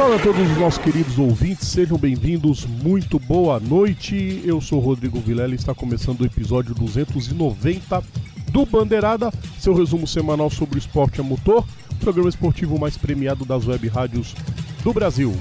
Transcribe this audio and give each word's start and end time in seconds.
Fala 0.00 0.16
a 0.16 0.18
todos 0.18 0.50
os 0.50 0.56
nossos 0.56 0.82
queridos 0.82 1.18
ouvintes, 1.18 1.68
sejam 1.68 1.98
bem-vindos, 1.98 2.64
muito 2.64 3.18
boa 3.18 3.60
noite. 3.60 4.42
Eu 4.46 4.58
sou 4.58 4.80
Rodrigo 4.80 5.20
Vilela 5.20 5.52
e 5.52 5.56
está 5.56 5.74
começando 5.74 6.22
o 6.22 6.24
episódio 6.24 6.74
290 6.74 8.02
do 8.50 8.64
Bandeirada, 8.64 9.30
seu 9.58 9.74
resumo 9.74 10.06
semanal 10.06 10.48
sobre 10.48 10.76
o 10.76 10.78
esporte 10.78 11.20
a 11.20 11.22
motor, 11.22 11.66
programa 12.00 12.30
esportivo 12.30 12.80
mais 12.80 12.96
premiado 12.96 13.44
das 13.44 13.66
web 13.66 13.88
rádios 13.88 14.34
do 14.82 14.90
Brasil. 14.94 15.36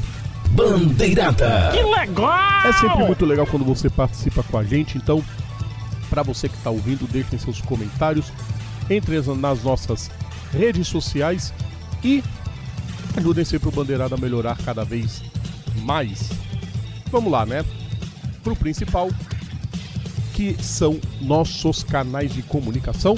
Bandeirada. 0.49 1.71
Que 1.71 1.81
legal! 1.81 2.67
É 2.67 2.73
sempre 2.73 3.05
muito 3.05 3.25
legal 3.25 3.47
quando 3.47 3.63
você 3.63 3.89
participa 3.89 4.43
com 4.43 4.57
a 4.57 4.63
gente, 4.65 4.97
então, 4.97 5.23
para 6.09 6.21
você 6.21 6.49
que 6.49 6.57
está 6.57 6.69
ouvindo, 6.69 7.07
deixem 7.07 7.39
seus 7.39 7.61
comentários, 7.61 8.29
entre 8.89 9.21
nas 9.21 9.63
nossas 9.63 10.11
redes 10.51 10.85
sociais 10.85 11.53
e 12.03 12.21
ajudem 13.15 13.45
sempre 13.45 13.69
o 13.69 13.71
Bandeirada 13.71 14.15
a 14.15 14.17
melhorar 14.17 14.57
cada 14.57 14.83
vez 14.83 15.21
mais. 15.83 16.29
Vamos 17.11 17.31
lá, 17.31 17.45
né? 17.45 17.65
Pro 18.43 18.55
principal, 18.55 19.09
que 20.33 20.55
são 20.63 20.99
nossos 21.21 21.83
canais 21.83 22.33
de 22.33 22.41
comunicação, 22.41 23.17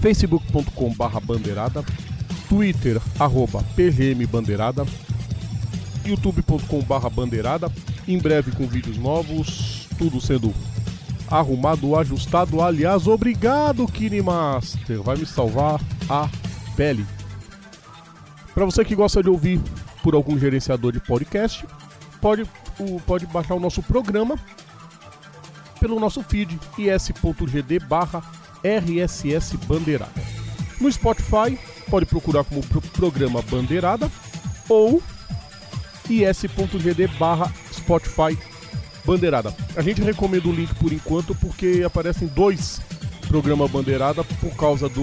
facebook.com 0.00 0.92
barra 0.94 1.20
bandeirada, 1.20 1.84
twitter, 2.48 3.00
arroba 3.18 3.64
youtube.com 6.04 6.80
barra 6.82 7.08
bandeirada, 7.08 7.70
em 8.08 8.18
breve 8.18 8.50
com 8.52 8.66
vídeos 8.66 8.96
novos, 8.96 9.86
tudo 9.98 10.20
sendo 10.20 10.52
arrumado, 11.30 11.94
ajustado, 11.96 12.60
aliás, 12.60 13.06
obrigado 13.06 13.86
KineMaster, 13.86 15.00
vai 15.00 15.16
me 15.16 15.26
salvar 15.26 15.80
a 16.08 16.28
pele. 16.76 17.06
Para 18.54 18.64
você 18.64 18.84
que 18.84 18.94
gosta 18.94 19.22
de 19.22 19.28
ouvir 19.28 19.60
por 20.02 20.14
algum 20.14 20.38
gerenciador 20.38 20.92
de 20.92 21.00
podcast, 21.00 21.64
pode, 22.20 22.42
o, 22.78 23.00
pode 23.00 23.26
baixar 23.26 23.54
o 23.54 23.60
nosso 23.60 23.82
programa 23.82 24.38
pelo 25.78 25.98
nosso 25.98 26.22
feed 26.22 26.58
is.gd 26.78 27.78
barra 27.80 28.22
RSS 28.62 29.56
Bandeirada. 29.66 30.22
No 30.80 30.90
Spotify, 30.92 31.58
pode 31.88 32.06
procurar 32.06 32.44
como 32.44 32.62
pro 32.62 32.80
programa 32.80 33.42
Bandeirada 33.42 34.10
ou 34.68 35.02
is.gd 36.08 37.06
barra 37.18 37.52
Spotify 37.72 38.38
Bandeirada. 39.04 39.54
A 39.76 39.82
gente 39.82 40.02
recomenda 40.02 40.48
o 40.48 40.52
link 40.52 40.74
por 40.74 40.92
enquanto 40.92 41.34
porque 41.34 41.82
aparecem 41.84 42.28
dois 42.28 42.80
programas 43.28 43.70
Bandeirada 43.70 44.22
por 44.24 44.54
causa 44.56 44.88
do 44.88 45.02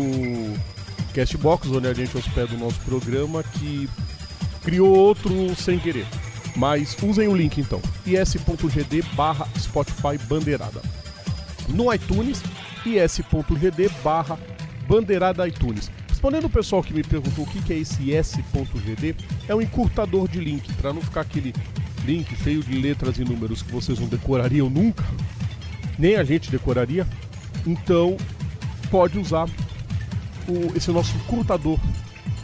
Castbox, 1.18 1.68
onde 1.72 1.88
a 1.88 1.94
gente 1.96 2.16
hospeda 2.16 2.54
o 2.54 2.60
nosso 2.60 2.80
programa, 2.82 3.42
que 3.42 3.90
criou 4.64 4.96
outro 4.96 5.56
sem 5.56 5.80
querer. 5.80 6.06
Mas 6.56 6.96
usem 7.02 7.28
o 7.28 7.36
link 7.36 7.60
então, 7.60 7.82
is.gd 8.06 9.02
barra 9.16 9.48
Spotify 9.58 10.16
Bandeirada. 10.30 10.80
No 11.70 11.92
iTunes, 11.92 12.44
is.gd 12.86 13.90
barra 14.04 14.38
Bandeirada 14.88 15.48
iTunes. 15.48 15.90
Respondendo 16.08 16.46
o 16.46 16.50
pessoal 16.52 16.84
que 16.84 16.94
me 16.94 17.02
perguntou 17.02 17.46
o 17.46 17.48
que 17.48 17.74
é 17.74 17.80
esse 17.80 18.14
s.gd, 18.14 19.16
é 19.48 19.56
um 19.56 19.62
encurtador 19.62 20.28
de 20.28 20.40
link, 20.40 20.72
para 20.74 20.94
não 20.94 21.02
ficar 21.02 21.22
aquele 21.22 21.52
link 22.06 22.36
cheio 22.44 22.62
de 22.62 22.80
letras 22.80 23.18
e 23.18 23.24
números 23.24 23.64
que 23.64 23.72
vocês 23.72 24.00
não 24.00 24.08
decorariam 24.08 24.70
nunca, 24.70 25.04
nem 25.98 26.16
a 26.16 26.24
gente 26.24 26.52
decoraria. 26.52 27.08
Então, 27.66 28.18
pode 28.92 29.18
usar 29.18 29.48
o, 30.48 30.76
esse 30.76 30.92
nosso 30.92 31.16
encurtador 31.16 31.80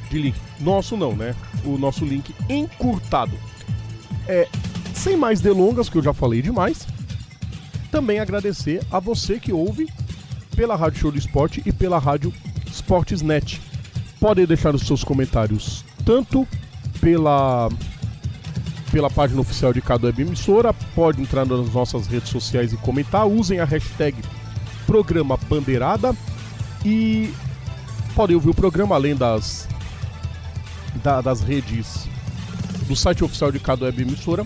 de 0.10 0.20
link. 0.20 0.36
Nosso 0.60 0.96
não, 0.96 1.16
né? 1.16 1.36
O 1.66 1.78
nosso 1.78 2.06
link 2.06 2.34
encurtado. 2.50 3.38
É, 4.28 4.48
sem 4.94 5.18
mais 5.18 5.42
delongas, 5.42 5.90
que 5.90 5.98
eu 5.98 6.04
já 6.04 6.14
falei 6.14 6.42
demais, 6.42 6.88
também 7.92 8.20
agradecer 8.20 8.82
a 8.92 9.00
você 9.00 9.40
que 9.40 9.52
ouve 9.52 9.88
pela 10.56 10.76
Rádio 10.76 11.00
Show 11.00 11.12
do 11.12 11.18
Esporte 11.18 11.62
e 11.66 11.72
pela 11.72 12.00
Rádio 12.00 12.34
Sportsnet. 12.72 13.62
Podem 14.20 14.46
deixar 14.46 14.74
os 14.74 14.86
seus 14.86 15.04
comentários 15.04 15.84
tanto 16.06 16.48
pela 17.00 17.70
pela 18.92 19.10
página 19.10 19.42
oficial 19.42 19.74
de 19.74 19.82
cada 19.82 20.06
web 20.06 20.22
emissora, 20.22 20.72
pode 20.94 21.20
entrar 21.20 21.48
nas 21.48 21.74
nossas 21.74 22.06
redes 22.06 22.30
sociais 22.30 22.72
e 22.72 22.78
comentar, 22.78 23.26
usem 23.26 23.60
a 23.60 23.66
hashtag 23.66 24.16
Programa 24.86 25.36
Bandeirada 25.50 26.16
e 26.86 27.34
podem 28.14 28.36
ouvir 28.36 28.50
o 28.50 28.54
programa 28.54 28.96
além 28.96 29.16
das, 29.16 29.68
da, 31.04 31.20
das 31.20 31.42
redes 31.42 32.08
do 32.88 32.96
site 32.96 33.24
oficial 33.24 33.52
de 33.52 33.60
cada 33.60 33.86
web 33.86 34.02
emissora. 34.02 34.46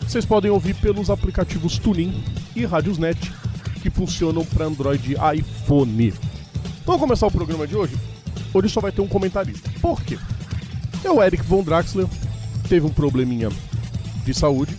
Vocês 0.00 0.24
podem 0.24 0.50
ouvir 0.50 0.74
pelos 0.74 1.10
aplicativos 1.10 1.78
Tunin 1.78 2.22
e 2.56 2.64
Radiosnet 2.64 3.32
que 3.80 3.88
funcionam 3.90 4.44
para 4.44 4.66
Android 4.66 5.14
e 5.14 5.38
iPhone. 5.38 6.12
Vamos 6.84 7.00
começar 7.00 7.26
o 7.26 7.30
programa 7.30 7.66
de 7.66 7.76
hoje? 7.76 7.96
Hoje 8.52 8.68
só 8.68 8.80
vai 8.80 8.90
ter 8.90 9.00
um 9.00 9.08
comentarista. 9.08 9.70
Por 9.80 10.02
quê? 10.02 10.18
É 11.04 11.10
o 11.10 11.22
Eric 11.22 11.44
Von 11.44 11.62
Draxler, 11.62 12.06
teve 12.68 12.84
um 12.84 12.90
probleminha 12.90 13.50
de 14.24 14.34
saúde, 14.34 14.76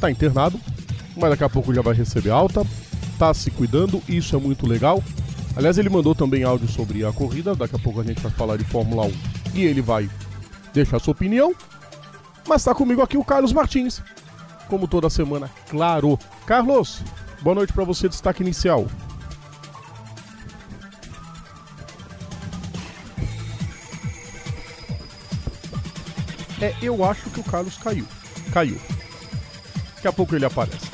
tá 0.00 0.10
internado, 0.10 0.58
mas 1.16 1.30
daqui 1.30 1.44
a 1.44 1.48
pouco 1.48 1.74
já 1.74 1.82
vai 1.82 1.94
receber 1.94 2.30
alta, 2.30 2.64
tá 3.18 3.34
se 3.34 3.50
cuidando, 3.50 4.02
isso 4.08 4.34
é 4.34 4.38
muito 4.38 4.66
legal. 4.66 5.02
Aliás, 5.56 5.78
ele 5.78 5.88
mandou 5.88 6.14
também 6.14 6.44
áudio 6.44 6.68
sobre 6.68 7.02
a 7.02 7.10
corrida, 7.10 7.54
daqui 7.54 7.74
a 7.74 7.78
pouco 7.78 8.00
a 8.00 8.04
gente 8.04 8.20
vai 8.20 8.30
falar 8.30 8.58
de 8.58 8.64
Fórmula 8.64 9.06
1 9.06 9.12
e 9.54 9.64
ele 9.64 9.80
vai 9.80 10.08
deixar 10.74 10.98
sua 10.98 11.12
opinião. 11.12 11.54
Mas 12.46 12.62
tá 12.62 12.74
comigo 12.74 13.00
aqui 13.00 13.16
o 13.16 13.24
Carlos 13.24 13.54
Martins, 13.54 14.02
como 14.68 14.86
toda 14.86 15.08
semana, 15.08 15.50
claro. 15.70 16.18
Carlos, 16.44 17.00
boa 17.40 17.54
noite 17.54 17.72
para 17.72 17.84
você, 17.84 18.06
destaque 18.06 18.42
inicial. 18.42 18.86
É, 26.60 26.74
eu 26.82 27.02
acho 27.02 27.30
que 27.30 27.40
o 27.40 27.44
Carlos 27.44 27.78
caiu. 27.78 28.06
Caiu. 28.52 28.78
Daqui 29.94 30.08
a 30.08 30.12
pouco 30.12 30.34
ele 30.36 30.44
aparece. 30.44 30.90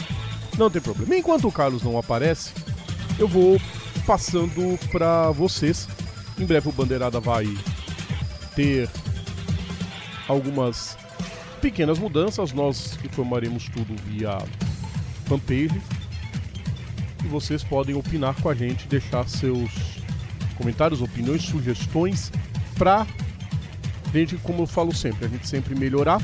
Não 0.56 0.70
tem 0.70 0.80
problema. 0.80 1.16
Enquanto 1.16 1.48
o 1.48 1.52
Carlos 1.52 1.82
não 1.82 1.98
aparece, 1.98 2.52
eu 3.18 3.26
vou 3.26 3.60
passando 4.06 4.78
para 4.90 5.30
vocês. 5.30 5.88
Em 6.38 6.44
breve 6.44 6.68
o 6.68 6.72
Bandeirada 6.72 7.20
vai 7.20 7.46
ter 8.54 8.88
algumas 10.28 10.96
pequenas 11.60 11.98
mudanças. 11.98 12.52
Nós 12.52 12.98
informaremos 13.04 13.68
tudo 13.68 13.94
via 14.04 14.38
fanpage. 15.26 15.80
E 17.24 17.28
vocês 17.28 17.62
podem 17.62 17.94
opinar 17.94 18.34
com 18.40 18.48
a 18.48 18.54
gente, 18.54 18.88
deixar 18.88 19.28
seus 19.28 19.70
comentários, 20.56 21.00
opiniões, 21.00 21.42
sugestões 21.42 22.32
para 22.76 23.06
gente, 24.12 24.36
como 24.38 24.62
eu 24.62 24.66
falo 24.66 24.94
sempre, 24.94 25.24
a 25.24 25.28
gente 25.28 25.48
sempre 25.48 25.74
melhorar. 25.74 26.20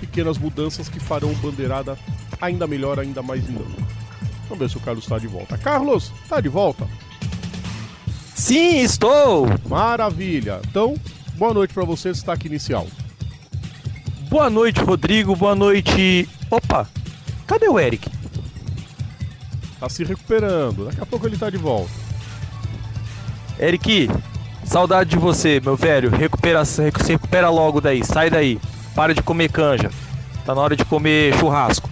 Pequenas 0.00 0.38
mudanças 0.38 0.88
que 0.88 1.00
farão 1.00 1.30
o 1.30 1.36
Bandeirada 1.36 1.98
ainda 2.40 2.66
melhor, 2.66 2.98
ainda 2.98 3.22
mais 3.22 3.44
dinâmico. 3.44 3.89
Vamos 4.50 4.58
ver 4.58 4.68
se 4.68 4.76
o 4.76 4.80
Carlos 4.80 5.04
está 5.04 5.16
de 5.16 5.28
volta. 5.28 5.56
Carlos, 5.56 6.12
tá 6.28 6.40
de 6.40 6.48
volta? 6.48 6.84
Sim, 8.34 8.80
estou! 8.80 9.46
Maravilha! 9.68 10.60
Então, 10.68 10.96
boa 11.36 11.54
noite 11.54 11.72
para 11.72 11.84
você, 11.84 12.10
destaque 12.10 12.48
inicial. 12.48 12.84
Boa 14.28 14.50
noite, 14.50 14.80
Rodrigo. 14.80 15.36
Boa 15.36 15.54
noite. 15.54 16.28
Opa! 16.50 16.88
Cadê 17.46 17.68
o 17.68 17.78
Eric? 17.78 18.10
Tá 19.78 19.88
se 19.88 20.02
recuperando. 20.02 20.86
Daqui 20.86 21.00
a 21.00 21.06
pouco 21.06 21.28
ele 21.28 21.36
tá 21.36 21.48
de 21.48 21.56
volta. 21.56 21.92
Eric, 23.58 24.10
saudade 24.64 25.10
de 25.10 25.16
você, 25.16 25.60
meu 25.60 25.76
velho. 25.76 26.10
Recupera, 26.10 26.64
se 26.64 26.90
recupera 27.06 27.50
logo 27.50 27.80
daí. 27.80 28.04
Sai 28.04 28.30
daí. 28.30 28.58
Para 28.96 29.14
de 29.14 29.22
comer 29.22 29.50
canja. 29.52 29.90
Tá 30.44 30.54
na 30.54 30.60
hora 30.60 30.74
de 30.74 30.84
comer 30.84 31.36
churrasco. 31.38 31.89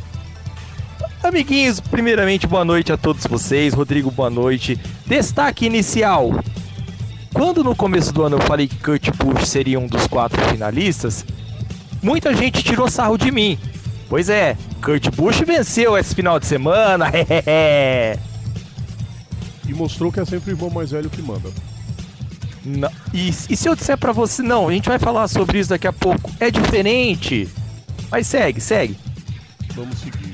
Amiguinhos, 1.22 1.80
primeiramente, 1.80 2.46
boa 2.46 2.64
noite 2.64 2.92
a 2.92 2.96
todos 2.96 3.26
vocês. 3.26 3.74
Rodrigo, 3.74 4.10
boa 4.10 4.30
noite. 4.30 4.78
Destaque 5.04 5.66
inicial. 5.66 6.30
Quando 7.34 7.64
no 7.64 7.74
começo 7.74 8.12
do 8.12 8.22
ano 8.22 8.36
eu 8.36 8.40
falei 8.42 8.68
que 8.68 8.76
Kurt 8.76 9.10
Busch 9.16 9.44
seria 9.44 9.80
um 9.80 9.86
dos 9.86 10.06
quatro 10.06 10.40
finalistas, 10.48 11.24
muita 12.00 12.34
gente 12.34 12.62
tirou 12.62 12.88
sarro 12.88 13.18
de 13.18 13.32
mim. 13.32 13.58
Pois 14.08 14.28
é, 14.30 14.56
Kurt 14.82 15.10
Busch 15.14 15.40
venceu 15.44 15.98
esse 15.98 16.14
final 16.14 16.38
de 16.38 16.46
semana. 16.46 17.06
e 19.68 19.74
mostrou 19.74 20.12
que 20.12 20.20
é 20.20 20.24
sempre 20.24 20.52
o 20.52 20.54
irmão 20.54 20.70
mais 20.70 20.92
velho 20.92 21.10
que 21.10 21.20
manda. 21.20 21.50
Não. 22.64 22.90
E, 23.12 23.28
e 23.28 23.56
se 23.56 23.68
eu 23.68 23.74
disser 23.74 23.98
para 23.98 24.12
você, 24.12 24.40
não, 24.42 24.68
a 24.68 24.72
gente 24.72 24.88
vai 24.88 24.98
falar 25.00 25.26
sobre 25.26 25.58
isso 25.58 25.70
daqui 25.70 25.86
a 25.86 25.92
pouco. 25.92 26.30
É 26.38 26.50
diferente. 26.50 27.48
Mas 28.10 28.26
segue, 28.28 28.60
segue. 28.60 28.96
Vamos 29.74 29.98
seguir. 29.98 30.27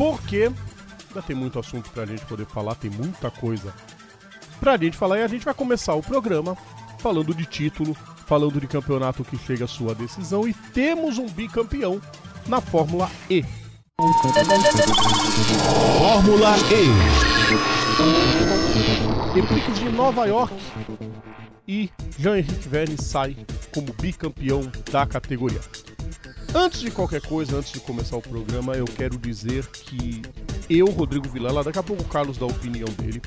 Porque 0.00 0.50
ainda 1.08 1.20
tem 1.26 1.36
muito 1.36 1.58
assunto 1.58 1.90
pra 1.90 2.06
gente 2.06 2.24
poder 2.24 2.46
falar, 2.46 2.74
tem 2.74 2.90
muita 2.90 3.30
coisa 3.30 3.70
pra 4.58 4.78
gente 4.78 4.96
falar 4.96 5.18
e 5.18 5.22
a 5.22 5.28
gente 5.28 5.44
vai 5.44 5.52
começar 5.52 5.94
o 5.94 6.02
programa 6.02 6.56
falando 7.00 7.34
de 7.34 7.44
título, 7.44 7.94
falando 8.24 8.58
de 8.58 8.66
campeonato 8.66 9.22
que 9.22 9.36
chega 9.36 9.66
à 9.66 9.68
sua 9.68 9.94
decisão 9.94 10.48
e 10.48 10.54
temos 10.54 11.18
um 11.18 11.26
bicampeão 11.26 12.00
na 12.46 12.62
Fórmula 12.62 13.10
E. 13.28 13.44
Fórmula 15.98 16.54
E. 19.34 19.38
Equipe 19.38 19.72
de 19.72 19.90
Nova 19.90 20.24
York 20.24 20.54
e 21.68 21.90
Jean-Henrique 22.18 22.68
Verne 22.70 22.96
sai 22.96 23.36
como 23.70 23.92
bicampeão 24.00 24.62
da 24.90 25.04
categoria. 25.04 25.60
Antes 26.54 26.80
de 26.80 26.90
qualquer 26.90 27.20
coisa, 27.20 27.56
antes 27.56 27.70
de 27.70 27.78
começar 27.78 28.16
o 28.16 28.20
programa, 28.22 28.74
eu 28.74 28.84
quero 28.84 29.16
dizer 29.16 29.64
que 29.68 30.20
eu, 30.68 30.86
Rodrigo 30.86 31.28
Vilela, 31.28 31.62
daqui 31.62 31.78
a 31.78 31.82
pouco 31.82 32.02
o 32.02 32.06
Carlos 32.06 32.38
dá 32.38 32.44
a 32.44 32.48
opinião 32.48 32.88
dele. 32.88 33.22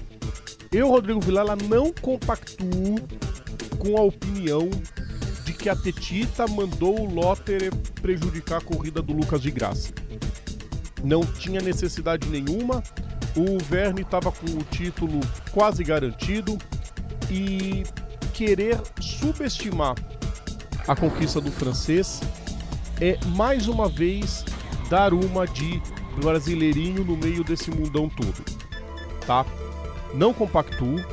Eu, 0.69 0.89
Rodrigo 0.89 1.21
Vilela, 1.21 1.55
não 1.55 1.93
compactuo 1.93 2.99
com 3.79 3.97
a 3.97 4.01
opinião 4.01 4.69
de 5.45 5.53
que 5.53 5.69
a 5.69 5.75
Tetita 5.75 6.45
mandou 6.47 6.99
o 6.99 7.13
Lotter 7.13 7.73
prejudicar 8.01 8.57
a 8.57 8.61
corrida 8.61 9.01
do 9.01 9.13
Lucas 9.13 9.41
de 9.41 9.51
Graça. 9.51 9.93
Não 11.01 11.21
tinha 11.21 11.61
necessidade 11.61 12.27
nenhuma. 12.27 12.83
O 13.37 13.57
Verne 13.63 14.01
estava 14.01 14.33
com 14.33 14.47
o 14.47 14.63
título 14.69 15.21
quase 15.51 15.81
garantido 15.81 16.57
e 17.31 17.83
querer 18.33 18.81
subestimar 18.99 19.95
a 20.85 20.95
conquista 20.95 21.39
do 21.39 21.51
francês 21.51 22.19
é 23.01 23.17
mais 23.35 23.67
uma 23.67 23.87
vez 23.87 24.45
dar 24.89 25.13
uma 25.13 25.47
de 25.47 25.81
brasileirinho 26.21 27.03
no 27.03 27.17
meio 27.17 27.43
desse 27.43 27.71
mundão 27.71 28.09
todo, 28.09 28.43
tá? 29.25 29.45
Não 30.13 30.33
compactuo, 30.33 31.03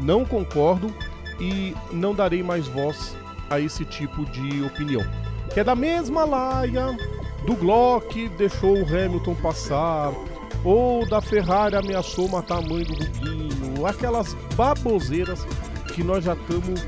não 0.00 0.24
concordo 0.24 0.92
e 1.38 1.74
não 1.92 2.14
darei 2.14 2.42
mais 2.42 2.66
voz 2.66 3.16
a 3.48 3.60
esse 3.60 3.84
tipo 3.84 4.24
de 4.26 4.62
opinião. 4.62 5.02
Que 5.52 5.60
é 5.60 5.64
da 5.64 5.74
mesma 5.74 6.24
laia 6.24 6.96
do 7.46 7.54
Glock 7.54 8.28
deixou 8.30 8.78
o 8.78 8.86
Hamilton 8.86 9.34
passar, 9.36 10.12
ou 10.64 11.06
da 11.08 11.20
Ferrari 11.20 11.76
ameaçou 11.76 12.28
matar 12.28 12.58
a 12.58 12.62
mãe 12.62 12.84
do 12.84 12.94
Rubinho, 12.94 13.86
aquelas 13.86 14.34
baboseiras 14.54 15.44
que 15.92 16.02
nós 16.02 16.24
já 16.24 16.34
estamos 16.34 16.80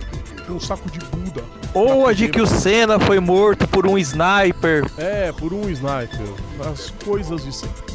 com 0.47 0.55
um 0.55 0.61
saco 0.61 0.91
de 0.91 0.99
Buda. 0.99 1.43
Ou 1.73 2.07
a 2.07 2.13
de 2.13 2.29
que 2.29 2.41
o 2.41 2.47
Senna 2.47 3.01
foi 3.01 3.19
morto 3.19 3.67
por 3.69 3.87
um 3.87 3.99
sniper. 3.99 4.85
É, 4.97 5.33
por 5.33 5.53
um 5.53 5.69
sniper. 5.69 6.27
As 6.71 6.91
coisas 7.05 7.45
de 7.45 7.53
sempre. 7.53 7.95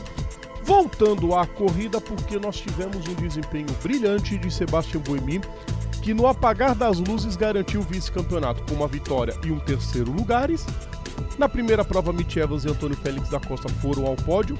Voltando 0.63 1.35
à 1.35 1.47
corrida, 1.47 1.99
porque 1.99 2.37
nós 2.37 2.57
tivemos 2.57 3.07
um 3.07 3.13
desempenho 3.15 3.67
brilhante 3.81 4.37
de 4.37 4.51
Sebastian 4.51 4.99
Buemi, 4.99 5.41
que 6.01 6.13
no 6.13 6.27
apagar 6.27 6.75
das 6.75 6.99
luzes 6.99 7.35
garantiu 7.35 7.81
o 7.81 7.83
vice-campeonato 7.83 8.63
com 8.63 8.75
uma 8.75 8.87
vitória 8.87 9.35
e 9.43 9.51
um 9.51 9.59
terceiro 9.59 10.11
lugares. 10.11 10.65
Na 11.37 11.49
primeira 11.49 11.83
prova, 11.83 12.13
Mitch 12.13 12.37
Evans 12.37 12.65
e 12.65 12.69
Antônio 12.69 12.97
Félix 12.97 13.29
da 13.29 13.39
Costa 13.39 13.69
foram 13.81 14.05
ao 14.05 14.15
pódio. 14.15 14.57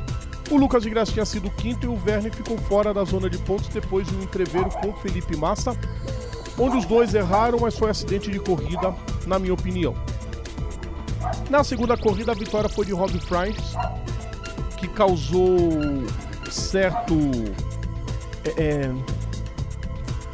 O 0.50 0.58
Lucas 0.58 0.82
de 0.82 0.90
Graça 0.90 1.12
tinha 1.12 1.26
sido 1.26 1.50
quinto 1.52 1.86
e 1.86 1.90
o 1.90 1.96
Verne 1.96 2.32
ficou 2.32 2.58
fora 2.58 2.92
da 2.92 3.04
zona 3.04 3.30
de 3.30 3.38
pontos 3.38 3.68
depois 3.68 4.08
de 4.08 4.16
um 4.16 4.24
entreveiro 4.24 4.70
com 4.70 4.94
Felipe 4.94 5.38
Massa, 5.38 5.78
onde 6.60 6.78
os 6.78 6.86
dois 6.86 7.14
erraram, 7.14 7.60
mas 7.60 7.78
foi 7.78 7.90
acidente 7.90 8.30
de 8.30 8.40
corrida, 8.40 8.94
na 9.26 9.40
minha 9.40 9.54
opinião. 9.54 9.96
Na 11.50 11.64
segunda 11.64 11.98
corrida, 11.98 12.32
a 12.32 12.36
vitória 12.36 12.70
foi 12.70 12.86
de 12.86 12.94
Rob 12.94 13.18
Franks, 13.20 13.74
que 14.78 14.88
causou 14.88 15.58
certo. 16.52 17.16
É, 18.46 18.64
é, 18.64 19.20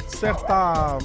certa 0.08 0.98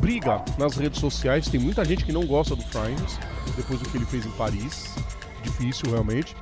briga 0.00 0.44
nas 0.58 0.76
redes 0.76 1.00
sociais. 1.00 1.48
Tem 1.48 1.58
muita 1.58 1.84
gente 1.84 2.04
que 2.04 2.12
não 2.12 2.26
gosta 2.26 2.54
do 2.54 2.62
Franks 2.64 3.18
depois 3.56 3.80
do 3.80 3.88
que 3.88 3.96
ele 3.96 4.06
fez 4.06 4.26
em 4.26 4.30
Paris. 4.30 4.94
Difícil, 5.42 5.90
realmente. 5.90 6.36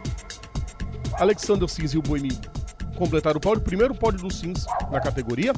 Alexander 1.15 1.69
Sims 1.69 1.95
e 1.95 1.99
o 1.99 2.03
Boemi 2.03 2.39
completaram 2.97 3.39
o 3.39 3.41
pódio. 3.41 3.63
Primeiro 3.63 3.95
pódio 3.95 4.21
do 4.21 4.33
Sims 4.33 4.67
na 4.91 5.01
categoria. 5.01 5.53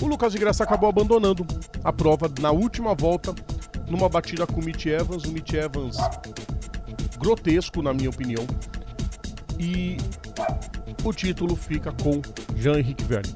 O 0.00 0.06
Lucas 0.06 0.32
de 0.32 0.38
Graça 0.38 0.64
acabou 0.64 0.88
abandonando 0.88 1.46
a 1.84 1.92
prova 1.92 2.30
na 2.40 2.50
última 2.50 2.94
volta, 2.94 3.34
numa 3.88 4.08
batida 4.08 4.46
com 4.46 4.60
o 4.60 4.64
Mitch 4.64 4.86
Evans. 4.86 5.24
O 5.24 5.30
Mitch 5.30 5.52
Evans 5.52 5.96
grotesco, 7.18 7.82
na 7.82 7.92
minha 7.92 8.08
opinião. 8.08 8.46
E 9.58 9.98
o 11.04 11.12
título 11.12 11.54
fica 11.54 11.92
com 11.92 12.22
Jean-Henrique 12.56 13.04
Verne. 13.04 13.34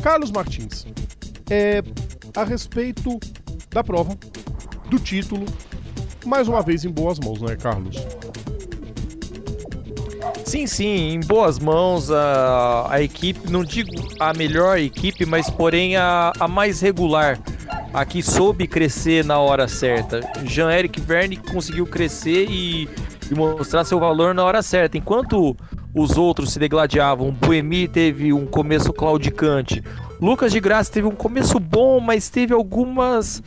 Carlos 0.00 0.30
Martins, 0.30 0.86
é, 1.50 1.82
a 2.34 2.44
respeito 2.44 3.18
da 3.70 3.82
prova, 3.82 4.16
do 4.88 4.98
título, 5.00 5.44
mais 6.24 6.46
uma 6.46 6.62
vez 6.62 6.84
em 6.84 6.90
boas 6.90 7.18
mãos, 7.18 7.40
não 7.40 7.48
é, 7.48 7.56
Carlos? 7.56 7.96
Sim, 10.48 10.66
sim, 10.66 11.12
em 11.12 11.20
boas 11.20 11.58
mãos 11.58 12.10
a, 12.10 12.86
a 12.88 13.02
equipe, 13.02 13.52
não 13.52 13.62
digo 13.62 13.90
a 14.18 14.32
melhor 14.32 14.78
equipe, 14.78 15.26
mas 15.26 15.50
porém 15.50 15.94
a, 15.94 16.32
a 16.40 16.48
mais 16.48 16.80
regular, 16.80 17.38
a 17.92 18.02
que 18.06 18.22
soube 18.22 18.66
crescer 18.66 19.22
na 19.26 19.38
hora 19.38 19.68
certa. 19.68 20.22
Jean-Eric 20.46 21.02
Verne 21.02 21.36
conseguiu 21.36 21.86
crescer 21.86 22.46
e, 22.48 22.88
e, 23.30 23.34
mostrar 23.34 23.84
seu 23.84 24.00
valor 24.00 24.32
na 24.32 24.42
hora 24.42 24.62
certa, 24.62 24.96
enquanto 24.96 25.54
os 25.94 26.16
outros 26.16 26.50
se 26.50 26.58
degladiavam. 26.58 27.30
Buemi 27.30 27.86
teve 27.86 28.32
um 28.32 28.46
começo 28.46 28.90
claudicante, 28.90 29.84
Lucas 30.18 30.50
de 30.50 30.60
Graça 30.60 30.90
teve 30.90 31.06
um 31.06 31.14
começo 31.14 31.60
bom, 31.60 32.00
mas 32.00 32.30
teve 32.30 32.54
algumas 32.54 33.42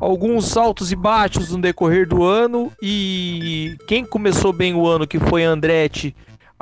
alguns 0.00 0.56
altos 0.56 0.90
e 0.90 0.96
baixos 0.96 1.52
no 1.52 1.60
decorrer 1.60 2.08
do 2.08 2.24
ano 2.24 2.72
e 2.82 3.76
quem 3.86 4.04
começou 4.04 4.52
bem 4.52 4.74
o 4.74 4.84
ano, 4.84 5.06
que 5.06 5.20
foi 5.20 5.44
Andretti, 5.44 6.12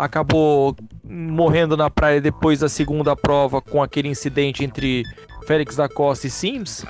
acabou 0.00 0.74
morrendo 1.04 1.76
na 1.76 1.90
praia 1.90 2.20
depois 2.20 2.60
da 2.60 2.68
segunda 2.68 3.14
prova 3.14 3.60
com 3.60 3.82
aquele 3.82 4.08
incidente 4.08 4.64
entre 4.64 5.04
Félix 5.46 5.76
da 5.76 5.88
Costa 5.88 6.26
e 6.26 6.30
Sims. 6.30 6.86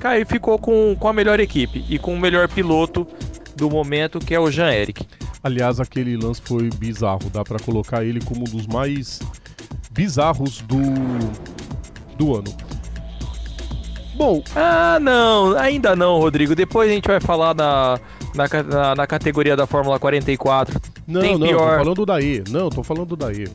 Caiu 0.00 0.26
ficou 0.26 0.58
com, 0.58 0.96
com 0.98 1.08
a 1.08 1.12
melhor 1.12 1.38
equipe 1.38 1.84
e 1.88 1.98
com 1.98 2.14
o 2.14 2.18
melhor 2.18 2.48
piloto 2.48 3.06
do 3.54 3.68
momento, 3.68 4.18
que 4.18 4.34
é 4.34 4.40
o 4.40 4.50
Jean 4.50 4.72
Eric. 4.72 5.06
Aliás, 5.44 5.80
aquele 5.80 6.16
lance 6.16 6.40
foi 6.42 6.70
bizarro, 6.70 7.28
dá 7.30 7.44
para 7.44 7.58
colocar 7.58 8.02
ele 8.04 8.20
como 8.24 8.40
um 8.40 8.44
dos 8.44 8.66
mais 8.66 9.20
bizarros 9.90 10.62
do, 10.62 10.80
do 12.16 12.34
ano. 12.34 12.56
Bom. 14.14 14.42
Ah, 14.56 14.98
não, 15.00 15.56
ainda 15.58 15.94
não, 15.94 16.18
Rodrigo. 16.18 16.54
Depois 16.54 16.90
a 16.90 16.94
gente 16.94 17.06
vai 17.06 17.20
falar 17.20 17.54
na, 17.54 17.98
na, 18.34 18.44
na, 18.62 18.94
na 18.94 19.06
categoria 19.06 19.56
da 19.56 19.66
Fórmula 19.66 19.98
44. 19.98 20.80
Não, 21.06 21.20
Tem 21.20 21.38
não, 21.38 21.46
pior. 21.46 21.58
tô 21.58 21.84
falando 21.84 22.06
da 22.06 22.20
E. 22.20 22.44
Não, 22.48 22.70
tô 22.70 22.82
falando 22.82 23.16
da 23.16 23.32
E. 23.32 23.48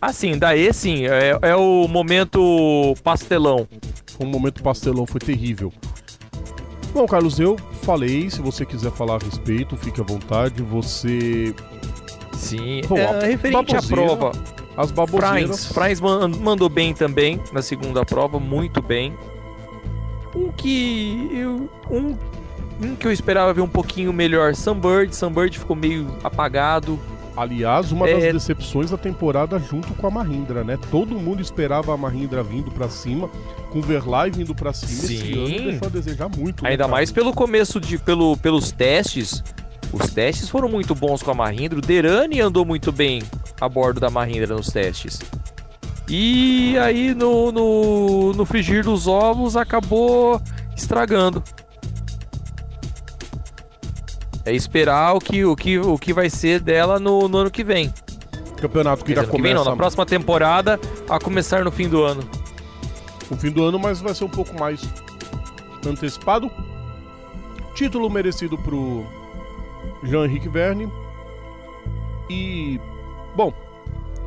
Ah, 0.00 0.12
sim. 0.12 1.06
É, 1.06 1.38
é 1.50 1.56
o 1.56 1.88
momento 1.88 2.94
pastelão. 3.02 3.66
O 4.18 4.26
momento 4.26 4.62
pastelão 4.62 5.06
foi 5.06 5.20
terrível. 5.20 5.72
Bom, 6.92 7.06
Carlos, 7.06 7.40
eu 7.40 7.56
falei. 7.82 8.30
Se 8.30 8.40
você 8.40 8.64
quiser 8.64 8.92
falar 8.92 9.16
a 9.16 9.18
respeito, 9.18 9.76
fique 9.76 10.00
à 10.00 10.04
vontade. 10.04 10.62
Você. 10.62 11.54
Sim, 12.34 12.82
Bom, 12.88 12.98
é, 12.98 13.26
referente 13.26 13.74
à 13.74 13.82
prova. 13.82 14.32
As 14.76 14.90
baboseiras. 14.90 15.66
Franz, 15.66 16.00
mandou 16.00 16.68
bem 16.68 16.92
também 16.92 17.40
na 17.52 17.62
segunda 17.62 18.04
prova, 18.04 18.38
muito 18.38 18.82
bem. 18.82 19.16
Um 20.34 20.50
que 20.50 21.28
eu. 21.32 21.68
Um, 21.90 22.16
um 22.80 22.94
que 22.94 23.06
eu 23.06 23.12
esperava 23.12 23.52
ver 23.52 23.60
um 23.60 23.68
pouquinho 23.68 24.12
melhor, 24.12 24.54
Sunbird. 24.54 25.14
Sunbird 25.14 25.58
ficou 25.58 25.76
meio 25.76 26.16
apagado. 26.22 26.98
Aliás, 27.36 27.90
uma 27.90 28.08
é... 28.08 28.14
das 28.14 28.32
decepções 28.34 28.90
da 28.90 28.96
temporada 28.96 29.58
junto 29.58 29.92
com 29.94 30.06
a 30.06 30.10
Mahindra, 30.10 30.62
né? 30.62 30.78
Todo 30.90 31.16
mundo 31.16 31.42
esperava 31.42 31.92
a 31.92 31.96
Mahindra 31.96 32.42
vindo 32.44 32.70
para 32.70 32.88
cima, 32.88 33.28
com 33.70 33.80
o 33.80 33.82
Verlai 33.82 34.30
vindo 34.30 34.54
para 34.54 34.72
cima. 34.72 34.92
Sim. 34.92 35.14
Esse 35.14 35.38
ano 35.38 35.70
deixou 35.70 35.88
a 35.88 35.90
desejar 35.90 36.28
muito. 36.28 36.62
Né, 36.62 36.70
Ainda 36.70 36.84
né, 36.84 36.90
mais 36.90 37.10
pelo 37.10 37.32
começo 37.32 37.80
de 37.80 37.98
pelo, 37.98 38.36
pelos 38.36 38.70
testes. 38.70 39.42
Os 39.92 40.10
testes 40.10 40.48
foram 40.48 40.68
muito 40.68 40.94
bons 40.94 41.22
com 41.22 41.30
a 41.30 41.34
Mahindra. 41.34 41.78
O 41.78 41.82
Derani 41.82 42.40
andou 42.40 42.64
muito 42.64 42.92
bem 42.92 43.22
a 43.60 43.68
bordo 43.68 44.00
da 44.00 44.10
Mahindra 44.10 44.54
nos 44.54 44.68
testes. 44.68 45.20
E 46.08 46.76
aí 46.78 47.14
no, 47.14 47.50
no, 47.50 48.32
no 48.32 48.44
frigir 48.44 48.84
dos 48.84 49.06
ovos 49.06 49.56
acabou 49.56 50.40
estragando. 50.76 51.42
É 54.44 54.52
esperar 54.52 55.14
o 55.14 55.20
que, 55.20 55.44
o 55.44 55.56
que, 55.56 55.78
o 55.78 55.98
que 55.98 56.12
vai 56.12 56.28
ser 56.28 56.60
dela 56.60 57.00
no, 57.00 57.28
no 57.28 57.38
ano 57.38 57.50
que 57.50 57.64
vem. 57.64 57.92
Campeonato 58.56 59.04
que 59.04 59.14
Quer 59.14 59.20
ano 59.20 59.30
que 59.30 59.42
vem 59.42 59.54
não, 59.54 59.64
na 59.64 59.76
próxima 59.76 60.04
temporada, 60.04 60.78
a 61.08 61.18
começar 61.18 61.64
no 61.64 61.70
fim 61.70 61.88
do 61.88 62.02
ano. 62.02 62.22
no 63.30 63.36
fim 63.36 63.50
do 63.50 63.64
ano, 63.64 63.78
mas 63.78 64.00
vai 64.00 64.14
ser 64.14 64.24
um 64.24 64.28
pouco 64.28 64.58
mais 64.58 64.82
antecipado. 65.86 66.50
Título 67.74 68.10
merecido 68.10 68.58
pro 68.58 69.04
Jean-Henrique 70.04 70.48
Verne. 70.48 70.90
E, 72.28 72.80
bom, 73.34 73.52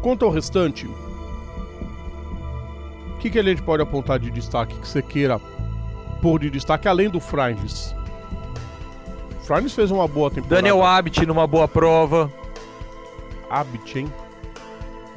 quanto 0.01 0.25
ao 0.25 0.31
restante, 0.31 0.85
o 0.85 1.07
que, 3.19 3.29
que 3.29 3.39
a 3.39 3.43
gente 3.43 3.61
pode 3.61 3.81
apontar 3.81 4.19
de 4.19 4.29
destaque 4.29 4.77
que 4.79 4.87
você 4.87 5.01
queira 5.01 5.39
pôr 6.21 6.39
de 6.39 6.49
destaque, 6.49 6.87
além 6.87 7.09
do 7.09 7.19
Franges? 7.19 7.95
Franges 9.47 9.73
fez 9.73 9.89
uma 9.91 10.05
boa 10.09 10.29
temporada. 10.29 10.57
Daniel 10.57 10.83
Abt 10.83 11.25
numa 11.25 11.47
boa 11.47 11.69
prova. 11.69 12.29
Abit, 13.49 13.99
hein? 13.99 14.13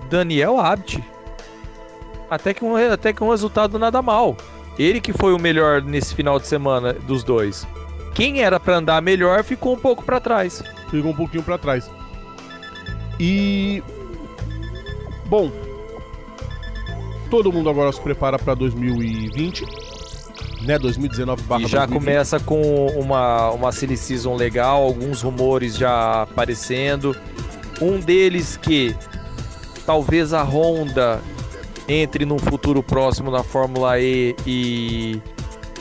Daniel 0.08 0.60
Abt. 0.60 1.02
Até 2.30 2.54
que, 2.54 2.64
um, 2.64 2.76
até 2.76 3.12
que 3.12 3.24
um 3.24 3.30
resultado 3.30 3.76
nada 3.76 4.00
mal. 4.00 4.36
Ele 4.78 5.00
que 5.00 5.12
foi 5.12 5.34
o 5.34 5.38
melhor 5.38 5.82
nesse 5.82 6.14
final 6.14 6.38
de 6.38 6.46
semana 6.46 6.92
dos 6.92 7.24
dois. 7.24 7.66
Quem 8.14 8.40
era 8.40 8.60
pra 8.60 8.76
andar 8.76 9.02
melhor 9.02 9.42
ficou 9.42 9.74
um 9.74 9.78
pouco 9.78 10.04
pra 10.04 10.20
trás. 10.20 10.62
Ficou 10.88 11.10
um 11.10 11.16
pouquinho 11.16 11.42
pra 11.42 11.58
trás. 11.58 11.90
E. 13.18 13.82
Bom. 15.26 15.50
Todo 17.28 17.52
mundo 17.52 17.68
agora 17.68 17.90
se 17.90 18.00
prepara 18.00 18.38
pra 18.38 18.54
2020. 18.54 19.89
Né? 20.62 20.78
2019 20.78 21.42
barra 21.42 21.62
E 21.62 21.66
já 21.66 21.86
2020. 21.86 21.98
começa 21.98 22.40
com 22.40 22.86
uma, 22.96 23.50
uma 23.50 23.72
silly 23.72 23.96
season 23.96 24.34
legal, 24.36 24.82
alguns 24.82 25.22
rumores 25.22 25.76
já 25.76 26.22
aparecendo. 26.22 27.16
Um 27.80 27.98
deles 27.98 28.56
que 28.56 28.94
talvez 29.86 30.32
a 30.32 30.42
Honda 30.42 31.20
entre 31.88 32.24
num 32.24 32.38
futuro 32.38 32.82
próximo 32.82 33.30
na 33.30 33.42
Fórmula 33.42 33.98
E 33.98 34.36
e 34.46 35.20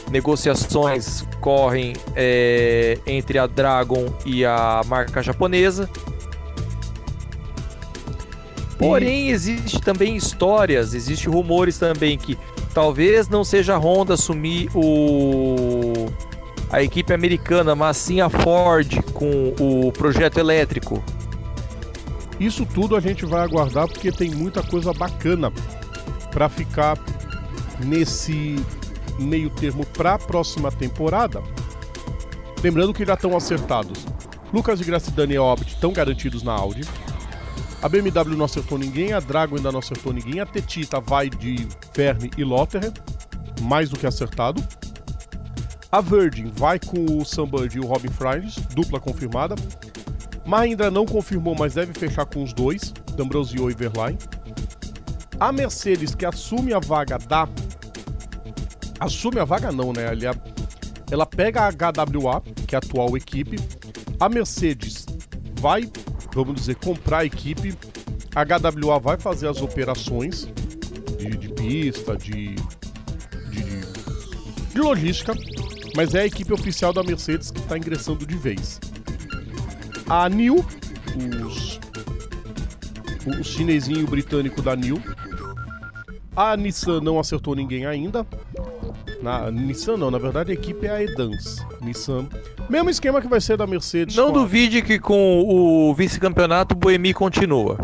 negociações 0.10 1.24
correm 1.40 1.94
é, 2.16 2.98
entre 3.06 3.38
a 3.38 3.46
Dragon 3.46 4.06
e 4.26 4.44
a 4.44 4.82
marca 4.88 5.22
japonesa. 5.22 5.90
Porém, 8.78 9.30
existe 9.30 9.80
também 9.82 10.16
histórias, 10.16 10.94
existe 10.94 11.28
rumores 11.28 11.78
também 11.78 12.18
que 12.18 12.38
talvez 12.80 13.28
não 13.28 13.44
seja 13.44 13.76
a 13.76 13.78
Honda 13.78 14.14
assumir 14.14 14.70
o 14.74 16.06
a 16.72 16.82
equipe 16.82 17.12
americana, 17.12 17.76
mas 17.76 17.98
sim 17.98 18.22
a 18.22 18.30
Ford 18.30 19.02
com 19.12 19.54
o 19.60 19.92
projeto 19.92 20.40
elétrico. 20.40 21.04
Isso 22.40 22.66
tudo 22.66 22.96
a 22.96 23.02
gente 23.02 23.26
vai 23.26 23.42
aguardar 23.42 23.86
porque 23.86 24.14
tem 24.14 24.32
muita 24.32 24.64
coisa 24.64 24.94
bacana 24.94 25.52
pra 26.32 26.48
ficar 26.48 26.98
nesse 27.84 28.56
meio 29.20 29.50
termo 29.50 29.86
pra 29.86 30.18
próxima 30.18 30.72
temporada. 30.72 31.44
Lembrando 32.64 32.94
que 32.94 33.06
já 33.06 33.16
estão 33.16 33.36
acertados. 33.36 34.06
Lucas 34.54 34.80
de 34.80 34.86
Graça 34.86 35.10
e 35.10 35.14
Daniel 35.14 35.50
Abt 35.50 35.68
estão 35.68 35.92
garantidos 35.92 36.44
na 36.44 36.54
Audi. 36.54 36.84
A 37.82 37.88
BMW 37.88 38.36
não 38.36 38.46
acertou 38.46 38.78
ninguém, 38.78 39.14
a 39.14 39.20
Drago 39.20 39.56
ainda 39.56 39.72
não 39.72 39.80
acertou 39.80 40.12
ninguém, 40.12 40.42
a 40.42 40.46
Tetita 40.46 41.00
vai 41.00 41.30
de 41.30 41.68
Verne 41.96 42.30
e 42.38 42.44
Lotterer, 42.44 42.92
mais 43.62 43.90
do 43.90 43.98
que 43.98 44.06
acertado. 44.06 44.62
A 45.92 46.02
Virgin 46.02 46.52
vai 46.56 46.78
com 46.78 47.18
o 47.18 47.26
Sunbird 47.26 47.78
e 47.78 47.80
o 47.80 47.86
Robin 47.86 48.10
Fries, 48.10 48.56
dupla 48.76 49.00
confirmada. 49.00 49.56
Mahindra 50.46 50.92
não 50.92 51.06
confirmou, 51.06 51.56
mas 51.58 51.74
deve 51.74 51.94
fechar 51.94 52.26
com 52.26 52.44
os 52.44 52.54
dois, 52.54 52.92
D'Ambrosio 53.16 53.72
e 53.72 53.74
Verlaine. 53.74 54.20
A 55.40 55.52
Mercedes, 55.52 56.14
que 56.14 56.26
assume 56.26 56.74
a 56.74 56.80
vaga 56.80 57.18
da. 57.18 57.48
Assume 59.00 59.40
a 59.40 59.46
vaga, 59.46 59.72
não, 59.72 59.94
né? 59.94 60.04
Ela, 60.04 60.36
ela 61.10 61.26
pega 61.26 61.62
a 61.62 61.72
HWA, 61.72 62.42
que 62.68 62.76
é 62.76 62.78
a 62.78 62.80
atual 62.80 63.16
equipe. 63.16 63.58
A 64.20 64.28
Mercedes 64.28 65.06
vai, 65.60 65.90
vamos 66.44 66.62
dizer, 66.62 66.76
comprar 66.76 67.20
a 67.20 67.26
equipe. 67.26 67.74
A 68.36 68.44
HWA 68.44 69.00
vai 69.00 69.18
fazer 69.18 69.48
as 69.48 69.62
operações 69.62 70.48
de, 71.18 71.30
de 71.30 71.50
pista, 71.50 72.16
de, 72.16 72.56
de, 73.50 73.82
de, 74.74 74.80
logística. 74.80 75.34
Mas 75.96 76.14
é 76.14 76.22
a 76.22 76.26
equipe 76.26 76.54
oficial 76.54 76.94
da 76.94 77.04
Mercedes 77.04 77.52
que 77.52 77.60
está 77.60 77.78
ingressando 77.78 78.26
de 78.26 78.38
vez. 78.38 78.80
A 80.08 80.30
New, 80.30 80.66
os, 81.46 81.80
o 83.26 83.44
chinesinho 83.44 84.08
britânico 84.08 84.62
da 84.62 84.76
New. 84.76 85.02
A 86.36 86.56
Nissan 86.56 87.02
não 87.02 87.20
acertou 87.20 87.56
ninguém 87.56 87.86
ainda. 87.86 88.26
Na 89.22 89.52
Nissan 89.52 89.98
não, 89.98 90.10
na 90.10 90.18
verdade 90.18 90.52
a 90.52 90.54
equipe 90.54 90.86
é 90.86 90.92
a 90.92 91.04
Edans. 91.04 91.58
Nissan. 91.82 92.30
Mesmo 92.70 92.90
esquema 92.90 93.20
que 93.22 93.28
vai 93.28 93.42
ser 93.42 93.58
da 93.58 93.66
Mercedes. 93.66 94.16
Não 94.16 94.30
a- 94.30 94.32
duvide 94.32 94.82
que 94.82 95.00
com 95.00 95.44
o 95.44 95.94
vice-campeonato 95.94 96.76
o 96.76 96.78
Boemi 96.78 97.14
continua. 97.14 97.78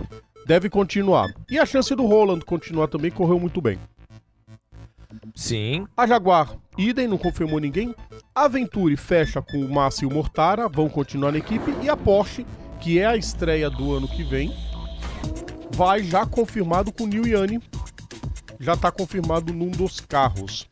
Deve 0.45 0.69
continuar. 0.69 1.33
E 1.49 1.57
a 1.57 1.65
chance 1.65 1.93
do 1.95 2.05
Roland 2.05 2.41
continuar 2.41 2.87
também 2.87 3.09
correu 3.09 3.39
muito 3.39 3.59
bem. 3.61 3.79
Sim. 5.33 5.87
A 5.97 6.05
Jaguar, 6.05 6.55
idem, 6.77 7.07
não 7.07 7.17
confirmou 7.17 7.59
ninguém. 7.59 7.95
A 8.33 8.47
Venturi 8.47 8.95
fecha 8.95 9.41
com 9.41 9.57
o 9.57 9.73
Massa 9.73 10.03
e 10.03 10.07
o 10.07 10.11
Mortara, 10.13 10.69
vão 10.69 10.87
continuar 10.87 11.31
na 11.31 11.39
equipe. 11.39 11.73
E 11.81 11.89
a 11.89 11.97
Porsche, 11.97 12.45
que 12.79 12.99
é 12.99 13.05
a 13.07 13.17
estreia 13.17 13.69
do 13.69 13.93
ano 13.93 14.07
que 14.07 14.23
vem, 14.23 14.53
vai 15.71 16.03
já 16.03 16.25
confirmado 16.25 16.91
com 16.91 17.05
o 17.05 17.07
Neil 17.07 17.25
Yanni. 17.27 17.59
Já 18.59 18.77
tá 18.77 18.91
confirmado 18.91 19.51
num 19.51 19.69
dos 19.69 19.99
carros. 19.99 20.67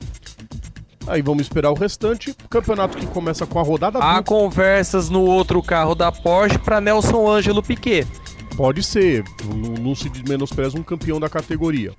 Aí 1.06 1.22
vamos 1.22 1.44
esperar 1.44 1.72
o 1.72 1.74
restante. 1.76 2.36
Campeonato 2.50 2.98
que 2.98 3.06
começa 3.08 3.46
com 3.46 3.60
a 3.60 3.64
rodada 3.64 4.00
Há 4.00 4.20
dupla. 4.20 4.24
conversas 4.24 5.10
no 5.10 5.22
outro 5.22 5.62
carro 5.62 5.96
da 5.96 6.12
Porsche 6.12 6.58
para 6.58 6.80
Nelson 6.80 7.30
Ângelo 7.30 7.62
Piquet. 7.62 8.08
Pode 8.56 8.84
ser, 8.84 9.24
não, 9.46 9.74
não 9.84 9.96
se 9.96 10.12
menospreza 10.28 10.78
um 10.78 10.84
campeão 10.84 11.20
da 11.20 11.28
categoria. 11.28 11.94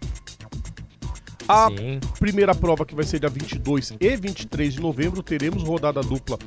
A 1.46 1.68
Sim. 1.68 2.00
primeira 2.18 2.54
prova 2.54 2.86
que 2.86 2.94
vai 2.94 3.04
ser 3.04 3.20
dia 3.20 3.28
22 3.28 3.94
e 4.00 4.16
23 4.16 4.74
de 4.74 4.80
novembro, 4.80 5.22
teremos 5.22 5.62
rodada 5.62 6.00
dupla 6.00 6.38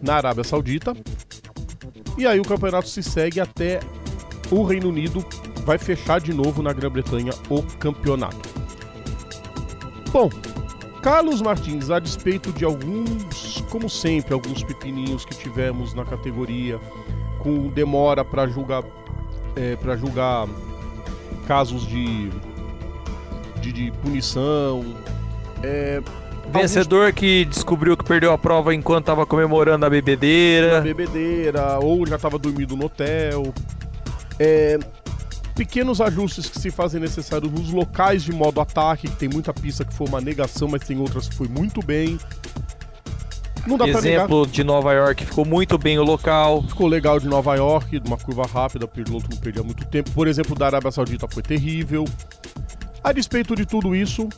na 0.00 0.14
Arábia 0.14 0.44
Saudita. 0.44 0.96
E 2.16 2.26
aí 2.26 2.40
o 2.40 2.44
campeonato 2.44 2.88
se 2.88 3.02
segue 3.02 3.40
até 3.40 3.80
o 4.50 4.62
Reino 4.62 4.88
Unido, 4.88 5.24
vai 5.64 5.76
fechar 5.76 6.20
de 6.20 6.32
novo 6.32 6.62
na 6.62 6.72
Grã-Bretanha 6.72 7.32
o 7.50 7.62
campeonato. 7.62 8.48
Bom, 10.10 10.30
Carlos 11.08 11.40
Martins, 11.40 11.88
a 11.88 11.98
despeito 11.98 12.52
de 12.52 12.66
alguns, 12.66 13.64
como 13.70 13.88
sempre, 13.88 14.34
alguns 14.34 14.62
pepininhos 14.62 15.24
que 15.24 15.34
tivemos 15.34 15.94
na 15.94 16.04
categoria, 16.04 16.78
com 17.38 17.68
demora 17.68 18.22
para 18.22 18.46
julgar, 18.46 18.84
é, 19.56 19.74
para 19.76 19.96
julgar 19.96 20.46
casos 21.46 21.86
de, 21.86 22.28
de, 23.62 23.72
de 23.72 23.90
punição, 24.02 24.84
é, 25.62 26.02
Vencedor 26.52 27.10
que 27.14 27.46
descobriu 27.46 27.96
que 27.96 28.04
perdeu 28.04 28.30
a 28.30 28.36
prova 28.36 28.74
enquanto 28.74 29.04
estava 29.04 29.24
comemorando 29.24 29.86
a 29.86 29.90
bebedeira. 29.90 30.82
bebedeira, 30.82 31.78
ou 31.78 32.06
já 32.06 32.16
estava 32.16 32.38
dormindo 32.38 32.76
no 32.76 32.84
hotel. 32.84 33.54
É, 34.38 34.78
pequenos 35.58 36.00
ajustes 36.00 36.48
que 36.48 36.56
se 36.60 36.70
fazem 36.70 37.00
necessários 37.00 37.50
nos 37.50 37.70
locais 37.70 38.22
de 38.22 38.30
modo 38.32 38.60
ataque, 38.60 39.08
que 39.08 39.16
tem 39.16 39.28
muita 39.28 39.52
pista 39.52 39.84
que 39.84 39.92
foi 39.92 40.06
uma 40.06 40.20
negação, 40.20 40.68
mas 40.68 40.82
tem 40.82 40.96
outras 41.00 41.28
que 41.28 41.34
foi 41.34 41.48
muito 41.48 41.82
bem. 41.84 42.16
Não 43.66 43.76
dá. 43.76 43.88
Exemplo 43.88 44.46
de 44.46 44.62
Nova 44.62 44.92
York, 44.92 45.26
ficou 45.26 45.44
muito 45.44 45.76
bem 45.76 45.98
o 45.98 46.04
local. 46.04 46.62
Ficou 46.62 46.86
legal 46.86 47.18
de 47.18 47.26
Nova 47.26 47.56
York, 47.56 47.98
de 47.98 48.06
uma 48.08 48.16
curva 48.16 48.46
rápida, 48.46 48.84
o 48.84 48.88
piloto 48.88 49.26
não 49.28 49.36
perdia 49.36 49.64
muito 49.64 49.84
tempo. 49.86 50.12
Por 50.12 50.28
exemplo, 50.28 50.54
da 50.54 50.66
Arábia 50.66 50.92
Saudita 50.92 51.26
foi 51.28 51.42
terrível. 51.42 52.04
A 53.02 53.12
despeito 53.12 53.56
de 53.56 53.66
tudo 53.66 53.96
isso, 53.96 54.28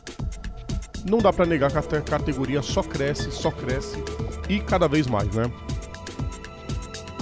não 1.07 1.19
dá 1.19 1.31
pra 1.31 1.45
negar 1.45 1.71
que 1.71 1.77
a 1.77 1.81
te- 1.83 2.01
categoria 2.01 2.63
só 2.63 2.81
cresce, 2.81 3.31
só 3.31 3.51
cresce 3.51 4.03
e 4.49 4.59
cada 4.59 4.87
vez 4.87 5.05
mais, 5.05 5.29
né? 5.35 5.43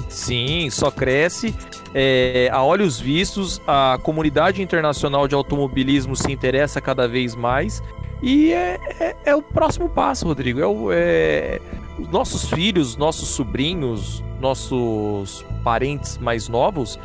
Sim, 0.09 0.69
só 0.71 0.89
cresce. 0.89 1.53
É, 1.93 2.49
a 2.51 2.63
olhos 2.63 2.99
vistos, 2.99 3.61
a 3.65 3.97
comunidade 4.03 4.61
internacional 4.61 5.27
de 5.27 5.33
automobilismo 5.35 6.15
se 6.15 6.31
interessa 6.31 6.79
cada 6.79 7.07
vez 7.07 7.35
mais. 7.35 7.81
E 8.21 8.51
é, 8.51 8.79
é- 8.99 9.15
é 9.25 9.35
o 9.35 9.41
próximo 9.41 9.89
passo, 9.89 10.25
Rodrigo. 10.25 10.91
É, 10.91 10.95
é- 10.95 11.61
os 11.97 12.07
nossos 12.09 12.49
filhos, 12.49 12.95
nossos 12.95 13.29
sobrinhos, 13.29 14.23
nossos 14.39 15.45
parentes 15.63 16.17
mais 16.17 16.47
novos 16.47 16.99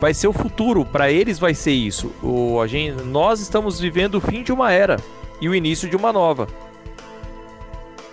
vai 0.00 0.14
ser 0.14 0.28
o 0.28 0.32
futuro. 0.32 0.84
Para 0.84 1.10
eles 1.10 1.38
vai 1.38 1.54
ser 1.54 1.72
isso. 1.72 2.10
O, 2.22 2.60
a 2.60 2.66
gente, 2.66 3.02
nós 3.02 3.40
estamos 3.40 3.78
vivendo 3.78 4.14
o 4.16 4.20
fim 4.20 4.42
de 4.42 4.52
uma 4.52 4.72
era 4.72 4.96
e 5.40 5.48
o 5.48 5.54
início 5.54 5.88
de 5.88 5.96
uma 5.96 6.12
nova. 6.12 6.48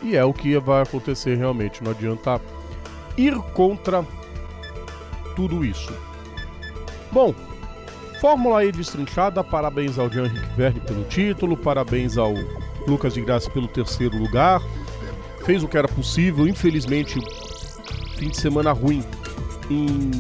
E 0.02 0.16
é 0.16 0.24
o 0.24 0.34
que 0.34 0.58
vai 0.60 0.84
acontecer 0.84 1.36
realmente. 1.38 1.84
Não 1.84 1.92
adianta 1.92 2.42
ir 3.18 3.36
contra 3.54 4.06
tudo 5.36 5.64
isso. 5.66 5.92
Bom, 7.18 7.34
Fórmula 8.22 8.64
E 8.64 8.72
destrinchada, 8.72 9.44
parabéns 9.44 9.98
ao 9.98 10.08
Jean-Henrique 10.08 10.50
Verne 10.56 10.80
pelo 10.82 11.04
título, 11.06 11.58
parabéns 11.58 12.16
ao 12.16 12.32
Lucas 12.88 13.16
de 13.16 13.22
Graça 13.22 13.50
pelo 13.50 13.68
terceiro 13.68 14.16
lugar. 14.16 14.62
Fez 15.44 15.64
o 15.64 15.68
que 15.68 15.76
era 15.80 15.88
possível, 15.88 16.48
infelizmente, 16.48 17.20
fim 18.20 18.30
de 18.30 18.38
semana 18.38 18.72
ruim 18.72 19.04
em, 19.68 20.12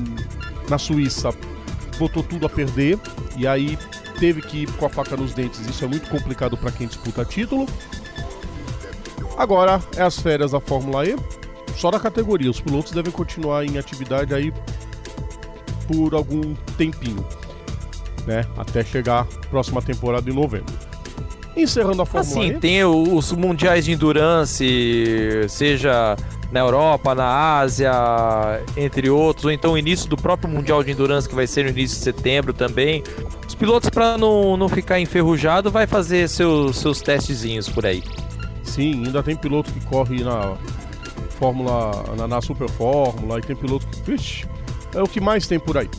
na 0.68 0.80
Suíça 0.80 1.30
botou 2.00 2.24
tudo 2.24 2.48
a 2.48 2.50
perder 2.50 2.98
e 3.38 3.46
aí 3.46 3.77
teve 4.20 4.42
que 4.42 4.63
ir 4.63 4.72
com 4.72 4.88
a 4.88 4.89
faca 4.89 5.16
nos 5.16 5.36
dentes. 5.36 5.68
Isso 5.68 5.86
é 5.86 5.88
muito 5.88 6.10
complicado 6.10 6.58
para 6.58 6.72
quem 6.72 6.88
disputa 6.88 7.24
título. 7.24 7.68
Agora 9.38 9.80
é 9.96 10.01
as 10.01 10.20
férias 10.20 10.50
da 10.50 10.60
Fórmula 10.60 11.06
E, 11.08 11.16
só 11.75 11.92
da 11.92 12.00
categoria. 12.00 12.50
Os 12.50 12.60
pilotos 12.60 12.92
devem 12.92 13.12
continuar 13.12 13.63
em 13.66 13.77
atividade 13.77 14.34
aí 14.34 14.51
por 15.88 16.13
algum 16.13 16.53
tempinho, 16.77 17.25
né? 18.25 18.46
Até 18.58 18.84
chegar 18.84 19.22
a 19.22 19.48
próxima 19.48 19.82
temporada 19.82 20.29
em 20.29 20.34
novembro. 20.34 20.74
Encerrando 21.56 22.03
a 22.03 22.06
Fórmula 22.06 22.39
Assim, 22.39 22.56
E. 22.56 22.60
tem 22.60 22.84
os 22.84 23.32
mundiais 23.32 23.86
de 23.86 23.91
endurance, 23.91 25.46
seja 25.50 26.15
na 26.51 26.60
Europa, 26.60 27.13
na 27.13 27.60
Ásia, 27.60 27.91
entre 28.75 29.10
outros, 29.10 29.46
ou 29.46 29.51
então 29.51 29.74
o 29.74 29.77
início 29.77 30.10
do 30.10 30.15
próprio 30.15 30.50
Mundial 30.50 30.84
de 30.84 30.91
Endurance, 30.91 31.27
que 31.27 31.36
vai 31.36 31.48
ser 31.48 31.63
no 31.63 31.72
início 31.72 31.98
de 31.98 32.03
setembro 32.03 32.53
também. 32.53 33.03
Os 33.48 33.56
pilotos, 33.56 33.89
para 33.89 34.17
não, 34.17 34.56
não 34.56 34.70
ficar 34.70 35.00
enferrujado, 35.00 35.70
vai 35.70 35.88
fazer 35.88 36.29
seus, 36.29 36.77
seus 36.77 37.01
testezinhos 37.01 37.67
por 37.67 37.86
aí. 37.86 38.03
Sim, 38.63 39.06
ainda 39.06 39.24
tem 39.24 39.36
piloto 39.36 39.72
que 39.72 39.79
corre 39.86 40.24
na 40.24 40.56
Fórmula, 41.38 42.06
na, 42.17 42.27
na 42.27 42.41
Super 42.41 42.70
Fórmula, 42.70 43.39
e 43.39 43.41
tem 43.41 43.56
piloto 43.56 43.86
que. 43.88 44.12
Vixe, 44.12 44.46
é 44.94 45.01
o 45.01 45.08
que 45.08 45.20
mais 45.20 45.48
tem 45.48 45.60
por 45.60 45.77
aí. 45.77 45.89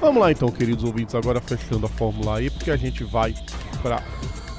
Vamos 0.00 0.20
lá 0.20 0.32
então, 0.32 0.48
queridos 0.50 0.84
ouvintes, 0.84 1.14
agora 1.14 1.40
fechando 1.40 1.86
a 1.86 1.88
Fórmula 1.88 2.42
E, 2.42 2.50
porque 2.50 2.70
a 2.70 2.76
gente 2.76 3.04
vai 3.04 3.34
para 3.82 4.02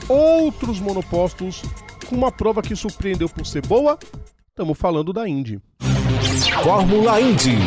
outros 0.07 0.79
monopostos 0.79 1.61
com 2.07 2.15
uma 2.15 2.31
prova 2.31 2.61
que 2.61 2.75
surpreendeu 2.75 3.27
por 3.29 3.45
ser 3.45 3.65
boa. 3.65 3.97
Estamos 4.49 4.77
falando 4.77 5.11
da 5.11 5.27
Indy. 5.27 5.59
Fórmula 6.63 7.19
Indy. 7.19 7.57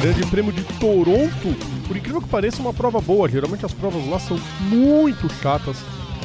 Grande 0.00 0.26
Prêmio 0.26 0.52
de 0.52 0.64
Toronto, 0.78 1.56
por 1.86 1.96
incrível 1.96 2.20
que 2.20 2.28
pareça, 2.28 2.58
é 2.58 2.60
uma 2.60 2.74
prova 2.74 3.00
boa. 3.00 3.28
Geralmente 3.28 3.64
as 3.64 3.72
provas 3.72 4.06
lá 4.08 4.18
são 4.18 4.38
muito 4.60 5.32
chatas, 5.34 5.76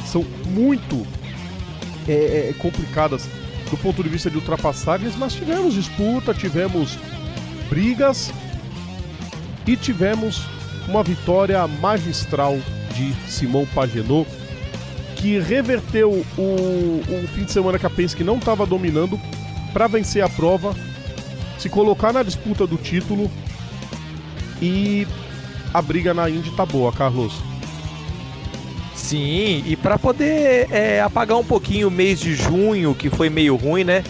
são 0.06 0.22
muito 0.46 1.06
é, 2.08 2.50
é, 2.50 2.54
complicadas 2.58 3.28
do 3.70 3.76
ponto 3.76 4.02
de 4.02 4.08
vista 4.08 4.28
de 4.28 4.36
ultrapassagens, 4.36 5.14
mas 5.16 5.34
tivemos 5.34 5.74
disputa, 5.74 6.34
tivemos 6.34 6.98
brigas 7.68 8.32
e 9.66 9.76
tivemos 9.76 10.42
uma 10.88 11.02
vitória 11.02 11.66
magistral 11.66 12.58
de 12.94 13.14
Simão 13.30 13.66
Pagenaud, 13.74 14.28
que 15.16 15.38
reverteu 15.38 16.24
o, 16.36 16.42
o 16.42 17.28
fim 17.34 17.44
de 17.44 17.52
semana 17.52 17.78
que 17.78 17.86
a 17.86 17.90
Penske 17.90 18.24
não 18.24 18.38
estava 18.38 18.66
dominando 18.66 19.20
para 19.72 19.86
vencer 19.86 20.22
a 20.22 20.28
prova, 20.28 20.74
se 21.58 21.68
colocar 21.68 22.12
na 22.12 22.22
disputa 22.22 22.66
do 22.66 22.76
título 22.76 23.30
e 24.60 25.06
a 25.72 25.80
briga 25.80 26.12
na 26.12 26.28
Indy 26.28 26.50
tá 26.52 26.66
boa, 26.66 26.92
Carlos. 26.92 27.34
Sim, 28.94 29.64
e 29.66 29.76
para 29.76 29.98
poder 29.98 30.68
é, 30.70 31.00
apagar 31.00 31.38
um 31.38 31.44
pouquinho 31.44 31.88
o 31.88 31.90
mês 31.90 32.20
de 32.20 32.34
junho, 32.34 32.94
que 32.94 33.08
foi 33.08 33.30
meio 33.30 33.56
ruim, 33.56 33.84
né? 33.84 34.04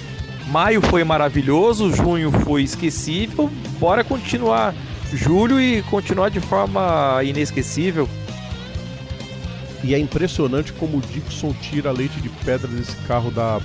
Maio 0.48 0.82
foi 0.82 1.04
maravilhoso, 1.04 1.94
junho 1.94 2.30
foi 2.30 2.62
esquecível. 2.62 3.50
Bora 3.78 4.02
continuar 4.02 4.74
julho 5.16 5.60
e 5.60 5.82
continuar 5.82 6.30
de 6.30 6.40
forma 6.40 7.20
inesquecível. 7.24 8.08
E 9.82 9.94
é 9.94 9.98
impressionante 9.98 10.72
como 10.72 10.98
o 10.98 11.00
Dixon 11.00 11.54
tira 11.54 11.90
leite 11.90 12.20
de 12.20 12.28
pedra 12.28 12.68
desse 12.68 12.94
carro 13.06 13.30
da, 13.30 13.60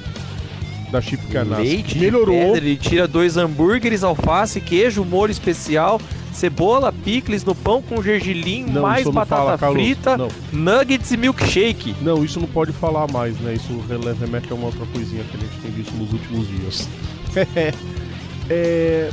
da 0.92 1.02
Chip 1.02 1.26
Ganassi. 1.28 1.62
Leite 1.62 2.00
Melhorou. 2.00 2.36
pedra, 2.36 2.58
ele 2.58 2.78
tira 2.78 3.08
dois 3.08 3.36
hambúrgueres, 3.36 4.04
alface, 4.04 4.62
queijo, 4.62 5.04
molho 5.04 5.32
especial, 5.32 6.00
cebola, 6.32 6.94
picles 6.94 7.44
no 7.44 7.54
pão 7.54 7.82
com 7.82 8.02
gergelim, 8.02 8.66
Não, 8.66 8.82
mais 8.82 9.06
batata 9.08 9.58
fala, 9.58 9.74
frita, 9.74 10.18
nuggets 10.54 11.12
e 11.12 11.18
milkshake. 11.18 11.96
Não, 12.02 12.24
isso 12.24 12.40
não 12.40 12.48
pode 12.48 12.72
falar 12.72 13.12
mais, 13.12 13.38
né? 13.40 13.54
Isso 13.54 13.84
remete 14.20 14.52
a 14.52 14.56
uma 14.56 14.68
outra 14.68 14.86
coisinha 14.88 15.24
que 15.24 15.36
a 15.36 15.40
gente 15.40 15.58
tem 15.62 15.72
visto 15.72 15.94
nos 15.96 16.14
últimos 16.14 16.48
dias. 16.48 16.90
é. 18.50 19.10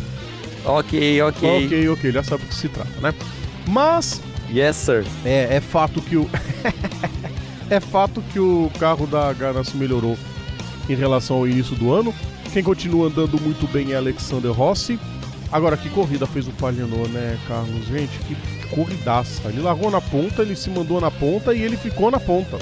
Ok, 0.65 1.23
ok. 1.23 1.67
Ok, 1.67 1.89
ok, 1.89 2.13
já 2.13 2.23
sabe 2.23 2.45
do 2.45 2.49
que 2.49 2.55
se 2.55 2.69
trata, 2.69 3.01
né? 3.01 3.15
Mas 3.67 4.21
Yes, 4.53 4.77
sir. 4.77 5.07
É, 5.25 5.57
é 5.57 5.61
fato 5.61 6.03
que 6.03 6.15
o. 6.15 6.29
é 7.71 7.81
fato 7.81 8.23
que 8.33 8.39
o 8.39 8.71
carro 8.79 9.07
da 9.07 9.33
Ganassi 9.33 9.75
melhorou 9.79 10.19
em 10.89 10.95
relação 10.95 11.37
ao 11.37 11.49
início 11.49 11.75
do 11.75 11.91
ano. 11.91 12.15
Quem 12.53 12.63
continua 12.63 13.07
andando 13.07 13.41
muito 13.41 13.67
bem 13.67 13.93
é 13.93 13.97
Alexander 13.97 14.53
Rossi. 14.53 14.99
Agora, 15.51 15.77
que 15.77 15.89
corrida 15.89 16.27
fez 16.27 16.47
o 16.47 16.51
Pagenot, 16.53 17.09
né, 17.09 17.39
Carlos? 17.49 17.87
Gente, 17.87 18.19
que 18.21 18.37
corridaça. 18.69 19.49
Ele 19.49 19.63
largou 19.63 19.91
na 19.91 20.03
ponta, 20.03 20.43
ele 20.43 20.55
se 20.55 20.69
mandou 20.69 21.01
na 21.01 21.11
ponta 21.11 21.55
e 21.55 21.63
ele 21.63 21.79
ficou 21.79 22.11
na 22.11 22.21
ponta. 22.21 22.59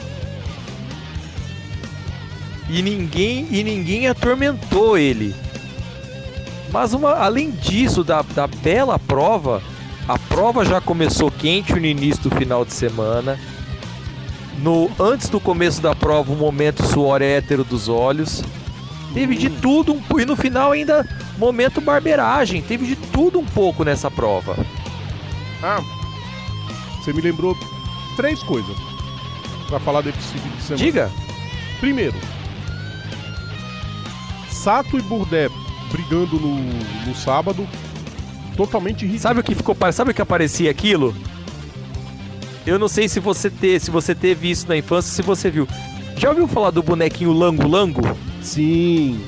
E 2.68 2.82
ninguém, 2.82 3.48
e 3.50 3.64
ninguém 3.64 4.06
atormentou 4.06 4.96
ele. 4.96 5.34
Mas 6.72 6.92
uma, 6.94 7.14
além 7.14 7.50
disso, 7.50 8.04
da, 8.04 8.22
da 8.22 8.46
bela 8.46 8.98
prova, 8.98 9.62
a 10.09 10.18
prova 10.18 10.64
já 10.64 10.80
começou 10.80 11.30
quente 11.30 11.72
no 11.72 11.85
início 11.85 12.22
do 12.22 12.30
final 12.30 12.64
de 12.64 12.72
semana. 12.72 13.38
No, 14.59 14.90
antes 14.98 15.28
do 15.28 15.40
começo 15.40 15.80
da 15.80 15.94
prova, 15.94 16.33
um 16.33 16.37
momento 16.37 16.85
suor 16.85 17.22
hétero 17.22 17.64
dos 17.64 17.88
olhos. 17.88 18.42
Teve 19.12 19.35
de 19.35 19.50
tudo, 19.50 19.94
um, 19.94 20.20
e 20.20 20.24
no 20.24 20.37
final 20.37 20.72
ainda 20.72 21.06
momento 21.38 21.80
barbeiragem. 21.80 22.62
Teve 22.62 22.87
de 22.87 22.96
tudo 22.96 23.40
um 23.40 23.44
pouco 23.44 23.83
nessa 23.83 24.11
prova. 24.11 24.56
Ah, 25.62 25.83
você 26.98 27.12
me 27.12 27.20
lembrou 27.20 27.56
três 28.16 28.42
coisas 28.42 28.76
pra 29.68 29.80
falar 29.80 30.02
desse 30.02 30.18
fim 30.18 30.48
de 30.50 30.62
semana. 30.62 30.85
Diga. 30.85 31.11
Primeiro, 31.80 32.16
Sato 34.50 34.98
e 34.98 35.02
Burdé 35.02 35.48
brigando 35.90 36.38
no, 36.38 36.57
no 37.07 37.14
sábado, 37.14 37.66
totalmente 38.57 39.00
ridículo. 39.03 39.20
Sabe 39.20 39.40
o 39.40 39.42
que 39.42 39.55
ficou, 39.55 39.76
sabe 39.92 40.11
o 40.11 40.14
que 40.14 40.22
aparecia 40.22 40.70
aquilo? 40.70 41.14
Eu 42.66 42.79
não 42.79 42.88
sei 42.88 43.09
se 43.09 43.18
você 43.20 43.48
te, 43.50 43.81
se 43.81 43.90
você 43.90 44.14
teve 44.14 44.50
isso 44.50 44.68
na 44.68 44.76
infância, 44.76 45.11
se 45.12 45.22
você 45.22 45.50
viu. 45.50 45.66
Já 46.16 46.29
ouviu 46.31 46.46
falar 46.46 46.70
do 46.70 46.83
bonequinho 46.83 47.33
Lango 47.33 47.66
Lango? 47.66 48.03
Sim, 48.42 49.20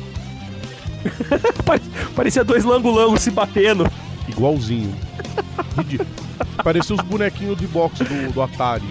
Pare- 1.65 1.83
Parecia 2.15 2.45
dois 2.45 2.65
Lango 2.65 2.91
Lango 2.91 3.19
se 3.19 3.31
batendo. 3.31 3.87
igualzinho. 4.29 4.95
Ridículo. 5.77 6.09
Parecia 6.63 6.95
os 6.95 7.01
bonequinhos 7.03 7.57
de 7.59 7.67
boxe 7.67 8.05
do, 8.05 8.33
do 8.33 8.43
Atari. 8.43 8.85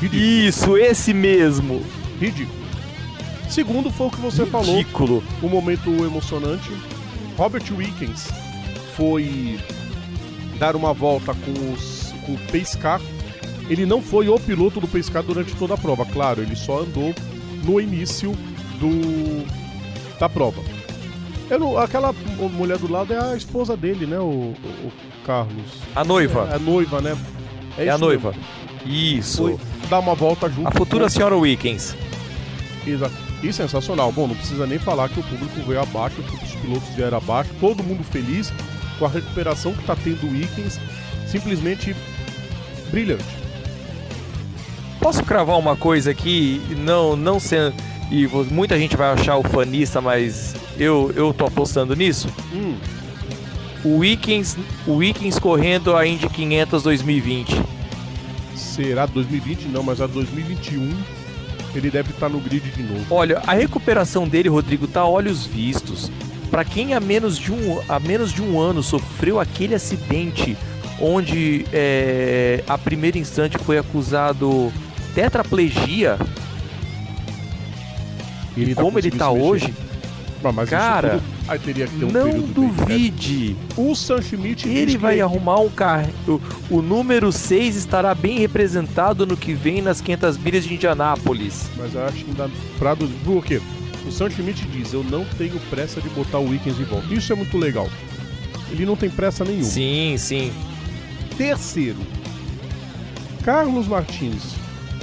Ridículo. 0.00 0.22
Isso, 0.22 0.76
esse 0.76 1.12
mesmo. 1.12 1.82
Ridículo. 2.20 2.57
Segundo 3.48 3.90
foi 3.90 4.06
o 4.06 4.10
que 4.10 4.20
você 4.20 4.44
falou, 4.46 4.76
Ridículo. 4.76 5.22
um 5.42 5.48
momento 5.48 5.88
emocionante. 6.04 6.70
Robert 7.36 7.62
Wickens 7.72 8.28
foi 8.96 9.58
dar 10.58 10.74
uma 10.76 10.92
volta 10.92 11.32
com, 11.34 11.72
os, 11.72 12.12
com 12.26 12.32
o 12.34 12.38
Pace 12.52 12.76
Car. 12.76 13.00
Ele 13.70 13.86
não 13.86 14.02
foi 14.02 14.28
o 14.28 14.38
piloto 14.38 14.80
do 14.80 14.88
Pace 14.88 15.10
Car 15.10 15.22
durante 15.22 15.54
toda 15.54 15.74
a 15.74 15.78
prova, 15.78 16.04
claro, 16.06 16.42
ele 16.42 16.56
só 16.56 16.80
andou 16.80 17.14
no 17.64 17.80
início 17.80 18.32
do 18.80 19.46
da 20.18 20.28
prova. 20.28 20.60
Não- 21.50 21.78
aquela 21.78 22.12
mulher 22.52 22.76
do 22.78 22.90
lado 22.90 23.12
é 23.14 23.32
a 23.32 23.36
esposa 23.36 23.76
dele, 23.76 24.04
né, 24.06 24.18
o, 24.18 24.52
o- 24.54 24.92
Carlos? 25.24 25.78
A 25.94 26.02
noiva. 26.04 26.48
É 26.50 26.56
a 26.56 26.58
noiva, 26.58 27.00
né? 27.00 27.16
É, 27.76 27.84
isso 27.84 27.92
a 27.94 27.98
noiva. 27.98 28.30
mesmo. 28.32 28.44
Isso. 28.86 29.42
Foi 29.42 29.58
dar 29.88 29.98
uma 30.00 30.14
volta 30.14 30.48
junto. 30.48 30.66
A 30.66 30.70
futura 30.70 31.08
senhora 31.10 31.36
Wickens. 31.36 31.94
Exato. 32.86 33.27
E 33.42 33.52
sensacional. 33.52 34.10
Bom, 34.10 34.26
não 34.26 34.34
precisa 34.34 34.66
nem 34.66 34.78
falar 34.78 35.08
que 35.08 35.20
o 35.20 35.22
público 35.22 35.60
veio 35.66 35.80
abaixo, 35.80 36.16
os 36.20 36.54
pilotos 36.56 36.88
vieram 36.94 37.18
abaixo, 37.18 37.50
todo 37.60 37.84
mundo 37.84 38.02
feliz 38.02 38.52
com 38.98 39.04
a 39.06 39.08
recuperação 39.08 39.72
que 39.72 39.80
está 39.80 39.94
tendo 39.94 40.26
o 40.26 40.30
Wickens. 40.30 40.80
Simplesmente 41.26 41.94
brilhante. 42.90 43.24
Posso 45.00 45.22
cravar 45.22 45.58
uma 45.58 45.76
coisa 45.76 46.10
aqui, 46.10 46.60
não, 46.78 47.14
não 47.14 47.38
sendo. 47.38 47.74
E 48.10 48.26
muita 48.50 48.78
gente 48.78 48.96
vai 48.96 49.12
achar 49.12 49.36
o 49.36 49.42
fanista, 49.42 50.00
mas 50.00 50.54
eu, 50.78 51.12
eu 51.14 51.32
tô 51.32 51.46
apostando 51.46 51.94
nisso. 51.94 52.28
Hum, 52.52 52.76
O 53.84 53.98
Wickens, 53.98 54.56
o 54.86 54.94
Wickens 54.96 55.38
correndo 55.38 55.94
a 55.94 56.06
Indy 56.06 56.28
500 56.28 56.82
2020. 56.82 57.62
será 58.56 59.06
2020? 59.06 59.66
Não, 59.68 59.82
mas 59.82 60.00
a 60.00 60.06
2021 60.06 60.90
ele 61.78 61.90
deve 61.90 62.10
estar 62.10 62.28
no 62.28 62.40
grid 62.40 62.70
de 62.70 62.82
novo. 62.82 63.06
Olha, 63.10 63.42
a 63.46 63.54
recuperação 63.54 64.28
dele, 64.28 64.48
Rodrigo, 64.48 64.86
tá 64.86 65.00
a 65.00 65.08
olhos 65.08 65.46
vistos. 65.46 66.10
para 66.50 66.64
quem 66.64 66.94
há 66.94 67.00
menos 67.00 67.38
de 67.38 67.52
um 67.52 67.80
há 67.88 68.00
menos 68.00 68.32
de 68.32 68.42
um 68.42 68.58
ano 68.58 68.82
sofreu 68.82 69.38
aquele 69.38 69.74
acidente 69.74 70.56
onde 71.00 71.64
é, 71.72 72.64
a 72.66 72.76
primeiro 72.76 73.18
instante 73.18 73.56
foi 73.58 73.78
acusado 73.78 74.72
tetraplegia 75.14 76.18
Ele 78.56 78.72
e 78.72 78.74
como 78.74 78.98
ele 78.98 79.10
tá 79.10 79.30
mexer. 79.30 79.44
hoje, 79.46 79.74
Mas, 80.54 80.68
cara, 80.70 81.10
tudo- 81.10 81.22
aí 81.48 81.58
teria 81.58 81.86
que 81.86 81.96
ter 81.98 82.04
um 82.04 82.10
não 82.12 82.40
duvide. 82.40 83.56
O 83.76 83.94
Sam 83.94 84.22
Schmidt 84.22 84.68
Ele 84.68 84.86
diz 84.86 84.94
que 84.94 84.98
vai 85.00 85.20
arrumar 85.20 85.58
um 85.60 85.68
carro. 85.68 86.08
O, 86.26 86.40
o 86.76 86.82
número 86.82 87.32
6 87.32 87.74
estará 87.76 88.14
bem 88.14 88.38
representado 88.38 89.26
no 89.26 89.36
que 89.36 89.52
vem 89.52 89.82
nas 89.82 90.00
500 90.00 90.38
milhas 90.38 90.64
de 90.64 90.74
Indianápolis. 90.74 91.68
Mas 91.76 91.94
eu 91.94 92.04
acho 92.06 92.24
que 92.24 92.30
ainda 92.30 92.50
pra 92.78 92.94
do... 92.94 93.08
Por 93.24 93.44
quê? 93.44 93.60
O 94.06 94.12
Sam 94.12 94.30
Schmidt 94.30 94.64
diz, 94.68 94.92
eu 94.92 95.02
não 95.04 95.24
tenho 95.36 95.58
pressa 95.68 96.00
de 96.00 96.08
botar 96.10 96.38
o 96.38 96.48
Wiggins 96.48 96.76
de 96.76 96.84
volta. 96.84 97.12
Isso 97.12 97.32
é 97.32 97.36
muito 97.36 97.58
legal. 97.58 97.88
Ele 98.70 98.86
não 98.86 98.96
tem 98.96 99.10
pressa 99.10 99.44
nenhuma. 99.44 99.64
Sim, 99.64 100.14
sim. 100.18 100.52
Terceiro, 101.36 101.98
Carlos 103.44 103.86
Martins. 103.86 104.54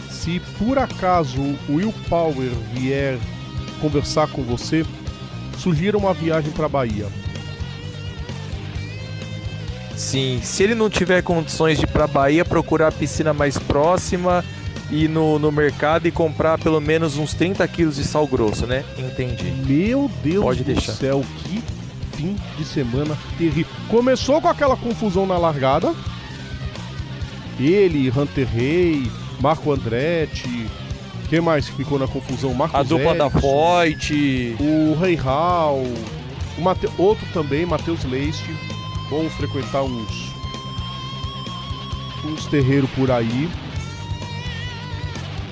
Se 0.10 0.40
por 0.58 0.78
acaso 0.78 1.40
o 1.40 1.76
Will 1.76 1.94
Power 2.10 2.50
vier 2.74 3.18
conversar 3.80 4.28
com 4.28 4.42
você, 4.44 4.86
sugira 5.58 5.98
uma 5.98 6.14
viagem 6.14 6.52
pra 6.52 6.68
Bahia. 6.70 7.08
Sim, 9.96 10.40
se 10.44 10.64
ele 10.64 10.76
não 10.76 10.90
tiver 10.90 11.22
condições 11.22 11.78
de 11.78 11.86
ir 11.86 11.88
pra 11.88 12.06
Bahia, 12.06 12.44
procurar 12.44 12.90
a 12.90 12.92
piscina 12.92 13.34
mais 13.34 13.58
próxima, 13.58 14.44
ir 14.92 15.08
no, 15.10 15.40
no 15.40 15.52
mercado 15.52 16.06
e 16.08 16.12
comprar 16.12 16.58
pelo 16.60 16.82
menos 16.82 17.18
uns 17.18 17.34
30 17.34 17.66
quilos 17.70 17.96
de 17.96 18.04
sal 18.04 18.28
grosso, 18.28 18.68
né? 18.68 18.84
Entendi. 18.98 19.52
Meu 19.66 20.12
Deus 20.22 20.44
Pode 20.44 20.64
do 20.64 20.74
deixar. 20.74 20.92
céu, 20.94 21.24
que 21.44 21.64
fim 22.16 22.36
de 22.58 22.66
semana 22.66 23.18
terrível. 23.38 23.72
Começou 23.88 24.42
com 24.42 24.50
aquela 24.50 24.76
confusão 24.76 25.26
na 25.26 25.38
largada. 25.38 25.94
Ele, 27.58 28.10
Hunter 28.10 28.48
Rey, 28.48 29.10
Marco 29.40 29.72
Andretti. 29.72 30.68
Quem 31.30 31.42
mais 31.42 31.68
que 31.68 31.76
ficou 31.76 31.98
na 31.98 32.08
confusão? 32.08 32.54
Marco 32.54 32.78
A 32.78 32.84
dupla 32.84 33.16
da 33.16 33.30
Zete, 33.30 33.42
Foyt. 33.42 34.58
O 34.60 35.00
Rei 35.00 35.16
Hall. 35.16 35.84
O 36.58 36.62
Mate... 36.62 36.88
Outro 36.98 37.26
também, 37.34 37.66
Matheus 37.66 38.04
Leiste. 38.04 38.56
Bom 39.10 39.30
frequentar 39.32 39.84
uns. 39.84 40.32
uns 42.26 42.46
terreiros 42.46 42.90
por 42.92 43.10
aí. 43.10 43.50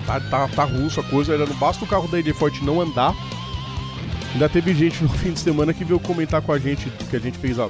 Tá, 0.06 0.20
tá, 0.20 0.48
tá 0.48 0.64
russo 0.64 1.00
a 1.00 1.04
coisa, 1.04 1.34
ainda 1.34 1.46
não 1.46 1.56
basta 1.56 1.84
o 1.84 1.88
carro 1.88 2.08
da 2.08 2.18
AJ 2.18 2.34
Forte 2.34 2.64
não 2.64 2.82
andar. 2.82 3.16
Ainda 4.34 4.50
teve 4.50 4.74
gente 4.74 5.02
no 5.02 5.10
fim 5.18 5.32
de 5.32 5.40
semana 5.40 5.74
que 5.74 5.84
veio 5.84 6.00
comentar 6.00 6.42
com 6.42 6.52
a 6.52 6.60
gente 6.60 6.90
que 7.10 7.16
a 7.16 7.20
gente 7.20 7.38
fez 7.38 7.58
a... 7.58 7.70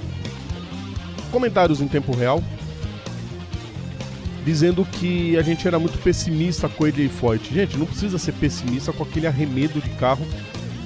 comentários 1.32 1.80
em 1.80 1.88
tempo 1.88 2.16
real. 2.16 2.44
Dizendo 4.46 4.86
que 4.86 5.38
a 5.38 5.42
gente 5.42 5.66
era 5.68 5.80
muito 5.80 5.98
pessimista 6.00 6.68
com 6.68 6.84
a 6.84 6.88
AJ 6.88 7.10
Foyt. 7.10 7.54
Gente, 7.54 7.78
não 7.78 7.86
precisa 7.86 8.18
ser 8.18 8.34
pessimista 8.34 8.92
com 8.92 9.04
aquele 9.04 9.26
arremedo 9.28 9.80
de 9.80 9.90
carro 9.92 10.26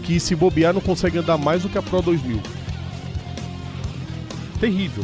que 0.04 0.20
se 0.20 0.36
bobear 0.36 0.74
não 0.74 0.82
consegue 0.82 1.18
andar 1.18 1.38
mais 1.38 1.64
do 1.64 1.70
que 1.70 1.78
a 1.78 1.82
Pro 1.82 2.02
2000. 2.02 2.40
Terrível. 4.60 5.04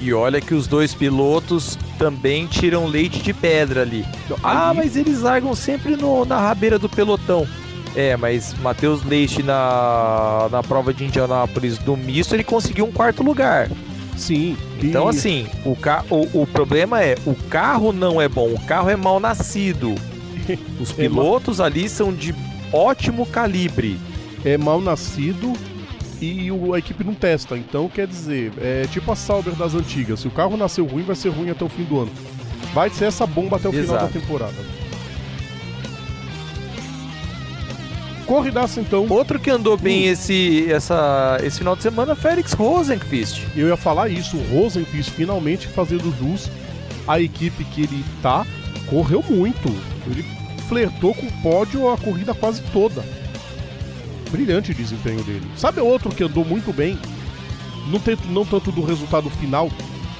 E 0.00 0.12
olha 0.14 0.40
que 0.40 0.54
os 0.54 0.66
dois 0.66 0.94
pilotos 0.94 1.78
também 1.98 2.46
tiram 2.46 2.86
leite 2.86 3.20
de 3.20 3.34
pedra 3.34 3.82
ali. 3.82 4.04
Ah, 4.42 4.72
mas 4.74 4.96
eles 4.96 5.20
largam 5.20 5.54
sempre 5.54 5.94
no- 5.96 6.24
na 6.24 6.38
rabeira 6.40 6.78
do 6.78 6.88
pelotão. 6.88 7.46
É, 7.94 8.16
mas 8.16 8.54
Matheus 8.62 9.02
Leite 9.04 9.42
na, 9.42 10.48
na 10.50 10.62
prova 10.62 10.94
de 10.94 11.04
Indianápolis 11.04 11.76
do 11.76 11.96
misto, 11.96 12.34
ele 12.34 12.44
conseguiu 12.44 12.86
um 12.86 12.92
quarto 12.92 13.22
lugar. 13.22 13.68
Sim. 14.16 14.56
Então, 14.82 15.06
e- 15.06 15.10
assim, 15.10 15.46
o, 15.64 15.74
ca 15.76 16.04
o, 16.10 16.42
o 16.42 16.46
problema 16.46 17.02
é, 17.02 17.16
o 17.26 17.34
carro 17.34 17.92
não 17.92 18.20
é 18.20 18.28
bom, 18.28 18.48
o 18.52 18.60
carro 18.66 18.90
é 18.90 18.96
mal 18.96 19.18
nascido. 19.20 19.94
Os 20.80 20.90
É 20.92 20.94
pilotos 20.94 21.60
ali 21.60 21.88
são 21.88 22.12
de 22.12 22.34
ótimo 22.72 23.24
calibre. 23.26 23.98
é 24.44 24.56
mal 24.58 24.80
nascido 24.80 25.52
e 26.20 26.50
o- 26.50 26.74
a 26.74 26.78
equipe 26.78 27.04
não 27.04 27.14
testa. 27.14 27.56
Então, 27.56 27.88
quer 27.88 28.06
dizer, 28.06 28.52
é 28.60 28.86
tipo 28.90 29.10
a 29.12 29.16
Sauber 29.16 29.54
das 29.54 29.74
antigas. 29.74 30.20
Se 30.20 30.28
o 30.28 30.30
carro 30.30 30.56
nasceu 30.56 30.84
ruim, 30.86 31.02
vai 31.02 31.14
ser 31.16 31.28
ruim 31.30 31.50
até 31.50 31.64
o 31.64 31.68
fim 31.68 31.84
do 31.84 32.00
ano. 32.00 32.10
Vai 32.74 32.88
ser 32.90 33.06
essa 33.06 33.26
bomba 33.26 33.56
até 33.56 33.68
o 33.68 33.72
final 33.72 33.84
Exato. 33.96 34.12
da 34.14 34.20
temporada. 34.20 34.54
Corridaça 38.34 38.80
então. 38.80 39.06
Outro 39.10 39.40
que 39.40 39.50
andou 39.50 39.76
bem 39.76 40.04
Hum. 40.08 40.12
esse, 40.12 40.70
essa, 40.70 41.36
esse 41.42 41.58
final 41.58 41.74
de 41.74 41.82
semana, 41.82 42.14
Félix 42.14 42.52
Rosenqvist. 42.52 43.44
Eu 43.56 43.66
ia 43.66 43.76
falar 43.76 44.08
isso, 44.08 44.36
o 44.36 44.54
Rosenqvist 44.54 45.10
finalmente 45.10 45.66
fazendo 45.66 46.14
jus 46.16 46.48
à 47.08 47.20
equipe 47.20 47.64
que 47.64 47.82
ele 47.82 48.04
tá, 48.22 48.46
correu 48.86 49.24
muito. 49.28 49.68
Ele 50.06 50.24
flertou 50.68 51.12
com 51.12 51.26
o 51.26 51.32
pódio 51.42 51.90
a 51.90 51.98
corrida 51.98 52.32
quase 52.32 52.62
toda. 52.72 53.02
Brilhante 54.30 54.70
o 54.70 54.74
desempenho 54.76 55.24
dele. 55.24 55.50
Sabe 55.56 55.80
outro 55.80 56.14
que 56.14 56.22
andou 56.22 56.44
muito 56.44 56.72
bem? 56.72 56.96
Não, 57.90 57.98
tanto- 57.98 58.28
não 58.28 58.44
tanto 58.46 58.70
do 58.70 58.84
resultado 58.84 59.28
final, 59.28 59.68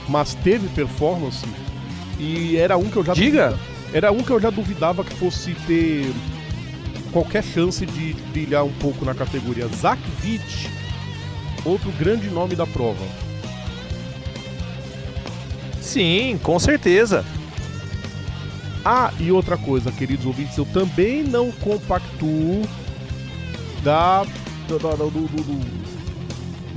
mas 0.08 0.34
teve 0.34 0.66
performance. 0.70 1.46
E 2.18 2.56
era 2.56 2.76
um 2.76 2.90
que 2.90 2.96
eu 2.96 3.04
já 3.04 3.12
Diga. 3.12 3.56
Era 3.92 4.10
um 4.10 4.18
que 4.24 4.30
eu 4.32 4.40
já 4.40 4.50
duvidava 4.50 5.04
que 5.04 5.14
fosse 5.14 5.52
ter 5.64 6.10
qualquer 7.12 7.42
chance 7.44 7.84
de 7.84 8.14
brilhar 8.32 8.64
um 8.64 8.72
pouco 8.72 9.04
na 9.04 9.14
categoria. 9.14 9.66
Zach 9.68 10.00
Witt, 10.24 10.68
outro 11.64 11.90
grande 11.92 12.28
nome 12.30 12.54
da 12.54 12.66
prova. 12.66 13.04
Sim, 15.80 16.38
com 16.42 16.58
certeza. 16.58 17.24
Ah, 18.84 19.12
e 19.18 19.30
outra 19.30 19.56
coisa, 19.56 19.92
queridos 19.92 20.24
ouvintes, 20.24 20.56
eu 20.56 20.64
também 20.66 21.22
não 21.22 21.50
compactuo 21.52 22.62
da, 23.82 24.24
da- 24.68 24.78
da- 24.78 24.94
do, 24.96 25.10
do- 25.10 25.42
do 25.42 25.80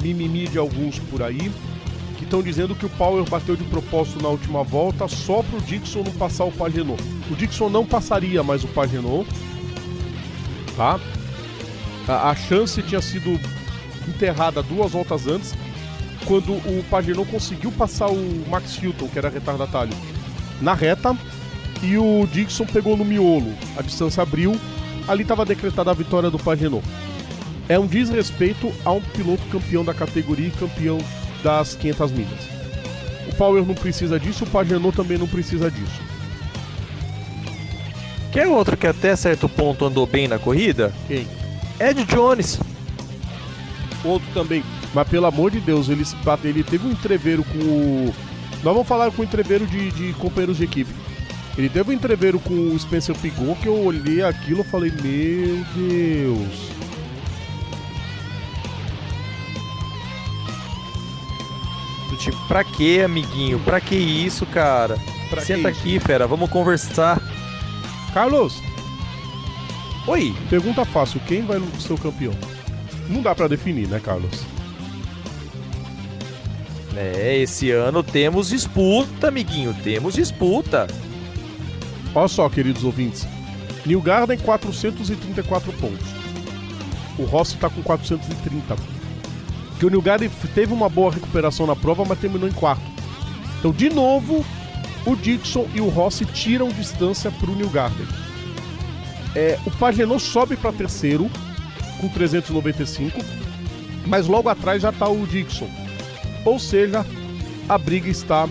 mimimi 0.03 0.47
de 0.47 0.57
alguns 0.57 0.99
por 0.99 1.21
aí 1.23 1.49
que 2.17 2.23
estão 2.25 2.41
dizendo 2.41 2.75
que 2.75 2.85
o 2.85 2.89
Power 2.89 3.23
bateu 3.29 3.55
de 3.55 3.63
propósito 3.65 4.21
na 4.21 4.27
última 4.29 4.63
volta 4.63 5.07
só 5.07 5.41
pro 5.43 5.61
Dixon 5.61 6.03
não 6.03 6.11
passar 6.13 6.43
o 6.45 6.51
Pagenot. 6.51 7.01
O 7.31 7.35
Dixon 7.35 7.69
não 7.69 7.85
passaria 7.85 8.43
mais 8.43 8.63
o 8.63 8.67
Pagenot, 8.67 9.27
tá? 10.75 10.99
A, 12.07 12.29
a 12.29 12.35
chance 12.35 12.81
tinha 12.83 13.01
sido 13.01 13.39
enterrada 14.07 14.61
duas 14.61 14.91
voltas 14.91 15.27
antes, 15.27 15.53
quando 16.25 16.53
o 16.53 16.83
Pagenot 16.89 17.29
conseguiu 17.29 17.71
passar 17.71 18.07
o 18.07 18.45
Max 18.49 18.77
Hilton, 18.81 19.07
que 19.07 19.17
era 19.17 19.29
retardatário, 19.29 19.93
na 20.61 20.73
reta, 20.73 21.15
e 21.81 21.97
o 21.97 22.25
Dixon 22.31 22.65
pegou 22.65 22.95
no 22.95 23.03
miolo. 23.03 23.53
A 23.77 23.81
distância 23.81 24.23
abriu, 24.23 24.59
ali 25.07 25.23
estava 25.23 25.45
decretada 25.45 25.91
a 25.91 25.93
vitória 25.93 26.29
do 26.29 26.39
Pagenot. 26.39 26.85
É 27.67 27.77
um 27.77 27.87
desrespeito 27.87 28.73
a 28.83 28.91
um 28.91 29.01
piloto 29.01 29.43
campeão 29.51 29.83
da 29.83 29.93
categoria 29.93 30.47
e 30.47 30.51
campeão 30.51 30.97
das 31.43 31.75
500 31.75 32.11
milhas. 32.11 32.49
O 33.27 33.35
Power 33.35 33.65
não 33.65 33.75
precisa 33.75 34.19
disso, 34.19 34.43
o 34.43 34.47
Pagenot 34.47 34.95
também 34.95 35.17
não 35.17 35.27
precisa 35.27 35.69
disso. 35.69 36.12
Quer 38.33 38.47
outro 38.47 38.75
que 38.75 38.87
até 38.87 39.15
certo 39.15 39.47
ponto 39.47 39.85
andou 39.85 40.07
bem 40.07 40.27
na 40.27 40.39
corrida? 40.39 40.91
Quem? 41.07 41.27
Ed 41.79 42.03
Jones. 42.05 42.59
Outro 44.03 44.27
também. 44.33 44.63
Mas 44.93 45.07
pelo 45.07 45.27
amor 45.27 45.51
de 45.51 45.59
Deus, 45.59 45.87
ele, 45.87 46.03
ele 46.43 46.63
teve 46.63 46.87
um 46.87 46.91
entreveiro 46.91 47.43
com 47.43 47.57
o. 47.59 48.15
Nós 48.63 48.73
vamos 48.73 48.87
falar 48.87 49.11
com 49.11 49.21
o 49.21 49.25
entreveiro 49.25 49.67
de, 49.67 49.91
de 49.91 50.13
companheiros 50.13 50.57
de 50.57 50.63
equipe. 50.63 50.91
Ele 51.55 51.69
teve 51.69 51.91
um 51.91 51.93
entreveiro 51.93 52.39
com 52.39 52.53
o 52.53 52.79
Spencer 52.79 53.15
Pigot 53.15 53.55
que 53.61 53.67
eu 53.67 53.77
olhei 53.79 54.23
aquilo 54.23 54.61
e 54.61 54.63
falei, 54.63 54.91
meu 54.91 55.63
Deus. 55.75 56.73
Tipo, 62.17 62.37
pra 62.47 62.63
que, 62.63 63.01
amiguinho? 63.01 63.59
Pra 63.59 63.81
que 63.81 63.95
isso, 63.95 64.45
cara? 64.45 64.97
Pra 65.29 65.41
que 65.41 65.47
Senta 65.47 65.69
isso? 65.69 65.79
aqui, 65.81 65.99
fera, 65.99 66.25
vamos 66.25 66.49
conversar. 66.49 67.21
Carlos, 68.13 68.61
Oi, 70.05 70.35
pergunta 70.49 70.83
fácil, 70.83 71.21
quem 71.21 71.43
vai 71.43 71.61
ser 71.79 71.93
o 71.93 71.97
campeão? 71.97 72.33
Não 73.07 73.21
dá 73.21 73.33
pra 73.33 73.47
definir, 73.47 73.87
né, 73.87 74.01
Carlos? 74.03 74.43
É, 76.93 77.37
esse 77.37 77.71
ano 77.71 78.03
temos 78.03 78.49
disputa, 78.49 79.29
amiguinho, 79.29 79.73
temos 79.81 80.15
disputa. 80.15 80.87
Olha 82.13 82.27
só, 82.27 82.49
queridos 82.49 82.83
ouvintes. 82.83 83.25
New 83.85 84.01
Garden 84.01 84.37
434 84.39 85.71
pontos. 85.73 86.05
O 87.17 87.23
Rossi 87.23 87.55
tá 87.55 87.69
com 87.69 87.81
430. 87.81 88.75
Porque 89.69 89.85
o 89.85 89.89
New 89.89 90.01
Garden 90.01 90.29
teve 90.53 90.73
uma 90.73 90.89
boa 90.89 91.13
recuperação 91.13 91.65
na 91.65 91.77
prova, 91.77 92.03
mas 92.03 92.19
terminou 92.19 92.49
em 92.49 92.53
quarto. 92.53 92.83
Então, 93.59 93.71
de 93.71 93.89
novo, 93.89 94.45
o 95.05 95.15
Dixon 95.15 95.67
e 95.73 95.81
o 95.81 95.89
Rossi 95.89 96.25
tiram 96.25 96.69
distância 96.69 97.31
pro 97.31 97.55
New 97.55 97.69
Garden. 97.69 98.07
É, 99.35 99.57
o 99.65 99.71
Pagenot 99.71 100.21
sobe 100.21 100.55
para 100.55 100.71
terceiro 100.71 101.29
com 101.99 102.07
395. 102.09 103.19
Mas 104.05 104.27
logo 104.27 104.49
atrás 104.49 104.81
já 104.81 104.89
está 104.89 105.07
o 105.07 105.25
Dixon. 105.25 105.69
Ou 106.45 106.59
seja, 106.59 107.05
a 107.69 107.77
briga 107.77 108.09
está 108.09 108.47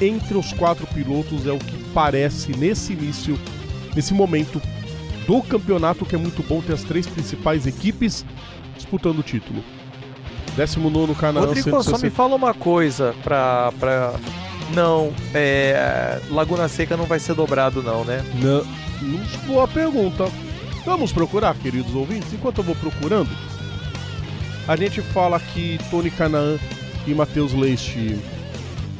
entre 0.00 0.36
os 0.36 0.52
quatro 0.52 0.86
pilotos, 0.88 1.46
é 1.46 1.52
o 1.52 1.58
que 1.58 1.76
parece 1.92 2.52
nesse 2.56 2.92
início, 2.92 3.38
nesse 3.94 4.14
momento 4.14 4.60
do 5.26 5.42
campeonato, 5.42 6.04
que 6.04 6.14
é 6.14 6.18
muito 6.18 6.42
bom 6.42 6.60
ter 6.62 6.72
as 6.72 6.82
três 6.82 7.06
principais 7.06 7.66
equipes 7.66 8.24
disputando 8.74 9.18
o 9.18 9.22
título. 9.22 9.62
19 10.56 11.14
Canaã, 11.14 11.40
Rodrigo, 11.40 11.64
160. 11.70 11.98
só 11.98 12.02
me 12.02 12.10
fala 12.10 12.34
uma 12.34 12.54
coisa 12.54 13.14
pra... 13.22 13.72
Não, 14.74 15.12
é. 15.34 16.20
Laguna 16.30 16.68
Seca 16.68 16.96
não 16.96 17.06
vai 17.06 17.18
ser 17.18 17.34
dobrado, 17.34 17.82
não, 17.82 18.04
né? 18.04 18.24
Não, 18.34 18.64
não 19.02 19.46
boa 19.46 19.68
pergunta. 19.68 20.28
Vamos 20.84 21.12
procurar, 21.12 21.54
queridos 21.56 21.94
ouvintes? 21.94 22.32
Enquanto 22.32 22.58
eu 22.58 22.64
vou 22.64 22.76
procurando, 22.76 23.30
a 24.66 24.76
gente 24.76 25.00
fala 25.00 25.38
que 25.38 25.78
Tony 25.90 26.10
Canaan 26.10 26.58
e 27.06 27.14
Matheus 27.14 27.52
Leite 27.52 28.18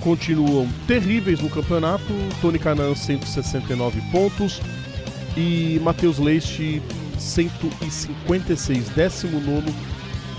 continuam 0.00 0.68
terríveis 0.86 1.40
no 1.40 1.50
campeonato. 1.50 2.12
Tony 2.40 2.58
Canaan 2.58 2.94
169 2.94 4.00
pontos 4.12 4.60
e 5.36 5.80
Matheus 5.82 6.18
Leite 6.18 6.82
156, 7.18 8.88
19 8.90 9.74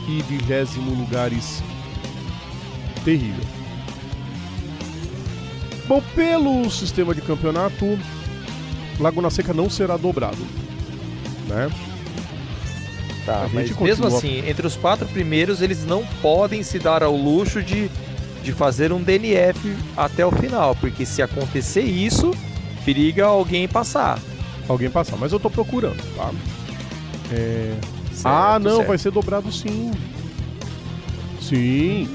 e 0.08 0.22
20 0.22 0.80
lugares. 0.98 1.62
Terrível. 3.04 3.57
Bom, 5.88 6.02
pelo 6.16 6.70
sistema 6.70 7.16
de 7.16 7.22
campeonato, 7.22 7.98
Laguna 9.00 9.30
Seca 9.30 9.54
não 9.54 9.70
será 9.70 9.96
dobrado. 9.96 10.38
Né? 11.48 11.70
Tá, 13.26 13.48
mas 13.54 13.68
gente 13.70 13.82
mesmo 13.84 14.04
continua- 14.04 14.18
assim, 14.18 14.50
entre 14.50 14.66
os 14.66 14.76
quatro 14.76 15.06
primeiros, 15.08 15.62
eles 15.62 15.86
não 15.86 16.06
podem 16.22 16.64
se 16.64 16.80
dar 16.80 17.04
ao 17.04 17.16
luxo 17.16 17.62
de, 17.62 17.90
de 18.44 18.52
fazer 18.54 18.92
um 18.92 19.02
DNF 19.02 19.76
até 19.96 20.26
o 20.26 20.32
final, 20.32 20.76
porque 20.76 21.06
se 21.06 21.22
acontecer 21.22 21.82
isso, 21.82 22.34
periga 22.86 23.26
alguém 23.26 23.68
passar. 23.68 24.20
Alguém 24.68 24.90
passar, 24.90 25.16
mas 25.18 25.32
eu 25.32 25.40
tô 25.40 25.50
procurando, 25.50 26.02
tá? 26.16 26.32
É, 27.32 27.74
Certo, 28.14 28.26
ah, 28.34 28.58
não, 28.60 28.78
certo. 28.78 28.88
vai 28.88 28.98
ser 28.98 29.12
dobrado 29.12 29.52
sim. 29.52 29.92
Sim, 31.42 32.10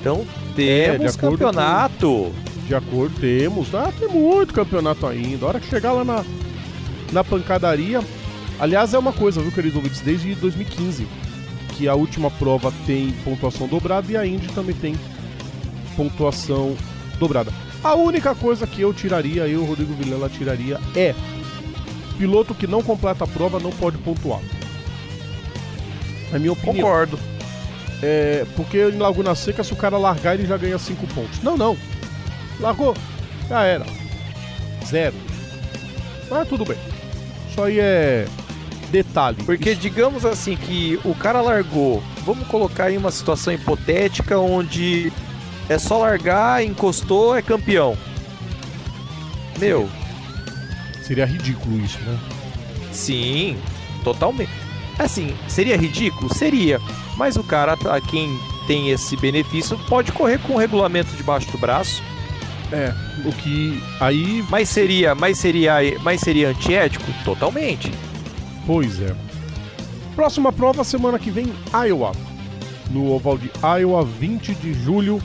Então 0.00 0.24
É, 0.56 0.92
temos 0.92 1.14
acordo 1.14 1.38
campeonato. 1.38 2.32
De 2.66 2.74
acordo, 2.74 3.18
temos. 3.20 3.74
Ah, 3.74 3.92
tem 3.98 4.08
muito 4.08 4.52
campeonato 4.52 5.06
ainda. 5.06 5.46
A 5.46 5.48
hora 5.48 5.60
que 5.60 5.68
chegar 5.68 5.92
lá 5.92 6.04
na, 6.04 6.24
na 7.12 7.24
pancadaria. 7.24 8.00
Aliás, 8.58 8.94
é 8.94 8.98
uma 8.98 9.12
coisa, 9.12 9.40
viu, 9.40 9.52
queridos 9.52 9.76
ouvintes? 9.76 10.00
Desde 10.00 10.34
2015, 10.34 11.06
que 11.76 11.88
a 11.88 11.94
última 11.94 12.30
prova 12.30 12.72
tem 12.86 13.12
pontuação 13.24 13.66
dobrada 13.68 14.10
e 14.10 14.16
a 14.16 14.26
Indy 14.26 14.48
também 14.48 14.74
tem 14.74 14.96
pontuação 15.94 16.74
dobrada. 17.18 17.52
A 17.84 17.94
única 17.94 18.34
coisa 18.34 18.66
que 18.66 18.80
eu 18.80 18.92
tiraria, 18.94 19.46
eu, 19.46 19.64
Rodrigo 19.64 19.94
Vilela, 19.94 20.28
tiraria 20.28 20.80
é 20.94 21.14
piloto 22.18 22.54
que 22.54 22.66
não 22.66 22.82
completa 22.82 23.24
a 23.24 23.26
prova 23.26 23.60
não 23.60 23.70
pode 23.70 23.98
pontuar. 23.98 24.40
É 26.32 26.38
minha 26.38 26.52
opinião. 26.52 26.74
Concordo. 26.74 27.18
É, 28.02 28.44
porque 28.56 28.78
em 28.78 28.98
Laguna 28.98 29.34
Seca, 29.34 29.62
se 29.62 29.72
o 29.72 29.76
cara 29.76 29.96
largar, 29.96 30.34
ele 30.34 30.46
já 30.46 30.56
ganha 30.56 30.78
5 30.78 31.06
pontos. 31.08 31.42
Não, 31.42 31.56
não. 31.56 31.76
Largou, 32.60 32.94
já 33.48 33.62
era. 33.62 33.86
Zero. 34.86 35.14
Mas 36.30 36.48
tudo 36.48 36.64
bem. 36.64 36.78
Isso 37.50 37.62
aí 37.62 37.78
é 37.78 38.26
detalhe. 38.90 39.36
Porque 39.44 39.70
Isso- 39.72 39.80
digamos 39.80 40.24
assim 40.24 40.56
que 40.56 40.98
o 41.04 41.14
cara 41.14 41.40
largou, 41.40 42.02
vamos 42.24 42.46
colocar 42.48 42.84
aí 42.84 42.96
uma 42.96 43.10
situação 43.10 43.52
hipotética 43.52 44.38
onde 44.38 45.12
é 45.68 45.78
só 45.78 45.98
largar, 45.98 46.64
encostou, 46.64 47.36
é 47.36 47.42
campeão. 47.42 47.96
Meu, 49.58 49.88
seria 51.02 51.24
ridículo 51.24 51.78
isso, 51.78 51.98
né? 52.00 52.18
sim, 52.92 53.56
totalmente. 54.04 54.50
Assim, 54.98 55.34
seria 55.48 55.76
ridículo? 55.76 56.32
Seria. 56.34 56.80
Mas 57.16 57.36
o 57.36 57.42
cara, 57.44 57.72
a 57.90 58.00
quem 58.00 58.38
tem 58.66 58.90
esse 58.90 59.16
benefício, 59.16 59.78
pode 59.88 60.12
correr 60.12 60.38
com 60.38 60.54
o 60.54 60.58
regulamento 60.58 61.14
debaixo 61.16 61.50
do 61.50 61.58
braço. 61.58 62.02
É. 62.72 62.92
O 63.24 63.32
que. 63.32 63.82
Aí. 64.00 64.44
Mas 64.48 64.68
seria, 64.68 65.14
mas 65.14 65.38
seria, 65.38 65.76
mas 66.02 66.20
seria 66.20 66.48
antiético? 66.48 67.04
Totalmente. 67.24 67.90
Pois 68.66 69.00
é. 69.00 69.14
Próxima 70.14 70.52
prova, 70.52 70.82
semana 70.82 71.18
que 71.18 71.30
vem, 71.30 71.52
Iowa. 71.86 72.12
No 72.90 73.12
oval 73.12 73.36
de 73.36 73.50
Iowa, 73.80 74.04
20 74.04 74.54
de 74.54 74.72
julho. 74.72 75.22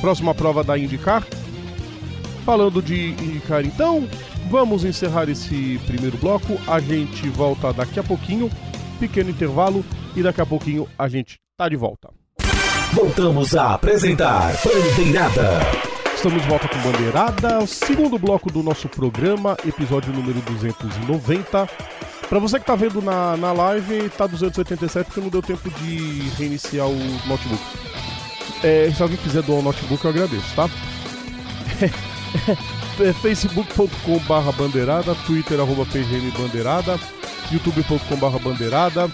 Próxima 0.00 0.34
prova 0.34 0.64
da 0.64 0.76
IndyCar. 0.76 1.24
Falando 2.44 2.82
de 2.82 3.10
IndyCar, 3.10 3.64
então, 3.64 4.08
vamos 4.50 4.84
encerrar 4.84 5.28
esse 5.28 5.80
primeiro 5.86 6.16
bloco. 6.18 6.58
A 6.66 6.80
gente 6.80 7.28
volta 7.28 7.72
daqui 7.72 8.00
a 8.00 8.02
pouquinho. 8.02 8.50
Pequeno 8.98 9.30
intervalo. 9.30 9.84
E 10.16 10.22
daqui 10.22 10.40
a 10.40 10.46
pouquinho 10.46 10.88
a 10.98 11.08
gente 11.08 11.36
tá 11.56 11.68
de 11.68 11.76
volta. 11.76 12.10
Voltamos 12.92 13.54
a 13.54 13.74
apresentar 13.74 14.52
Bandeirada. 14.64 15.87
Estamos 16.18 16.42
de 16.42 16.48
volta 16.48 16.66
com 16.66 16.78
Bandeirada, 16.78 17.60
o 17.60 17.66
segundo 17.68 18.18
bloco 18.18 18.50
do 18.50 18.60
nosso 18.60 18.88
programa, 18.88 19.56
episódio 19.64 20.12
número 20.12 20.40
290. 20.40 21.68
Pra 22.28 22.40
você 22.40 22.58
que 22.58 22.66
tá 22.66 22.74
vendo 22.74 23.00
na, 23.00 23.36
na 23.36 23.52
live, 23.52 24.10
tá 24.10 24.26
287 24.26 25.06
porque 25.06 25.20
não 25.20 25.28
deu 25.28 25.40
tempo 25.40 25.70
de 25.70 26.28
reiniciar 26.36 26.88
o 26.88 26.98
notebook. 27.28 27.62
É, 28.64 28.90
se 28.92 29.00
alguém 29.00 29.16
quiser 29.18 29.44
doar 29.44 29.60
o 29.60 29.62
notebook, 29.62 30.04
eu 30.04 30.10
agradeço, 30.10 30.56
tá? 30.56 30.68
é 33.00 33.12
facebook.com 33.12 34.18
barra 34.26 34.50
bandeirada, 34.50 35.14
twitter 35.24 35.60
arroba 35.60 35.86
pgm 35.86 36.32
bandeirada, 36.36 36.98
youtube.com 37.52 38.16
barra 38.16 38.40
bandeirada, 38.40 39.08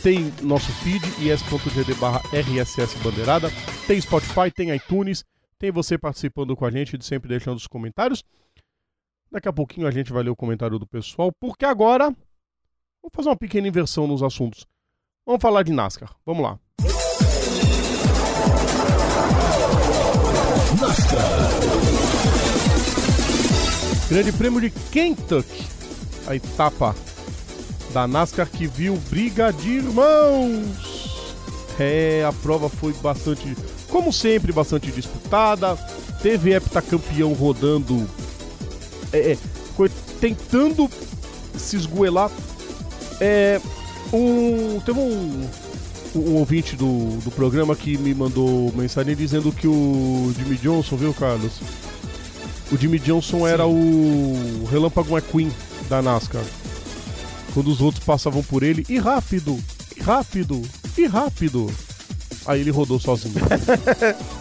tem 0.00 0.32
nosso 0.42 0.70
feed, 0.74 1.04
is.gd 1.18 1.94
barra 1.94 2.22
rss 2.32 2.94
bandeirada, 3.02 3.50
tem 3.88 4.00
Spotify, 4.00 4.48
tem 4.54 4.72
iTunes, 4.72 5.24
tem 5.58 5.70
você 5.70 5.98
participando 5.98 6.56
com 6.56 6.64
a 6.64 6.70
gente, 6.70 7.02
sempre 7.04 7.28
deixando 7.28 7.56
os 7.56 7.66
comentários. 7.66 8.22
Daqui 9.30 9.48
a 9.48 9.52
pouquinho 9.52 9.86
a 9.86 9.90
gente 9.90 10.12
vai 10.12 10.22
ler 10.22 10.30
o 10.30 10.36
comentário 10.36 10.78
do 10.78 10.86
pessoal, 10.86 11.30
porque 11.40 11.64
agora 11.64 12.04
vamos 12.06 13.12
fazer 13.12 13.28
uma 13.28 13.36
pequena 13.36 13.68
inversão 13.68 14.06
nos 14.06 14.22
assuntos. 14.22 14.66
Vamos 15.26 15.42
falar 15.42 15.62
de 15.62 15.72
NASCAR. 15.72 16.14
Vamos 16.24 16.42
lá. 16.42 16.58
Grande 24.08 24.32
Prêmio 24.32 24.60
de 24.60 24.70
Kentucky. 24.70 25.66
A 26.28 26.36
etapa 26.36 26.94
da 27.92 28.06
NASCAR 28.06 28.48
que 28.48 28.66
viu 28.66 28.96
briga 29.10 29.52
de 29.52 29.78
irmãos. 29.78 31.34
É, 31.78 32.24
a 32.24 32.32
prova 32.32 32.68
foi 32.68 32.92
bastante, 32.94 33.54
como 33.96 34.12
sempre, 34.12 34.52
bastante 34.52 34.92
disputada. 34.92 35.74
Teve 36.22 36.52
heptacampeão 36.52 37.32
rodando, 37.32 38.06
é, 39.10 39.32
é, 39.32 39.38
tentando 40.20 40.90
se 41.56 41.76
esgoelar. 41.76 42.30
É, 43.18 43.58
um, 44.12 44.78
teve 44.84 45.00
um, 45.00 45.48
um 46.14 46.34
ouvinte 46.34 46.76
do, 46.76 47.16
do 47.24 47.30
programa 47.30 47.74
que 47.74 47.96
me 47.96 48.12
mandou 48.12 48.70
mensagem 48.76 49.16
dizendo 49.16 49.50
que 49.50 49.66
o 49.66 50.30
Jimmy 50.36 50.56
Johnson, 50.56 50.96
viu, 50.96 51.14
Carlos? 51.14 51.52
O 52.70 52.76
Jimmy 52.76 52.98
Johnson 52.98 53.46
era 53.46 53.66
o 53.66 54.68
Relâmpago 54.70 55.16
McQueen 55.16 55.50
da 55.88 56.02
NASCAR. 56.02 56.44
Quando 57.54 57.68
os 57.68 57.80
outros 57.80 58.04
passavam 58.04 58.42
por 58.42 58.62
ele, 58.62 58.84
e 58.90 58.98
rápido, 58.98 59.58
e 59.96 60.02
rápido, 60.02 60.60
e 60.98 61.06
rápido. 61.06 61.72
Aí 62.46 62.60
ele 62.60 62.70
rodou 62.70 62.98
sozinho. 63.00 63.34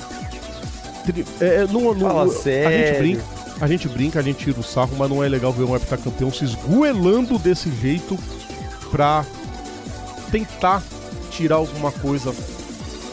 É, 1.39 1.45
é, 1.45 1.67
não, 1.71 1.93
não- 1.93 2.07
Fala 2.09 2.23
a 2.23 2.27
gente 2.27 2.41
sério. 2.41 2.97
brinca, 2.97 3.23
a 3.61 3.67
gente 3.67 3.87
brinca, 3.87 4.19
a 4.19 4.23
gente 4.23 4.37
tira 4.43 4.59
o 4.59 4.63
sarro, 4.63 4.95
mas 4.97 5.07
não 5.07 5.23
é 5.23 5.29
legal 5.29 5.53
ver 5.53 5.63
um 5.63 5.75
heptacampeão 5.75 6.33
se 6.33 6.43
esgoelando 6.45 7.37
desse 7.37 7.69
jeito 7.79 8.17
pra 8.89 9.23
tentar 10.31 10.81
tirar 11.29 11.57
alguma 11.57 11.91
coisa 11.91 12.33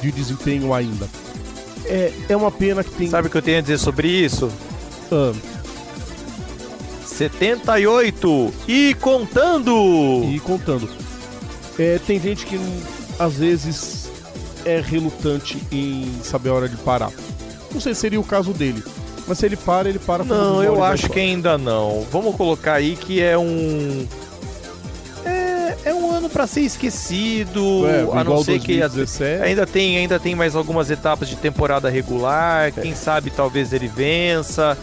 de 0.00 0.10
desempenho 0.10 0.72
ainda. 0.72 1.06
É, 1.84 2.10
é 2.30 2.34
uma 2.36 2.50
pena 2.50 2.82
que 2.82 2.90
tem. 2.92 3.10
Sabe 3.10 3.28
o 3.28 3.30
que 3.30 3.36
eu 3.36 3.42
tenho 3.42 3.58
a 3.58 3.60
dizer 3.60 3.76
sobre 3.78 4.08
isso? 4.08 4.50
Ah, 5.12 5.34
78 7.04 8.54
e 8.66 8.94
contando. 8.94 10.24
e 10.32 10.40
contando. 10.40 10.88
É, 11.78 11.98
tem 12.06 12.18
gente 12.18 12.46
que 12.46 12.58
às 13.18 13.34
vezes 13.34 14.01
é 14.64 14.80
relutante 14.80 15.62
em 15.70 16.10
saber 16.22 16.50
a 16.50 16.54
hora 16.54 16.68
de 16.68 16.76
parar. 16.76 17.10
Não 17.72 17.80
sei 17.80 17.94
se 17.94 18.00
seria 18.00 18.20
o 18.20 18.24
caso 18.24 18.52
dele. 18.52 18.82
Mas 19.26 19.38
se 19.38 19.46
ele 19.46 19.56
para, 19.56 19.88
ele 19.88 19.98
para 19.98 20.24
Não, 20.24 20.62
eu 20.62 20.82
acho 20.82 21.08
que 21.08 21.18
ainda 21.20 21.56
não. 21.56 22.06
Vamos 22.10 22.34
colocar 22.36 22.74
aí 22.74 22.96
que 22.96 23.22
é 23.22 23.38
um. 23.38 24.06
É, 25.24 25.76
é 25.86 25.94
um 25.94 26.10
ano 26.10 26.28
para 26.28 26.46
ser 26.46 26.62
esquecido, 26.62 27.86
É, 27.86 28.00
a 28.18 28.24
não 28.24 28.42
ser 28.42 28.58
que 28.58 28.78
2017. 28.80 29.42
ainda 29.42 29.66
tem, 29.66 29.96
ainda 29.96 30.18
tem 30.18 30.34
mais 30.34 30.56
algumas 30.56 30.90
etapas 30.90 31.28
de 31.28 31.36
temporada 31.36 31.88
regular, 31.88 32.72
quem 32.72 32.94
sabe 32.94 33.30
talvez 33.30 33.72
ele 33.72 33.86
vença. 33.86 34.76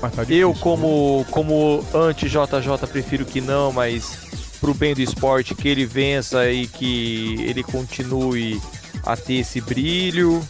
Mas 0.00 0.14
tá 0.14 0.22
Eu 0.22 0.26
difícil, 0.26 0.48
né? 0.54 0.58
como 0.60 1.26
como 1.30 1.84
anti-JJ 1.92 2.86
prefiro 2.88 3.24
que 3.24 3.40
não, 3.40 3.72
mas 3.72 4.27
pro 4.60 4.74
bem 4.74 4.94
do 4.94 5.00
esporte 5.00 5.54
que 5.54 5.68
ele 5.68 5.86
vença 5.86 6.50
e 6.50 6.66
que 6.66 7.36
ele 7.42 7.62
continue 7.62 8.60
a 9.04 9.16
ter 9.16 9.34
esse 9.34 9.60
brilho. 9.60 10.42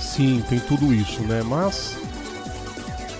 Sim, 0.00 0.42
tem 0.48 0.60
tudo 0.60 0.92
isso, 0.92 1.20
né? 1.22 1.42
Mas 1.42 1.96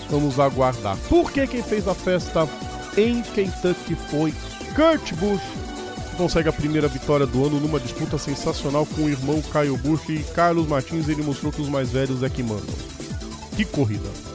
vamos 0.08 0.38
aguardar. 0.38 0.96
Porque 1.08 1.46
quem 1.46 1.62
fez 1.62 1.88
a 1.88 1.94
festa 1.94 2.48
em 2.96 3.22
Kentucky 3.22 3.96
foi 4.08 4.32
Kurt 4.74 5.12
Busch. 5.14 5.42
que 6.10 6.16
Consegue 6.16 6.48
a 6.48 6.52
primeira 6.52 6.88
vitória 6.88 7.26
do 7.26 7.44
ano 7.44 7.58
numa 7.58 7.80
disputa 7.80 8.16
sensacional 8.18 8.86
com 8.86 9.02
o 9.02 9.08
irmão 9.08 9.42
Kyle 9.42 9.76
Busch 9.76 10.08
e 10.08 10.22
Carlos 10.34 10.68
Martins. 10.68 11.08
Ele 11.08 11.22
mostrou 11.22 11.52
que 11.52 11.60
os 11.60 11.68
mais 11.68 11.90
velhos 11.90 12.22
é 12.22 12.28
que 12.28 12.42
mandam. 12.42 12.74
Que 13.56 13.64
corrida! 13.64 14.33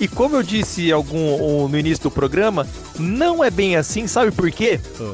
E 0.00 0.06
como 0.06 0.36
eu 0.36 0.42
disse 0.42 0.92
algum 0.92 1.34
o- 1.40 1.68
no 1.68 1.78
início 1.78 2.02
do 2.04 2.10
programa, 2.10 2.66
não 2.98 3.42
é 3.42 3.50
bem 3.50 3.76
assim, 3.76 4.06
sabe 4.06 4.30
por 4.30 4.50
quê? 4.50 4.78
Ah, 5.00 5.12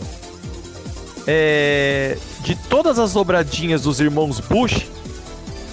É, 1.25 2.19
de 2.41 2.57
todas 2.69 2.99
as 2.99 3.13
dobradinhas 3.13 3.83
dos 3.83 4.01
irmãos 4.01 4.41
Bush, 4.41 4.87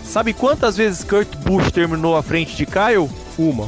sabe 0.05 0.31
quantas 0.31 0.77
vezes 0.77 1.03
Kurt 1.03 1.27
Busch 1.37 1.71
terminou 1.71 2.15
à 2.15 2.21
frente 2.21 2.55
de 2.55 2.67
Kyle? 2.67 3.09
uma. 3.35 3.67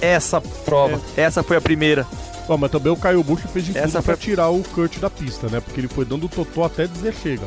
Essa 0.00 0.40
prova, 0.40 1.00
essa 1.16 1.42
foi 1.42 1.56
a 1.56 1.60
primeira. 1.60 2.06
Ó, 2.48 2.56
mas 2.56 2.70
também 2.70 2.92
o 2.92 2.96
Kyle 2.96 3.22
Busch 3.22 3.42
fez 3.52 3.64
de 3.66 3.72
Essa 3.76 3.98
tudo 3.98 4.02
pra 4.04 4.16
foi- 4.16 4.24
tirar 4.24 4.48
o 4.50 4.62
Kurt 4.62 4.98
da 4.98 5.10
pista, 5.10 5.48
né? 5.48 5.60
Porque 5.60 5.80
ele 5.80 5.88
foi 5.88 6.04
dando 6.04 6.28
totó 6.28 6.64
até 6.64 6.86
dizer 6.86 7.14
chega. 7.22 7.42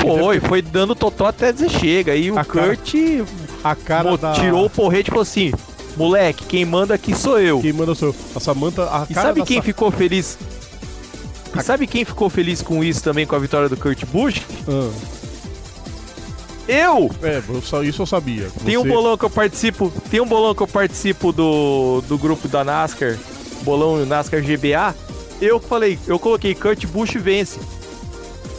Foi, 0.00 0.40
foi 0.40 0.62
dando 0.62 0.94
totó 0.94 1.26
até 1.26 1.52
dizer 1.52 1.68
chega. 1.70 2.14
E 2.16 2.30
o 2.30 2.38
A 2.38 2.44
cara- 2.44 2.76
Kurt 2.76 2.94
A 3.64 3.74
cara 3.74 4.16
da... 4.16 4.32
tirou 4.32 4.66
o 4.66 4.70
porrete 4.70 5.08
e 5.08 5.10
falou 5.10 5.22
assim: 5.22 5.52
moleque, 5.96 6.44
quem 6.46 6.64
manda 6.64 6.94
aqui 6.94 7.14
sou 7.14 7.38
eu. 7.40 7.60
Quem 7.60 7.72
manda 7.72 7.94
sou 7.94 8.08
eu. 8.08 8.14
A 8.34 8.40
Samantha... 8.40 8.82
A 8.84 9.06
E 9.08 9.14
cara 9.14 9.28
sabe 9.28 9.42
quem 9.44 9.56
Sa- 9.58 9.62
ficou 9.62 9.90
feliz? 9.90 10.38
E 11.58 11.62
sabe 11.62 11.86
quem 11.86 12.04
ficou 12.04 12.28
feliz 12.30 12.62
com 12.62 12.84
isso 12.84 13.02
também, 13.02 13.26
com 13.26 13.34
a 13.34 13.38
vitória 13.38 13.68
do 13.68 13.76
Kurt 13.76 14.04
Busch? 14.06 14.42
Ah, 14.68 14.90
Eu! 16.68 17.10
é, 17.22 17.42
isso 17.88 18.02
eu 18.02 18.06
sabia. 18.06 18.48
Tem 18.64 18.76
um 18.76 18.82
Você- 18.82 18.88
bolão 18.88 19.16
que 19.16 19.24
eu 19.24 19.30
participo, 19.30 19.90
tem 20.10 20.20
um 20.20 20.26
bolão 20.26 20.54
que 20.54 20.62
eu 20.62 20.66
participo 20.68 21.32
do, 21.32 22.02
do 22.06 22.18
grupo 22.18 22.46
da 22.46 22.62
NASCAR, 22.62 23.16
bolão 23.62 24.04
NASCAR 24.04 24.42
GBA. 24.42 24.94
Eu 25.40 25.58
falei, 25.58 25.98
eu 26.06 26.18
coloquei 26.18 26.54
Kurt 26.54 26.84
Busch 26.86 27.14
vence. 27.16 27.58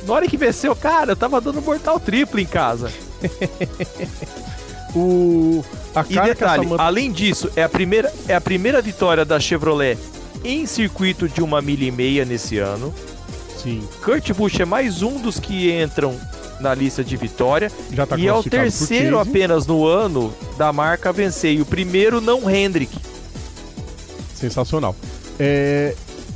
Na 0.10 0.16
hora 0.16 0.28
que 0.28 0.38
venceu, 0.38 0.76
cara, 0.76 1.12
eu 1.12 1.16
tava 1.16 1.40
dando 1.40 1.62
mortal 1.62 2.00
triplo 2.00 2.40
em 2.40 2.46
casa. 2.46 2.92
O... 4.96 5.64
A 5.94 6.04
E 6.10 6.20
detalhe, 6.20 6.64
Samantha... 6.64 6.84
além 6.84 7.12
disso, 7.12 7.48
é 7.56 7.62
a 7.62 7.70
primeira 7.70 8.12
é 8.28 8.34
a 8.34 8.42
primeira 8.42 8.82
vitória 8.82 9.24
da 9.24 9.40
Chevrolet 9.40 10.00
em 10.44 10.66
circuito 10.66 11.30
de 11.30 11.44
uma 11.44 11.62
milha 11.62 11.86
e 11.86 11.92
meia 11.92 12.26
nesse 12.26 12.58
ano. 12.58 12.92
Sim, 13.62 13.88
Kurt 14.04 14.34
Busch 14.34 14.60
é 14.60 14.66
mais 14.66 15.04
um 15.04 15.22
dos 15.22 15.40
que 15.40 15.72
entram 15.80 16.20
na 16.60 16.74
lista 16.74 17.04
de 17.04 17.16
vitória 17.16 17.72
já 17.92 18.08
tá 18.08 18.18
e 18.18 18.26
é 18.26 18.34
o 18.34 18.42
terceiro 18.42 19.20
apenas 19.20 19.68
no 19.68 19.86
ano 19.86 20.34
da 20.58 20.74
marca 20.74 21.14
vencer. 21.14 21.54
E 21.54 21.62
o 21.62 21.66
primeiro 21.68 22.20
não 22.20 22.50
Hendrick. 22.50 22.98
Sensacional. 24.34 24.96
É, 25.40 25.94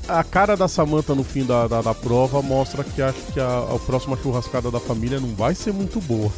a 0.07 0.23
cara 0.23 0.55
da 0.55 0.67
Samantha 0.67 1.15
no 1.15 1.23
fim 1.23 1.45
da, 1.45 1.67
da, 1.67 1.81
da 1.81 1.93
prova 1.93 2.41
mostra 2.41 2.83
que 2.83 3.01
acho 3.01 3.19
que 3.33 3.39
a, 3.39 3.59
a 3.59 3.79
próxima 3.79 4.17
churrascada 4.17 4.69
da 4.69 4.79
família 4.79 5.19
não 5.19 5.33
vai 5.35 5.55
ser 5.55 5.73
muito 5.73 5.99
boa. 6.01 6.31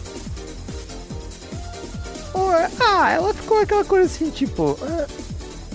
Ah, 2.79 3.11
ela 3.11 3.33
ficou 3.33 3.59
aquela 3.59 3.83
coisa 3.83 4.05
assim, 4.05 4.29
tipo. 4.29 4.77
ah, 4.81 5.05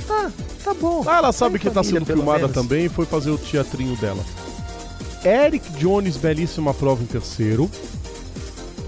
tá, 0.06 0.32
tá 0.64 0.74
bom. 0.74 1.04
Ah, 1.06 1.18
ela 1.18 1.32
sabe 1.32 1.58
que 1.58 1.68
tá 1.68 1.74
família, 1.74 1.98
sendo 1.98 2.06
pelo 2.06 2.18
filmada 2.18 2.40
menos. 2.40 2.54
também 2.54 2.86
e 2.86 2.88
foi 2.88 3.04
fazer 3.04 3.30
o 3.30 3.38
teatrinho 3.38 3.96
dela. 3.96 4.24
Eric 5.24 5.70
Jones, 5.72 6.16
belíssima 6.16 6.72
prova 6.72 7.02
em 7.02 7.06
terceiro. 7.06 7.70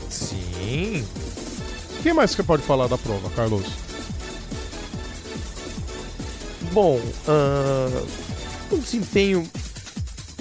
Sim. 0.08 1.04
Quem 2.02 2.14
mais 2.14 2.34
que 2.34 2.42
pode 2.42 2.62
falar 2.62 2.86
da 2.88 2.96
prova, 2.96 3.28
Carlos? 3.30 3.66
Bom, 6.72 6.98
ah, 7.28 8.02
um 8.72 8.78
desempenho. 8.78 9.48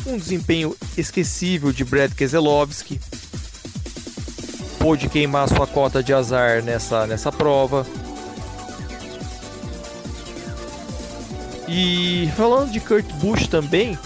Um 0.06 0.18
desempenho 0.18 0.76
esquecível 0.98 1.72
de 1.72 1.84
Brad 1.84 2.12
Keselowski. 2.14 3.00
Pôde 4.80 5.08
queimar 5.08 5.48
sua 5.48 5.68
cota 5.68 6.02
de 6.02 6.12
azar 6.14 6.64
nessa, 6.64 7.06
nessa 7.06 7.32
prova. 7.32 7.86
E 11.68 12.30
falando 12.36 12.72
de 12.72 12.80
Kurt 12.80 13.06
Busch 13.14 13.48
também, 13.48 13.98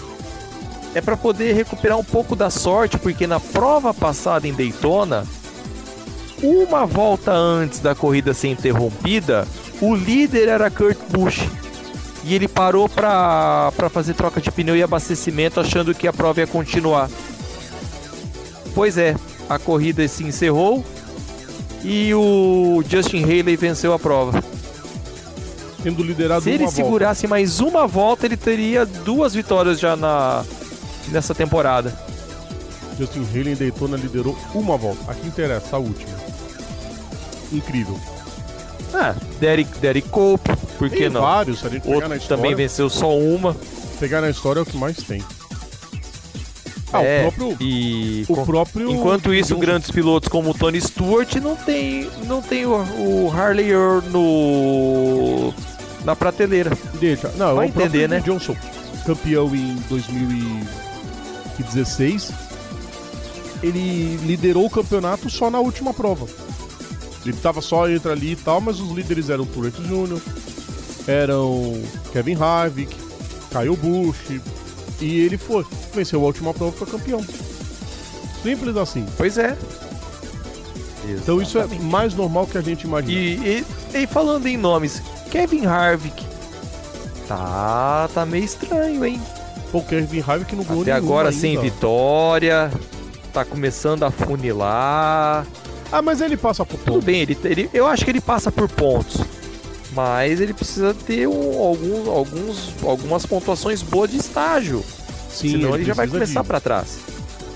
é 0.94 1.00
para 1.00 1.16
poder 1.16 1.54
recuperar 1.54 1.98
um 1.98 2.04
pouco 2.04 2.36
da 2.36 2.50
sorte, 2.50 2.98
porque 2.98 3.26
na 3.26 3.40
prova 3.40 3.92
passada 3.94 4.46
em 4.46 4.52
Daytona, 4.52 5.26
uma 6.42 6.84
volta 6.84 7.32
antes 7.32 7.80
da 7.80 7.94
corrida 7.94 8.34
ser 8.34 8.48
interrompida, 8.48 9.48
o 9.80 9.94
líder 9.94 10.48
era 10.48 10.70
Kurt 10.70 10.98
Busch. 11.10 11.40
E 12.26 12.34
ele 12.34 12.48
parou 12.48 12.88
para 12.88 13.70
fazer 13.90 14.14
troca 14.14 14.40
de 14.40 14.50
pneu 14.50 14.76
e 14.76 14.82
abastecimento, 14.82 15.60
achando 15.60 15.94
que 15.94 16.08
a 16.08 16.12
prova 16.12 16.40
ia 16.40 16.46
continuar. 16.46 17.08
Pois 18.74 18.98
é, 18.98 19.14
a 19.48 19.58
corrida 19.58 20.06
se 20.08 20.24
encerrou 20.24 20.84
e 21.84 22.12
o 22.14 22.82
Justin 22.88 23.22
Haley 23.22 23.56
venceu 23.56 23.92
a 23.92 23.98
prova. 23.98 24.42
Tendo 25.84 26.02
liderado 26.02 26.42
Se 26.42 26.50
ele 26.50 26.64
uma 26.64 26.70
volta. 26.70 26.82
segurasse 26.82 27.26
mais 27.28 27.60
uma 27.60 27.86
volta, 27.86 28.26
ele 28.26 28.36
teria 28.36 28.84
duas 28.84 29.32
vitórias 29.32 29.78
já 29.78 29.94
na 29.94 30.44
nessa 31.12 31.32
temporada. 31.32 31.96
Justin 32.98 33.24
Haley 33.32 33.52
em 33.52 33.56
Daytona 33.56 33.96
liderou 33.96 34.36
uma 34.52 34.76
volta. 34.76 35.12
Aqui 35.12 35.28
interessa, 35.28 35.76
a 35.76 35.78
última. 35.78 36.16
Incrível. 37.52 37.96
Ah, 38.92 39.14
Derek, 39.40 39.78
Derek 39.78 40.08
Cope, 40.08 40.50
por 40.78 40.88
que 40.90 40.96
Tem 40.96 41.08
não? 41.10 41.20
vários, 41.20 41.60
se 41.60 41.66
a 41.66 41.70
gente 41.70 41.82
pegar 41.82 41.94
Outro 41.94 42.08
na 42.10 42.16
história. 42.16 42.36
também 42.42 42.54
venceu 42.54 42.88
só 42.90 43.16
uma. 43.16 43.54
Pegar 44.00 44.20
na 44.20 44.28
história 44.30 44.60
é 44.60 44.62
o 44.62 44.66
que 44.66 44.76
mais 44.76 44.96
tem. 44.98 45.22
Ah, 46.92 47.02
É, 47.02 47.26
o 47.26 47.32
próprio. 47.32 47.56
E 47.60 48.24
O 48.28 48.44
próprio. 48.44 48.90
Enquanto 48.90 49.34
isso, 49.34 49.56
grandes 49.56 49.90
pilotos 49.90 50.28
como 50.28 50.50
o 50.50 50.54
Tony 50.54 50.80
Stewart 50.80 51.34
não 51.36 51.56
tem, 51.56 52.08
não 52.26 52.40
tem 52.40 52.64
o, 52.66 52.74
o 52.74 53.32
Harley 53.34 53.70
Earl 53.70 54.00
no 54.10 55.52
na 56.04 56.14
prateleira. 56.14 56.70
Deixa. 56.94 57.28
Não, 57.36 57.56
Vai 57.56 57.66
é 57.66 57.68
entender, 57.68 58.08
né? 58.08 58.20
Johnson, 58.20 58.54
campeão 59.04 59.52
em 59.54 59.74
2016. 59.88 62.30
Ele 63.62 64.16
liderou 64.24 64.66
o 64.66 64.70
campeonato 64.70 65.28
só 65.28 65.50
na 65.50 65.58
última 65.58 65.92
prova. 65.92 66.26
Ele 67.26 67.36
tava 67.36 67.60
só 67.60 67.88
entre 67.88 68.10
ali 68.10 68.32
e 68.32 68.36
tal, 68.36 68.60
mas 68.60 68.80
os 68.80 68.90
líderes 68.92 69.30
eram 69.30 69.44
Truex 69.46 69.76
Jr., 69.78 70.20
eram 71.08 71.80
Kevin 72.12 72.36
Harvick, 72.40 72.94
Kyle 73.50 73.76
Busch, 73.76 74.40
e 75.00 75.20
ele 75.20 75.36
foi. 75.36 75.64
Venceu 75.94 76.20
a 76.20 76.24
última 76.24 76.54
prova 76.54 76.74
e 76.74 76.78
foi 76.78 76.86
campeão. 76.86 77.24
Simples 78.42 78.76
assim. 78.76 79.04
Pois 79.16 79.38
é. 79.38 79.56
Então 81.04 81.40
isso 81.40 81.58
é 81.58 81.66
mais 81.66 82.14
normal 82.14 82.46
que 82.46 82.58
a 82.58 82.60
gente 82.60 82.84
imagina. 82.84 83.12
E, 83.12 83.64
e, 83.94 84.02
e 84.02 84.06
falando 84.06 84.46
em 84.46 84.56
nomes, 84.56 85.02
Kevin 85.30 85.66
Harvick. 85.66 86.24
Tá, 87.28 88.08
tá 88.14 88.24
meio 88.24 88.44
estranho, 88.44 89.04
hein? 89.04 89.20
Pô, 89.70 89.82
Kevin 89.82 90.22
Harvick 90.26 90.54
não 90.54 90.64
ganhou 90.64 90.82
Até 90.82 90.92
agora 90.92 91.28
ainda. 91.28 91.40
sem 91.40 91.58
vitória. 91.58 92.70
Tá 93.32 93.44
começando 93.44 94.04
a 94.04 94.10
funilar. 94.10 95.46
Ah, 95.92 96.02
mas 96.02 96.20
ele 96.20 96.36
passa 96.36 96.64
por 96.64 96.78
Tudo 96.78 96.94
ponto. 96.94 97.04
bem, 97.04 97.20
ele, 97.22 97.38
ele, 97.44 97.70
eu 97.72 97.86
acho 97.86 98.04
que 98.04 98.10
ele 98.10 98.20
passa 98.20 98.50
por 98.50 98.68
pontos. 98.68 99.20
Mas 99.92 100.40
ele 100.40 100.52
precisa 100.52 100.92
ter 100.92 101.26
um, 101.26 101.58
alguns, 101.62 102.08
alguns, 102.08 102.68
algumas 102.82 103.24
pontuações 103.24 103.80
boas 103.82 104.10
de 104.10 104.18
estágio. 104.18 104.84
Sim, 105.30 105.52
senão 105.52 105.74
ele, 105.74 105.84
já 105.84 105.94
vai 105.94 106.06
começar 106.06 106.44
pra 106.44 106.60
trás. 106.60 106.98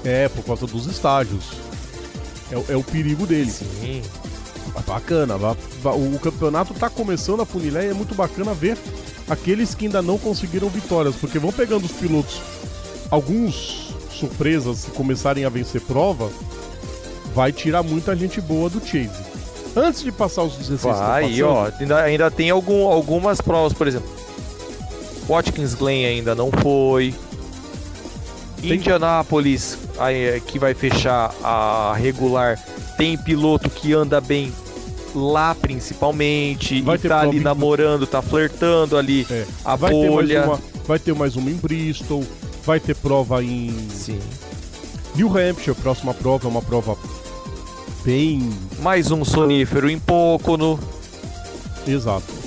É, 0.05 0.29
por 0.29 0.43
causa 0.45 0.67
dos 0.67 0.87
estágios. 0.87 1.45
É, 2.51 2.57
o- 2.57 2.65
é 2.71 2.77
o 2.77 2.83
perigo 2.83 3.27
dele. 3.27 3.51
Sim. 3.51 4.03
Bacana. 4.87 5.37
O 5.37 6.19
campeonato 6.19 6.73
tá 6.73 6.89
começando 6.89 7.41
a 7.43 7.47
funilar 7.47 7.85
e 7.85 7.89
é 7.89 7.93
muito 7.95 8.15
bacana 8.15 8.55
ver 8.55 8.79
aqueles 9.29 9.75
que 9.75 9.85
ainda 9.87 10.01
não 10.01 10.17
conseguiram 10.17 10.69
vitórias. 10.71 11.17
Porque 11.17 11.39
vão 11.39 11.53
pegando 11.53 11.85
os 11.85 11.93
pilotos. 11.93 12.41
Alguns 13.11 13.95
surpresas, 14.19 14.79
se 14.79 14.91
começarem 14.93 15.45
a 15.45 15.49
vencer 15.51 15.81
prova, 15.83 16.31
vai 17.35 17.53
tirar 17.53 17.83
muita 17.83 18.15
gente 18.17 18.41
boa 18.41 18.69
do 18.71 18.81
Chase. 18.81 19.31
Antes 19.77 20.03
de 20.03 20.11
passar 20.11 20.43
os 20.43 20.57
16 20.57 20.81
que 20.97 21.01
Vai, 21.03 21.23
tá 21.23 21.29
e 21.29 21.43
ó, 21.43 21.71
ainda, 21.79 22.03
ainda 22.03 22.31
tem 22.31 22.51
algum, 22.51 22.87
algumas 22.89 23.41
provas, 23.41 23.73
por 23.73 23.87
exemplo. 23.87 24.09
Watkins 25.29 25.75
Glen 25.75 26.05
ainda 26.07 26.35
não 26.35 26.51
foi. 26.51 27.15
Tem- 28.61 28.75
Indianápolis, 28.75 29.79
aí, 29.99 30.25
é, 30.25 30.41
que 30.41 30.59
vai 30.59 30.75
fechar 30.75 31.33
a 31.43 31.95
regular, 31.97 32.59
tem 32.99 33.17
piloto 33.17 33.71
que 33.71 33.93
anda 33.95 34.21
bem 34.21 34.53
lá 35.15 35.55
principalmente 35.57 36.83
Vai 36.83 36.97
e 36.97 36.99
ter 36.99 37.09
tá 37.09 37.21
ali 37.21 37.41
namorando, 37.41 38.07
tá 38.07 38.21
flertando 38.23 38.97
ali 38.99 39.27
É. 39.31 39.45
a 39.65 39.77
vai, 39.77 39.91
ter 39.91 40.09
bolha. 40.09 40.45
uma, 40.45 40.61
vai 40.87 40.99
ter 40.99 41.15
mais 41.15 41.37
uma 41.37 41.51
em 41.51 41.55
Bristol, 41.55 42.23
vai 42.65 42.79
ter 42.79 42.95
prova 42.95 43.43
em 43.43 43.75
Sim. 43.91 44.19
New 45.17 45.29
Hampshire, 45.37 45.75
próxima 45.75 46.13
prova 46.15 46.47
é 46.47 46.51
uma 46.51 46.63
prova 46.63 46.97
bem 48.05 48.51
Mais 48.81 49.11
um 49.11 49.25
sonífero 49.25 49.89
em 49.91 49.99
Pocono. 49.99 50.79
exato. 51.87 52.41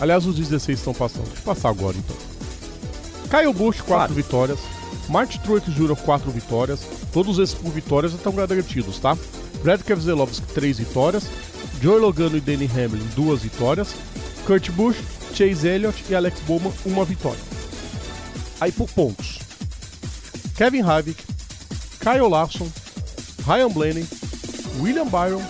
Aliás, 0.00 0.24
os 0.24 0.36
16 0.36 0.78
estão 0.78 0.94
passando. 0.94 1.24
Deixa 1.26 1.40
eu 1.40 1.44
passar 1.54 1.68
agora 1.68 1.94
então. 1.96 2.16
Kyle 3.28 3.52
Busch, 3.52 3.80
4 3.82 3.86
Claro. 3.86 4.14
vitórias. 4.14 4.58
Martin 5.08 5.38
Truex 5.40 5.66
Jr., 5.74 5.94
4 5.96 6.30
vitórias. 6.30 6.80
Todos 7.12 7.38
esses 7.38 7.54
por 7.54 7.70
vitórias 7.70 8.14
estão 8.14 8.32
garantidos, 8.32 8.98
tá? 8.98 9.16
Brad 9.62 9.82
Keselowski, 9.82 10.46
3 10.54 10.78
vitórias. 10.78 11.24
Joey 11.82 12.00
Logano 12.00 12.36
e 12.36 12.40
Danny 12.40 12.64
Hamlin, 12.66 13.06
2 13.14 13.42
vitórias. 13.42 13.88
Kurt 14.46 14.70
Busch, 14.70 14.96
Chase 15.34 15.68
Elliott 15.68 16.02
e 16.08 16.14
Alex 16.14 16.40
Bowman, 16.46 16.72
uma 16.86 17.04
vitória. 17.04 17.38
Aí 18.60 18.72
por 18.72 18.88
pontos. 18.88 19.38
Kevin 20.56 20.82
Harvick, 20.82 21.22
Kyle 22.00 22.28
Larson, 22.28 22.68
Ryan 23.46 23.68
Blaney, 23.68 24.06
William 24.80 25.06
Byron, 25.06 25.42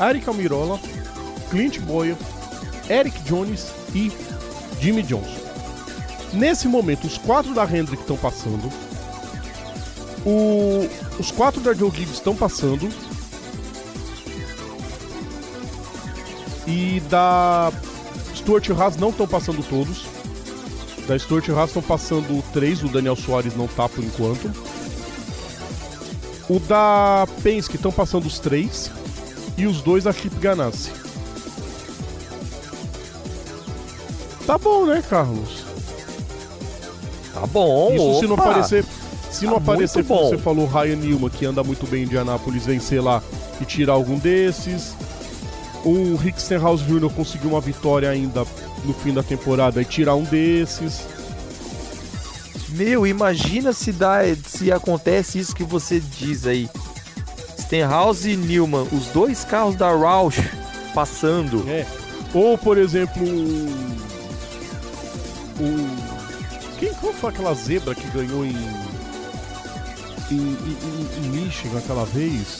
Eric 0.00 0.28
Almirola, 0.28 0.78
Clint 1.50 1.78
Boyer, 1.80 2.16
Eric 2.88 3.18
Jones 3.22 3.66
e 3.94 4.10
Jimmy 4.80 5.02
Johnson. 5.02 5.38
Nesse 6.32 6.68
momento, 6.68 7.06
os 7.06 7.18
quatro 7.18 7.54
da 7.54 7.64
Hendrick 7.64 8.02
estão 8.02 8.16
passando. 8.16 8.70
O- 10.26 10.88
os 11.18 11.30
quatro 11.30 11.60
da 11.60 11.72
Joe 11.72 11.90
Gibbs 11.90 12.14
estão 12.14 12.34
passando. 12.36 12.88
E 16.66 17.00
da 17.08 17.72
Stuart 18.36 18.68
Haas 18.70 18.96
não 18.96 19.08
estão 19.08 19.26
passando 19.26 19.62
todos. 19.68 20.04
Da 21.06 21.18
Stuart 21.18 21.48
Haas 21.48 21.70
estão 21.70 21.82
passando 21.82 22.42
três, 22.52 22.82
o 22.82 22.88
Daniel 22.88 23.16
Soares 23.16 23.56
não 23.56 23.66
tá 23.66 23.88
por 23.88 24.04
enquanto. 24.04 24.50
O 26.48 26.58
da 26.60 27.26
Penske 27.42 27.76
estão 27.76 27.92
passando 27.92 28.26
os 28.26 28.38
três. 28.38 28.90
E 29.56 29.66
os 29.66 29.82
dois 29.82 30.04
da 30.04 30.12
Chip 30.12 30.36
Ganassi. 30.36 30.90
Tá 34.46 34.56
bom, 34.56 34.86
né, 34.86 35.02
Carlos? 35.08 35.64
Tá 37.34 37.46
bom. 37.46 37.92
Isso 37.94 38.20
se 38.20 38.26
não 38.26 38.34
opa. 38.34 38.44
aparecer. 38.50 38.84
Se 39.30 39.44
não 39.44 39.54
Tá 39.54 39.58
aparecer, 39.72 39.98
muito 39.98 40.08
como 40.08 40.20
bom. 40.22 40.28
você 40.30 40.38
falou, 40.38 40.66
Ryan 40.66 40.96
Newman, 40.96 41.28
que 41.28 41.44
anda 41.44 41.62
muito 41.62 41.86
bem 41.86 42.02
em 42.02 42.06
Indianápolis, 42.06 42.64
vencer 42.64 43.02
lá 43.02 43.22
e 43.60 43.64
tirar 43.64 43.92
algum 43.92 44.18
desses. 44.18 44.94
O 45.84 46.16
Rick 46.16 46.40
Stenhouse 46.40 46.82
Jr. 46.84 47.10
conseguiu 47.14 47.50
uma 47.50 47.60
vitória 47.60 48.08
ainda 48.08 48.44
no 48.84 48.94
fim 48.94 49.12
da 49.12 49.22
temporada 49.22 49.82
e 49.82 49.84
tirar 49.84 50.14
um 50.14 50.24
desses. 50.24 51.02
Meu, 52.70 53.06
imagina 53.06 53.72
se 53.72 53.92
dá, 53.92 54.18
se 54.46 54.70
acontece 54.70 55.38
isso 55.38 55.54
que 55.54 55.64
você 55.64 56.00
diz 56.00 56.46
aí. 56.46 56.68
Stenhouse 57.58 58.30
e 58.30 58.36
Newman, 58.36 58.86
os 58.92 59.06
dois 59.08 59.44
carros 59.44 59.74
da 59.76 59.90
Roush 59.90 60.38
passando. 60.94 61.64
É. 61.68 61.86
Ou, 62.34 62.56
por 62.58 62.76
exemplo, 62.78 63.22
o. 65.58 66.78
quem 66.78 66.92
qual 66.94 67.12
foi 67.12 67.30
aquela 67.30 67.54
zebra 67.54 67.94
que 67.94 68.06
ganhou 68.08 68.44
em. 68.44 68.56
em, 70.30 70.36
em- 70.36 71.08
em 71.24 71.28
Michigan 71.30 71.78
aquela 71.78 72.04
vez? 72.04 72.58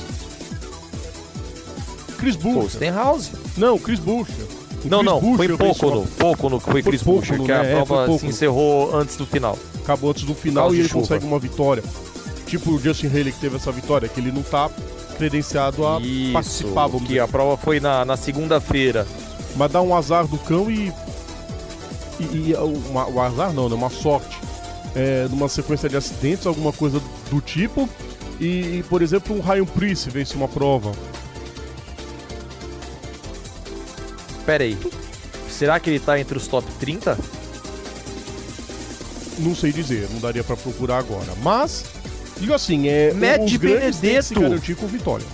Chris 2.18 2.34
Pô, 2.36 2.52
Bush. 2.54 2.72
Stenhouse? 2.72 3.30
Não, 3.56 3.78
Chris 3.78 4.00
Bush. 4.00 4.28
O 4.84 4.88
Não, 4.88 4.98
Chris 5.00 5.10
não, 5.12 5.20
foi 5.20 5.30
Buescher 5.48 5.54
em 5.54 5.56
venceu 5.56 5.74
Pocono. 5.90 6.06
Pocono 6.18 6.58
que 6.58 6.64
foi 6.64 6.82
Foi 6.82 6.82
Chris 6.92 7.02
Buescher, 7.02 7.40
que 7.40 7.48
né? 7.48 7.54
a 7.54 7.64
É, 7.64 7.76
foi 7.76 7.84
prova 7.86 8.06
se 8.06 8.12
Pocono. 8.12 8.30
encerrou 8.30 8.96
antes 8.96 9.16
do 9.16 9.26
final. 9.26 9.58
acabou 9.82 10.10
antes 10.10 10.22
do 10.24 10.34
final 10.34 10.74
e 10.74 10.78
ele 10.80 10.88
chuva. 10.88 11.00
consegue 11.00 11.24
uma 11.26 11.38
vitória. 11.38 11.82
Tipo 12.46 12.70
o 12.72 12.78
Justin 12.78 13.08
Haley 13.08 13.32
que 13.32 13.40
teve 13.40 13.56
essa 13.56 13.70
vitória, 13.72 14.08
que 14.08 14.20
ele 14.20 14.30
não 14.32 14.42
tá 14.42 14.70
credenciado 15.16 15.86
a 15.86 16.00
Isso, 16.00 16.32
participar, 16.32 16.86
vamos 16.86 17.02
que 17.02 17.08
dizer. 17.08 17.20
a 17.20 17.28
prova 17.28 17.56
foi 17.56 17.80
na, 17.80 18.04
na 18.04 18.16
segunda-feira. 18.16 19.06
Mas 19.56 19.70
dá 19.72 19.82
um 19.82 19.94
azar 19.94 20.26
do 20.26 20.38
cão 20.38 20.70
e. 20.70 20.92
E, 22.20 22.50
e 22.50 22.54
uma, 22.90 23.08
o 23.08 23.20
azar 23.20 23.52
não, 23.52 23.68
né? 23.68 23.74
Uma 23.74 23.90
sorte. 23.90 24.38
É, 24.94 25.26
numa 25.30 25.48
sequência 25.48 25.88
de 25.88 25.96
acidentes, 25.96 26.46
alguma 26.46 26.72
coisa 26.72 27.00
do 27.30 27.40
tipo. 27.40 27.88
E, 28.40 28.78
e, 28.78 28.84
por 28.88 29.02
exemplo, 29.02 29.36
o 29.36 29.40
Ryan 29.40 29.64
Priest 29.66 30.08
vence 30.10 30.34
uma 30.36 30.48
prova. 30.48 30.92
Pera 34.48 34.64
aí. 34.64 34.78
Será 35.50 35.78
que 35.78 35.90
ele 35.90 36.00
tá 36.00 36.18
entre 36.18 36.38
os 36.38 36.46
top 36.48 36.66
30? 36.80 37.18
Não 39.40 39.54
sei 39.54 39.70
dizer, 39.74 40.08
não 40.10 40.20
daria 40.20 40.42
pra 40.42 40.56
procurar 40.56 40.96
agora. 40.96 41.26
Mas, 41.42 41.84
digo 42.40 42.54
assim, 42.54 42.88
é. 42.88 43.12
Matt 43.12 43.58
Benedetto. 43.58 44.40
garantir 44.40 44.74
com 44.74 44.86
vitória. 44.86 45.26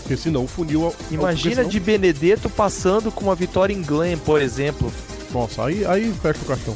Porque 0.00 0.16
senão 0.16 0.44
o 0.44 0.48
funil. 0.48 0.88
é 0.88 1.14
Imagina 1.14 1.56
senão- 1.56 1.68
de 1.68 1.78
Benedetto 1.78 2.48
passando 2.48 3.12
com 3.12 3.24
uma 3.24 3.34
vitória 3.34 3.74
em 3.74 3.82
Glen, 3.82 4.16
por 4.16 4.40
exemplo. 4.40 4.90
Nossa, 5.30 5.66
aí, 5.66 5.84
aí 5.84 6.10
fecha 6.22 6.38
o 6.40 6.46
caixão. 6.46 6.74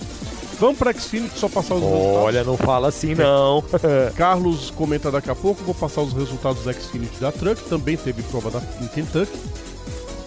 Vamos 0.61 0.77
pra 0.77 0.93
Xfinity 0.93 1.39
só 1.39 1.49
passar 1.49 1.77
os 1.77 1.83
Olha, 1.83 2.45
não 2.45 2.59
fala 2.59 2.89
assim 2.89 3.15
não. 3.15 3.61
resultados. 3.61 4.13
Carlos 4.17 4.71
comenta 4.71 5.11
daqui 5.11 5.31
a 5.31 5.35
pouco, 5.35 5.65
vou 5.65 5.75
passar 5.75 6.03
os 6.03 6.13
resultados 6.13 6.63
da 6.63 6.75
Xfinity 6.75 7.19
da 7.19 7.33
Truck, 7.33 7.63
também 7.71 7.97
teve 7.97 8.23
prova 8.23 8.51
da, 8.51 8.63
em 8.83 8.87
Kentucky. 8.89 9.33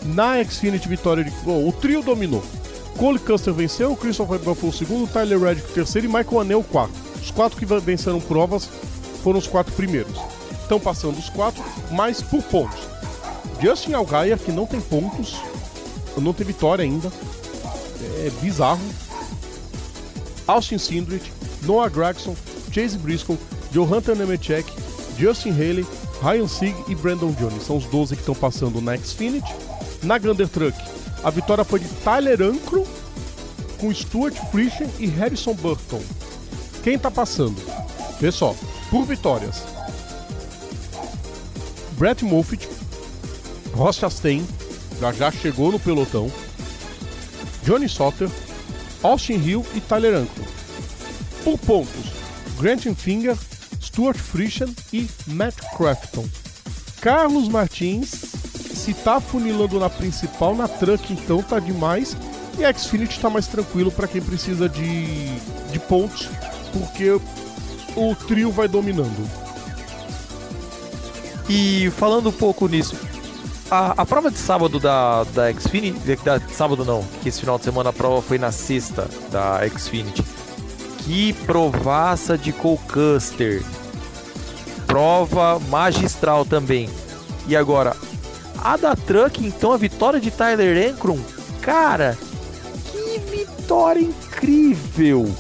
Na 0.05 0.43
Xfinity, 0.43 0.87
vitória 0.87 1.23
de. 1.23 1.31
Bom, 1.43 1.67
o 1.67 1.71
trio 1.71 2.01
dominou. 2.01 2.43
Cole 2.97 3.19
Custer 3.19 3.53
venceu, 3.53 3.95
Christopher 3.95 4.39
Bell 4.39 4.55
foi 4.55 4.69
o 4.69 4.73
segundo, 4.73 5.11
Tyler 5.11 5.39
Reddick 5.39 5.69
o 5.69 5.73
terceiro 5.73 6.07
e 6.07 6.09
Michael 6.09 6.39
Anel 6.39 6.59
o 6.59 6.63
quarto. 6.63 6.93
Os 7.21 7.29
quatro 7.29 7.57
que 7.57 7.65
venceram 7.65 8.21
provas 8.21 8.69
foram 9.21 9.39
os 9.39 9.47
quatro 9.47 9.73
primeiros. 9.73 10.17
Estão 10.61 10.79
passando 10.79 11.17
os 11.17 11.29
quatro, 11.29 11.63
mas 11.91 12.21
por 12.21 12.41
pontos. 12.43 12.79
Justin 13.61 13.93
Allgaier, 13.93 14.37
que 14.37 14.51
não 14.51 14.65
tem 14.65 14.79
pontos, 14.79 15.35
não 16.17 16.33
tem 16.33 16.45
vitória 16.45 16.83
ainda. 16.83 17.11
É 18.19 18.31
bizarro. 18.41 18.81
Austin 20.47 20.77
Sindrich, 20.77 21.31
Noah 21.63 21.89
Gregson, 21.89 22.35
Chase 22.71 22.97
Briscoe, 22.97 23.37
Johanna 23.71 24.15
Nemechek, 24.15 24.71
Justin 25.17 25.51
Haley, 25.51 25.85
Ryan 26.21 26.47
Sieg 26.47 26.75
e 26.87 26.95
Brandon 26.95 27.31
Jones. 27.31 27.63
São 27.63 27.77
os 27.77 27.85
12 27.85 28.15
que 28.15 28.21
estão 28.21 28.35
passando 28.35 28.79
na 28.79 28.95
Xfinity. 28.97 29.53
Na 30.05 30.19
Gander 30.19 30.47
Truck, 30.47 30.77
a 31.23 31.31
vitória 31.31 31.63
foi 31.63 31.79
de 31.79 31.87
Tyler 32.03 32.39
Ankrum 32.39 32.85
com 33.79 33.91
Stuart 33.91 34.35
Friesen 34.51 34.87
e 34.99 35.07
Harrison 35.07 35.55
Burton. 35.55 36.01
Quem 36.83 36.95
tá 36.95 37.09
passando? 37.09 37.59
Vê 38.19 38.31
só, 38.31 38.55
por 38.91 39.03
vitórias. 39.03 39.63
Brett 41.97 42.23
Moffitt, 42.23 42.69
Ross 43.73 43.97
Chastain, 43.97 44.45
já 44.99 45.11
já 45.11 45.31
chegou 45.31 45.71
no 45.71 45.79
pelotão. 45.79 46.31
Johnny 47.63 47.89
Sotter, 47.89 48.29
Austin 49.01 49.41
Hill 49.43 49.65
e 49.73 49.81
Tyler 49.81 50.13
Ankrum. 50.17 50.45
Por 51.43 51.57
pontos, 51.57 52.11
Grant 52.59 52.83
Finger, 52.95 53.35
Stuart 53.81 54.17
Friesen 54.17 54.75
e 54.93 55.09
Matt 55.25 55.55
Crafton. 55.75 56.29
Carlos 57.01 57.47
Martins, 57.47 58.44
se 58.85 58.93
tá 58.93 59.19
funilando 59.19 59.79
na 59.79 59.89
principal, 59.89 60.55
na 60.55 60.67
truck 60.67 61.11
então 61.11 61.41
tá 61.41 61.59
demais. 61.59 62.15
E 62.57 62.63
a 62.63 62.71
Xfinity 62.71 63.19
tá 63.19 63.29
mais 63.29 63.47
tranquilo 63.47 63.91
para 63.91 64.07
quem 64.07 64.21
precisa 64.21 64.69
de, 64.69 65.35
de 65.71 65.79
pontos, 65.79 66.29
porque 66.71 67.19
o 67.95 68.15
trio 68.27 68.51
vai 68.51 68.67
dominando. 68.67 69.27
E 71.49 71.91
falando 71.97 72.29
um 72.29 72.31
pouco 72.31 72.67
nisso, 72.67 72.95
a, 73.69 74.01
a 74.01 74.05
prova 74.05 74.29
de 74.29 74.37
sábado 74.37 74.79
da, 74.79 75.23
da 75.25 75.51
Xfinity, 75.51 76.15
da, 76.23 76.39
sábado 76.51 76.85
não, 76.85 77.03
que 77.21 77.29
esse 77.29 77.39
final 77.39 77.57
de 77.57 77.65
semana 77.65 77.89
a 77.89 77.93
prova 77.93 78.21
foi 78.21 78.37
na 78.37 78.51
sexta 78.51 79.09
da 79.31 79.59
Xfinity. 79.67 80.23
Que 80.99 81.33
provaça 81.33 82.37
de 82.37 82.53
Cole 82.53 82.79
Custer. 82.87 83.63
Prova 84.87 85.59
magistral 85.69 86.45
também. 86.45 86.89
E 87.47 87.55
agora, 87.55 87.95
a 88.57 88.77
da 88.77 88.95
Truck, 88.95 89.45
então, 89.45 89.71
a 89.71 89.77
vitória 89.77 90.19
de 90.19 90.31
Tyler 90.31 90.91
Ankrum. 90.91 91.19
Cara, 91.61 92.17
que 92.91 93.19
vitória 93.19 94.01
incrível! 94.01 95.33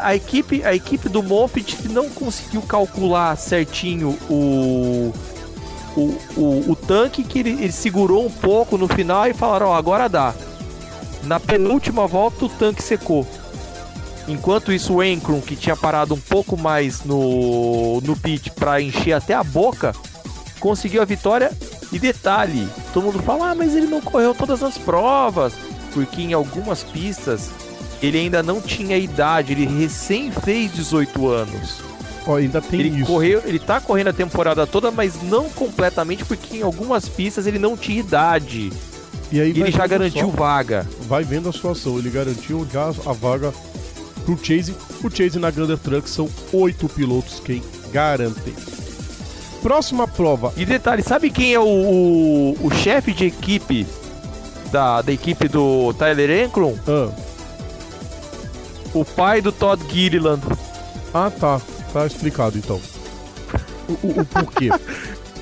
A 0.00 0.14
equipe, 0.14 0.62
a 0.64 0.74
equipe 0.74 1.08
do 1.08 1.22
Moffitt 1.22 1.88
não 1.88 2.08
conseguiu 2.08 2.62
calcular 2.62 3.36
certinho 3.36 4.16
o, 4.30 5.12
o, 5.96 6.00
o, 6.36 6.70
o 6.70 6.76
tanque, 6.76 7.24
que 7.24 7.40
ele, 7.40 7.50
ele 7.50 7.72
segurou 7.72 8.24
um 8.24 8.30
pouco 8.30 8.78
no 8.78 8.86
final 8.86 9.26
e 9.26 9.34
falaram: 9.34 9.66
Ó, 9.68 9.74
agora 9.74 10.08
dá. 10.08 10.34
Na 11.24 11.40
penúltima 11.40 12.06
volta, 12.06 12.44
o 12.44 12.48
tanque 12.48 12.82
secou. 12.82 13.26
Enquanto 14.28 14.72
isso, 14.72 14.94
o 14.94 15.02
Encron, 15.02 15.40
que 15.40 15.56
tinha 15.56 15.76
parado 15.76 16.14
um 16.14 16.20
pouco 16.20 16.56
mais 16.56 17.02
no, 17.04 18.00
no 18.02 18.16
pit 18.16 18.50
para 18.52 18.80
encher 18.80 19.12
até 19.12 19.34
a 19.34 19.42
boca, 19.42 19.92
conseguiu 20.62 21.02
a 21.02 21.04
vitória. 21.04 21.50
E 21.92 21.98
detalhe: 21.98 22.66
todo 22.94 23.04
mundo 23.04 23.22
fala, 23.22 23.50
ah, 23.50 23.54
mas 23.54 23.74
ele 23.74 23.86
não 23.86 24.00
correu 24.00 24.34
todas 24.34 24.62
as 24.62 24.78
provas, 24.78 25.52
porque 25.92 26.22
em 26.22 26.32
algumas 26.32 26.82
pistas 26.82 27.50
ele 28.00 28.18
ainda 28.18 28.42
não 28.42 28.60
tinha 28.60 28.96
idade, 28.96 29.52
ele 29.52 29.66
recém 29.66 30.30
fez 30.30 30.72
18 30.72 31.28
anos. 31.28 31.80
Ó, 32.26 32.36
ainda 32.36 32.60
tem 32.62 32.80
ele 32.80 33.00
isso. 33.00 33.06
correu, 33.06 33.42
ele 33.44 33.58
tá 33.58 33.80
correndo 33.80 34.08
a 34.08 34.12
temporada 34.12 34.66
toda, 34.66 34.90
mas 34.90 35.20
não 35.22 35.50
completamente, 35.50 36.24
porque 36.24 36.58
em 36.58 36.62
algumas 36.62 37.08
pistas 37.08 37.46
ele 37.46 37.58
não 37.58 37.76
tinha 37.76 37.98
idade. 38.00 38.72
E 39.30 39.40
aí 39.40 39.52
E 39.52 39.60
ele 39.60 39.70
já 39.72 39.86
garantiu 39.86 40.30
só. 40.30 40.36
vaga. 40.36 40.86
vai 41.08 41.24
vendo 41.24 41.48
a 41.48 41.52
situação. 41.52 41.98
Ele 41.98 42.10
garantiu 42.10 42.66
já 42.72 42.88
a 42.88 43.12
vaga 43.12 43.52
pro 44.24 44.38
Chase. 44.42 44.74
O 45.02 45.10
Chase 45.10 45.38
na 45.38 45.50
Gander 45.50 45.78
Truck 45.78 46.08
são 46.08 46.28
oito 46.52 46.88
pilotos 46.88 47.40
quem 47.40 47.62
garantem. 47.92 48.54
Próxima 49.62 50.08
prova. 50.08 50.52
E 50.56 50.64
detalhe, 50.64 51.02
sabe 51.02 51.30
quem 51.30 51.54
é 51.54 51.60
o, 51.60 51.64
o, 51.64 52.56
o 52.66 52.70
chefe 52.70 53.12
de 53.12 53.26
equipe 53.26 53.86
da, 54.72 55.02
da 55.02 55.12
equipe 55.12 55.46
do 55.48 55.94
Tyler 55.94 56.44
Encron? 56.44 56.74
Ah, 56.88 57.08
O 58.94 59.04
pai 59.04 59.40
do 59.40 59.52
Todd 59.52 59.82
Gilliland. 59.90 60.42
ah, 61.14 61.30
tá. 61.30 61.60
Tá 61.92 62.06
explicado 62.06 62.56
então. 62.58 62.80
O, 63.88 63.92
o- 64.06 64.20
o 64.20 64.24
porquê. 64.24 64.68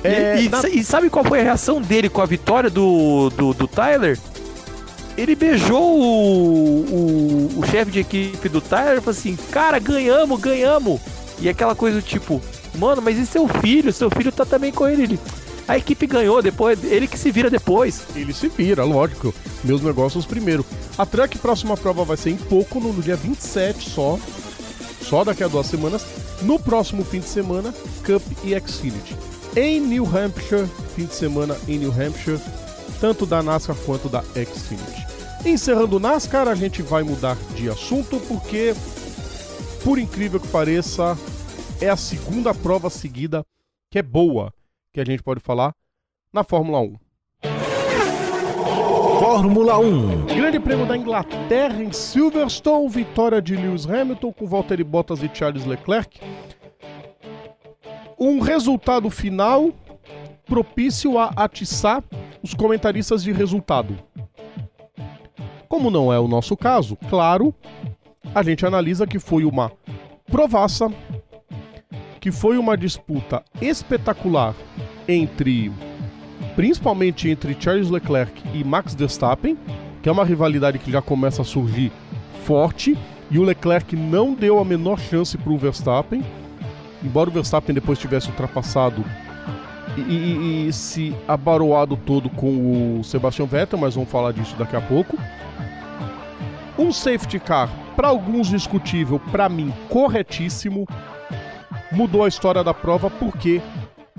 É, 0.03 0.41
e, 0.41 0.49
na- 0.49 0.67
e 0.67 0.83
sabe 0.83 1.11
qual 1.11 1.23
foi 1.23 1.41
a 1.41 1.43
reação 1.43 1.79
dele 1.79 2.09
com 2.09 2.23
a 2.23 2.25
vitória 2.25 2.71
do, 2.71 3.29
do, 3.37 3.53
do 3.53 3.67
Tyler? 3.67 4.17
Ele 5.15 5.35
beijou 5.35 5.79
o, 5.79 7.49
o, 7.55 7.59
o 7.59 7.65
chefe 7.67 7.91
de 7.91 7.99
equipe 7.99 8.49
do 8.49 8.59
Tyler 8.59 8.97
e 8.97 8.99
falou 8.99 9.11
assim: 9.11 9.37
Cara, 9.51 9.77
ganhamos, 9.77 10.39
ganhamos. 10.41 10.99
E 11.39 11.47
aquela 11.47 11.75
coisa 11.75 11.97
do 12.01 12.03
tipo: 12.03 12.41
Mano, 12.75 13.01
mas 13.01 13.17
e 13.17 13.25
seu 13.25 13.47
filho? 13.47 13.91
Seu 13.91 14.09
filho 14.09 14.31
tá 14.31 14.45
também 14.45 14.71
com 14.71 14.87
ele. 14.87 15.19
A 15.67 15.77
equipe 15.77 16.07
ganhou, 16.07 16.41
depois 16.41 16.83
ele 16.83 17.07
que 17.07 17.17
se 17.17 17.31
vira 17.31 17.49
depois. 17.49 18.03
Ele 18.15 18.33
se 18.33 18.49
vira, 18.49 18.83
lógico. 18.83 19.33
Meus 19.63 19.81
negócios 19.81 20.25
primeiro. 20.25 20.65
A 20.97 21.05
Truck 21.05 21.37
próxima 21.37 21.77
prova 21.77 22.03
vai 22.03 22.17
ser 22.17 22.31
em 22.31 22.37
pouco, 22.37 22.79
no 22.79 23.01
dia 23.01 23.15
27 23.15 23.89
só. 23.89 24.19
Só 25.01 25.23
daqui 25.23 25.43
a 25.43 25.47
duas 25.47 25.67
semanas. 25.67 26.05
No 26.41 26.59
próximo 26.59 27.03
fim 27.03 27.19
de 27.19 27.27
semana, 27.27 27.73
Cup 28.05 28.23
e 28.43 28.59
Xfinity. 28.59 29.15
Em 29.55 29.79
New 29.79 30.05
Hampshire, 30.05 30.67
fim 30.95 31.05
de 31.05 31.13
semana 31.13 31.57
em 31.67 31.77
New 31.77 31.91
Hampshire, 31.91 32.39
tanto 32.99 33.25
da 33.25 33.43
NASCAR 33.43 33.75
quanto 33.85 34.09
da 34.09 34.23
Xfinity. 34.23 35.05
Encerrando 35.45 35.97
o 35.97 35.99
NASCAR, 35.99 36.47
a 36.47 36.55
gente 36.55 36.81
vai 36.81 37.03
mudar 37.03 37.37
de 37.55 37.69
assunto 37.69 38.19
porque, 38.27 38.73
por 39.83 39.99
incrível 39.99 40.39
que 40.39 40.47
pareça, 40.47 41.17
é 41.81 41.89
a 41.89 41.97
segunda 41.97 42.53
prova 42.53 42.91
seguida 42.91 43.43
que 43.89 43.97
é 43.97 44.03
boa, 44.03 44.53
que 44.93 45.01
a 45.01 45.03
gente 45.03 45.23
pode 45.23 45.39
falar 45.39 45.73
na 46.31 46.43
Fórmula 46.43 46.79
1. 46.79 46.95
Fórmula 49.19 49.79
1. 49.79 50.25
Grande 50.27 50.59
Prêmio 50.59 50.85
da 50.85 50.95
Inglaterra 50.95 51.83
em 51.83 51.91
Silverstone, 51.91 52.87
vitória 52.87 53.41
de 53.41 53.55
Lewis 53.55 53.87
Hamilton 53.87 54.31
com 54.31 54.45
Valtteri 54.47 54.83
Bottas 54.83 55.23
e 55.23 55.31
Charles 55.33 55.65
Leclerc. 55.65 56.21
Um 58.17 58.39
resultado 58.39 59.09
final 59.09 59.71
propício 60.45 61.17
a 61.17 61.29
atiçar 61.35 62.03
os 62.43 62.53
comentaristas 62.53 63.23
de 63.23 63.31
resultado. 63.31 63.97
Como 65.67 65.89
não 65.89 66.13
é 66.13 66.19
o 66.19 66.27
nosso 66.27 66.55
caso, 66.55 66.95
claro, 67.09 67.55
a 68.35 68.43
gente 68.43 68.65
analisa 68.65 69.07
que 69.07 69.17
foi 69.17 69.45
uma 69.45 69.71
provaça, 70.27 70.91
que 72.21 72.31
foi 72.31 72.57
uma 72.57 72.77
disputa 72.77 73.43
espetacular 73.59 74.53
entre 75.07 75.71
principalmente 76.55 77.27
entre 77.29 77.57
Charles 77.59 77.89
Leclerc 77.89 78.41
e 78.53 78.63
Max 78.63 78.93
Verstappen, 78.93 79.57
que 80.03 80.07
é 80.07 80.11
uma 80.11 80.23
rivalidade 80.23 80.77
que 80.79 80.91
já 80.91 81.01
começa 81.01 81.41
a 81.41 81.45
surgir 81.45 81.91
forte, 82.45 82.97
e 83.29 83.39
o 83.39 83.43
Leclerc 83.43 83.95
não 83.95 84.33
deu 84.33 84.59
a 84.59 84.65
menor 84.65 84.99
chance 84.99 85.37
para 85.37 85.51
o 85.51 85.57
Verstappen, 85.57 86.23
embora 87.03 87.29
o 87.29 87.33
Verstappen 87.33 87.73
depois 87.73 87.97
tivesse 87.97 88.27
ultrapassado 88.29 89.03
e, 89.97 90.01
e- 90.01 90.67
e 90.67 90.73
se 90.73 91.15
abaroado 91.27 91.97
todo 91.97 92.29
com 92.29 92.99
o 92.99 93.03
Sebastian 93.03 93.45
Vettel, 93.45 93.79
mas 93.79 93.95
vamos 93.95 94.09
falar 94.09 94.31
disso 94.31 94.55
daqui 94.57 94.75
a 94.75 94.81
pouco. 94.81 95.17
Um 96.77 96.91
safety 96.91 97.39
car, 97.39 97.69
para 97.95 98.07
alguns 98.09 98.47
discutível, 98.49 99.19
para 99.31 99.47
mim 99.49 99.73
corretíssimo, 99.89 100.87
mudou 101.91 102.23
a 102.23 102.27
história 102.27 102.63
da 102.63 102.73
prova 102.73 103.09
porque 103.09 103.61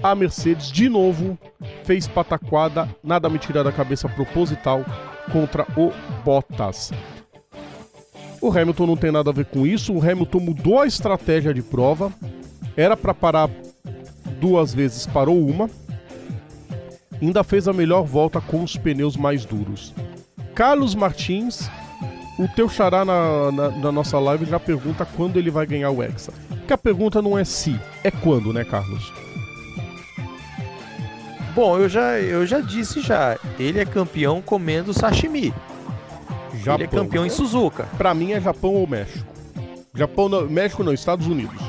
a 0.03 0.15
Mercedes 0.15 0.71
de 0.71 0.89
novo 0.89 1.39
fez 1.85 2.07
pataquada, 2.09 2.89
nada 3.03 3.29
me 3.29 3.39
tira 3.39 3.63
da 3.63 3.73
cabeça 3.73 4.09
proposital 4.09 4.85
contra 5.33 5.67
o 5.77 5.93
Bottas. 6.25 6.93
O 8.41 8.51
Hamilton 8.51 8.87
não 8.87 8.97
tem 8.97 9.13
nada 9.13 9.31
a 9.31 9.33
ver 9.33 9.47
com 9.47 9.67
isso, 9.67 9.93
o 9.93 10.01
Hamilton 10.01 10.41
mudou 10.41 10.81
a 10.81 10.87
estratégia 10.87 11.55
de 11.55 11.63
prova, 11.63 12.13
era 12.77 12.97
para 12.97 13.15
parar 13.15 13.49
duas 14.41 14.75
vezes, 14.75 15.07
parou 15.07 15.39
uma, 15.47 15.71
ainda 17.21 17.45
fez 17.45 17.69
a 17.69 17.73
melhor 17.73 18.03
volta 18.03 18.41
com 18.41 18.65
os 18.65 18.77
pneus 18.77 19.17
mais 19.17 19.45
duros. 19.45 19.95
Carlos 20.55 20.95
Martins, 20.95 21.71
o 22.43 22.49
teu 22.49 22.69
xará 22.69 23.05
na, 23.05 23.53
na- 23.53 23.71
na 23.71 23.93
nossa 23.93 24.19
live 24.19 24.45
já 24.47 24.59
pergunta 24.59 25.07
quando 25.17 25.39
ele 25.39 25.51
vai 25.51 25.67
ganhar 25.67 25.91
o 25.91 26.03
Hexa. 26.03 26.33
Porque 26.49 26.73
a 26.73 26.79
pergunta 26.79 27.21
não 27.23 27.39
é 27.39 27.45
se, 27.45 27.79
é 28.05 28.11
quando, 28.11 28.53
né, 28.53 28.65
Carlos? 28.65 29.13
Bom, 31.55 31.79
eu 31.79 31.89
já, 31.89 32.19
eu 32.19 32.47
já 32.47 32.61
disse 32.61 33.01
já, 33.01 33.39
ele 33.59 33.79
é 33.79 33.85
campeão 33.85 34.41
comendo 34.41 34.95
sashimi. 34.95 35.53
Ele 36.75 36.85
é 36.85 36.87
campeão 36.87 37.27
em 37.27 37.31
Suzuka. 37.31 37.87
Pra 37.99 38.15
mim 38.15 38.33
é 38.33 38.41
Japão 38.41 38.75
ou 38.75 38.87
México. 38.87 39.27
Japão 39.95 40.29
não, 40.29 40.49
México 40.49 40.83
não, 40.83 40.93
Estados 40.93 41.27
Unidos. 41.27 41.61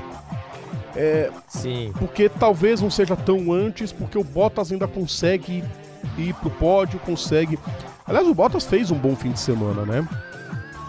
Sim. 1.47 1.91
Porque 1.97 2.29
talvez 2.29 2.79
não 2.79 2.89
seja 2.91 3.15
tão 3.15 3.51
antes, 3.51 3.91
porque 3.91 4.17
o 4.17 4.23
Bottas 4.23 4.71
ainda 4.71 4.87
consegue 4.87 5.63
ir 6.17 6.33
pro 6.35 6.49
pódio, 6.51 6.99
consegue. 6.99 7.57
Aliás, 8.05 8.27
o 8.27 8.33
Bottas 8.33 8.65
fez 8.65 8.91
um 8.91 8.97
bom 8.97 9.15
fim 9.15 9.31
de 9.31 9.39
semana, 9.39 9.83
né? 9.83 10.07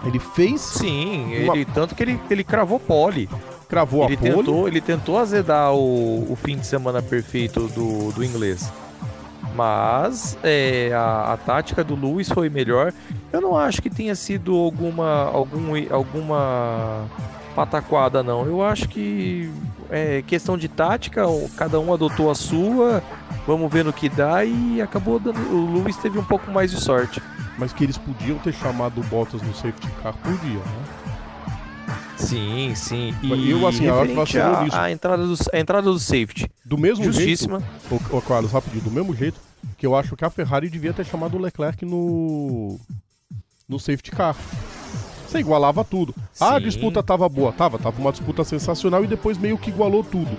Ele 0.06 0.18
fez, 0.18 0.60
Sim, 0.60 1.44
Uma- 1.44 1.54
ele 1.56 1.64
tanto 1.64 1.94
que 1.94 2.02
ele, 2.02 2.20
ele 2.30 2.44
cravou 2.44 2.78
pole. 2.78 3.28
cravou 3.68 4.04
Ele 4.04 4.14
a 4.14 4.18
pole. 4.18 4.32
tentou, 4.34 4.68
ele 4.68 4.80
tentou 4.80 5.18
azedar 5.18 5.72
o, 5.74 6.30
o 6.30 6.36
fim 6.36 6.56
de 6.56 6.66
semana 6.66 7.00
perfeito 7.02 7.60
do, 7.68 8.12
do 8.12 8.22
inglês. 8.24 8.70
Mas 9.54 10.36
é, 10.42 10.90
a, 10.94 11.32
a 11.32 11.36
tática 11.36 11.84
do 11.84 11.94
Lewis 11.94 12.28
foi 12.28 12.48
melhor. 12.48 12.92
Eu 13.32 13.40
não 13.40 13.56
acho 13.56 13.80
que 13.80 13.88
tenha 13.88 14.14
sido 14.14 14.54
alguma, 14.56 15.24
algum, 15.24 15.72
alguma 15.94 17.04
pataquada, 17.54 18.22
não. 18.22 18.44
Eu 18.46 18.62
acho 18.64 18.88
que 18.88 19.48
é 19.90 20.22
questão 20.26 20.58
de 20.58 20.66
tática, 20.68 21.22
cada 21.56 21.78
um 21.78 21.92
adotou 21.94 22.30
a 22.30 22.34
sua. 22.34 23.02
Vamos 23.46 23.70
ver 23.72 23.84
no 23.84 23.92
que 23.92 24.08
dá 24.08 24.44
e 24.44 24.80
acabou 24.82 25.18
dando. 25.20 25.38
O 25.54 25.74
Lewis 25.78 25.96
teve 25.98 26.18
um 26.18 26.24
pouco 26.24 26.50
mais 26.50 26.70
de 26.72 26.80
sorte. 26.80 27.22
Mas 27.58 27.72
que 27.72 27.84
eles 27.84 27.96
podiam 27.96 28.38
ter 28.38 28.52
chamado 28.52 29.00
o 29.00 29.04
Bottas 29.04 29.40
no 29.42 29.54
safety 29.54 29.88
car, 30.02 30.14
podia, 30.14 30.58
né? 30.58 31.14
Sim, 32.16 32.72
sim. 32.74 33.14
E 33.22 33.50
Eu, 33.50 33.66
assim, 33.66 33.86
a, 33.88 34.04
nisso. 34.04 34.76
a 34.76 34.90
entrada 34.90 35.26
do, 35.26 35.34
a 35.52 35.58
entrada 35.58 35.82
do 35.90 35.98
safety. 35.98 36.50
Do 36.64 36.78
mesmo 36.78 37.04
Justíssima. 37.04 37.60
jeito. 37.90 38.04
Ô, 38.14 38.18
ô, 38.18 38.22
Carlos, 38.22 38.52
rapidinho, 38.52 38.82
do 38.84 38.90
mesmo 38.90 39.14
jeito 39.14 39.38
que 39.76 39.86
eu 39.86 39.94
acho 39.94 40.16
que 40.16 40.24
a 40.24 40.30
Ferrari 40.30 40.68
devia 40.70 40.92
ter 40.92 41.04
chamado 41.04 41.36
o 41.36 41.40
Leclerc 41.40 41.84
no. 41.84 42.78
no 43.68 43.78
safety 43.78 44.10
car. 44.10 44.36
Você 45.26 45.38
igualava 45.38 45.84
tudo. 45.84 46.14
Ah, 46.40 46.54
a 46.56 46.58
Sim. 46.58 46.64
disputa 46.66 47.02
tava 47.02 47.28
boa. 47.28 47.52
Tava, 47.52 47.78
tava 47.78 48.00
uma 48.00 48.12
disputa 48.12 48.44
sensacional 48.44 49.02
e 49.04 49.06
depois 49.06 49.36
meio 49.36 49.58
que 49.58 49.70
igualou 49.70 50.04
tudo. 50.04 50.30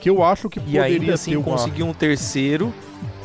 Que 0.00 0.08
eu 0.08 0.22
acho 0.24 0.48
que 0.48 0.58
E 0.58 0.62
poderia 0.62 0.82
ainda 0.84 1.04
ter 1.06 1.12
assim 1.12 1.36
uma... 1.36 1.44
conseguiu 1.44 1.86
um 1.86 1.92
terceiro 1.92 2.72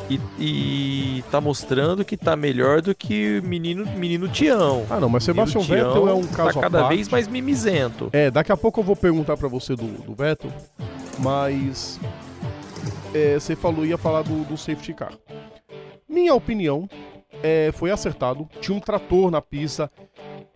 e, 0.09 0.19
e 0.39 1.23
tá 1.31 1.41
mostrando 1.41 2.05
que 2.05 2.15
tá 2.15 2.35
melhor 2.35 2.81
do 2.81 2.93
que 2.93 3.39
o 3.43 3.47
menino, 3.47 3.85
menino 3.97 4.27
Tião. 4.27 4.85
Ah, 4.89 4.99
não, 4.99 5.09
mas 5.09 5.23
Sebastian 5.23 5.61
Menino 5.61 5.75
Vettel 5.75 5.93
Tião 5.93 6.09
é 6.09 6.13
um 6.13 6.27
caso 6.27 6.53
Tá 6.53 6.61
cada 6.61 6.87
vez 6.87 7.09
mais 7.09 7.27
mimizento. 7.27 8.09
É, 8.13 8.29
daqui 8.29 8.51
a 8.51 8.57
pouco 8.57 8.79
eu 8.79 8.83
vou 8.83 8.95
perguntar 8.95 9.35
pra 9.37 9.47
você 9.47 9.75
do, 9.75 9.87
do 10.03 10.13
Vettel, 10.13 10.51
mas 11.19 11.99
é, 13.13 13.39
você 13.39 13.55
falou 13.55 13.85
ia 13.85 13.97
falar 13.97 14.21
do, 14.21 14.43
do 14.45 14.57
safety 14.57 14.93
car. 14.93 15.13
Minha 16.07 16.33
opinião 16.33 16.87
é, 17.41 17.71
foi 17.73 17.91
acertado. 17.91 18.47
Tinha 18.61 18.77
um 18.77 18.81
trator 18.81 19.31
na 19.31 19.41
pista. 19.41 19.91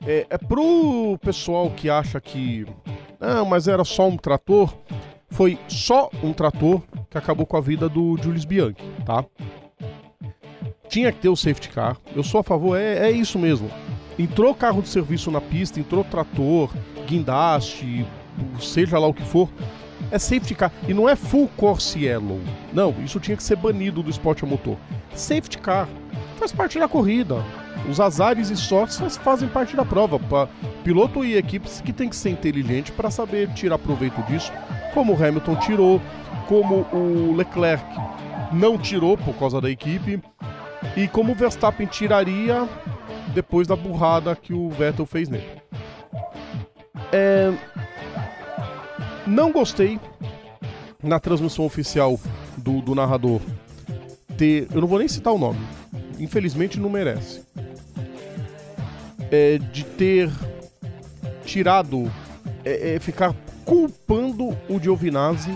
É, 0.05 0.25
é 0.29 0.37
pro 0.37 1.17
pessoal 1.21 1.69
que 1.71 1.89
acha 1.89 2.21
que 2.21 2.65
não, 3.19 3.45
mas 3.45 3.67
era 3.67 3.83
só 3.83 4.07
um 4.07 4.15
trator. 4.15 4.73
Foi 5.29 5.57
só 5.67 6.09
um 6.23 6.33
trator 6.33 6.81
que 7.09 7.17
acabou 7.17 7.45
com 7.45 7.57
a 7.57 7.61
vida 7.61 7.87
do 7.87 8.17
Julius 8.21 8.45
Bianchi, 8.45 8.75
tá? 9.05 9.25
tinha 10.89 11.11
que 11.11 11.19
ter 11.19 11.29
o 11.29 11.35
safety 11.35 11.69
car. 11.69 11.95
Eu 12.15 12.23
sou 12.23 12.41
a 12.41 12.43
favor, 12.43 12.75
é, 12.75 13.09
é 13.09 13.11
isso 13.11 13.37
mesmo. 13.37 13.69
Entrou 14.17 14.53
carro 14.53 14.81
de 14.81 14.89
serviço 14.89 15.31
na 15.31 15.39
pista, 15.39 15.79
entrou 15.79 16.03
trator, 16.03 16.71
guindaste, 17.07 18.05
seja 18.59 18.97
lá 18.99 19.07
o 19.07 19.13
que 19.13 19.23
for, 19.23 19.47
é 20.11 20.17
safety 20.17 20.55
car. 20.55 20.71
E 20.87 20.93
não 20.93 21.07
é 21.07 21.15
full 21.15 21.47
course 21.55 21.97
yellow. 21.97 22.39
Não, 22.73 22.93
isso 23.05 23.19
tinha 23.19 23.37
que 23.37 23.43
ser 23.43 23.55
banido 23.55 24.03
do 24.03 24.09
esporte 24.09 24.43
a 24.43 24.47
motor. 24.47 24.77
Safety 25.13 25.59
car 25.59 25.87
faz 26.37 26.51
parte 26.51 26.79
da 26.79 26.87
corrida. 26.87 27.43
Os 27.89 27.99
azares 27.99 28.49
e 28.49 28.57
sortes 28.57 29.15
fazem 29.17 29.47
parte 29.47 29.75
da 29.75 29.85
prova. 29.85 30.19
Piloto 30.83 31.23
e 31.23 31.37
equipes 31.37 31.79
que 31.79 31.93
tem 31.93 32.09
que 32.09 32.15
ser 32.15 32.29
inteligente 32.29 32.91
para 32.91 33.09
saber 33.09 33.53
tirar 33.53 33.77
proveito 33.77 34.21
disso, 34.23 34.51
como 34.93 35.13
o 35.13 35.23
Hamilton 35.23 35.55
tirou, 35.57 36.01
como 36.47 36.85
o 36.91 37.35
Leclerc 37.35 37.83
não 38.51 38.77
tirou 38.77 39.17
por 39.17 39.35
causa 39.35 39.61
da 39.61 39.69
equipe, 39.69 40.21
e 40.95 41.07
como 41.07 41.31
o 41.31 41.35
Verstappen 41.35 41.87
tiraria 41.87 42.67
depois 43.33 43.67
da 43.67 43.75
burrada 43.75 44.35
que 44.35 44.53
o 44.53 44.69
Vettel 44.69 45.05
fez 45.05 45.29
nele. 45.29 45.61
É... 47.11 47.51
Não 49.25 49.51
gostei 49.51 49.99
na 51.03 51.19
transmissão 51.19 51.65
oficial 51.65 52.19
do, 52.57 52.81
do 52.81 52.95
narrador 52.95 53.39
ter. 54.37 54.67
Eu 54.73 54.81
não 54.81 54.87
vou 54.87 54.99
nem 54.99 55.07
citar 55.07 55.33
o 55.33 55.37
nome, 55.37 55.59
infelizmente 56.19 56.79
não 56.79 56.89
merece. 56.89 57.43
É, 59.31 59.57
de 59.57 59.83
ter 59.83 60.31
tirado. 61.45 62.11
É, 62.65 62.95
é, 62.95 62.99
ficar 62.99 63.33
culpando 63.69 64.57
o 64.67 64.79
Giovinazzi 64.81 65.55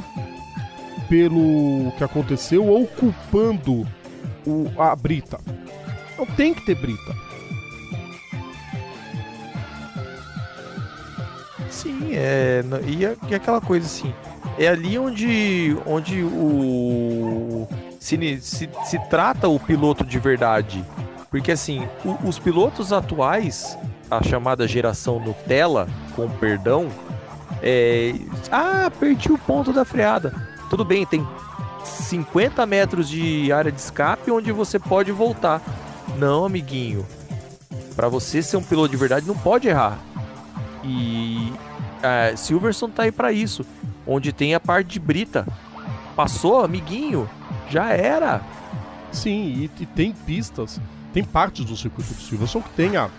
pelo 1.10 1.92
que 1.98 2.04
aconteceu 2.04 2.64
ou 2.64 2.86
culpando 2.86 3.88
o, 4.46 4.70
a 4.78 4.96
Brita. 4.96 5.40
Não 6.16 6.28
tem 6.28 6.54
que 6.54 6.64
ter 6.64 6.76
Brita. 6.76 7.16
Sim, 11.72 12.12
é. 12.14 12.62
E, 12.86 13.32
e 13.32 13.36
aquela 13.36 13.60
coisa 13.60 13.88
assim. 13.88 14.14
É 14.60 14.68
ali 14.68 15.00
onde, 15.00 15.76
onde 15.84 16.22
o. 16.22 17.68
Se, 18.00 18.16
se, 18.42 18.70
se 18.84 19.00
trata 19.10 19.48
o 19.48 19.60
piloto 19.60 20.06
de 20.06 20.20
verdade. 20.20 20.86
Porque 21.32 21.52
assim, 21.52 21.88
o, 22.06 22.28
os 22.28 22.38
pilotos 22.38 22.94
atuais, 22.94 23.76
a 24.12 24.22
chamada 24.22 24.68
geração 24.68 25.20
Nutella, 25.20 25.88
com 26.16 26.30
perdão, 26.30 26.92
é. 27.64 28.14
Ah, 28.52 28.92
perdi 29.00 29.32
o 29.32 29.38
ponto 29.38 29.72
da 29.72 29.86
freada. 29.86 30.34
Tudo 30.70 30.84
bem, 30.84 31.06
tem 31.06 31.26
50 31.84 32.66
metros 32.66 33.08
de 33.08 33.52
área 33.52 33.72
de 33.72 33.80
escape 33.80 34.30
onde 34.30 34.52
você 34.52 34.78
pode 34.78 35.12
voltar. 35.12 35.62
Não, 36.18 36.46
amiguinho. 36.46 37.06
Para 37.96 38.10
você 38.10 38.42
ser 38.42 38.58
um 38.58 38.64
piloto 38.64 38.90
de 38.90 38.98
verdade, 38.98 39.26
não 39.26 39.38
pode 39.38 39.68
errar. 39.68 39.98
E 40.84 41.54
é, 42.02 42.36
Silverson 42.36 42.90
tá 42.90 43.04
aí 43.04 43.12
para 43.12 43.32
isso. 43.32 43.66
Onde 44.06 44.34
tem 44.34 44.54
a 44.54 44.60
parte 44.60 44.90
de 44.90 45.00
brita. 45.00 45.48
Passou, 46.16 46.64
amiguinho. 46.64 47.30
Já 47.70 47.94
era. 47.94 48.42
Sim, 49.12 49.46
e, 49.46 49.72
e 49.80 49.86
tem 49.86 50.12
pistas, 50.12 50.82
tem 51.14 51.24
partes 51.24 51.64
do 51.64 51.78
circuito 51.78 52.14
de 52.14 52.24
Silverson 52.24 52.62
que 52.62 52.70
tem 52.72 52.98
a, 52.98 53.10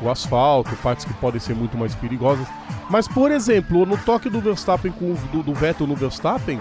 o 0.00 0.08
asfalto, 0.08 0.74
partes 0.76 1.04
que 1.04 1.12
podem 1.14 1.40
ser 1.40 1.54
muito 1.54 1.76
mais 1.76 1.94
perigosas. 1.94 2.46
Mas, 2.90 3.08
por 3.08 3.30
exemplo, 3.30 3.86
no 3.86 3.96
toque 3.96 4.28
do 4.28 4.40
Verstappen 4.40 4.92
com 4.92 5.12
o 5.12 5.16
do, 5.32 5.42
do 5.42 5.54
Vettel 5.54 5.86
no 5.86 5.96
Verstappen, 5.96 6.60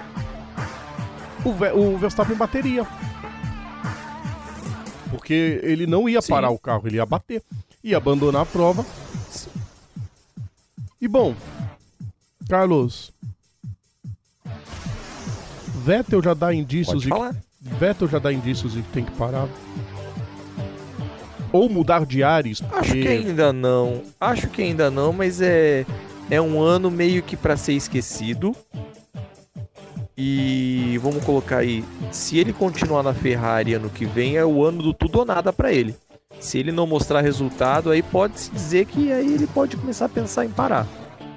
o, 1.43 1.49
o 1.77 1.97
Verstappen 1.97 2.35
bateria. 2.35 2.87
Porque 5.11 5.59
ele 5.63 5.85
não 5.85 6.07
ia 6.07 6.21
parar 6.21 6.49
Sim. 6.49 6.55
o 6.55 6.59
carro, 6.59 6.87
ele 6.87 6.95
ia 6.95 7.05
bater. 7.05 7.41
Ia 7.83 7.97
abandonar 7.97 8.43
a 8.43 8.45
prova. 8.45 8.85
E 10.99 11.07
bom, 11.07 11.35
Carlos. 12.49 13.11
Vettel 15.83 16.23
já 16.23 16.33
dá 16.33 16.53
indícios 16.53 17.01
de 17.01 17.09
falar. 17.09 17.35
Vettel 17.59 18.07
já 18.07 18.19
dá 18.19 18.31
indícios 18.31 18.73
de 18.73 18.81
que 18.81 18.89
tem 18.89 19.03
que 19.03 19.11
parar. 19.11 19.49
Ou 21.51 21.69
mudar 21.69 22.05
de 22.05 22.23
ares. 22.23 22.61
Porque... 22.61 22.77
Acho 22.77 22.93
que 22.93 23.07
ainda 23.07 23.51
não. 23.51 24.01
Acho 24.19 24.47
que 24.47 24.61
ainda 24.61 24.89
não, 24.89 25.11
mas 25.11 25.41
é 25.41 25.85
é 26.33 26.41
um 26.41 26.59
ano 26.59 26.89
meio 26.89 27.21
que 27.21 27.37
para 27.37 27.55
ser 27.55 27.73
esquecido. 27.73 28.55
E 30.17 30.97
vamos 31.01 31.23
colocar 31.23 31.57
aí, 31.57 31.83
se 32.11 32.39
ele 32.39 32.51
continuar 32.51 33.03
na 33.03 33.13
Ferrari 33.13 33.75
ano 33.75 33.89
que 33.89 34.05
vem, 34.05 34.35
é 34.35 34.45
o 34.45 34.63
ano 34.63 34.81
do 34.81 34.93
tudo 34.93 35.19
ou 35.19 35.25
nada 35.25 35.53
para 35.53 35.71
ele. 35.71 35.95
Se 36.39 36.57
ele 36.57 36.71
não 36.71 36.87
mostrar 36.87 37.21
resultado, 37.21 37.91
aí 37.91 38.01
pode 38.01 38.39
se 38.39 38.51
dizer 38.51 38.85
que 38.85 39.11
aí 39.11 39.33
ele 39.33 39.47
pode 39.47 39.77
começar 39.77 40.05
a 40.05 40.09
pensar 40.09 40.45
em 40.45 40.49
parar. 40.49 40.87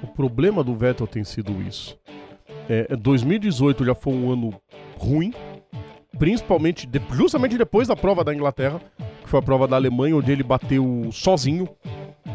O 0.01 0.07
problema 0.07 0.63
do 0.63 0.75
Vettel 0.75 1.07
tem 1.07 1.23
sido 1.23 1.61
isso. 1.61 1.97
É, 2.67 2.95
2018 2.95 3.85
já 3.85 3.95
foi 3.95 4.13
um 4.13 4.31
ano 4.31 4.53
ruim, 4.97 5.31
principalmente 6.17 6.89
justamente 7.11 7.57
depois 7.57 7.87
da 7.87 7.95
prova 7.95 8.23
da 8.23 8.33
Inglaterra, 8.33 8.81
que 9.23 9.29
foi 9.29 9.39
a 9.39 9.43
prova 9.43 9.67
da 9.67 9.75
Alemanha, 9.75 10.15
onde 10.15 10.31
ele 10.31 10.43
bateu 10.43 11.09
sozinho, 11.11 11.69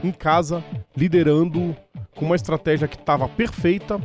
em 0.02 0.10
casa, 0.10 0.64
liderando, 0.96 1.76
com 2.14 2.24
uma 2.24 2.36
estratégia 2.36 2.86
que 2.88 2.96
estava 2.96 3.28
perfeita, 3.28 4.00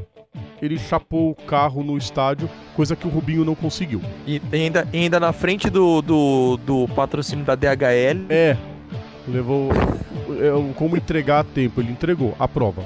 ele 0.61 0.77
chapou 0.77 1.31
o 1.31 1.35
carro 1.35 1.83
no 1.83 1.97
estádio, 1.97 2.49
coisa 2.75 2.95
que 2.95 3.07
o 3.07 3.09
Rubinho 3.09 3.45
não 3.45 3.55
conseguiu. 3.55 4.01
E 4.25 4.41
ainda, 4.51 4.87
ainda 4.93 5.19
na 5.19 5.31
frente 5.31 5.69
do, 5.69 6.01
do, 6.01 6.57
do 6.57 6.87
patrocínio 6.89 7.45
da 7.45 7.55
DHL. 7.55 8.25
É, 8.29 8.57
levou 9.27 9.69
é, 9.71 10.73
como 10.75 10.97
entregar 10.97 11.39
a 11.39 11.43
tempo, 11.43 11.81
ele 11.81 11.91
entregou 11.91 12.35
a 12.39 12.47
prova. 12.47 12.83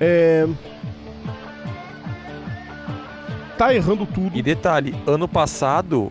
É... 0.00 0.46
Tá 3.56 3.72
errando 3.72 4.04
tudo. 4.04 4.36
E 4.36 4.42
detalhe, 4.42 4.94
ano 5.06 5.28
passado 5.28 6.10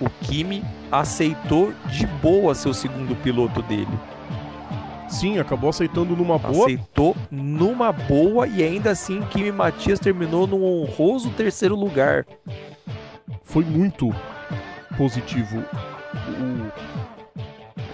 o 0.00 0.08
Kimi 0.22 0.64
aceitou 0.90 1.72
de 1.90 2.06
boa 2.06 2.54
ser 2.54 2.70
o 2.70 2.74
segundo 2.74 3.14
piloto 3.16 3.60
dele. 3.62 3.86
Sim, 5.10 5.38
acabou 5.38 5.70
aceitando 5.70 6.16
numa 6.16 6.38
boa. 6.38 6.66
Aceitou 6.66 7.16
numa 7.30 7.92
boa 7.92 8.46
e 8.46 8.62
ainda 8.62 8.90
assim 8.90 9.20
Kimi 9.22 9.50
Matias 9.50 9.98
terminou 9.98 10.46
num 10.46 10.62
honroso 10.62 11.30
terceiro 11.30 11.74
lugar. 11.74 12.24
Foi 13.42 13.64
muito 13.64 14.14
positivo 14.96 15.64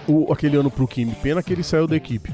o, 0.07 0.27
o 0.27 0.31
aquele 0.33 0.57
ano 0.57 0.69
pro 0.69 0.87
Kimi. 0.87 1.13
Pena 1.15 1.41
que 1.41 1.51
ele 1.51 1.63
saiu 1.63 1.87
da 1.87 1.95
equipe. 1.95 2.31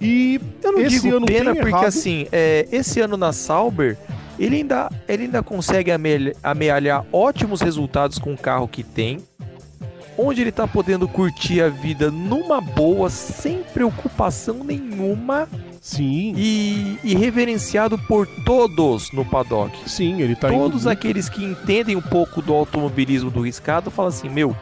E 0.00 0.40
eu 0.62 0.72
não 0.72 0.80
esse 0.80 1.00
digo 1.00 1.16
ano 1.16 1.26
pena 1.26 1.54
porque 1.54 1.68
errado. 1.68 1.86
assim, 1.86 2.26
é, 2.30 2.68
esse 2.70 3.00
ano 3.00 3.16
na 3.16 3.32
Sauber 3.32 3.96
ele 4.38 4.56
ainda, 4.56 4.90
ele 5.08 5.24
ainda 5.24 5.42
consegue 5.42 5.90
amealhar 6.42 7.04
ótimos 7.12 7.60
resultados 7.60 8.18
com 8.18 8.34
o 8.34 8.38
carro 8.38 8.68
que 8.68 8.82
tem 8.82 9.18
onde 10.18 10.40
ele 10.40 10.52
tá 10.52 10.66
podendo 10.66 11.06
curtir 11.06 11.60
a 11.60 11.68
vida 11.68 12.10
numa 12.10 12.60
boa, 12.60 13.10
sem 13.10 13.62
preocupação 13.62 14.62
nenhuma. 14.64 15.48
Sim. 15.80 16.34
E, 16.36 16.98
e 17.04 17.14
reverenciado 17.14 17.98
por 17.98 18.26
todos 18.44 19.12
no 19.12 19.24
paddock. 19.24 19.88
Sim, 19.88 20.20
ele 20.20 20.34
tá 20.34 20.48
Todos 20.48 20.82
indo... 20.82 20.90
aqueles 20.90 21.28
que 21.28 21.44
entendem 21.44 21.94
um 21.94 22.02
pouco 22.02 22.42
do 22.42 22.52
automobilismo 22.52 23.30
do 23.30 23.42
riscado 23.42 23.90
falam 23.90 24.08
assim: 24.08 24.28
meu, 24.28 24.56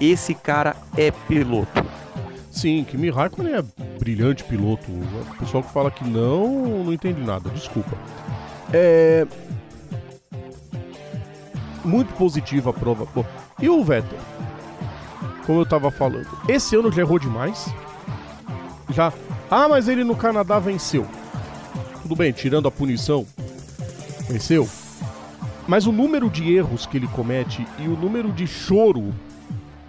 esse 0.00 0.34
cara 0.34 0.76
é 0.96 1.10
piloto. 1.10 1.84
Sim, 2.50 2.84
Kimi 2.88 3.10
Raikkonen 3.10 3.54
é 3.54 3.64
brilhante 3.98 4.42
piloto. 4.42 4.90
O 4.90 5.36
pessoal 5.38 5.62
que 5.62 5.70
fala 5.70 5.90
que 5.90 6.02
não, 6.08 6.84
não 6.84 6.92
entende 6.92 7.20
nada, 7.20 7.50
desculpa. 7.50 7.96
É. 8.72 9.26
Muito 11.84 12.12
positiva 12.14 12.70
a 12.70 12.72
prova. 12.72 13.06
Pô, 13.06 13.24
e 13.60 13.68
o 13.68 13.84
Vettel? 13.84 14.18
Como 15.46 15.60
eu 15.60 15.66
tava 15.66 15.92
falando, 15.92 16.28
esse 16.48 16.74
ano 16.74 16.90
já 16.90 17.02
errou 17.02 17.18
demais. 17.18 17.72
Já. 18.90 19.12
Ah, 19.48 19.68
mas 19.68 19.86
ele 19.86 20.02
no 20.02 20.16
Canadá 20.16 20.58
venceu. 20.58 21.06
Tudo 22.02 22.16
bem, 22.16 22.32
tirando 22.32 22.66
a 22.66 22.70
punição, 22.70 23.24
venceu. 24.28 24.68
Mas 25.68 25.86
o 25.86 25.92
número 25.92 26.28
de 26.28 26.52
erros 26.52 26.84
que 26.84 26.96
ele 26.96 27.06
comete 27.08 27.66
e 27.78 27.86
o 27.86 27.96
número 27.96 28.32
de 28.32 28.46
choro 28.46 29.14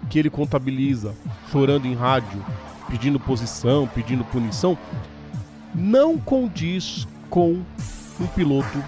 que 0.08 0.18
ele 0.18 0.30
contabiliza, 0.30 1.14
chorando 1.50 1.86
em 1.86 1.94
rádio, 1.94 2.44
pedindo 2.88 3.20
posição, 3.20 3.86
pedindo 3.86 4.24
punição, 4.24 4.78
não 5.74 6.18
condiz 6.18 7.06
com 7.28 7.62
um 8.20 8.26
piloto 8.34 8.82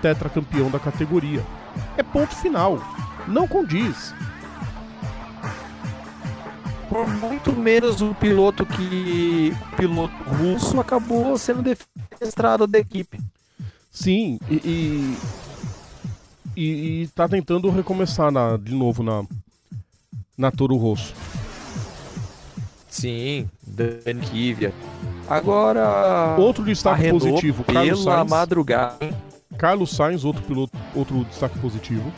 tetracampeão 0.00 0.70
da 0.70 0.78
categoria. 0.78 1.44
É 1.96 2.02
ponto 2.02 2.34
final. 2.36 2.78
Não 3.26 3.46
condiz 3.46 4.14
por 6.88 7.06
muito 7.06 7.52
menos 7.52 8.00
o 8.00 8.14
piloto 8.14 8.64
que 8.64 9.52
o 9.72 9.76
piloto 9.76 10.14
russo 10.24 10.80
acabou 10.80 11.36
sendo 11.36 11.62
defenestrado 11.62 12.66
da 12.66 12.78
equipe. 12.78 13.18
Sim, 13.90 14.38
e, 14.48 15.16
e, 16.56 17.02
e, 17.02 17.08
tá 17.14 17.28
tentando 17.28 17.70
recomeçar 17.70 18.30
na, 18.30 18.56
de 18.56 18.74
novo 18.74 19.02
na, 19.02 19.24
na 20.36 20.50
Toro 20.50 20.76
Rosso. 20.76 21.14
Sim, 22.88 23.48
Dani 23.66 24.20
Kivia. 24.22 24.72
Agora. 25.28 26.36
Outro 26.38 26.64
destaque 26.64 27.02
Renault, 27.02 27.24
positivo, 27.24 27.64
Carlos 27.64 28.00
pela 28.00 28.16
Sainz. 28.16 28.30
madrugada. 28.30 29.16
Carlos 29.56 29.90
Sainz, 29.90 30.24
outro 30.24 30.42
piloto, 30.42 30.76
outro 30.94 31.24
destaque 31.24 31.58
positivo 31.58 32.12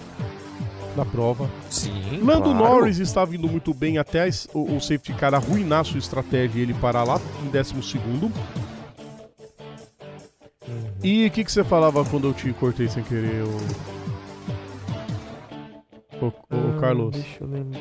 da 0.96 1.04
prova. 1.04 1.48
Sim. 1.68 2.20
Lando 2.22 2.50
claro. 2.54 2.58
Norris 2.76 2.98
está 2.98 3.24
vindo 3.24 3.48
muito 3.48 3.72
bem 3.72 3.98
até 3.98 4.28
o, 4.52 4.76
o 4.76 4.80
safety 4.80 5.12
car 5.14 5.34
arruinar 5.34 5.84
sua 5.84 5.98
estratégia 5.98 6.58
e 6.58 6.62
ele 6.62 6.74
parar 6.74 7.04
lá 7.04 7.20
em 7.44 7.48
12 7.50 7.82
segundo. 7.82 8.30
E 11.02 11.26
o 11.26 11.30
que, 11.30 11.44
que 11.44 11.50
você 11.52 11.64
falava 11.64 12.04
quando 12.04 12.28
eu 12.28 12.34
te 12.34 12.52
cortei 12.52 12.86
sem 12.88 13.02
querer, 13.02 13.42
o, 13.44 13.56
o, 16.20 16.26
o 16.26 16.32
Ah, 16.50 16.80
Carlos? 16.80 17.12
Deixa 17.16 17.42
eu 17.42 17.48
lembrar. 17.48 17.80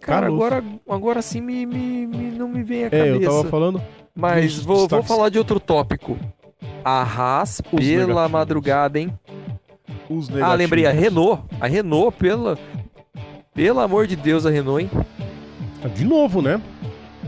Cara, 0.00 0.22
Carlos. 0.26 0.34
agora, 0.42 0.64
agora 0.88 1.22
sim 1.22 1.40
me, 1.40 1.64
me, 1.66 2.06
me- 2.06 2.30
não 2.32 2.48
me 2.48 2.62
vem 2.62 2.84
a 2.84 2.86
É, 2.86 2.90
cabeça. 2.90 3.16
eu 3.16 3.30
tava 3.30 3.44
falando. 3.44 3.82
Mas 4.14 4.58
vou, 4.58 4.88
vou 4.88 5.02
falar 5.02 5.28
de 5.28 5.38
outro 5.38 5.60
tópico. 5.60 6.18
A 6.84 7.02
Haas 7.02 7.60
pela 7.60 7.80
negativos. 7.82 8.30
madrugada, 8.30 8.98
hein? 8.98 9.12
Os 10.10 10.28
Ah, 10.28 10.32
negativos. 10.32 10.58
lembrei, 10.58 10.86
a 10.86 10.90
Renault. 10.90 11.42
A 11.60 11.66
Renault, 11.66 12.16
pela... 12.18 12.58
Pelo 13.54 13.80
amor 13.80 14.06
de 14.06 14.16
Deus, 14.16 14.44
a 14.44 14.50
Renault, 14.50 14.82
hein? 14.82 14.90
Ah, 15.84 15.88
De 15.88 16.04
novo, 16.04 16.42
né? 16.42 16.60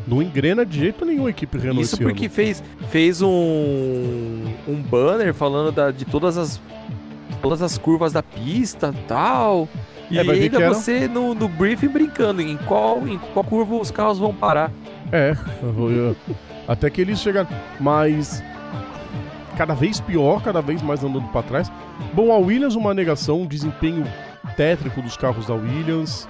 Não 0.06 0.20
engrena 0.20 0.66
de 0.66 0.80
jeito 0.80 1.04
nenhum 1.04 1.26
a 1.26 1.30
equipe 1.30 1.56
Renault 1.58 1.80
Isso 1.82 1.96
porque 1.96 2.24
ano. 2.26 2.34
fez, 2.34 2.62
fez 2.90 3.22
um, 3.22 3.28
um 4.66 4.82
banner 4.82 5.32
falando 5.32 5.70
da- 5.70 5.92
de 5.92 6.04
todas 6.04 6.36
as, 6.36 6.60
todas 7.40 7.62
as 7.62 7.78
curvas 7.78 8.12
da 8.12 8.22
pista 8.22 8.92
tal. 9.06 9.68
E 10.10 10.18
É, 10.18 10.24
vai 10.24 10.34
ver 10.36 10.42
ainda 10.44 10.58
era- 10.60 10.74
você 10.74 11.06
no, 11.06 11.34
no 11.34 11.48
briefing 11.48 11.88
brincando 11.88 12.42
em 12.42 12.56
qual, 12.56 13.06
em 13.06 13.16
qual 13.32 13.44
curva 13.44 13.76
os 13.76 13.90
carros 13.92 14.18
vão 14.18 14.34
parar. 14.34 14.72
É, 15.12 15.36
até 16.66 16.90
que 16.90 17.00
eles 17.00 17.20
chegaram. 17.20 17.48
Mas 17.78 18.42
cada 19.56 19.74
vez 19.74 20.00
pior, 20.00 20.42
cada 20.42 20.60
vez 20.60 20.82
mais 20.82 21.02
andando 21.04 21.28
pra 21.28 21.42
trás. 21.42 21.70
Bom, 22.14 22.32
a 22.32 22.38
Williams, 22.38 22.74
uma 22.74 22.94
negação, 22.94 23.42
um 23.42 23.46
desempenho 23.46 24.04
tétrico 24.56 25.00
dos 25.02 25.16
carros 25.16 25.46
da 25.46 25.54
Williams. 25.54 26.28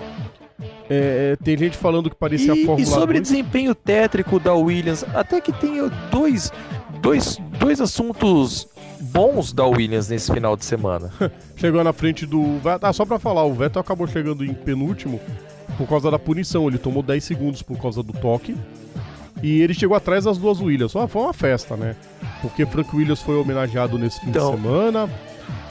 É, 0.89 1.37
tem 1.43 1.57
gente 1.57 1.77
falando 1.77 2.09
que 2.11 2.16
parecia 2.16 2.53
a 2.53 2.57
E, 2.57 2.64
Fórmula 2.64 2.81
e 2.83 2.87
sobre 2.87 3.18
2. 3.18 3.29
desempenho 3.29 3.75
tétrico 3.75 4.39
da 4.39 4.55
Williams, 4.55 5.05
até 5.14 5.41
que 5.41 5.53
tem 5.53 5.77
dois, 6.11 6.53
dois, 7.01 7.39
dois 7.59 7.81
assuntos 7.81 8.68
bons 9.01 9.53
da 9.53 9.64
Williams 9.66 10.09
nesse 10.09 10.33
final 10.33 10.57
de 10.57 10.64
semana. 10.64 11.11
Chegou 11.57 11.83
na 11.83 11.93
frente 11.93 12.27
do. 12.27 12.59
Vettel. 12.59 12.89
Ah, 12.89 12.93
só 12.93 13.05
pra 13.05 13.18
falar, 13.18 13.45
o 13.45 13.55
Vettel 13.55 13.81
acabou 13.81 14.07
chegando 14.07 14.45
em 14.45 14.55
penúltimo 14.55 15.20
por 15.77 15.89
causa 15.89 16.11
da 16.11 16.18
punição. 16.18 16.68
Ele 16.68 16.79
tomou 16.79 17.03
10 17.03 17.25
segundos 17.25 17.62
por 17.62 17.79
causa 17.81 18.03
do 18.03 18.12
toque. 18.12 18.55
E 19.43 19.61
ele 19.61 19.74
chegou 19.74 19.97
atrás 19.97 20.24
das 20.24 20.38
duas 20.38 20.61
Williams. 20.61 20.93
Foi 20.93 21.22
uma 21.22 21.32
festa, 21.32 21.76
né? 21.76 21.97
Porque 22.40 22.64
Frank 22.64 22.95
Williams 22.95 23.20
foi 23.20 23.36
homenageado 23.36 23.99
nesse 23.99 24.20
fim 24.20 24.28
Então. 24.30 24.55
de 24.55 24.62
semana. 24.62 25.11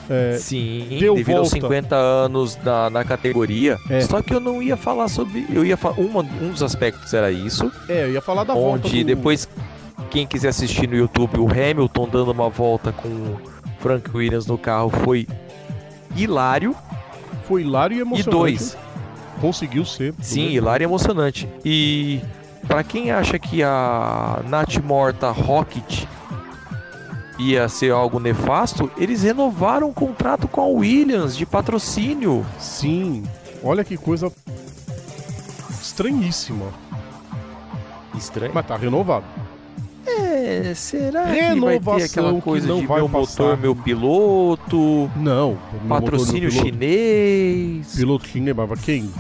É, 0.09 0.35
Sim, 0.37 0.87
deu 0.99 1.15
devido 1.15 1.37
aos 1.37 1.51
volta. 1.51 1.67
50 1.67 1.95
anos 1.95 2.57
na, 2.63 2.89
na 2.89 3.03
categoria. 3.05 3.77
É. 3.89 4.01
Só 4.01 4.21
que 4.21 4.33
eu 4.33 4.41
não 4.41 4.61
ia 4.61 4.75
falar 4.75 5.07
sobre. 5.07 5.45
Eu 5.53 5.63
ia 5.65 5.77
falar. 5.77 5.95
Um 5.99 6.49
dos 6.51 6.61
aspectos 6.61 7.13
era 7.13 7.31
isso. 7.31 7.71
é, 7.87 8.03
eu 8.05 8.11
ia 8.13 8.21
falar 8.21 8.43
da 8.43 8.53
volta. 8.53 8.87
onde 8.87 9.03
do- 9.03 9.07
depois, 9.07 9.47
quem 10.09 10.27
quiser 10.27 10.49
assistir 10.49 10.85
no 10.89 10.95
YouTube, 10.97 11.39
o 11.39 11.47
Hamilton 11.49 12.09
dando 12.11 12.31
uma 12.31 12.49
volta 12.49 12.91
com 12.91 13.37
Frank 13.79 14.09
Williams 14.13 14.45
no 14.47 14.57
carro 14.57 14.89
foi 14.89 15.25
hilário. 16.15 16.75
Foi 17.47 17.61
hilário 17.61 17.95
e 17.95 17.99
E 17.99 18.01
emocionante. 18.01 18.29
dois, 18.29 18.77
Conseguiu 19.39 19.85
ser. 19.85 20.13
sim, 20.21 20.49
hilário 20.49 20.83
e 20.83 20.85
emocionante. 20.87 21.47
E 21.63 22.19
pra 22.71 22.85
quem 22.85 23.11
acha 23.11 23.37
que 23.37 23.61
a 23.61 24.39
Nath 24.47 24.77
Morta 24.77 25.29
Rocket 25.29 26.05
ia 27.37 27.67
ser 27.67 27.91
algo 27.91 28.17
nefasto, 28.17 28.89
eles 28.97 29.23
renovaram 29.23 29.89
o 29.89 29.93
contrato 29.93 30.47
com 30.47 30.61
a 30.61 30.65
Williams 30.67 31.35
de 31.35 31.45
patrocínio. 31.45 32.45
Sim. 32.57 33.23
Olha 33.61 33.83
que 33.83 33.97
coisa 33.97 34.31
estranhíssima. 35.81 36.67
Estranho. 38.17 38.53
Mas 38.53 38.65
tá 38.65 38.77
renovado. 38.77 39.25
É, 40.07 40.73
será 40.73 41.23
que 41.23 41.27
vai 41.27 41.33
ter 41.35 41.41
Renovação 41.49 42.05
aquela 42.05 42.33
que 42.35 42.41
coisa 42.41 42.67
não 42.69 42.79
de 42.79 42.87
vai 42.87 42.99
meu 43.01 43.09
passar. 43.09 43.43
motor, 43.43 43.57
meu 43.57 43.75
piloto, 43.75 45.11
Não. 45.17 45.57
meu 45.73 45.89
patrocínio 45.89 46.43
motor, 46.49 46.63
piloto, 46.63 46.85
chinês? 46.85 47.95
Piloto 47.95 48.27
chinês, 48.29 48.55
mas 48.55 48.79
quem? 48.81 49.11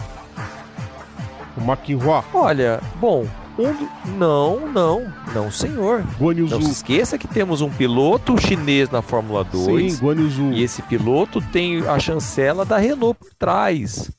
O 1.57 1.61
Maquinhua. 1.61 2.23
Olha, 2.33 2.81
bom, 2.99 3.25
um 3.57 4.17
não, 4.17 4.67
não, 4.69 5.13
não, 5.33 5.51
senhor. 5.51 6.03
Guan 6.19 6.33
Yu 6.33 6.47
Não 6.47 6.61
se 6.61 6.71
esqueça 6.71 7.17
que 7.17 7.27
temos 7.27 7.61
um 7.61 7.69
piloto 7.69 8.39
chinês 8.39 8.89
na 8.89 9.01
Fórmula 9.01 9.43
2 9.43 9.93
Sim, 9.93 9.99
Guan 10.05 10.15
Yu 10.15 10.29
Zhu. 10.29 10.51
e 10.53 10.63
esse 10.63 10.81
piloto 10.83 11.41
tem 11.51 11.87
a 11.87 11.99
chancela 11.99 12.63
da 12.65 12.77
Renault 12.77 13.17
por 13.19 13.33
trás. 13.37 14.09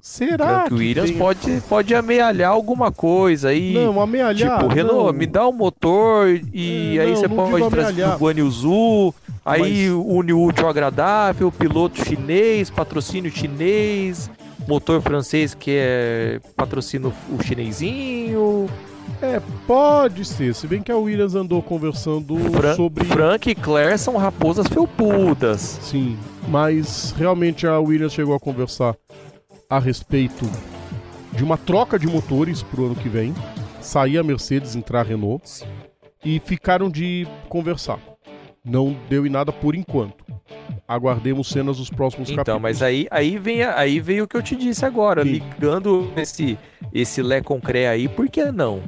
Será 0.00 0.64
que 0.68 0.74
Williams 0.74 1.10
tem- 1.10 1.18
pode, 1.18 1.62
pode 1.66 1.94
amealhar 1.94 2.50
alguma 2.50 2.92
coisa 2.92 3.48
aí. 3.48 3.72
Não, 3.72 3.98
amealhar. 4.00 4.58
Tipo, 4.58 4.70
Renault, 4.72 5.06
não. 5.06 5.12
me 5.18 5.26
dá 5.26 5.48
um 5.48 5.52
motor 5.52 6.28
e 6.52 6.98
É, 6.98 7.02
aí 7.02 7.10
não, 7.10 7.16
você 7.16 7.28
não 7.28 7.36
pode 7.36 7.70
trazer 7.70 8.02
amealhar. 8.02 8.18
do 8.18 8.18
Guan 8.24 8.32
Yu 8.34 8.50
Zhu, 8.50 9.14
aí 9.42 9.88
Mas- 9.88 10.06
une 10.06 10.32
o 10.34 10.42
útil 10.42 10.68
agradável, 10.68 11.50
piloto 11.50 12.04
chinês, 12.04 12.68
patrocínio 12.68 13.30
chinês, 13.30 14.28
motor 14.66 15.00
francês 15.00 15.54
que 15.54 15.70
é 15.72 16.40
patrocínio 16.56 17.12
o 17.30 17.42
chinesinho. 17.42 18.68
É, 19.20 19.40
pode 19.66 20.24
ser. 20.24 20.54
Se 20.54 20.66
bem 20.66 20.82
que 20.82 20.90
a 20.90 20.96
Williams 20.96 21.34
andou 21.34 21.62
conversando 21.62 22.36
Fran 22.50 22.74
sobre. 22.74 23.04
Frank 23.04 23.50
e 23.50 23.54
Claire 23.54 23.98
são 23.98 24.16
raposas 24.16 24.66
felpudas. 24.66 25.60
Sim, 25.82 26.18
mas 26.48 27.14
realmente 27.16 27.66
a 27.66 27.78
Williams 27.78 28.12
chegou 28.12 28.34
a 28.34 28.40
conversar 28.40 28.96
a 29.68 29.78
respeito 29.78 30.44
de 31.32 31.42
uma 31.42 31.56
troca 31.56 31.98
de 31.98 32.06
motores 32.06 32.62
pro 32.62 32.86
ano 32.86 32.96
que 32.96 33.08
vem. 33.08 33.34
Sair 33.80 34.18
a 34.18 34.22
Mercedes, 34.22 34.74
entrar 34.74 35.00
a 35.00 35.04
Renault. 35.04 35.64
E 36.24 36.40
ficaram 36.40 36.88
de 36.88 37.26
conversar. 37.50 37.98
Não 38.64 38.96
deu 39.10 39.26
em 39.26 39.30
nada 39.30 39.52
por 39.52 39.74
enquanto. 39.74 40.24
Aguardemos 40.86 41.48
cenas 41.48 41.78
dos 41.78 41.88
próximos 41.90 42.28
Então, 42.28 42.38
capítulos. 42.44 42.62
mas 42.62 42.82
aí, 42.82 43.06
aí, 43.10 43.38
vem, 43.38 43.62
aí 43.62 43.98
veio 44.00 44.24
o 44.24 44.28
que 44.28 44.36
eu 44.36 44.42
te 44.42 44.54
disse 44.54 44.84
agora, 44.84 45.22
Sim. 45.22 45.30
ligando 45.30 46.12
esse, 46.16 46.58
esse 46.92 47.22
Lé 47.22 47.40
Concré 47.40 47.88
aí, 47.88 48.06
por 48.08 48.28
que 48.28 48.44
não? 48.52 48.82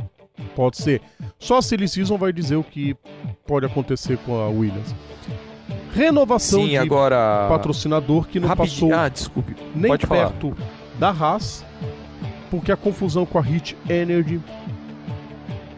Pode 0.54 0.76
ser. 0.76 1.00
Só 1.38 1.59
a 1.59 1.62
Silly 1.62 1.88
Season 1.88 2.18
vai 2.18 2.32
dizer 2.32 2.57
o 2.57 2.62
que 2.64 2.94
pode 3.46 3.64
acontecer 3.64 4.18
com 4.18 4.38
a 4.38 4.48
Williams. 4.48 4.94
Renovação 5.94 6.61
Sim, 6.62 6.68
de 6.68 6.76
agora. 6.76 7.46
patrocinador 7.48 8.26
que 8.28 8.38
não 8.38 8.48
Rapidinho. 8.48 8.90
passou 8.90 8.94
Ah, 8.94 9.09
desculpe. 9.09 9.57
nem 9.74 9.88
pode 9.90 10.04
falar. 10.07 10.28
perto 10.28 10.54
da 10.98 11.09
Haas, 11.11 11.64
porque 12.50 12.70
a 12.70 12.76
confusão 12.76 13.24
com 13.24 13.38
a 13.38 13.42
Hit 13.42 13.76
Energy 13.88 14.40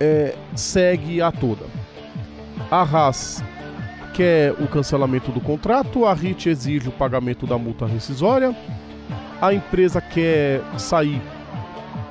é, 0.00 0.34
segue 0.56 1.22
a 1.22 1.30
toda. 1.30 1.64
A 2.70 2.82
Haas 2.82 3.42
quer 4.18 4.52
o 4.60 4.66
cancelamento 4.66 5.30
do 5.30 5.40
contrato, 5.40 6.04
a 6.04 6.12
Hit 6.12 6.48
exige 6.48 6.88
o 6.88 6.92
pagamento 6.92 7.46
da 7.46 7.56
multa 7.56 7.86
rescisória, 7.86 8.52
a 9.40 9.54
empresa 9.54 10.00
quer 10.00 10.60
sair 10.76 11.22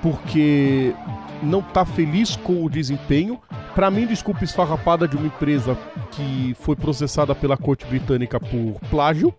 porque 0.02 0.96
não 1.44 1.60
está 1.60 1.84
feliz 1.84 2.38
com 2.38 2.64
o 2.64 2.70
desempenho. 2.70 3.38
Para 3.76 3.92
mim, 3.92 4.06
desculpa 4.06 4.46
esfarrapada 4.46 5.06
de 5.06 5.18
uma 5.18 5.28
empresa 5.28 5.78
que 6.12 6.56
foi 6.62 6.78
processada 6.78 7.36
pela 7.36 7.58
corte 7.58 7.86
britânica 7.86 8.40
por 8.40 8.80
plágio. 8.90 9.34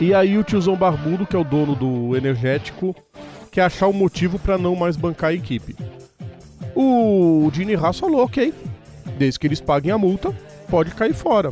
E 0.00 0.14
aí 0.14 0.38
o 0.38 0.42
tiozão 0.42 0.74
barbudo, 0.74 1.26
que 1.26 1.36
é 1.36 1.38
o 1.38 1.44
dono 1.44 1.74
do 1.74 2.16
energético, 2.16 2.96
quer 3.52 3.64
achar 3.64 3.88
um 3.88 3.92
motivo 3.92 4.38
para 4.38 4.56
não 4.56 4.74
mais 4.74 4.96
bancar 4.96 5.30
a 5.30 5.34
equipe. 5.34 5.76
O 6.74 7.50
Gini 7.52 7.74
Haas 7.74 7.98
falou, 7.98 8.24
ok, 8.24 8.54
desde 9.18 9.38
que 9.38 9.46
eles 9.46 9.60
paguem 9.60 9.92
a 9.92 9.98
multa, 9.98 10.34
pode 10.70 10.90
cair 10.92 11.14
fora. 11.14 11.50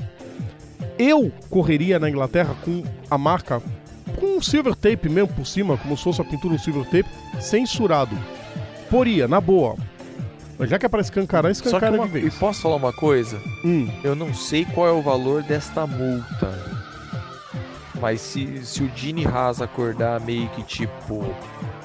Eu 0.98 1.30
correria 1.50 1.98
na 1.98 2.08
Inglaterra 2.08 2.54
com 2.64 2.82
a 3.10 3.18
marca 3.18 3.60
com 4.18 4.36
um 4.38 4.40
silver 4.42 4.74
tape 4.74 5.08
mesmo 5.08 5.28
por 5.34 5.46
cima, 5.46 5.76
como 5.76 5.96
se 5.96 6.04
fosse 6.04 6.20
a 6.20 6.24
pintura 6.24 6.54
um 6.54 6.58
silver 6.58 6.84
tape, 6.84 7.06
censurado. 7.40 8.16
Poria, 8.90 9.28
na 9.28 9.40
boa. 9.40 9.76
Mas 10.58 10.70
já 10.70 10.78
que 10.78 10.86
é 10.86 10.88
pra 10.88 11.02
escancarar, 11.02 11.54
Só 11.54 11.60
que 11.62 11.68
escancara 11.68 11.96
uma, 11.96 12.08
de 12.08 12.16
e 12.16 12.20
vez. 12.22 12.34
posso 12.36 12.62
falar 12.62 12.76
uma 12.76 12.92
coisa? 12.92 13.38
Hum, 13.62 13.90
Eu 14.02 14.14
não 14.16 14.32
sei 14.32 14.64
qual 14.64 14.86
é 14.88 14.92
o 14.92 15.02
valor 15.02 15.42
desta 15.42 15.86
multa. 15.86 16.76
Mas 18.00 18.20
se, 18.20 18.64
se 18.64 18.82
o 18.82 18.90
Gene 18.94 19.26
Haas 19.26 19.60
acordar 19.60 20.20
meio 20.20 20.48
que 20.50 20.62
tipo 20.62 21.14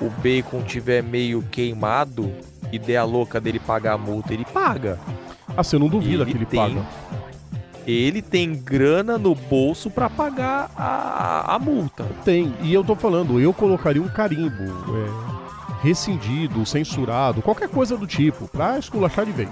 o 0.02 0.10
bacon 0.22 0.62
tiver 0.62 1.02
meio 1.04 1.42
queimado 1.44 2.32
e 2.72 2.78
der 2.80 2.98
a 2.98 3.04
louca 3.04 3.40
dele 3.42 3.60
pagar 3.60 3.94
a 3.94 3.98
multa, 3.98 4.34
ele 4.34 4.46
paga. 4.46 4.98
ah, 5.56 5.64
você 5.64 5.78
não 5.78 5.88
duvida 5.88 6.24
Ele 6.24 6.32
que 6.32 6.38
ele 6.38 6.46
tem- 6.46 6.60
paga. 6.60 6.86
Ele 7.86 8.22
tem 8.22 8.56
grana 8.56 9.18
no 9.18 9.34
bolso 9.34 9.90
para 9.90 10.10
pagar 10.10 10.72
a, 10.76 11.56
a 11.56 11.60
multa. 11.60 12.06
Tem, 12.24 12.54
e 12.62 12.74
eu 12.74 12.84
tô 12.84 12.96
falando, 12.96 13.40
eu 13.40 13.54
colocaria 13.54 14.02
um 14.02 14.08
carimbo 14.08 14.64
é, 14.64 15.88
rescindido, 15.88 16.66
censurado, 16.66 17.42
qualquer 17.42 17.70
coisa 17.70 17.98
do 17.98 18.06
tipo, 18.06 18.48
pra 18.48 18.78
esculachar 18.78 19.26
de 19.26 19.32
vez. 19.32 19.50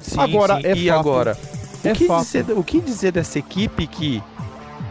Sim, 0.00 0.20
agora, 0.20 0.56
sim. 0.56 0.66
É 0.66 0.76
e 0.76 0.88
fato, 0.88 0.98
agora? 0.98 1.38
É 1.84 1.92
o, 1.92 1.94
que 1.94 2.08
dizer, 2.08 2.46
o 2.56 2.64
que 2.64 2.80
dizer 2.80 3.12
dessa 3.12 3.38
equipe 3.38 3.86
que 3.86 4.22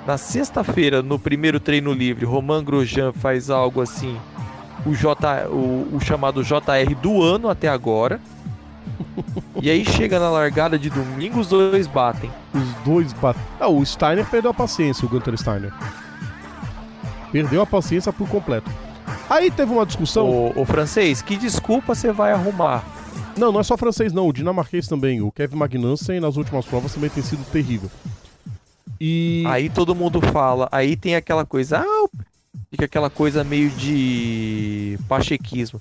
na 0.05 0.17
sexta-feira, 0.17 1.01
no 1.01 1.19
primeiro 1.19 1.59
treino 1.59 1.93
livre, 1.93 2.25
Romain 2.25 2.63
Grosjean 2.63 3.13
faz 3.13 3.49
algo 3.49 3.81
assim, 3.81 4.17
o, 4.85 4.93
J, 4.93 5.47
o, 5.47 5.95
o 5.95 5.99
chamado 5.99 6.43
JR 6.43 6.95
do 7.01 7.21
ano 7.21 7.49
até 7.49 7.67
agora. 7.67 8.19
e 9.61 9.69
aí 9.69 9.85
chega 9.85 10.19
na 10.19 10.29
largada 10.29 10.77
de 10.77 10.89
domingo, 10.89 11.39
os 11.39 11.47
dois 11.47 11.85
batem. 11.85 12.31
Os 12.53 12.83
dois 12.83 13.13
batem. 13.13 13.41
Ah, 13.59 13.67
o 13.67 13.85
Steiner 13.85 14.25
perdeu 14.25 14.49
a 14.49 14.53
paciência, 14.53 15.05
o 15.05 15.09
Gunter 15.09 15.37
Steiner. 15.37 15.71
Perdeu 17.31 17.61
a 17.61 17.65
paciência 17.65 18.11
por 18.11 18.27
completo. 18.27 18.69
Aí 19.29 19.51
teve 19.51 19.71
uma 19.71 19.85
discussão. 19.85 20.27
O, 20.27 20.61
o 20.61 20.65
francês, 20.65 21.21
que 21.21 21.37
desculpa 21.37 21.93
você 21.93 22.11
vai 22.11 22.31
arrumar? 22.31 22.83
Não, 23.37 23.51
não 23.51 23.59
é 23.59 23.63
só 23.63 23.77
francês, 23.77 24.11
não. 24.11 24.27
O 24.27 24.33
dinamarquês 24.33 24.87
também. 24.87 25.21
O 25.21 25.31
Kevin 25.31 25.55
Magnussen 25.55 26.19
nas 26.19 26.37
últimas 26.37 26.65
provas 26.65 26.93
também 26.93 27.09
tem 27.09 27.23
sido 27.23 27.45
terrível. 27.51 27.89
E. 28.99 29.43
Aí 29.47 29.69
todo 29.69 29.95
mundo 29.95 30.19
fala. 30.21 30.67
Aí 30.71 30.95
tem 30.95 31.15
aquela 31.15 31.45
coisa. 31.45 31.79
Ah, 31.79 32.17
fica 32.69 32.85
aquela 32.85 33.09
coisa 33.09 33.43
meio 33.43 33.69
de 33.69 34.97
pachequismo. 35.07 35.79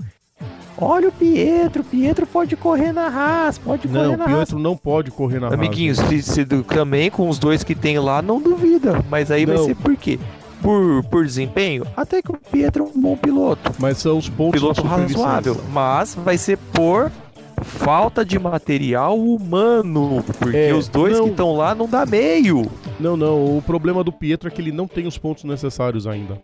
Olha 0.81 1.09
o 1.09 1.13
Pietro, 1.13 1.85
Pietro 1.85 2.27
pode 2.27 2.57
correr 2.57 2.93
na 2.93 3.07
Haas, 3.07 3.59
pode 3.59 3.87
correr 3.87 4.09
não, 4.09 4.17
na 4.17 4.25
Pietro 4.25 4.59
não 4.59 4.77
pode 4.77 5.11
correr 5.11 5.39
na 5.39 5.49
Amiguinhos, 5.49 5.99
Haas. 5.99 6.09
Amiguinhos, 6.09 6.27
se, 6.27 6.47
se, 6.47 6.65
também 6.65 7.11
com 7.11 7.29
os 7.29 7.39
dois 7.39 7.63
que 7.63 7.75
tem 7.75 7.99
lá, 7.99 8.23
não 8.23 8.41
duvida. 8.41 9.05
Mas 9.11 9.31
aí 9.31 9.45
não. 9.45 9.57
vai 9.57 9.65
ser 9.67 9.75
por 9.77 9.97
quê? 9.97 10.19
Por, 10.63 11.05
por 11.05 11.25
desempenho? 11.25 11.87
Até 11.97 12.23
que 12.23 12.31
o 12.31 12.37
Pietro 12.37 12.85
é 12.85 12.87
um 12.87 13.01
bom 13.01 13.17
piloto. 13.17 13.73
Mas 13.79 13.99
são 13.99 14.19
os 14.19 14.29
pontos 14.29 14.61
Piloto 14.61 14.83
razoável. 14.83 15.61
Mas 15.73 16.15
vai 16.15 16.37
ser 16.37 16.59
por 16.73 17.11
falta 17.63 18.25
de 18.25 18.39
material 18.39 19.19
humano. 19.19 20.23
Porque 20.39 20.57
é, 20.57 20.75
os 20.75 20.89
dois 20.89 21.19
não. 21.19 21.25
que 21.25 21.31
estão 21.31 21.55
lá 21.55 21.75
não 21.75 21.89
dá 21.89 22.05
meio. 22.05 22.71
Não, 22.99 23.17
não. 23.17 23.57
O 23.57 23.63
problema 23.63 24.05
do 24.05 24.13
Pietro 24.13 24.49
é 24.49 24.51
que 24.51 24.61
ele 24.61 24.73
não 24.73 24.87
tem 24.87 25.07
os 25.07 25.17
pontos 25.17 25.45
necessários 25.45 26.07
ainda 26.07 26.39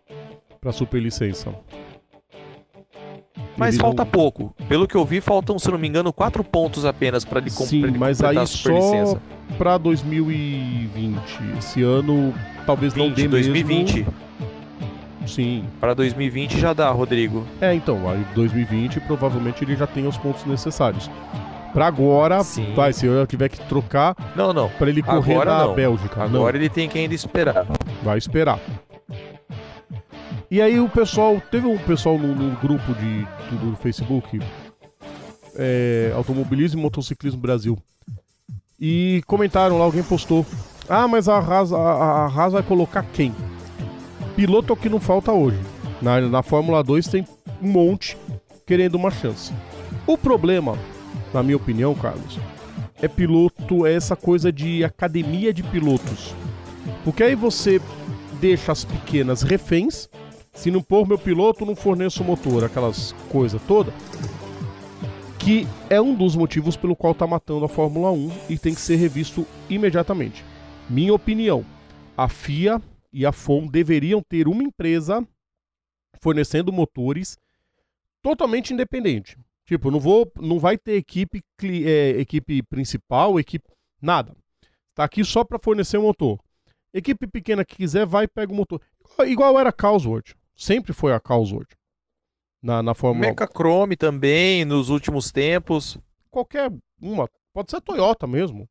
para 0.60 0.72
superlicença. 0.72 1.54
Mas 3.56 3.76
falta 3.76 4.04
não... 4.04 4.10
pouco. 4.10 4.54
Pelo 4.68 4.86
que 4.86 4.94
eu 4.94 5.04
vi, 5.04 5.20
faltam, 5.20 5.58
se 5.58 5.70
não 5.70 5.78
me 5.78 5.88
engano, 5.88 6.12
quatro 6.12 6.44
pontos 6.44 6.84
apenas 6.84 7.24
para 7.24 7.40
ele, 7.40 7.50
Sim, 7.50 7.84
ele 7.84 7.98
mas 7.98 8.22
aí 8.22 8.46
só 8.46 9.18
para 9.56 9.78
2020. 9.78 11.20
Esse 11.58 11.82
ano 11.82 12.34
talvez 12.66 12.92
20, 12.92 13.02
não 13.02 13.14
dê 13.14 13.28
2020. 13.28 13.94
mesmo. 13.94 14.14
Sim. 15.26 15.64
Para 15.80 15.94
2020 15.94 16.58
já 16.58 16.72
dá, 16.72 16.90
Rodrigo. 16.90 17.44
É, 17.60 17.74
então, 17.74 18.08
aí 18.08 18.24
2020 18.34 19.00
provavelmente 19.00 19.64
ele 19.64 19.74
já 19.76 19.86
tem 19.86 20.06
os 20.06 20.16
pontos 20.16 20.44
necessários. 20.44 21.10
Para 21.72 21.86
agora, 21.86 22.42
Sim. 22.42 22.72
vai, 22.74 22.92
se 22.92 23.04
eu 23.04 23.26
tiver 23.26 23.50
que 23.50 23.60
trocar. 23.66 24.16
Não, 24.34 24.52
não. 24.52 24.68
Para 24.70 24.88
ele 24.88 25.02
correr 25.02 25.34
agora 25.34 25.58
na 25.58 25.66
não. 25.66 25.74
Bélgica. 25.74 26.22
Agora 26.24 26.52
não. 26.52 26.64
ele 26.64 26.70
tem 26.70 26.88
que 26.88 26.98
ainda 26.98 27.14
esperar. 27.14 27.66
Vai 28.02 28.16
esperar. 28.16 28.58
E 30.50 30.62
aí 30.62 30.78
o 30.78 30.88
pessoal, 30.88 31.42
teve 31.50 31.66
um 31.66 31.76
pessoal 31.76 32.16
no, 32.16 32.34
no 32.34 32.56
grupo 32.56 32.94
de, 32.94 33.24
do, 33.50 33.70
do 33.70 33.76
Facebook, 33.76 34.38
é, 35.56 36.12
Automobilismo 36.14 36.78
e 36.78 36.82
Motociclismo 36.82 37.40
Brasil. 37.40 37.76
E 38.78 39.22
comentaram 39.26 39.78
lá, 39.78 39.84
alguém 39.84 40.04
postou. 40.04 40.46
Ah, 40.88 41.08
mas 41.08 41.28
a 41.28 41.38
Haas, 41.38 41.72
a, 41.72 41.78
a 41.78 42.26
Haas 42.26 42.52
vai 42.52 42.62
colocar 42.62 43.02
quem? 43.12 43.34
Piloto 44.36 44.72
é 44.72 44.76
que 44.76 44.88
não 44.88 45.00
falta 45.00 45.32
hoje. 45.32 45.58
Na, 46.00 46.20
na 46.20 46.42
Fórmula 46.42 46.82
2 46.84 47.08
tem 47.08 47.26
um 47.60 47.68
monte 47.68 48.16
querendo 48.64 48.94
uma 48.94 49.10
chance. 49.10 49.52
O 50.06 50.16
problema, 50.16 50.78
na 51.34 51.42
minha 51.42 51.56
opinião, 51.56 51.94
Carlos, 51.94 52.38
é 53.02 53.08
piloto, 53.08 53.84
é 53.84 53.94
essa 53.94 54.14
coisa 54.14 54.52
de 54.52 54.84
academia 54.84 55.52
de 55.52 55.64
pilotos. 55.64 56.34
Porque 57.02 57.22
aí 57.24 57.34
você 57.34 57.80
deixa 58.40 58.70
as 58.70 58.84
pequenas 58.84 59.42
reféns 59.42 60.08
se 60.56 60.70
não 60.70 60.82
pôr 60.82 61.06
meu 61.06 61.18
piloto, 61.18 61.66
não 61.66 61.76
forneço 61.76 62.24
motor, 62.24 62.64
aquelas 62.64 63.12
coisas 63.30 63.62
toda. 63.62 63.92
Que 65.38 65.66
é 65.88 66.00
um 66.00 66.14
dos 66.14 66.34
motivos 66.34 66.76
pelo 66.76 66.96
qual 66.96 67.14
tá 67.14 67.26
matando 67.26 67.66
a 67.66 67.68
Fórmula 67.68 68.10
1 68.10 68.30
e 68.48 68.58
tem 68.58 68.74
que 68.74 68.80
ser 68.80 68.96
revisto 68.96 69.46
imediatamente. 69.68 70.44
Minha 70.90 71.14
opinião: 71.14 71.64
a 72.16 72.28
FIA 72.28 72.82
e 73.12 73.24
a 73.24 73.30
FOM 73.30 73.66
deveriam 73.66 74.22
ter 74.26 74.48
uma 74.48 74.62
empresa 74.62 75.24
fornecendo 76.20 76.72
motores 76.72 77.38
totalmente 78.22 78.72
independente. 78.72 79.38
Tipo, 79.66 79.90
não 79.90 80.00
vou, 80.00 80.30
não 80.40 80.58
vai 80.58 80.78
ter 80.78 80.94
equipe, 80.94 81.42
é, 81.62 82.10
equipe 82.20 82.62
principal, 82.62 83.38
equipe 83.38 83.68
nada. 84.00 84.34
Tá 84.94 85.04
aqui 85.04 85.22
só 85.24 85.44
para 85.44 85.58
fornecer 85.58 85.98
o 85.98 86.02
motor. 86.02 86.40
Equipe 86.94 87.26
pequena 87.26 87.64
que 87.64 87.76
quiser 87.76 88.06
vai 88.06 88.26
pega 88.26 88.52
o 88.52 88.56
motor. 88.56 88.80
Igual 89.26 89.58
era 89.60 89.68
a 89.68 89.72
Cosworth. 89.72 90.34
Sempre 90.56 90.92
foi 90.92 91.12
a 91.12 91.20
Cosworth. 91.20 91.76
Na, 92.62 92.82
na 92.82 92.94
Fórmula 92.94 93.28
Mecha 93.28 93.46
Chrome 93.46 93.96
também, 93.96 94.64
nos 94.64 94.88
últimos 94.88 95.30
tempos. 95.30 95.98
Qualquer 96.30 96.72
uma. 97.00 97.28
Pode 97.52 97.70
ser 97.70 97.76
a 97.76 97.80
Toyota 97.80 98.26
mesmo. 98.26 98.68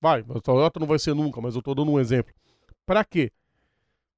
Vai, 0.00 0.20
a 0.20 0.40
Toyota 0.40 0.78
não 0.78 0.86
vai 0.86 0.98
ser 0.98 1.14
nunca, 1.14 1.40
mas 1.40 1.56
eu 1.56 1.62
tô 1.62 1.74
dando 1.74 1.90
um 1.90 1.98
exemplo. 1.98 2.32
Para 2.86 3.04
quê? 3.04 3.32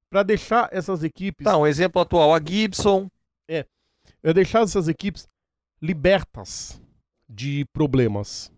Para 0.09 0.21
deixar 0.23 0.69
essas 0.71 1.03
equipes. 1.03 1.45
Tá, 1.45 1.57
um 1.57 1.65
exemplo 1.65 2.01
atual, 2.01 2.33
a 2.33 2.39
Gibson. 2.39 3.09
É. 3.47 3.65
É 4.21 4.33
deixar 4.33 4.63
essas 4.63 4.87
equipes 4.87 5.27
libertas 5.81 6.81
de 7.27 7.65
problemas. 7.71 8.51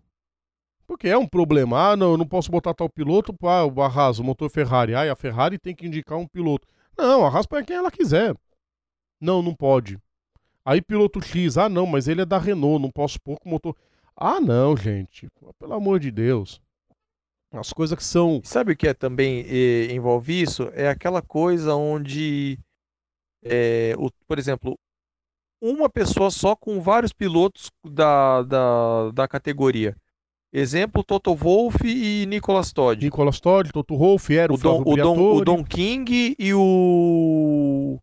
Porque 0.86 1.08
é 1.08 1.16
um 1.16 1.26
problema. 1.26 1.92
Ah, 1.92 1.96
não, 1.96 2.12
eu 2.12 2.18
não 2.18 2.26
posso 2.26 2.50
botar 2.50 2.74
tal 2.74 2.88
piloto. 2.88 3.32
Ah, 3.44 3.64
o 3.64 3.80
arraso, 3.80 4.22
o 4.22 4.24
motor 4.26 4.50
Ferrari. 4.50 4.94
Ah, 4.94 5.12
a 5.12 5.16
Ferrari 5.16 5.56
tem 5.58 5.74
que 5.74 5.86
indicar 5.86 6.18
um 6.18 6.26
piloto. 6.26 6.66
Não, 7.00 7.24
a 7.24 7.30
raspa 7.30 7.58
é 7.58 7.64
quem 7.64 7.76
ela 7.76 7.90
quiser. 7.90 8.36
Não, 9.18 9.40
não 9.40 9.54
pode. 9.54 9.98
Aí 10.62 10.82
piloto 10.82 11.22
X, 11.22 11.56
ah 11.56 11.66
não, 11.66 11.86
mas 11.86 12.06
ele 12.08 12.20
é 12.20 12.26
da 12.26 12.36
Renault, 12.36 12.82
não 12.82 12.90
posso 12.90 13.18
pôr 13.18 13.38
com 13.40 13.48
motor. 13.48 13.74
Ah 14.14 14.38
não, 14.38 14.76
gente, 14.76 15.26
pelo 15.58 15.72
amor 15.72 15.98
de 15.98 16.10
Deus. 16.10 16.60
As 17.52 17.72
coisas 17.72 17.96
que 17.96 18.04
são. 18.04 18.42
Sabe 18.44 18.72
o 18.72 18.76
que 18.76 18.86
é 18.86 18.92
também 18.92 19.46
eh, 19.48 19.92
envolve 19.92 20.42
isso? 20.42 20.70
É 20.74 20.88
aquela 20.88 21.22
coisa 21.22 21.74
onde, 21.74 22.58
é, 23.42 23.94
o, 23.96 24.10
por 24.28 24.38
exemplo, 24.38 24.78
uma 25.60 25.88
pessoa 25.88 26.30
só 26.30 26.54
com 26.54 26.82
vários 26.82 27.14
pilotos 27.14 27.70
da, 27.82 28.42
da, 28.42 29.10
da 29.12 29.26
categoria. 29.26 29.96
Exemplo, 30.52 31.04
Toto 31.04 31.34
Wolff 31.34 31.86
e 31.86 32.26
Nicolas 32.26 32.72
Todd. 32.72 33.04
Nicolas 33.04 33.38
Todd, 33.38 33.70
Toto 33.72 33.96
Wolff, 33.96 34.36
era 34.36 34.52
o, 34.52 34.56
o 34.56 34.58
Dom, 34.58 34.82
o 34.84 34.96
Dom, 34.96 35.34
o 35.36 35.44
Dom 35.44 35.64
King 35.64 36.34
e 36.36 36.52
o 36.52 38.00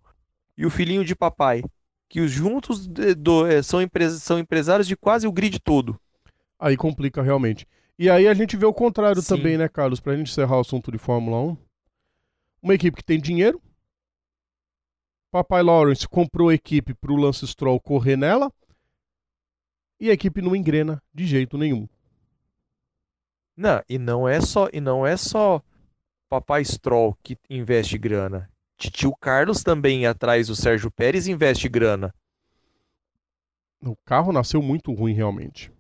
e 0.58 0.66
o 0.66 0.70
filhinho 0.70 1.06
de 1.06 1.16
papai, 1.16 1.64
que 2.10 2.20
os 2.20 2.32
juntos 2.32 2.88
do, 2.88 3.46
é, 3.46 3.62
são, 3.62 3.82
empresa, 3.82 4.18
são 4.18 4.40
empresários 4.40 4.88
de 4.88 4.96
quase 4.96 5.28
o 5.28 5.32
grid 5.32 5.60
todo. 5.60 6.00
Aí 6.60 6.76
complica 6.76 7.22
realmente. 7.22 7.68
E 8.00 8.10
aí 8.10 8.28
a 8.28 8.34
gente 8.34 8.58
vê 8.58 8.66
o 8.66 8.74
contrário 8.74 9.22
Sim. 9.22 9.36
também, 9.36 9.58
né, 9.58 9.68
Carlos? 9.70 10.00
Pra 10.00 10.16
gente 10.16 10.32
encerrar 10.32 10.58
o 10.58 10.62
assunto 10.62 10.92
de 10.92 10.98
Fórmula 10.98 11.40
1. 11.40 11.58
Uma 12.64 12.74
equipe 12.74 12.98
que 12.98 13.04
tem 13.04 13.20
dinheiro. 13.20 13.62
Papai 15.30 15.62
Lawrence 15.62 16.08
comprou 16.08 16.50
a 16.50 16.54
equipe 16.56 16.94
pro 16.96 17.16
Lance 17.16 17.46
Stroll 17.46 17.80
correr 17.80 18.16
nela. 18.16 18.52
E 20.00 20.10
a 20.10 20.14
equipe 20.14 20.42
não 20.42 20.56
engrena 20.56 21.02
de 21.14 21.26
jeito 21.26 21.58
nenhum. 21.58 21.88
Não, 23.58 23.82
e 23.90 23.98
não 23.98 24.30
é 24.30 24.40
só, 24.40 24.70
e 24.72 24.80
não 24.80 25.06
é 25.06 25.18
só 25.18 25.64
Papai 26.30 26.64
Stroll 26.64 27.18
que 27.24 27.36
investe 27.50 27.98
grana. 27.98 28.48
Tio 28.78 29.16
Carlos 29.16 29.64
também 29.64 30.06
atrás 30.06 30.48
do 30.48 30.56
Sérgio 30.56 30.92
Pérez 30.92 31.28
investe 31.28 31.68
grana. 31.68 32.14
O 33.82 33.96
carro 34.06 34.32
nasceu 34.32 34.62
muito 34.62 34.94
ruim 34.94 35.14
realmente. 35.14 35.72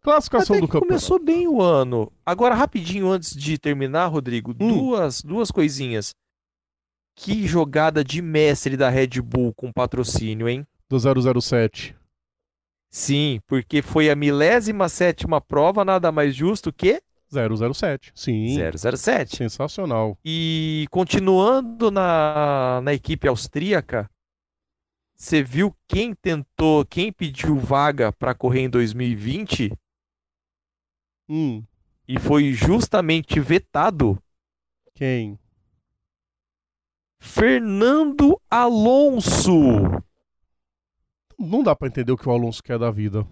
Classificação 0.00 0.56
do 0.56 0.66
campeonato. 0.66 0.88
Começou 0.88 1.22
bem 1.22 1.46
o 1.46 1.62
ano. 1.62 2.10
Agora 2.26 2.56
rapidinho 2.56 3.08
antes 3.08 3.36
de 3.36 3.56
terminar, 3.56 4.06
Rodrigo, 4.06 4.50
hum. 4.50 4.54
duas 4.54 5.22
duas 5.22 5.52
coisinhas. 5.52 6.12
Que 7.14 7.46
jogada 7.46 8.02
de 8.02 8.20
mestre 8.20 8.76
da 8.76 8.88
Red 8.88 9.20
Bull 9.22 9.54
com 9.54 9.72
patrocínio, 9.72 10.48
hein? 10.48 10.66
Do 10.88 10.98
007. 11.40 11.94
Sim, 12.94 13.40
porque 13.46 13.80
foi 13.80 14.10
a 14.10 14.14
milésima 14.14 14.86
sétima 14.86 15.40
prova, 15.40 15.82
nada 15.82 16.12
mais 16.12 16.36
justo 16.36 16.70
que 16.70 17.02
007. 17.30 18.12
Sim. 18.14 18.58
007. 18.96 19.36
Sensacional. 19.38 20.18
E 20.22 20.86
continuando 20.90 21.90
na, 21.90 22.82
na 22.82 22.92
equipe 22.92 23.26
austríaca, 23.26 24.10
você 25.16 25.42
viu 25.42 25.74
quem 25.88 26.14
tentou, 26.14 26.84
quem 26.84 27.10
pediu 27.10 27.56
vaga 27.56 28.12
para 28.12 28.34
correr 28.34 28.60
em 28.60 28.68
2020? 28.68 29.72
Hum. 31.28 31.64
e 32.06 32.18
foi 32.18 32.52
justamente 32.52 33.40
vetado 33.40 34.22
Quem? 34.92 35.38
Fernando 37.18 38.38
Alonso. 38.50 40.02
Não 41.42 41.62
dá 41.62 41.74
pra 41.74 41.88
entender 41.88 42.12
o 42.12 42.16
que 42.16 42.28
o 42.28 42.32
Alonso 42.32 42.62
quer 42.62 42.78
da 42.78 42.90
vida. 42.90 43.26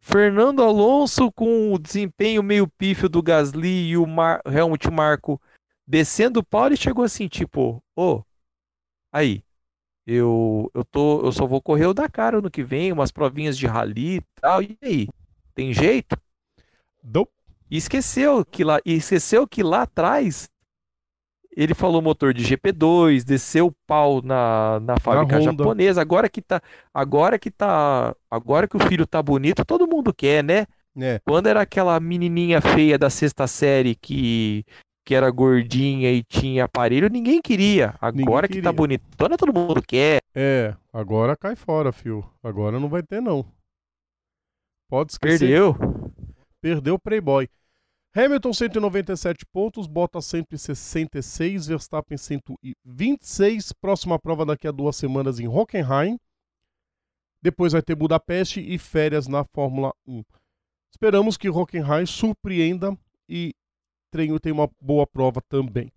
Fernando 0.00 0.64
Alonso 0.64 1.30
com 1.30 1.72
o 1.72 1.78
desempenho 1.78 2.42
meio 2.42 2.66
pífio 2.66 3.08
do 3.08 3.22
Gasly 3.22 3.90
e 3.90 3.96
o 3.96 4.04
Mar 4.04 4.42
Helmut 4.44 4.90
Marco 4.90 5.40
descendo 5.86 6.40
o 6.40 6.44
pau, 6.44 6.66
ele 6.66 6.76
chegou 6.76 7.04
assim, 7.04 7.28
tipo, 7.28 7.80
ô, 7.94 8.22
aí, 9.12 9.44
eu, 10.04 10.68
eu, 10.74 10.84
tô, 10.84 11.24
eu 11.24 11.30
só 11.30 11.46
vou 11.46 11.62
correr 11.62 11.86
o 11.86 11.94
Dakar 11.94 12.34
ano 12.34 12.50
que 12.50 12.64
vem, 12.64 12.90
umas 12.90 13.12
provinhas 13.12 13.56
de 13.56 13.66
rally 13.66 14.16
e 14.16 14.22
tal, 14.40 14.60
e 14.60 14.76
aí, 14.82 15.08
tem 15.54 15.72
jeito? 15.72 16.16
Não. 17.02 17.28
E 17.70 17.76
esqueceu 17.76 18.44
que 18.44 18.64
lá, 18.64 18.80
e 18.84 18.94
esqueceu 18.94 19.46
que 19.46 19.62
lá 19.62 19.82
atrás 19.82 20.50
ele 21.54 21.74
falou 21.74 22.00
motor 22.00 22.32
de 22.32 22.44
GP2, 22.44 23.24
desceu 23.24 23.66
o 23.66 23.74
pau 23.86 24.22
na, 24.22 24.80
na 24.80 24.98
fábrica 24.98 25.36
Honda. 25.36 25.44
japonesa. 25.44 26.00
Agora 26.00 26.28
que 26.28 26.40
tá, 26.40 26.60
agora 26.92 27.38
que 27.38 27.50
tá, 27.50 28.14
agora 28.30 28.66
que 28.66 28.76
o 28.76 28.80
filho 28.80 29.06
tá 29.06 29.22
bonito, 29.22 29.64
todo 29.64 29.86
mundo 29.86 30.12
quer, 30.14 30.42
né? 30.42 30.66
É. 30.98 31.20
Quando 31.24 31.46
era 31.46 31.60
aquela 31.62 31.98
menininha 32.00 32.60
feia 32.60 32.98
da 32.98 33.08
sexta 33.08 33.46
série 33.46 33.94
que 33.94 34.64
que 35.04 35.14
era 35.14 35.30
gordinha 35.30 36.12
e 36.12 36.22
tinha 36.22 36.64
aparelho, 36.64 37.08
ninguém 37.08 37.42
queria. 37.42 37.94
Agora 38.00 38.46
que 38.46 38.54
tá 38.62 38.70
queria. 38.70 38.72
bonitona, 38.72 39.36
todo 39.36 39.52
mundo 39.52 39.82
quer. 39.82 40.20
É, 40.34 40.74
agora 40.92 41.36
cai 41.36 41.56
fora, 41.56 41.92
fio. 41.92 42.24
Agora 42.42 42.78
não 42.78 42.88
vai 42.88 43.02
ter, 43.02 43.20
não. 43.20 43.44
Pode 44.88 45.12
esquecer. 45.12 45.40
Perdeu. 45.40 45.76
Perdeu 46.60 46.94
o 46.94 46.98
Playboy. 46.98 47.48
Hamilton 48.14 48.52
197 48.52 49.46
pontos, 49.46 49.86
Bottas 49.86 50.26
166, 50.26 51.66
Verstappen 51.66 52.18
126. 52.18 53.72
Próxima 53.72 54.18
prova 54.18 54.44
daqui 54.44 54.68
a 54.68 54.70
duas 54.70 54.96
semanas 54.96 55.40
em 55.40 55.48
Hockenheim. 55.48 56.18
Depois 57.40 57.72
vai 57.72 57.80
ter 57.80 57.94
Budapeste 57.94 58.60
e 58.60 58.78
férias 58.78 59.26
na 59.26 59.44
Fórmula 59.44 59.94
1. 60.06 60.22
Esperamos 60.90 61.38
que 61.38 61.48
Hockenheim 61.48 62.04
surpreenda 62.04 62.96
e 63.26 63.54
treino 64.10 64.38
tenha 64.38 64.54
uma 64.54 64.70
boa 64.78 65.06
prova 65.06 65.40
também. 65.48 65.90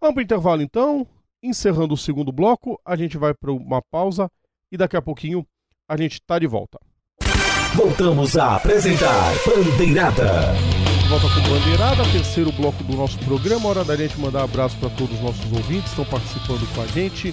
Vamos 0.00 0.14
para 0.14 0.20
o 0.20 0.24
intervalo 0.24 0.62
então. 0.62 1.06
Encerrando 1.40 1.94
o 1.94 1.98
segundo 1.98 2.32
bloco, 2.32 2.80
a 2.84 2.96
gente 2.96 3.16
vai 3.16 3.32
para 3.32 3.52
uma 3.52 3.80
pausa 3.80 4.28
e 4.72 4.76
daqui 4.76 4.96
a 4.96 5.02
pouquinho 5.02 5.46
a 5.88 5.96
gente 5.96 6.14
está 6.14 6.40
de 6.40 6.46
volta. 6.48 6.80
Voltamos 7.76 8.36
a 8.36 8.56
apresentar 8.56 9.32
Bandeirada. 9.46 10.85
De 11.06 11.10
volta 11.10 11.28
com 11.28 11.40
Bandeirada, 11.48 12.02
terceiro 12.10 12.50
bloco 12.50 12.82
do 12.82 12.96
nosso 12.96 13.16
programa. 13.20 13.68
Hora 13.68 13.84
da 13.84 13.94
gente 13.94 14.18
mandar 14.18 14.42
abraço 14.42 14.76
para 14.76 14.90
todos 14.90 15.14
os 15.14 15.22
nossos 15.22 15.52
ouvintes 15.52 15.84
que 15.84 15.88
estão 15.90 16.04
participando 16.04 16.74
com 16.74 16.82
a 16.82 16.86
gente. 16.88 17.32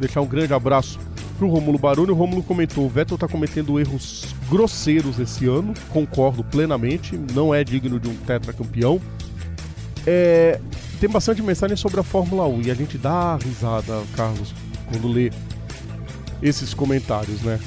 Deixar 0.00 0.22
um 0.22 0.26
grande 0.26 0.52
abraço 0.52 0.98
pro 1.38 1.48
Rômulo 1.48 1.78
Baroni. 1.78 2.10
O 2.10 2.16
Rômulo 2.16 2.42
comentou: 2.42 2.84
o 2.84 2.88
Vettel 2.88 3.14
está 3.14 3.28
cometendo 3.28 3.78
erros 3.78 4.24
grosseiros 4.50 5.20
esse 5.20 5.46
ano. 5.46 5.72
Concordo 5.90 6.42
plenamente. 6.42 7.16
Não 7.32 7.54
é 7.54 7.62
digno 7.62 8.00
de 8.00 8.08
um 8.08 8.16
tetracampeão. 8.16 9.00
É, 10.04 10.60
tem 10.98 11.08
bastante 11.08 11.40
mensagem 11.42 11.76
sobre 11.76 12.00
a 12.00 12.02
Fórmula 12.02 12.44
1 12.48 12.62
e 12.62 12.70
a 12.72 12.74
gente 12.74 12.98
dá 12.98 13.36
risada, 13.36 14.02
Carlos, 14.16 14.52
quando 14.90 15.06
lê 15.06 15.30
esses 16.42 16.74
comentários, 16.74 17.40
né? 17.42 17.60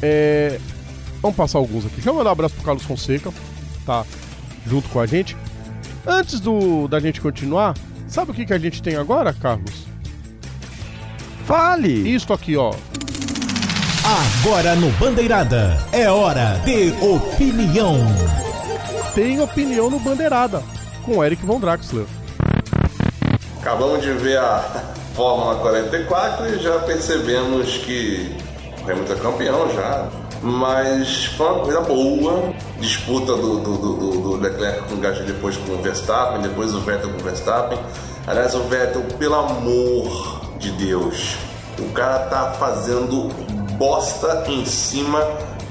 É, 0.00 0.58
vamos 1.20 1.36
passar 1.36 1.58
alguns 1.58 1.84
aqui. 1.84 2.00
Já 2.00 2.14
mandar 2.14 2.30
um 2.30 2.32
abraço 2.32 2.54
pro 2.54 2.64
Carlos 2.64 2.84
Fonseca, 2.84 3.30
tá 3.84 4.06
junto 4.66 4.88
com 4.88 5.00
a 5.00 5.06
gente. 5.06 5.36
Antes 6.06 6.40
do 6.40 6.88
da 6.88 6.98
gente 6.98 7.20
continuar, 7.20 7.74
sabe 8.08 8.30
o 8.30 8.34
que, 8.34 8.46
que 8.46 8.54
a 8.54 8.58
gente 8.58 8.82
tem 8.82 8.96
agora, 8.96 9.32
Carlos? 9.32 9.86
Fale! 11.44 12.14
Isto 12.14 12.32
aqui, 12.32 12.56
ó. 12.56 12.72
Agora 14.42 14.74
no 14.74 14.90
Bandeirada 14.92 15.76
é 15.92 16.08
hora 16.10 16.60
de 16.64 16.92
opinião. 17.04 17.96
Tem 19.14 19.40
opinião 19.40 19.90
no 19.90 20.00
Bandeirada 20.00 20.62
com 21.04 21.18
o 21.18 21.24
Eric 21.24 21.44
Von 21.44 21.60
Draxler. 21.60 22.06
Acabamos 23.60 24.02
de 24.02 24.12
ver 24.12 24.38
a 24.38 24.84
Fórmula 25.14 25.56
44 25.56 26.46
e 26.46 26.58
já 26.60 26.78
percebemos 26.80 27.78
que 27.78 28.34
o 28.82 28.90
Hamilton 28.90 29.12
é 29.12 29.16
campeão 29.16 29.74
já. 29.74 30.08
Mas 30.42 31.26
foi 31.26 31.46
uma 31.46 31.60
coisa 31.64 31.80
boa. 31.82 32.54
Disputa 32.80 33.36
do, 33.36 33.58
do, 33.58 33.76
do, 33.76 34.10
do 34.10 34.36
Leclerc 34.36 34.88
com 34.88 34.94
o 34.94 34.98
Gasly 34.98 35.26
depois 35.26 35.56
com 35.58 35.72
o 35.72 35.82
Verstappen, 35.82 36.40
depois 36.40 36.74
o 36.74 36.80
Vettel 36.80 37.10
com 37.10 37.20
o 37.20 37.24
Verstappen. 37.24 37.78
Aliás, 38.26 38.54
o 38.54 38.60
Vettel, 38.64 39.02
pelo 39.18 39.34
amor 39.34 40.40
de 40.58 40.70
Deus, 40.72 41.36
o 41.78 41.90
cara 41.92 42.20
tá 42.26 42.52
fazendo 42.58 43.28
bosta 43.76 44.44
em 44.46 44.64
cima 44.64 45.22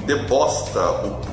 de 0.04 0.14
bosta. 0.26 0.80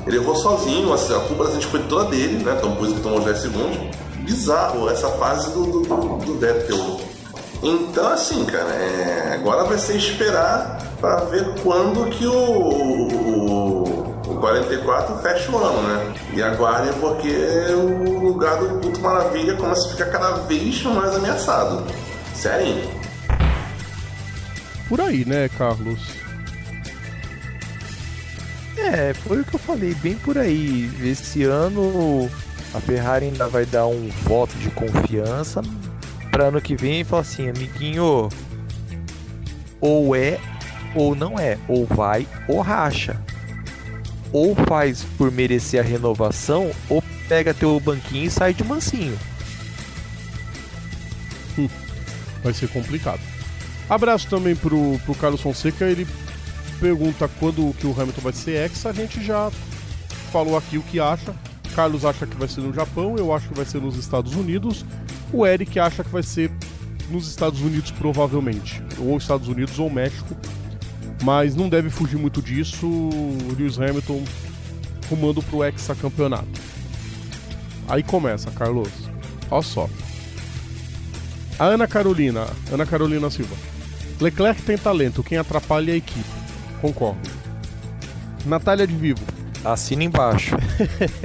Ele 0.06 0.16
errou 0.16 0.36
sozinho, 0.36 0.92
assim, 0.92 1.14
a 1.14 1.20
culpa 1.20 1.44
da 1.44 1.52
gente 1.52 1.66
foi 1.66 1.80
toda 1.84 2.10
dele, 2.10 2.42
né? 2.44 2.54
Então 2.56 2.74
por 2.74 2.86
que 2.86 3.00
tomou 3.00 3.18
os 3.18 3.24
10 3.24 3.38
segundos. 3.38 3.78
Bizarro 4.18 4.90
essa 4.90 5.08
fase 5.10 5.50
do, 5.50 5.64
do, 5.64 5.82
do, 5.82 6.16
do 6.18 6.38
Vettel. 6.38 7.00
Então 7.62 8.08
assim, 8.08 8.44
cara, 8.44 8.70
é... 8.70 9.34
agora 9.34 9.64
vai 9.64 9.78
ser 9.78 9.96
esperar 9.96 10.78
para 11.00 11.16
ver 11.24 11.54
quando 11.62 12.08
que 12.10 12.26
o, 12.26 12.32
o, 12.32 13.97
o 14.38 14.40
44 14.40 15.18
fecha 15.18 15.50
o 15.50 15.58
ano, 15.58 15.82
né? 15.82 16.14
E 16.32 16.42
aguardem 16.42 16.92
porque 16.94 17.28
o 17.74 18.20
lugar 18.20 18.56
do 18.58 18.78
Puto 18.80 19.00
Maravilha 19.00 19.56
começa 19.56 19.88
a 19.88 19.90
ficar 19.90 20.06
cada 20.06 20.30
vez 20.42 20.82
mais 20.84 21.14
ameaçado. 21.16 21.84
Sério. 22.34 22.88
Por 24.88 25.00
aí, 25.00 25.24
né, 25.24 25.48
Carlos? 25.58 26.00
É, 28.76 29.12
foi 29.12 29.40
o 29.40 29.44
que 29.44 29.56
eu 29.56 29.58
falei, 29.58 29.94
bem 29.96 30.14
por 30.14 30.38
aí. 30.38 30.90
Esse 31.02 31.42
ano 31.42 32.30
a 32.72 32.80
Ferrari 32.80 33.26
ainda 33.26 33.48
vai 33.48 33.66
dar 33.66 33.86
um 33.86 34.08
voto 34.22 34.56
de 34.56 34.70
confiança 34.70 35.60
para 36.30 36.44
ano 36.44 36.60
que 36.60 36.76
vem 36.76 37.00
e 37.00 37.04
falar 37.04 37.22
assim, 37.22 37.50
amiguinho, 37.50 38.28
ou 39.80 40.14
é 40.14 40.38
ou 40.94 41.14
não 41.14 41.38
é, 41.38 41.58
ou 41.68 41.84
vai 41.86 42.26
ou 42.48 42.60
racha. 42.60 43.20
Ou 44.32 44.54
faz 44.54 45.04
por 45.16 45.30
merecer 45.30 45.80
a 45.80 45.82
renovação, 45.82 46.70
ou 46.88 47.02
pega 47.28 47.54
teu 47.54 47.78
banquinho 47.80 48.26
e 48.26 48.30
sai 48.30 48.52
de 48.52 48.64
mansinho. 48.64 49.18
Vai 52.42 52.52
ser 52.52 52.68
complicado. 52.68 53.20
Abraço 53.88 54.28
também 54.28 54.54
pro, 54.54 54.98
pro 55.04 55.14
Carlos 55.14 55.40
Fonseca, 55.40 55.86
ele 55.86 56.06
pergunta 56.78 57.28
quando 57.40 57.74
que 57.74 57.86
o 57.86 57.90
Hamilton 57.90 58.20
vai 58.20 58.32
ser 58.32 58.62
ex, 58.62 58.86
a 58.86 58.92
gente 58.92 59.24
já 59.24 59.50
falou 60.30 60.56
aqui 60.56 60.78
o 60.78 60.82
que 60.82 61.00
acha. 61.00 61.34
Carlos 61.74 62.04
acha 62.04 62.26
que 62.26 62.36
vai 62.36 62.48
ser 62.48 62.60
no 62.60 62.72
Japão, 62.72 63.16
eu 63.16 63.32
acho 63.32 63.48
que 63.48 63.54
vai 63.54 63.64
ser 63.64 63.80
nos 63.80 63.96
Estados 63.96 64.34
Unidos. 64.34 64.84
O 65.32 65.46
Eric 65.46 65.78
acha 65.78 66.02
que 66.02 66.10
vai 66.10 66.22
ser 66.22 66.50
nos 67.10 67.28
Estados 67.28 67.60
Unidos, 67.60 67.90
provavelmente. 67.90 68.82
Ou 68.98 69.16
Estados 69.16 69.48
Unidos 69.48 69.78
ou 69.78 69.90
México. 69.90 70.36
Mas 71.22 71.54
não 71.54 71.68
deve 71.68 71.90
fugir 71.90 72.16
muito 72.16 72.40
disso. 72.40 72.86
O 72.86 73.54
Lewis 73.56 73.78
Hamilton 73.78 74.22
rumando 75.10 75.42
pro 75.42 75.64
hexacampeonato. 75.64 76.60
Aí 77.88 78.02
começa, 78.02 78.50
Carlos. 78.50 78.90
Olha 79.50 79.62
só. 79.62 79.88
A 81.58 81.64
Ana 81.64 81.88
Carolina, 81.88 82.46
Ana 82.70 82.86
Carolina 82.86 83.30
Silva. 83.30 83.56
Leclerc 84.20 84.62
tem 84.62 84.76
talento, 84.76 85.22
quem 85.22 85.38
atrapalha 85.38 85.90
é 85.90 85.94
a 85.94 85.96
equipe. 85.96 86.24
Concordo. 86.80 87.28
Natália 88.44 88.86
de 88.86 88.94
Vivo. 88.94 89.24
Assina 89.64 90.04
embaixo. 90.04 90.56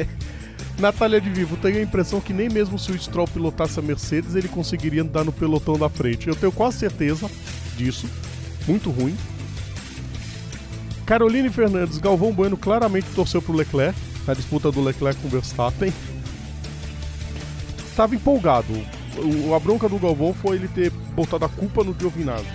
Natália 0.79 1.21
de 1.21 1.29
Vivo, 1.29 1.55
tenho 1.57 1.77
a 1.77 1.81
impressão 1.81 2.19
que 2.19 2.33
nem 2.33 2.49
mesmo 2.49 2.79
se 2.79 2.91
o 2.91 2.99
Stroll 2.99 3.27
pilotasse 3.27 3.77
a 3.79 3.81
Mercedes, 3.81 4.35
ele 4.35 4.47
conseguiria 4.47 5.03
andar 5.03 5.23
no 5.23 5.31
pelotão 5.31 5.77
da 5.77 5.89
frente. 5.89 6.27
Eu 6.27 6.35
tenho 6.35 6.51
quase 6.51 6.79
certeza 6.79 7.29
disso. 7.77 8.07
Muito 8.67 8.89
ruim. 8.89 9.15
Caroline 11.05 11.49
Fernandes, 11.49 11.97
Galvão 11.97 12.31
Bueno 12.31 12.55
claramente 12.57 13.07
torceu 13.13 13.41
pro 13.41 13.53
Leclerc, 13.53 13.97
na 14.25 14.33
disputa 14.33 14.71
do 14.71 14.81
Leclerc 14.81 15.19
com 15.21 15.27
o 15.27 15.31
Verstappen. 15.31 15.91
Tava 17.95 18.15
empolgado. 18.15 18.73
O- 19.17 19.53
a 19.53 19.59
bronca 19.59 19.87
do 19.89 19.99
Galvão 19.99 20.33
foi 20.33 20.55
ele 20.55 20.67
ter 20.67 20.89
botado 21.15 21.45
a 21.45 21.49
culpa 21.49 21.83
no 21.83 21.95
Giovinazzi. 21.99 22.45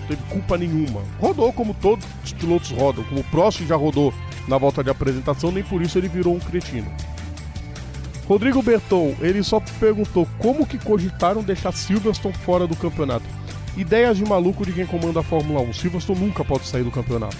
Não 0.00 0.06
teve 0.08 0.22
culpa 0.28 0.56
nenhuma. 0.58 1.02
Rodou 1.20 1.52
como 1.52 1.74
todos 1.74 2.04
os 2.24 2.32
pilotos 2.32 2.70
rodam, 2.70 3.04
como 3.04 3.20
o 3.20 3.24
Prost 3.24 3.60
já 3.64 3.76
rodou 3.76 4.12
na 4.48 4.58
volta 4.58 4.82
de 4.82 4.90
apresentação, 4.90 5.52
nem 5.52 5.62
por 5.62 5.80
isso 5.82 5.96
ele 5.98 6.08
virou 6.08 6.34
um 6.34 6.40
cretino. 6.40 6.90
Rodrigo 8.26 8.62
Berton, 8.62 9.14
ele 9.20 9.42
só 9.42 9.60
perguntou 9.78 10.26
como 10.38 10.66
que 10.66 10.78
cogitaram 10.78 11.42
deixar 11.42 11.72
Silverstone 11.72 12.34
fora 12.34 12.66
do 12.66 12.74
campeonato. 12.76 13.24
Ideias 13.76 14.16
de 14.16 14.24
maluco 14.24 14.64
de 14.64 14.72
quem 14.72 14.86
comanda 14.86 15.20
a 15.20 15.22
Fórmula 15.22 15.60
1. 15.60 15.72
Silverstone 15.74 16.20
nunca 16.20 16.44
pode 16.44 16.66
sair 16.66 16.82
do 16.82 16.90
campeonato. 16.90 17.36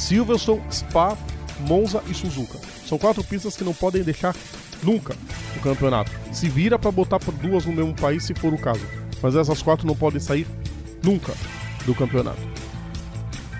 Silverstone, 0.00 0.62
Spa 0.70 1.16
Monza 1.60 2.02
e 2.08 2.14
Suzuka. 2.14 2.58
São 2.86 2.98
quatro 2.98 3.22
pistas 3.22 3.56
que 3.56 3.64
não 3.64 3.74
podem 3.74 4.02
deixar 4.02 4.34
nunca 4.82 5.14
o 5.56 5.60
campeonato. 5.60 6.10
Se 6.32 6.48
vira 6.48 6.78
para 6.78 6.90
botar 6.90 7.18
por 7.18 7.34
duas 7.34 7.66
no 7.66 7.72
mesmo 7.72 7.94
país 7.94 8.24
se 8.24 8.34
for 8.34 8.52
o 8.52 8.58
caso, 8.58 8.84
mas 9.22 9.36
essas 9.36 9.62
quatro 9.62 9.86
não 9.86 9.94
podem 9.94 10.18
sair 10.18 10.46
nunca 11.02 11.34
do 11.84 11.94
campeonato. 11.94 12.40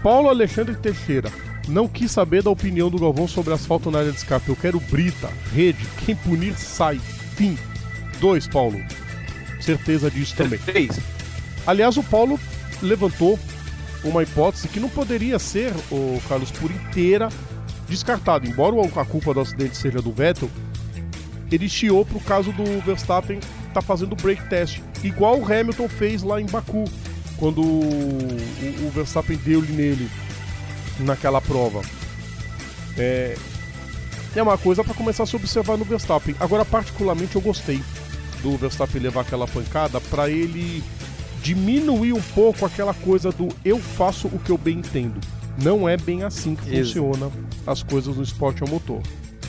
Paulo 0.03 0.29
Alexandre 0.29 0.75
Teixeira 0.75 1.31
não 1.69 1.87
quis 1.87 2.11
saber 2.11 2.43
da 2.43 2.51
opinião 2.51 2.91
do 2.91 2.99
Galvão 2.99 3.29
sobre 3.29 3.53
asfalto 3.53 3.91
na 3.91 3.99
área 3.99 4.11
de 4.11 4.19
escape. 4.19 4.49
Eu 4.49 4.57
quero 4.57 4.81
brita, 4.81 5.31
rede, 5.53 5.87
quem 6.05 6.17
punir 6.17 6.55
sai. 6.55 6.99
Fim. 7.37 7.57
Dois, 8.19 8.49
Paulo. 8.49 8.81
Certeza 9.61 10.11
disso 10.11 10.35
também. 10.37 10.59
Três. 10.59 10.99
Aliás, 11.67 11.97
o 11.97 12.03
Paulo 12.03 12.41
levantou 12.83 13.39
uma 14.05 14.23
hipótese 14.23 14.69
que 14.69 14.81
não 14.81 14.89
poderia 14.89 15.39
ser, 15.39 15.73
o 15.91 16.21
Carlos, 16.29 16.51
por 16.51 16.71
inteira 16.71 17.29
descartada. 17.89 18.49
Embora 18.49 18.77
a 18.97 19.05
culpa 19.05 19.35
do 19.35 19.41
acidente 19.41 19.77
seja 19.77 20.01
do 20.01 20.13
Vettel, 20.13 20.51
ele 21.51 21.69
chiou 21.69 22.05
pro 22.05 22.21
caso 22.21 22.53
do 22.53 22.81
Verstappen 22.83 23.41
tá 23.73 23.81
fazendo 23.81 24.17
break 24.17 24.49
test, 24.49 24.81
igual 25.03 25.39
o 25.39 25.45
Hamilton 25.45 25.89
fez 25.89 26.23
lá 26.23 26.41
em 26.41 26.47
Baku, 26.47 26.85
quando 27.37 27.63
o, 27.63 27.85
o, 27.85 28.87
o 28.87 28.91
Verstappen 28.91 29.37
deu-lhe 29.37 29.73
nele 29.73 30.11
naquela 30.99 31.41
prova. 31.41 31.81
É, 32.99 33.37
é 34.35 34.43
uma 34.43 34.59
coisa 34.59 34.83
para 34.83 34.95
começar 34.95 35.23
a 35.23 35.27
se 35.27 35.37
observar 35.37 35.77
no 35.77 35.85
Verstappen. 35.85 36.35
Agora, 36.41 36.65
particularmente, 36.65 37.37
eu 37.37 37.41
gostei 37.41 37.81
do 38.43 38.57
Verstappen 38.57 39.01
levar 39.01 39.23
aquela 39.23 39.47
pancada 39.47 40.01
para 40.01 40.29
ele 40.29 40.83
diminuir 41.43 42.13
um 42.13 42.21
pouco 42.35 42.65
aquela 42.67 42.95
coisa 42.95 43.31
do 43.33 43.49
eu 43.65 43.79
faço 43.79 44.29
o 44.29 44.39
que 44.39 44.51
eu 44.51 44.59
bem 44.59 44.79
entendo. 44.79 45.19
Não 45.63 45.89
é 45.89 45.97
bem 45.97 46.23
assim 46.23 46.55
que 46.55 46.75
Isso. 46.75 46.95
funciona 46.95 47.31
as 47.67 47.83
coisas 47.83 48.17
no 48.17 48.23
esporte 48.23 48.63
ao 48.63 48.69
motor. 48.69 49.01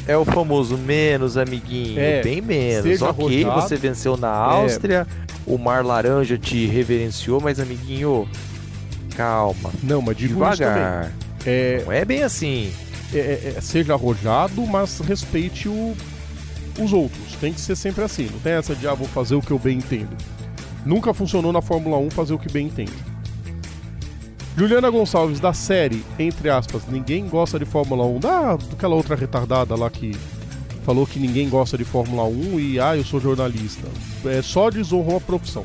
É 0.07 0.17
o 0.17 0.25
famoso 0.25 0.77
menos, 0.77 1.37
amiguinho. 1.37 1.99
É, 1.99 2.21
bem 2.23 2.41
menos. 2.41 3.01
Ok, 3.01 3.43
arrojado. 3.45 3.61
você 3.61 3.75
venceu 3.75 4.17
na 4.17 4.29
Áustria, 4.29 5.05
o 5.45 5.57
Mar 5.57 5.85
Laranja 5.85 6.37
te 6.37 6.65
reverenciou, 6.65 7.39
mas, 7.39 7.59
amiguinho, 7.59 8.27
calma. 9.15 9.69
Não, 9.83 10.01
mas. 10.01 10.17
Devagar. 10.17 11.11
É, 11.45 11.83
Não 11.85 11.91
é 11.91 12.03
bem 12.03 12.23
assim. 12.23 12.71
é- 13.13 13.17
é- 13.17 13.53
é- 13.57 13.61
seja 13.61 13.93
arrojado, 13.93 14.65
mas 14.65 14.99
respeite 14.99 15.67
o- 15.69 15.95
os 16.79 16.93
outros. 16.93 17.35
Tem 17.39 17.53
que 17.53 17.61
ser 17.61 17.75
sempre 17.75 18.03
assim. 18.03 18.27
Não 18.31 18.39
tem 18.39 18.53
essa 18.53 18.73
de, 18.75 18.87
ah, 18.87 18.93
vou 18.93 19.07
fazer 19.07 19.35
o 19.35 19.41
que 19.41 19.51
eu 19.51 19.59
bem 19.59 19.77
entendo. 19.77 20.15
Nunca 20.85 21.13
funcionou 21.13 21.51
na 21.51 21.61
Fórmula 21.61 21.97
1 21.97 22.09
fazer 22.11 22.33
o 22.33 22.39
que 22.39 22.51
bem 22.51 22.67
entende. 22.67 22.93
Juliana 24.57 24.89
Gonçalves, 24.89 25.39
da 25.39 25.53
série, 25.53 26.03
entre 26.19 26.49
aspas, 26.49 26.83
ninguém 26.87 27.27
gosta 27.27 27.57
de 27.57 27.65
Fórmula 27.65 28.05
1, 28.05 28.19
da, 28.19 28.55
daquela 28.57 28.95
outra 28.95 29.15
retardada 29.15 29.75
lá 29.75 29.89
que 29.89 30.11
falou 30.83 31.07
que 31.07 31.19
ninguém 31.19 31.47
gosta 31.47 31.77
de 31.77 31.85
Fórmula 31.85 32.23
1 32.23 32.59
e, 32.59 32.79
ah, 32.79 32.97
eu 32.97 33.03
sou 33.03 33.19
jornalista. 33.19 33.87
É, 34.25 34.41
só 34.41 34.69
desonrou 34.69 35.17
a 35.17 35.21
profissão. 35.21 35.63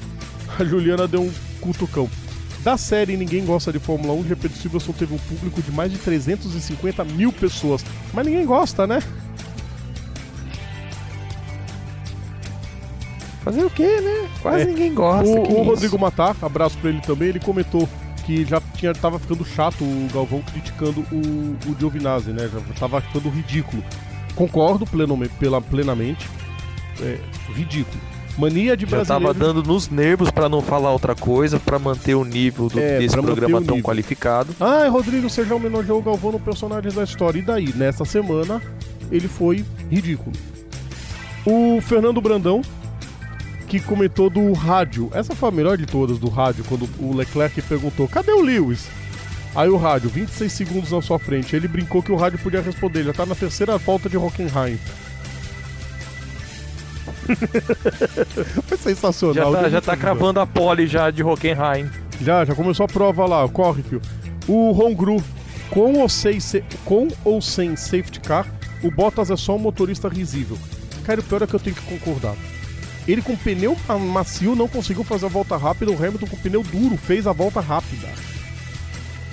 A 0.59 0.65
Juliana 0.65 1.09
deu 1.09 1.23
um 1.23 1.33
cutucão. 1.61 2.09
Da 2.63 2.77
série 2.77 3.17
Ninguém 3.17 3.45
Gosta 3.45 3.73
de 3.73 3.79
Fórmula 3.79 4.13
1, 4.15 4.25
GP 4.25 4.49
do 4.49 4.57
Silverson 4.57 4.93
teve 4.93 5.15
um 5.15 5.19
público 5.19 5.63
de 5.63 5.71
mais 5.71 5.93
de 5.93 5.99
350 5.99 7.05
mil 7.05 7.33
pessoas. 7.33 7.85
Mas 8.13 8.27
ninguém 8.27 8.45
gosta, 8.45 8.87
né? 8.89 9.01
Fazer 13.47 13.65
o 13.65 13.71
quê, 13.71 14.01
né? 14.01 14.29
Quase 14.43 14.63
É. 14.63 14.65
ninguém 14.65 14.93
gosta. 14.93 15.29
O, 15.31 15.61
o. 15.61 15.63
Rodrigo 15.63 15.97
Matar, 15.97 16.35
abraço 16.43 16.77
pra 16.79 16.91
ele 16.91 17.01
também, 17.01 17.29
ele 17.29 17.39
comentou 17.39 17.89
que 18.25 18.45
já 18.45 18.61
tinha, 18.75 18.93
tava 18.93 19.21
ficando 19.21 19.45
chato 19.45 19.85
o 19.85 20.09
Galvão 20.13 20.43
criticando 20.43 21.01
o, 21.13 21.57
o 21.71 21.77
Giovinazzi, 21.79 22.33
né? 22.33 22.51
Já 22.53 22.61
tava 22.81 23.01
ficando 23.01 23.29
ridículo. 23.29 23.85
Concordo 24.35 24.85
plenamente, 24.85 25.33
pela, 25.39 25.61
plenamente. 25.63 26.29
É, 27.01 27.19
ridículo. 27.55 28.01
Mania 28.37 28.77
de 28.77 28.85
Já 28.85 28.97
brasileiro. 28.97 29.25
tava 29.33 29.35
dando 29.35 29.63
nos 29.63 29.89
nervos 29.89 30.29
pra 30.31 30.49
não 30.49 30.61
falar 30.61 30.91
outra 30.91 31.15
coisa, 31.15 31.61
pra 31.61 31.79
manter 31.79 32.17
o 32.17 32.25
nível 32.25 32.69
do- 32.69 32.81
É, 32.81 32.99
desse 32.99 33.17
programa 33.17 33.59
o 33.61 33.65
tão 33.65 33.81
qualificado. 33.81 34.55
Ah, 34.61 34.89
Rodrigo, 34.91 35.31
você 35.31 35.45
já 35.45 35.55
homenageou 35.55 36.01
o 36.01 36.03
Galvão 36.03 36.33
no 36.33 36.41
personagem 36.41 36.91
da 36.93 37.05
história. 37.05 37.39
E 37.39 37.43
daí? 37.43 37.73
Nessa 37.77 38.05
semana, 38.05 38.61
ele 39.11 39.29
foi 39.29 39.65
ridículo. 39.89 40.33
O 41.47 41.81
Fernando 41.81 42.21
Brandão, 42.21 42.61
que 43.67 43.81
comentou 43.81 44.31
do 44.31 44.53
rádio. 44.53 45.11
Essa 45.13 45.35
foi 45.35 45.49
a 45.49 45.53
melhor 45.53 45.77
de 45.77 45.87
todas 45.87 46.19
do 46.19 46.29
rádio, 46.29 46.65
quando 46.69 46.89
o 47.01 47.15
Leclerc 47.15 47.61
perguntou: 47.63 48.07
cadê 48.09 48.33
o 48.33 48.41
Lewis? 48.43 48.87
Aí 49.55 49.69
o 49.69 49.77
rádio, 49.77 50.11
26 50.11 50.53
segundos 50.53 50.93
na 50.93 51.01
sua 51.01 51.19
frente. 51.19 51.57
Ele 51.57 51.67
brincou 51.67 52.03
que 52.03 52.13
o 52.13 52.17
rádio 52.17 52.39
podia 52.39 52.61
responder, 52.61 53.05
já 53.05 53.13
tá 53.13 53.25
na 53.25 53.35
terceira 53.35 53.79
volta 53.79 54.09
de 54.09 54.17
Hockenheim. 54.17 54.79
foi 57.27 58.77
Já 58.77 58.77
sensacional. 58.77 59.53
tá, 59.53 59.63
deu 59.63 59.71
já 59.71 59.81
tá 59.81 59.97
cravando 59.97 60.41
a 60.41 60.47
pole 60.47 60.87
já 60.87 61.11
de 61.11 61.23
Hockenheim. 61.23 61.89
Já, 62.21 62.45
já 62.45 62.55
começou 62.55 62.85
a 62.85 62.89
prova 62.89 63.27
lá, 63.27 63.49
corre, 63.49 63.83
fio. 63.83 64.01
O 64.47 64.71
Hongru, 64.73 65.23
com 65.71 65.95
ou, 65.95 66.09
sem, 66.09 66.39
se- 66.41 66.65
com 66.85 67.09
ou 67.25 67.41
sem 67.43 67.75
safety 67.77 68.21
car, 68.21 68.47
o 68.83 68.91
Bottas 68.91 69.31
é 69.31 69.37
só 69.37 69.57
um 69.57 69.59
motorista 69.59 70.09
risível. 70.09 70.57
Cara, 71.05 71.21
o 71.21 71.23
pior 71.25 71.43
é 71.43 71.47
que 71.47 71.55
eu 71.55 71.61
tenho 71.61 71.77
que 71.77 71.83
concordar. 71.83 72.35
Ele 73.07 73.23
com 73.23 73.37
pneu 73.37 73.77
ma- 73.87 73.99
macio 73.99 74.55
não 74.57 74.67
conseguiu 74.69 75.05
fazer 75.05 75.27
a 75.27 75.29
volta 75.29 75.57
rápida, 75.57 75.91
o 75.93 75.95
Hamilton 75.97 76.27
com 76.27 76.37
pneu 76.37 76.63
duro 76.63 76.97
fez 76.97 77.27
a 77.27 77.33
volta 77.33 77.61
rápida. 77.61 78.09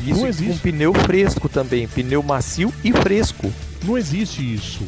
Isso 0.02 0.12
Não 0.16 0.20
com 0.22 0.28
existe. 0.28 0.60
pneu 0.62 0.94
fresco 0.94 1.48
também, 1.50 1.88
pneu 1.88 2.22
macio 2.22 2.74
e 2.84 2.92
fresco. 2.92 3.52
Não 3.84 3.98
existe 3.98 4.42
isso. 4.54 4.82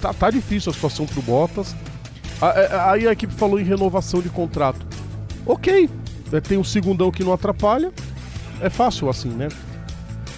Tá, 0.00 0.12
tá 0.14 0.30
difícil 0.30 0.70
a 0.70 0.74
situação 0.74 1.04
pro 1.06 1.20
Bottas. 1.22 1.74
A- 2.40 2.46
a- 2.48 2.92
Aí 2.92 3.06
a 3.06 3.12
equipe 3.12 3.32
falou 3.34 3.60
em 3.60 3.64
renovação 3.64 4.20
de 4.22 4.28
contrato. 4.28 4.84
Ok, 5.44 5.88
é, 6.32 6.40
tem 6.40 6.56
um 6.58 6.64
segundão 6.64 7.10
que 7.10 7.22
não 7.24 7.32
atrapalha. 7.32 7.92
É 8.60 8.70
fácil 8.70 9.08
assim, 9.08 9.28
né? 9.28 9.48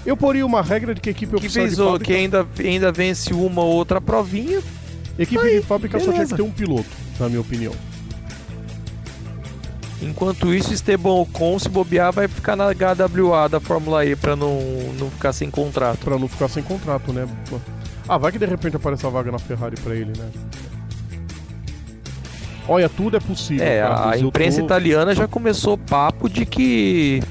Eu 0.05 0.16
poria 0.16 0.45
uma 0.45 0.62
regra 0.62 0.95
de 0.95 1.01
que 1.01 1.09
a 1.11 1.12
equipe 1.12 1.30
Que 1.32 1.36
oficial 1.36 1.64
fez 1.66 1.76
de 1.76 1.82
fábrica, 1.82 2.05
que 2.05 2.12
ainda, 2.14 2.47
ainda 2.59 2.92
vence 2.92 3.32
uma 3.32 3.62
ou 3.62 3.72
outra 3.74 4.01
provinha. 4.01 4.61
equipe 5.18 5.40
Aí, 5.42 5.61
de 5.61 5.66
fábrica 5.66 5.99
só 5.99 6.05
tinha 6.07 6.12
que 6.12 6.18
beleza. 6.18 6.36
ter 6.36 6.42
um 6.42 6.51
piloto, 6.51 6.88
na 7.19 7.29
minha 7.29 7.41
opinião. 7.41 7.73
Enquanto 10.03 10.53
isso, 10.53 10.73
Esteban 10.75 11.12
Ocon, 11.21 11.59
se 11.59 11.69
bobear, 11.69 12.12
vai 12.12 12.29
ficar 12.29 12.57
na 12.57 12.67
HWA 12.75 13.49
da 13.49 13.59
Fórmula 13.61 14.05
E 14.05 14.15
pra 14.15 14.37
não, 14.37 14.61
não 14.99 15.11
ficar 15.11 15.33
sem 15.33 15.51
contrato. 15.51 15.99
Pra 16.05 16.19
não 16.19 16.29
ficar 16.29 16.49
sem 16.49 16.62
contrato, 16.62 17.12
né? 17.12 17.27
Ah, 18.07 18.19
vai 18.19 18.31
que 18.31 18.39
de 18.39 18.45
repente 18.45 18.77
aparece 18.77 19.07
a 19.07 19.09
vaga 19.09 19.33
na 19.33 19.39
Ferrari 19.39 19.77
pra 19.81 19.95
ele, 19.95 20.12
né? 20.19 20.29
Olha, 22.68 22.88
tudo 22.88 23.17
é 23.17 23.21
possível. 23.21 23.64
É, 23.64 23.80
Carlos. 23.83 24.13
a 24.13 24.18
imprensa 24.18 24.59
tô- 24.61 24.64
italiana 24.67 25.14
já 25.14 25.29
começou 25.29 25.76
papo 25.79 26.29
de 26.29 26.45
que 26.47 27.22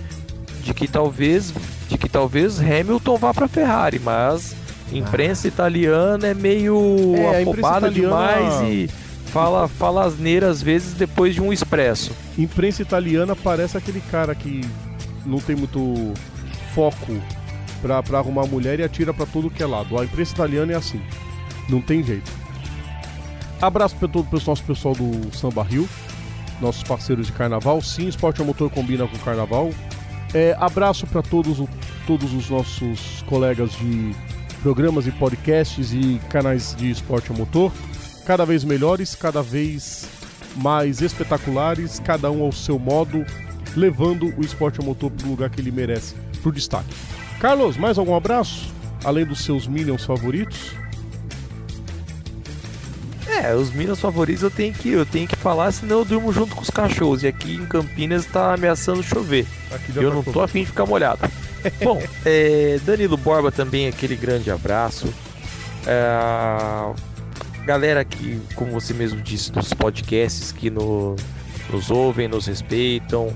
de 0.63 0.73
que 0.73 0.87
talvez 0.87 1.53
de 1.89 1.97
que 1.97 2.07
talvez 2.07 2.59
Hamilton 2.59 3.17
vá 3.17 3.33
para 3.33 3.47
Ferrari, 3.47 3.99
mas 3.99 4.55
imprensa 4.91 5.47
italiana 5.47 6.27
é 6.27 6.33
meio 6.33 7.13
É, 7.17 7.41
afobada 7.41 7.87
italiana- 7.87 7.91
demais 7.91 8.61
e 8.69 8.89
fala 9.33 9.67
fala 9.67 10.05
asneira 10.05 10.47
às 10.47 10.61
vezes 10.61 10.93
depois 10.93 11.33
de 11.33 11.41
um 11.41 11.51
expresso. 11.51 12.11
Imprensa 12.37 12.83
italiana 12.83 13.35
parece 13.35 13.75
aquele 13.75 13.99
cara 13.99 14.35
que 14.35 14.61
não 15.25 15.39
tem 15.39 15.55
muito 15.55 16.13
foco 16.75 17.19
pra, 17.81 18.03
pra 18.03 18.19
arrumar 18.19 18.45
mulher 18.45 18.79
e 18.79 18.83
atira 18.83 19.11
pra 19.11 19.25
todo 19.25 19.49
que 19.49 19.63
é 19.63 19.65
lado. 19.65 19.99
A 19.99 20.05
imprensa 20.05 20.33
italiana 20.33 20.73
é 20.73 20.75
assim. 20.75 21.01
Não 21.67 21.81
tem 21.81 22.03
jeito. 22.03 22.31
Abraço 23.59 23.95
pra 23.95 24.07
todo 24.07 24.27
o 24.31 24.45
nosso 24.45 24.63
pessoal 24.63 24.93
do 24.93 25.35
Samba 25.35 25.63
Rio, 25.63 25.89
nossos 26.61 26.83
parceiros 26.83 27.27
de 27.27 27.33
carnaval. 27.33 27.81
Sim, 27.81 28.07
esporte 28.07 28.39
a 28.41 28.45
motor 28.45 28.69
combina 28.69 29.07
com 29.07 29.17
carnaval. 29.19 29.71
É, 30.33 30.55
abraço 30.59 31.07
pra 31.07 31.23
todos, 31.23 31.57
todos 32.05 32.33
os 32.33 32.49
nossos 32.49 33.23
colegas 33.25 33.71
de 33.71 34.13
programas 34.61 35.07
e 35.07 35.11
podcasts 35.11 35.91
e 35.91 36.21
canais 36.29 36.75
de 36.75 36.91
esporte 36.91 37.31
a 37.31 37.35
motor. 37.35 37.71
Cada 38.25 38.45
vez 38.45 38.63
melhores, 38.63 39.15
cada 39.15 39.41
vez 39.41 40.07
mais 40.55 41.01
espetaculares, 41.01 41.99
cada 41.99 42.31
um 42.31 42.43
ao 42.43 42.51
seu 42.51 42.79
modo, 42.79 43.25
levando 43.75 44.33
o 44.37 44.41
esporte 44.41 44.79
a 44.79 44.83
motor 44.83 45.11
pro 45.11 45.27
lugar 45.27 45.49
que 45.49 45.59
ele 45.59 45.71
merece, 45.71 46.15
pro 46.41 46.51
destaque. 46.51 46.93
Carlos, 47.39 47.75
mais 47.75 47.97
algum 47.97 48.15
abraço? 48.15 48.71
Além 49.03 49.25
dos 49.25 49.43
seus 49.43 49.67
minions 49.67 50.05
favoritos? 50.05 50.71
É, 53.27 53.53
os 53.55 53.71
Minas 53.71 53.99
favoritos 53.99 54.43
eu 54.43 54.51
tenho 54.51 54.73
que 54.73 54.89
eu 54.89 55.05
tenho 55.05 55.27
que 55.27 55.35
falar, 55.35 55.71
senão 55.71 55.99
eu 55.99 56.05
durmo 56.05 56.31
junto 56.31 56.55
com 56.55 56.61
os 56.61 56.69
cachorros. 56.69 57.23
E 57.23 57.27
aqui 57.27 57.55
em 57.55 57.65
Campinas 57.65 58.25
tá 58.25 58.53
ameaçando 58.53 59.01
chover. 59.01 59.47
Eu 59.95 60.09
tá 60.09 60.15
não 60.15 60.23
tô 60.23 60.41
afim 60.41 60.61
de 60.61 60.67
ficar 60.67 60.85
molhado. 60.85 61.19
Bom, 61.83 62.01
é, 62.23 62.79
Danilo 62.85 63.17
Borba 63.17 63.51
também, 63.51 63.87
aquele 63.87 64.15
grande 64.15 64.51
abraço. 64.51 65.11
É, 65.85 66.93
galera 67.65 68.03
que, 68.03 68.39
como 68.55 68.71
você 68.71 68.93
mesmo 68.93 69.21
disse, 69.21 69.51
dos 69.51 69.73
podcasts 69.73 70.51
que 70.51 70.69
no- 70.69 71.15
nos 71.69 71.89
ouvem, 71.89 72.27
nos 72.27 72.45
respeitam. 72.47 73.33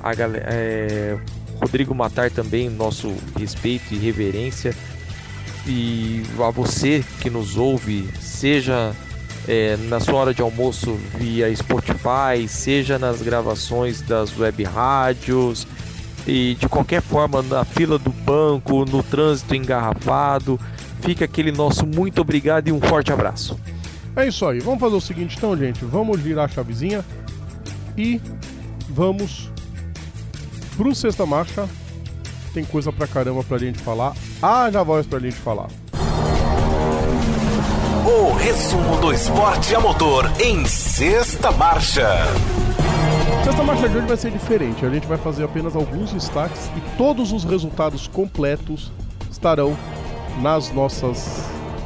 A 0.00 0.14
galera, 0.14 0.46
é, 0.48 1.16
Rodrigo 1.60 1.94
Matar 1.94 2.30
também, 2.30 2.68
nosso 2.68 3.14
respeito 3.38 3.92
e 3.94 3.98
reverência. 3.98 4.74
e 5.64 6.24
a 6.40 6.50
você 6.50 7.04
que 7.20 7.30
nos 7.30 7.56
ouve, 7.56 8.08
seja 8.20 8.92
é, 9.46 9.76
na 9.88 10.00
sua 10.00 10.14
hora 10.16 10.34
de 10.34 10.42
almoço 10.42 10.98
via 11.16 11.54
Spotify, 11.54 12.48
seja 12.48 12.98
nas 12.98 13.22
gravações 13.22 14.02
das 14.02 14.36
web 14.36 14.64
rádios 14.64 15.64
e 16.26 16.56
de 16.58 16.68
qualquer 16.68 17.00
forma 17.00 17.42
na 17.42 17.64
fila 17.64 17.96
do 17.96 18.10
banco, 18.10 18.84
no 18.84 19.04
trânsito 19.04 19.54
engarrafado. 19.54 20.58
Fica 21.02 21.24
aquele 21.24 21.50
nosso 21.50 21.84
muito 21.84 22.20
obrigado 22.20 22.68
e 22.68 22.72
um 22.72 22.80
forte 22.80 23.12
abraço. 23.12 23.58
É 24.14 24.26
isso 24.26 24.46
aí. 24.46 24.60
Vamos 24.60 24.80
fazer 24.80 24.94
o 24.94 25.00
seguinte 25.00 25.36
então, 25.36 25.56
gente. 25.56 25.84
Vamos 25.84 26.20
virar 26.20 26.44
a 26.44 26.48
chavezinha 26.48 27.04
e 27.96 28.20
vamos 28.88 29.50
pro 30.76 30.94
Sexta 30.94 31.26
Marcha. 31.26 31.68
Tem 32.54 32.64
coisa 32.64 32.92
pra 32.92 33.06
caramba 33.06 33.42
pra 33.42 33.58
gente 33.58 33.78
falar. 33.78 34.14
Haja 34.40 34.82
voz 34.82 35.06
pra 35.06 35.18
gente 35.18 35.36
falar. 35.36 35.68
O 38.06 38.34
resumo 38.34 39.00
do 39.00 39.12
esporte 39.12 39.74
a 39.74 39.80
motor 39.80 40.30
em 40.40 40.64
Sexta 40.66 41.50
Marcha. 41.50 42.08
Sexta 43.42 43.62
Marcha 43.64 43.88
de 43.88 43.96
hoje 43.96 44.06
vai 44.06 44.16
ser 44.16 44.30
diferente. 44.30 44.86
A 44.86 44.90
gente 44.90 45.06
vai 45.06 45.18
fazer 45.18 45.44
apenas 45.44 45.74
alguns 45.74 46.12
destaques 46.12 46.70
e 46.76 46.96
todos 46.96 47.32
os 47.32 47.42
resultados 47.42 48.06
completos 48.06 48.92
estarão 49.30 49.76
nas 50.40 50.72
nossas 50.72 51.44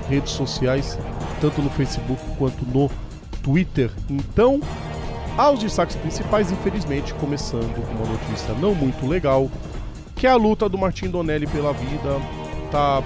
redes 0.09 0.33
sociais, 0.33 0.99
tanto 1.41 1.61
no 1.61 1.71
Facebook 1.71 2.21
quanto 2.39 2.65
no 2.67 2.91
Twitter. 3.43 3.91
Então, 4.09 4.61
aos 5.37 5.61
destaques 5.61 5.97
principais, 5.97 6.51
infelizmente, 6.51 7.13
começando 7.15 7.75
com 7.87 7.93
uma 7.93 8.07
notícia 8.07 8.55
não 8.55 8.75
muito 8.75 9.07
legal, 9.07 9.51
que 10.15 10.27
é 10.27 10.31
a 10.31 10.37
luta 10.37 10.69
do 10.69 10.79
Martin 10.79 11.09
Donelli 11.09 11.47
pela 11.47 11.73
vida. 11.73 12.21
Tá 12.71 13.03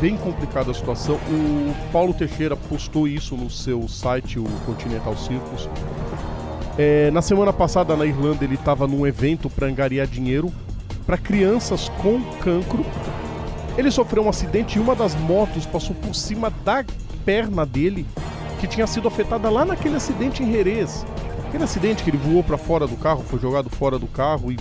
bem 0.00 0.16
complicada 0.16 0.70
a 0.70 0.74
situação. 0.74 1.14
O 1.14 1.74
Paulo 1.92 2.12
Teixeira 2.14 2.56
postou 2.56 3.06
isso 3.06 3.36
no 3.36 3.50
seu 3.50 3.86
site, 3.86 4.38
o 4.38 4.44
Continental 4.66 5.16
Circus. 5.16 5.68
É, 6.78 7.10
na 7.10 7.20
semana 7.20 7.52
passada 7.52 7.94
na 7.94 8.06
Irlanda 8.06 8.44
ele 8.44 8.54
estava 8.54 8.86
num 8.86 9.06
evento 9.06 9.50
para 9.50 9.66
angariar 9.66 10.06
dinheiro 10.06 10.50
para 11.06 11.18
crianças 11.18 11.88
com 12.00 12.20
cancro. 12.40 12.84
Ele 13.76 13.90
sofreu 13.90 14.24
um 14.24 14.28
acidente 14.28 14.78
e 14.78 14.80
uma 14.80 14.94
das 14.94 15.14
motos 15.14 15.64
passou 15.64 15.96
por 15.96 16.14
cima 16.14 16.52
da 16.64 16.84
perna 17.24 17.64
dele, 17.64 18.06
que 18.60 18.66
tinha 18.66 18.86
sido 18.86 19.08
afetada 19.08 19.48
lá 19.48 19.64
naquele 19.64 19.96
acidente 19.96 20.42
em 20.42 20.52
Jerez. 20.52 21.06
Aquele 21.48 21.64
acidente 21.64 22.02
que 22.02 22.10
ele 22.10 22.18
voou 22.18 22.42
para 22.42 22.58
fora 22.58 22.86
do 22.86 22.96
carro, 22.96 23.22
foi 23.22 23.38
jogado 23.38 23.70
fora 23.70 23.98
do 23.98 24.06
carro 24.06 24.52
e 24.52 24.58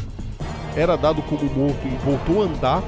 era 0.75 0.95
dado 0.95 1.21
como 1.23 1.43
morto 1.45 1.85
e 1.85 2.05
voltou 2.05 2.41
a 2.41 2.45
andar. 2.45 2.83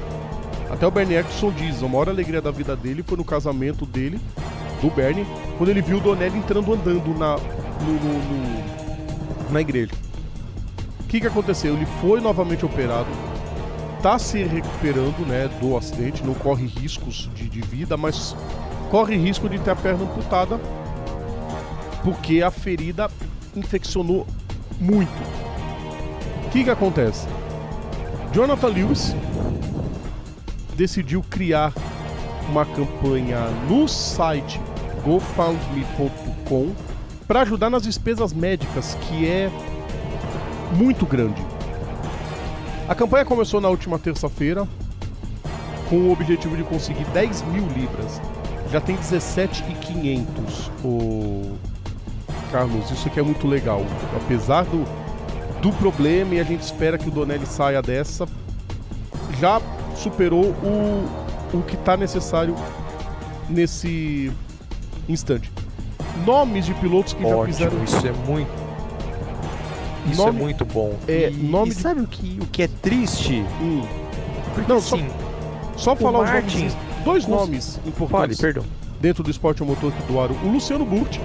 Até 0.70 0.86
o 0.86 0.90
Bernie 0.90 1.16
Eccleston 1.16 1.52
diz, 1.52 1.82
a 1.82 1.88
maior 1.88 2.08
alegria 2.08 2.40
da 2.40 2.50
vida 2.50 2.74
dele 2.74 3.02
foi 3.02 3.16
no 3.16 3.24
casamento 3.24 3.84
dele, 3.84 4.18
do 4.80 4.90
Bernie, 4.90 5.26
quando 5.56 5.70
ele 5.70 5.82
viu 5.82 5.98
o 5.98 6.00
Donelli 6.00 6.38
entrando 6.38 6.72
andando 6.72 7.18
na, 7.18 7.36
no, 7.36 7.92
no, 7.92 8.18
no, 8.18 9.52
na 9.52 9.60
igreja. 9.60 9.92
O 11.00 11.04
que, 11.04 11.20
que 11.20 11.26
aconteceu? 11.26 11.74
Ele 11.74 11.86
foi 12.00 12.20
novamente 12.20 12.64
operado, 12.64 13.06
tá 14.04 14.18
se 14.18 14.42
recuperando 14.42 15.26
né, 15.26 15.48
do 15.62 15.78
acidente, 15.78 16.22
não 16.22 16.34
corre 16.34 16.66
riscos 16.66 17.30
de, 17.34 17.48
de 17.48 17.62
vida, 17.62 17.96
mas 17.96 18.36
corre 18.90 19.16
risco 19.16 19.48
de 19.48 19.58
ter 19.58 19.70
a 19.70 19.76
perna 19.76 20.04
amputada 20.04 20.60
porque 22.02 22.42
a 22.42 22.50
ferida 22.50 23.10
infeccionou 23.56 24.26
muito. 24.78 25.10
O 26.44 26.50
que, 26.50 26.64
que 26.64 26.68
acontece? 26.68 27.26
Jonathan 28.30 28.66
Lewis 28.66 29.16
decidiu 30.76 31.24
criar 31.30 31.72
uma 32.50 32.66
campanha 32.66 33.48
no 33.70 33.88
site 33.88 34.60
gofundme.com 35.02 36.74
para 37.26 37.40
ajudar 37.40 37.70
nas 37.70 37.84
despesas 37.84 38.34
médicas, 38.34 38.98
que 39.00 39.26
é 39.26 39.50
muito 40.76 41.06
grande. 41.06 41.53
A 42.86 42.94
campanha 42.94 43.24
começou 43.24 43.62
na 43.62 43.68
última 43.70 43.98
terça-feira 43.98 44.68
com 45.88 45.96
o 45.96 46.12
objetivo 46.12 46.54
de 46.54 46.62
conseguir 46.64 47.04
10 47.06 47.42
mil 47.44 47.66
libras. 47.68 48.20
Já 48.70 48.78
tem 48.80 48.94
17,500, 48.96 50.70
o 50.84 51.56
Carlos. 52.52 52.90
Isso 52.90 53.08
aqui 53.08 53.18
é 53.18 53.22
muito 53.22 53.46
legal. 53.46 53.80
Apesar 54.14 54.64
do, 54.64 54.84
do 55.62 55.72
problema 55.72 56.34
e 56.34 56.40
a 56.40 56.44
gente 56.44 56.60
espera 56.60 56.98
que 56.98 57.08
o 57.08 57.10
Donelli 57.10 57.46
saia 57.46 57.80
dessa, 57.80 58.26
já 59.40 59.62
superou 59.96 60.44
o, 60.44 61.08
o 61.54 61.62
que 61.62 61.76
está 61.76 61.96
necessário 61.96 62.54
nesse 63.48 64.30
instante. 65.08 65.50
Nomes 66.26 66.66
de 66.66 66.74
pilotos 66.74 67.14
que 67.14 67.24
Ótimo, 67.24 67.46
já 67.46 67.70
fizeram. 67.70 67.84
Isso 67.84 68.06
é 68.06 68.12
muito. 68.12 68.63
Isso 70.06 70.22
Nome- 70.24 70.38
é 70.38 70.42
muito 70.42 70.64
bom. 70.64 70.94
é, 71.08 71.30
e, 71.30 71.36
nome 71.36 71.70
e 71.70 71.74
de- 71.74 71.80
sabe 71.80 72.00
o 72.02 72.06
que, 72.06 72.38
o 72.42 72.46
que 72.46 72.62
é 72.62 72.68
triste? 72.68 73.44
Hum, 73.60 73.82
Porque 74.54 74.72
Não, 74.72 74.80
só- 74.80 74.94
assim, 74.96 75.08
só 75.76 75.96
falar 75.96 76.20
os 76.20 76.30
Martin 76.30 76.56
nomes. 76.58 76.76
Dois 77.04 77.24
cons- 77.24 77.34
nomes 77.40 77.76
fale, 77.76 77.88
importantes 77.88 78.40
perdão. 78.40 78.64
dentro 79.00 79.22
do 79.24 79.30
esporte 79.30 79.62
a 79.62 79.66
motor 79.66 79.90
que 79.92 80.02
doaram. 80.12 80.36
O 80.44 80.48
Luciano 80.48 80.84
Burti 80.84 81.20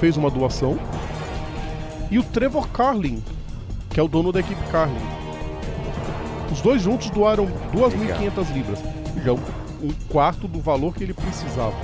fez 0.00 0.16
uma 0.16 0.30
doação. 0.30 0.78
E 2.10 2.18
o 2.18 2.22
Trevor 2.22 2.68
Carlin, 2.68 3.22
que 3.90 3.98
é 3.98 4.02
o 4.02 4.06
dono 4.08 4.30
da 4.32 4.40
equipe 4.40 4.60
Carlin. 4.70 4.94
Os 6.52 6.60
dois 6.60 6.82
juntos 6.82 7.08
doaram 7.10 7.46
2.500 7.72 8.50
libras. 8.52 8.78
Já 9.24 9.30
é 9.30 9.34
um 9.34 9.90
quarto 10.08 10.46
do 10.46 10.60
valor 10.60 10.94
que 10.94 11.02
ele 11.02 11.14
precisava. 11.14 11.74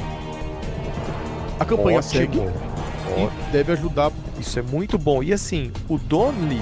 A 1.59 1.65
campanha 1.65 1.99
Ótimo. 1.99 2.13
segue 2.21 2.39
Ó, 2.41 3.29
e 3.49 3.53
deve 3.53 3.73
ajudar. 3.73 4.11
Isso 4.43 4.59
é 4.59 4.63
muito 4.63 4.99
bom. 4.99 5.23
E 5.23 5.33
assim, 5.33 5.71
o 5.89 5.97
Donnelly 5.97 6.61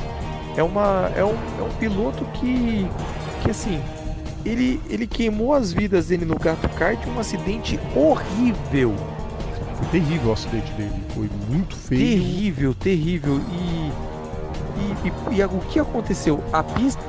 é, 0.56 0.62
uma, 0.62 1.10
é, 1.16 1.24
um, 1.24 1.34
é 1.58 1.62
um 1.62 1.74
piloto 1.78 2.24
que, 2.34 2.86
que 3.42 3.50
assim, 3.50 3.80
ele, 4.44 4.80
ele 4.88 5.06
queimou 5.06 5.54
as 5.54 5.72
vidas 5.72 6.08
dele 6.08 6.24
no 6.26 6.38
Gato 6.38 6.68
Kart 6.70 6.98
um 7.06 7.18
acidente 7.18 7.80
horrível. 7.96 8.94
Foi 9.76 9.86
terrível 9.88 10.28
o 10.30 10.32
acidente 10.34 10.70
dele. 10.72 10.92
Foi 11.14 11.30
muito 11.48 11.74
feio. 11.74 12.00
Terrível, 12.00 12.74
terrível. 12.74 13.40
E, 13.50 13.90
e, 14.78 15.08
e- 15.08 15.38
e 15.38 15.44
o 15.44 15.60
que 15.70 15.80
aconteceu? 15.80 16.44
A 16.52 16.62
pista. 16.62 17.00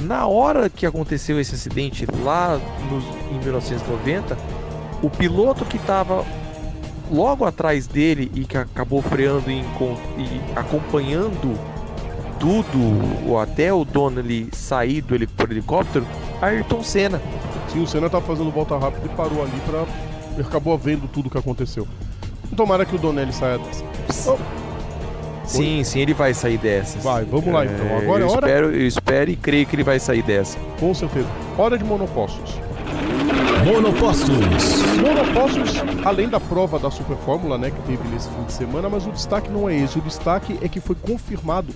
Na 0.00 0.26
hora 0.26 0.70
que 0.70 0.86
aconteceu 0.86 1.38
esse 1.38 1.54
acidente, 1.54 2.06
lá 2.24 2.58
nos, 2.90 3.04
em 3.30 3.38
1990, 3.44 4.38
o 5.02 5.10
piloto 5.10 5.64
que 5.66 5.76
estava 5.76 6.24
logo 7.12 7.44
atrás 7.44 7.86
dele 7.86 8.30
e 8.34 8.44
que 8.44 8.56
acabou 8.56 9.02
freando 9.02 9.50
e, 9.50 9.60
e 9.60 10.40
acompanhando 10.56 11.58
tudo, 12.40 12.78
ou 13.28 13.38
até 13.38 13.72
o 13.72 13.84
Donnelly 13.84 14.48
sair 14.52 15.00
do 15.00 15.14
heli- 15.14 15.26
por 15.28 15.50
helicóptero, 15.50 16.04
Ayrton 16.40 16.82
Senna. 16.82 17.20
Sim, 17.68 17.82
o 17.82 17.86
Senna 17.86 18.10
tava 18.10 18.24
fazendo 18.26 18.50
volta 18.50 18.76
rápida 18.76 19.06
e 19.06 19.08
parou 19.10 19.42
ali. 19.42 19.52
Ele 20.34 20.42
acabou 20.42 20.76
vendo 20.76 21.06
tudo 21.08 21.26
o 21.26 21.30
que 21.30 21.38
aconteceu. 21.38 21.86
Tomara 22.56 22.84
que 22.84 22.96
o 22.96 22.98
Donelli 22.98 23.32
saia 23.32 23.58
dessa. 23.58 23.84
Oh, 24.32 24.38
Sim, 25.44 25.82
sim, 25.84 26.00
ele 26.00 26.14
vai 26.14 26.32
sair 26.34 26.56
dessa. 26.58 26.98
Vai, 27.00 27.24
vamos 27.24 27.46
lá, 27.52 27.64
então. 27.64 27.96
Agora 27.98 28.22
é 28.22 28.26
eu 28.26 28.30
hora- 28.30 28.46
Espero, 28.46 28.66
eu 28.74 28.86
espero 28.86 29.30
e 29.30 29.36
creio 29.36 29.66
que 29.66 29.74
ele 29.76 29.84
vai 29.84 29.98
sair 29.98 30.22
dessa. 30.22 30.58
com 30.80 30.92
certeza. 30.94 31.26
Hora 31.58 31.76
de 31.78 31.84
monopostos. 31.84 32.54
Monopostos. 33.64 34.28
Monopostos, 35.00 36.04
além 36.04 36.28
da 36.28 36.40
prova 36.40 36.80
da 36.80 36.90
Super 36.90 37.16
Fórmula, 37.18 37.56
né, 37.56 37.70
que 37.70 37.80
teve 37.82 38.08
nesse 38.08 38.28
fim 38.28 38.42
de 38.42 38.52
semana, 38.52 38.88
mas 38.88 39.06
o 39.06 39.12
destaque 39.12 39.48
não 39.50 39.68
é 39.68 39.76
esse. 39.76 39.98
O 39.98 40.02
destaque 40.02 40.58
é 40.60 40.68
que 40.68 40.80
foi 40.80 40.96
confirmado 40.96 41.72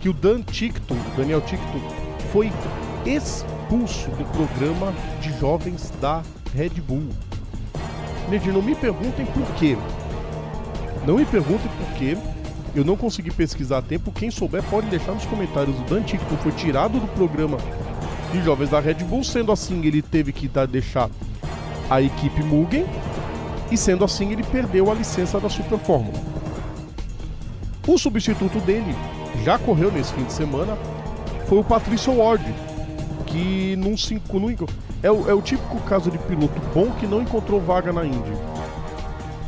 que 0.00 0.10
o 0.10 0.12
Dan 0.12 0.42
Tickton, 0.42 0.94
o 0.94 1.16
Daniel 1.16 1.40
Tickton, 1.40 1.80
foi 2.32 2.52
expulso 3.06 4.10
do 4.10 4.24
programa 4.32 4.92
de 5.22 5.32
jovens 5.38 5.90
da 6.02 6.22
Red 6.54 6.80
Bull. 6.86 7.08
Gente, 8.30 8.50
não 8.50 8.60
me 8.60 8.74
perguntem 8.74 9.24
por 9.24 9.46
quê. 9.54 9.78
Não 11.06 11.16
me 11.16 11.24
perguntem 11.24 11.70
por 11.78 11.96
quê. 11.96 12.18
Eu 12.74 12.84
não 12.84 12.96
consegui 12.96 13.30
pesquisar 13.30 13.78
a 13.78 13.82
tempo. 13.82 14.12
Quem 14.12 14.30
souber 14.30 14.62
pode 14.64 14.86
deixar 14.88 15.12
nos 15.12 15.24
comentários. 15.24 15.78
O 15.78 15.82
Dan 15.84 16.02
Tickton 16.02 16.36
foi 16.36 16.52
tirado 16.52 17.00
do 17.00 17.06
programa 17.08 17.56
de 18.32 18.42
jovens 18.42 18.70
da 18.70 18.80
Red 18.80 18.94
Bull. 19.04 19.22
Sendo 19.24 19.52
assim, 19.52 19.84
ele 19.84 20.02
teve 20.02 20.32
que 20.32 20.48
dar, 20.48 20.66
deixar 20.66 21.08
a 21.90 22.00
equipe 22.02 22.42
Mugen. 22.42 22.86
E 23.70 23.76
sendo 23.76 24.04
assim, 24.04 24.32
ele 24.32 24.42
perdeu 24.42 24.90
a 24.90 24.94
licença 24.94 25.38
da 25.40 25.48
Super 25.48 25.78
Fórmula. 25.78 26.18
O 27.86 27.98
substituto 27.98 28.60
dele 28.60 28.94
já 29.44 29.58
correu 29.58 29.90
nesse 29.90 30.12
fim 30.12 30.24
de 30.24 30.32
semana. 30.32 30.76
Foi 31.46 31.58
o 31.58 31.64
Patrício 31.64 32.16
Ward, 32.16 32.44
que 33.26 33.74
enco- 34.12 34.38
não 34.38 34.50
enco- 34.50 34.68
é, 35.02 35.10
o, 35.10 35.28
é 35.28 35.34
o 35.34 35.42
típico 35.42 35.78
caso 35.80 36.10
de 36.10 36.18
piloto 36.18 36.60
bom 36.74 36.90
que 36.92 37.06
não 37.06 37.20
encontrou 37.22 37.60
vaga 37.60 37.92
na 37.92 38.04
Indy. 38.04 38.32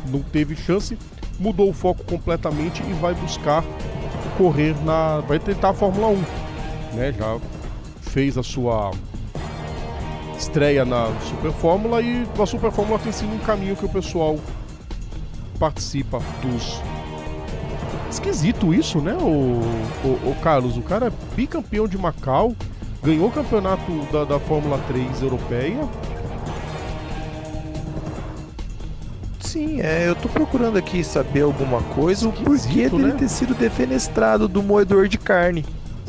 Não 0.09 0.21
teve 0.21 0.55
chance, 0.55 0.97
mudou 1.39 1.69
o 1.69 1.73
foco 1.73 2.03
completamente 2.03 2.83
e 2.83 2.93
vai 2.93 3.13
buscar 3.13 3.63
correr 4.37 4.75
na. 4.83 5.21
vai 5.21 5.39
tentar 5.39 5.69
a 5.69 5.73
Fórmula 5.73 6.07
1. 6.07 6.95
Né? 6.95 7.13
Já 7.17 7.37
fez 8.15 8.37
a 8.37 8.43
sua 8.43 8.91
estreia 10.37 10.85
na 10.85 11.07
Super 11.19 11.51
Fórmula 11.51 12.01
e 12.01 12.25
a 12.41 12.45
Super 12.45 12.71
Fórmula 12.71 12.97
tem 12.97 13.11
sido 13.11 13.33
um 13.33 13.39
caminho 13.39 13.75
que 13.75 13.83
o 13.83 13.89
pessoal 13.89 14.39
participa 15.59 16.21
dos. 16.41 16.81
Esquisito 18.09 18.73
isso, 18.73 19.01
né, 19.01 19.17
o, 19.19 19.59
o, 20.07 20.29
o 20.29 20.35
Carlos? 20.41 20.77
O 20.77 20.81
cara 20.81 21.07
é 21.07 21.35
bicampeão 21.35 21.89
de 21.89 21.97
Macau, 21.97 22.55
ganhou 23.03 23.27
o 23.27 23.31
campeonato 23.31 23.91
da, 24.13 24.23
da 24.23 24.39
Fórmula 24.39 24.79
3 24.87 25.21
europeia. 25.21 25.85
Sim, 29.41 29.81
é, 29.81 30.07
eu 30.07 30.15
tô 30.15 30.29
procurando 30.29 30.77
aqui 30.77 31.03
saber 31.03 31.41
alguma 31.41 31.81
coisa, 31.81 32.29
o 32.29 32.31
porquê 32.31 32.87
dele 32.87 33.07
né? 33.07 33.15
ter 33.19 33.27
sido 33.27 33.53
defenestrado 33.53 34.47
do 34.47 34.63
moedor 34.63 35.09
de 35.09 35.17
carne. 35.17 35.65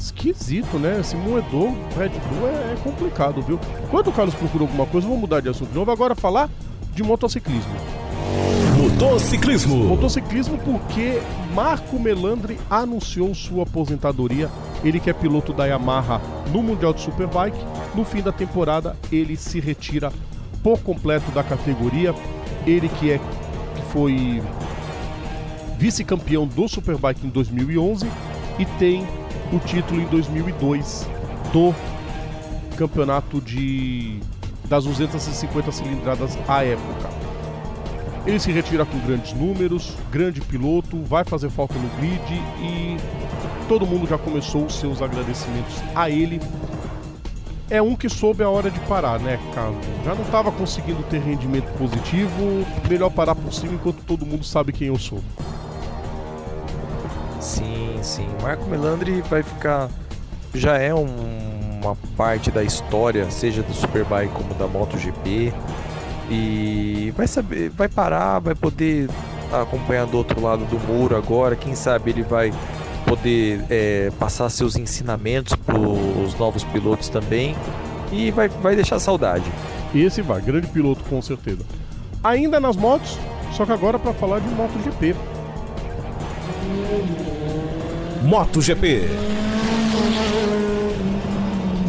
Esquisito, 0.07 0.79
né? 0.79 1.01
Esse 1.01 1.17
moedor 1.17 1.73
Red 1.97 2.11
Bull 2.11 2.49
é, 2.49 2.73
é 2.73 2.77
complicado, 2.83 3.43
viu? 3.43 3.59
Quando 3.91 4.09
o 4.09 4.13
Carlos 4.13 4.35
procurou 4.35 4.69
alguma 4.69 4.87
coisa, 4.87 5.07
vamos 5.07 5.21
mudar 5.21 5.41
de 5.41 5.49
assunto 5.49 5.69
de 5.71 5.75
novo. 5.75 5.91
Agora 5.91 6.15
falar 6.15 6.49
de 6.95 7.03
motociclismo. 7.03 7.75
Motociclismo. 8.79 9.77
Motociclismo 9.85 10.59
porque 10.59 11.21
Marco 11.53 11.99
Melandri 11.99 12.59
anunciou 12.71 13.35
sua 13.35 13.65
aposentadoria. 13.65 14.49
Ele 14.85 15.01
que 15.01 15.11
é 15.11 15.13
piloto 15.13 15.53
da 15.53 15.67
Yamaha 15.67 16.21
no 16.53 16.63
Mundial 16.63 16.93
de 16.93 17.01
Superbike. 17.01 17.59
No 17.95 18.05
fim 18.05 18.23
da 18.23 18.31
temporada, 18.31 18.97
ele 19.11 19.37
se 19.37 19.59
retira 19.59 20.13
por 20.63 20.79
completo 20.81 21.31
da 21.33 21.43
categoria. 21.43 22.15
Ele 22.65 22.89
que 22.89 23.11
é 23.11 23.19
que 23.19 23.83
foi 23.93 24.41
vice-campeão 25.79 26.47
do 26.47 26.69
Superbike 26.69 27.27
em 27.27 27.31
2011 27.31 28.09
e 28.59 28.65
tem 28.79 29.07
o 29.53 29.59
título 29.61 30.01
em 30.01 30.07
2002 30.07 31.09
do 31.53 31.75
campeonato 32.77 33.41
de 33.41 34.21
das 34.69 34.85
250 34.85 35.71
cilindradas 35.71 36.37
à 36.49 36.65
época. 36.65 37.09
Ele 38.27 38.41
se 38.41 38.51
retira 38.51 38.85
com 38.85 38.99
grandes 38.99 39.33
números, 39.33 39.95
grande 40.11 40.41
piloto, 40.41 41.01
vai 41.05 41.25
fazer 41.25 41.49
falta 41.49 41.75
no 41.75 41.89
grid 42.01 42.21
e 42.61 42.97
todo 43.69 43.87
mundo 43.87 44.07
já 44.09 44.19
começou 44.19 44.65
os 44.65 44.75
seus 44.75 45.01
agradecimentos 45.01 45.77
a 45.95 46.11
ele. 46.11 46.41
É 47.71 47.81
um 47.81 47.95
que 47.95 48.09
soube 48.09 48.43
a 48.43 48.51
hora 48.51 48.71
de 48.71 48.81
parar, 48.81 49.21
né, 49.21 49.39
Carlos? 49.55 49.85
Já 50.05 50.15
não 50.15 50.23
estava 50.23 50.51
conseguindo 50.51 51.03
ter 51.05 51.21
rendimento 51.21 51.73
positivo, 51.79 52.67
melhor 52.89 53.11
parar 53.11 53.35
por 53.37 53.53
cima 53.53 53.75
enquanto 53.75 54.03
todo 54.05 54.27
mundo 54.27 54.45
sabe 54.45 54.73
quem 54.73 54.89
eu 54.89 54.99
sou. 54.99 55.21
Sim, 57.47 57.99
sim. 58.03 58.27
Marco 58.43 58.65
Melandri 58.69 59.21
vai 59.23 59.41
ficar. 59.43 59.89
Já 60.53 60.79
é 60.79 60.93
um- 60.93 61.79
uma 61.81 61.97
parte 62.17 62.51
da 62.51 62.65
história, 62.65 63.31
seja 63.31 63.63
do 63.63 63.73
Superbike 63.73 64.33
como 64.33 64.53
da 64.55 64.67
MotoGP. 64.67 65.53
E 66.29 67.13
vai 67.17 67.29
saber, 67.29 67.71
vai 67.71 67.89
parar, 67.89 68.41
vai 68.41 68.55
poder 68.57 69.09
acompanhar 69.53 70.07
do 70.07 70.17
outro 70.17 70.41
lado 70.43 70.65
do 70.65 70.77
muro 70.81 71.17
agora. 71.17 71.55
Quem 71.55 71.77
sabe 71.77 72.11
ele 72.11 72.25
vai 72.25 72.53
poder 73.07 73.65
é, 73.71 74.11
passar 74.19 74.49
seus 74.51 74.75
ensinamentos 74.75 75.55
para 75.55 75.79
os 75.79 76.35
novos 76.37 76.65
pilotos 76.65 77.09
também. 77.09 77.55
E 78.11 78.33
vai, 78.33 78.49
vai 78.49 78.75
deixar 78.75 78.99
saudade. 78.99 79.45
Esse 79.95 80.21
vai, 80.21 80.41
grande 80.41 80.67
piloto 80.67 81.05
com 81.05 81.23
certeza. 81.23 81.63
Ainda 82.25 82.59
nas 82.59 82.75
motos, 82.75 83.17
só 83.53 83.65
que 83.65 83.71
agora 83.71 84.01
para 84.01 84.13
falar 84.15 84.41
de 84.41 84.49
MotoGP. 84.49 85.15
MotoGP. 88.23 89.09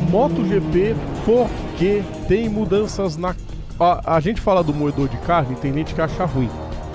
MotoGP 0.10 0.96
porque 1.26 2.04
tem 2.28 2.50
mudanças 2.50 3.18
na. 3.18 3.36
A, 3.80 4.16
a 4.16 4.20
gente 4.20 4.42
fala 4.42 4.64
do 4.64 4.74
moedor 4.74 5.08
de 5.08 5.18
carne, 5.18 5.56
tem 5.56 5.74
gente 5.74 5.94
que 5.94 6.02
acha 6.02 6.26
ruim. 6.26 6.50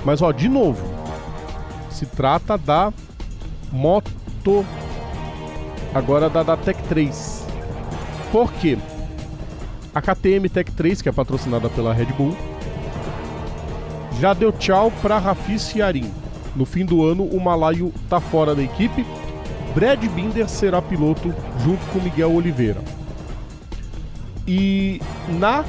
Mas 0.04 0.20
ó, 0.22 0.32
de 0.32 0.48
novo, 0.48 0.84
se 1.90 2.06
trata 2.06 2.56
da 2.56 2.92
moto. 3.70 4.64
Agora 5.94 6.28
da, 6.28 6.42
da 6.42 6.56
Tech 6.56 6.80
3. 6.88 7.46
Por 8.32 8.52
quê? 8.54 8.78
A 9.94 10.00
KTM 10.00 10.48
Tech 10.48 10.70
3, 10.72 11.02
que 11.02 11.08
é 11.08 11.12
patrocinada 11.12 11.68
pela 11.68 11.92
Red 11.92 12.06
Bull, 12.06 12.34
já 14.18 14.32
deu 14.32 14.50
tchau 14.52 14.90
para 15.02 15.18
Rafi 15.18 15.56
Yarin. 15.78 16.10
No 16.56 16.64
fim 16.64 16.84
do 16.84 17.04
ano, 17.04 17.24
o 17.24 17.38
malaio 17.38 17.92
tá 18.08 18.20
fora 18.20 18.54
da 18.54 18.62
equipe. 18.62 19.04
Brad 19.74 20.04
Binder 20.08 20.48
será 20.48 20.82
piloto 20.82 21.34
junto 21.60 21.84
com 21.86 21.98
Miguel 22.00 22.32
Oliveira. 22.32 22.80
E 24.46 25.00
na 25.28 25.64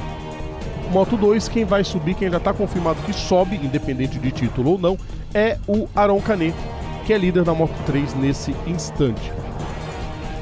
Moto 0.90 1.16
2, 1.16 1.48
quem 1.48 1.64
vai 1.64 1.82
subir, 1.82 2.14
quem 2.14 2.30
já 2.30 2.36
está 2.36 2.52
confirmado 2.52 3.00
que 3.02 3.12
sobe, 3.12 3.56
independente 3.56 4.18
de 4.18 4.30
título 4.30 4.72
ou 4.72 4.78
não, 4.78 4.98
é 5.32 5.58
o 5.66 5.88
Aron 5.94 6.20
Canet, 6.20 6.54
que 7.06 7.12
é 7.12 7.18
líder 7.18 7.44
da 7.44 7.54
Moto 7.54 7.74
3 7.86 8.14
nesse 8.14 8.54
instante. 8.66 9.32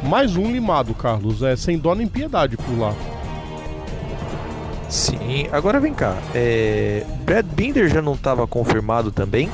Mais 0.02 0.36
um 0.36 0.50
limado, 0.50 0.94
Carlos, 0.94 1.42
é 1.42 1.54
sem 1.54 1.78
dó 1.78 1.94
nem 1.94 2.08
piedade 2.08 2.56
por 2.56 2.78
lá. 2.78 2.92
Sim, 4.88 5.46
agora 5.52 5.78
vem 5.78 5.94
cá. 5.94 6.16
É... 6.34 7.06
Brad 7.24 7.46
Binder 7.46 7.88
já 7.88 8.02
não 8.02 8.14
estava 8.14 8.46
confirmado 8.46 9.10
também? 9.10 9.48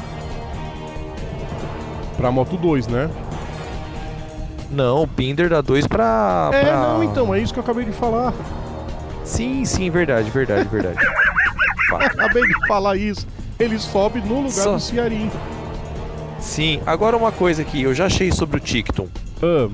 Pra 2.17 2.33
Moto 2.33 2.57
2, 2.57 2.89
né? 2.89 3.11
Não, 4.71 5.03
o 5.03 5.07
Binder 5.07 5.49
dá 5.49 5.61
dois 5.61 5.87
pra. 5.87 6.51
É, 6.53 6.61
pra- 6.65 6.77
não, 6.77 7.03
então, 7.05 7.35
é 7.35 7.41
isso 7.41 7.53
que 7.53 7.59
eu 7.59 7.65
acabei 7.65 7.85
de 7.85 7.93
falar. 7.93 8.35
Sim, 9.25 9.65
sim, 9.65 9.91
verdade, 9.91 10.31
verdade, 10.31 10.69
verdade. 10.69 10.99
Acabei 11.93 12.43
de 12.43 12.67
falar 12.67 12.97
isso. 12.97 13.27
Ele 13.59 13.79
sobe 13.79 14.21
no 14.21 14.37
lugar 14.37 14.51
Só- 14.51 14.73
do 14.75 14.81
Ciarim. 14.81 15.31
Sim, 16.39 16.81
agora 16.87 17.17
uma 17.17 17.33
coisa 17.33 17.63
aqui, 17.63 17.83
eu 17.83 17.95
já 17.95 18.07
achei 18.07 18.31
sobre 18.31 18.59
o 18.59 18.61
Ticton. 18.61 19.09
Ah, 19.43 19.69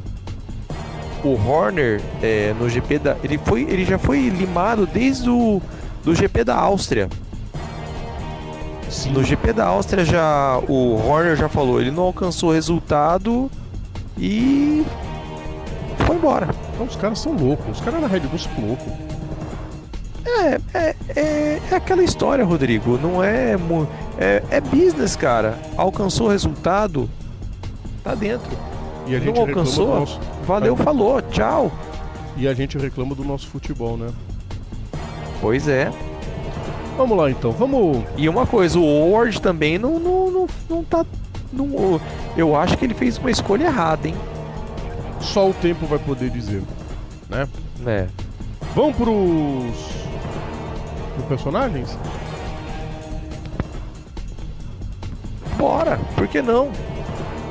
O 1.24 1.34
Horner 1.48 2.00
é, 2.22 2.54
no 2.58 2.68
GP 2.70 2.98
da. 3.00 3.16
Ele, 3.24 3.36
foi, 3.38 3.62
ele 3.62 3.84
já 3.84 3.98
foi 3.98 4.28
limado 4.28 4.86
desde 4.86 5.28
o 5.28 5.60
do 6.04 6.14
GP 6.14 6.44
da 6.44 6.54
Áustria. 6.56 7.08
sim. 8.88 9.10
No 9.12 9.22
GP 9.24 9.52
da 9.52 9.66
Áustria 9.66 10.04
já. 10.04 10.58
O 10.68 10.94
Horner 11.06 11.36
já 11.36 11.48
falou, 11.48 11.80
ele 11.80 11.90
não 11.90 12.04
alcançou 12.04 12.52
resultado 12.52 13.50
e. 14.18 14.84
foi 16.06 16.16
embora. 16.16 16.48
Então, 16.74 16.86
os 16.86 16.96
caras 16.96 17.18
são 17.18 17.32
loucos. 17.32 17.78
Os 17.78 17.84
caras 17.84 18.00
na 18.00 18.06
Red 18.06 18.20
Bull 18.20 18.38
são 18.38 18.52
loucos. 18.66 18.92
É, 20.26 20.60
é, 20.74 20.96
é, 21.16 21.60
é 21.70 21.74
aquela 21.76 22.02
história, 22.02 22.44
Rodrigo. 22.44 22.98
Não 22.98 23.22
é, 23.22 23.56
é. 24.18 24.42
É 24.50 24.60
business, 24.60 25.16
cara. 25.16 25.58
Alcançou 25.76 26.28
resultado, 26.28 27.08
tá 28.02 28.14
dentro. 28.14 28.50
E 29.06 29.14
a 29.14 29.18
gente 29.18 29.34
Não 29.34 29.42
alcançou? 29.42 30.00
nosso... 30.00 30.20
Valeu, 30.46 30.76
falou, 30.76 31.20
tchau. 31.20 31.70
E 32.36 32.48
a 32.48 32.54
gente 32.54 32.78
reclama 32.78 33.14
do 33.14 33.24
nosso 33.24 33.48
futebol, 33.48 33.96
né? 33.96 34.08
Pois 35.40 35.68
é. 35.68 35.90
Vamos 36.96 37.16
lá 37.16 37.30
então, 37.30 37.50
vamos. 37.52 38.04
E 38.16 38.28
uma 38.28 38.46
coisa, 38.46 38.78
o 38.78 39.12
Ward 39.12 39.40
também 39.40 39.78
não, 39.78 39.98
não, 39.98 40.30
não, 40.30 40.46
não 40.70 40.84
tá. 40.84 41.04
Não, 41.54 42.00
eu 42.36 42.56
acho 42.56 42.76
que 42.76 42.84
ele 42.84 42.94
fez 42.94 43.18
uma 43.18 43.30
escolha 43.30 43.64
errada, 43.64 44.08
hein? 44.08 44.14
Só 45.20 45.48
o 45.48 45.54
tempo 45.54 45.86
vai 45.86 45.98
poder 45.98 46.30
dizer, 46.30 46.62
né? 47.28 47.48
É. 47.86 48.06
Vamos 48.74 48.96
pros. 48.96 49.74
pros 51.14 51.26
personagens? 51.28 51.96
Bora, 55.56 55.98
por 56.16 56.26
que 56.26 56.42
não? 56.42 56.70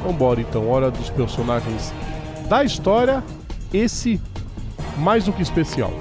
Vambora 0.03 0.41
então, 0.41 0.69
hora 0.69 0.91
dos 0.91 1.09
personagens 1.09 1.93
da 2.49 2.63
história. 2.63 3.23
Esse 3.73 4.21
mais 4.97 5.25
do 5.25 5.33
que 5.33 5.41
especial. 5.41 5.91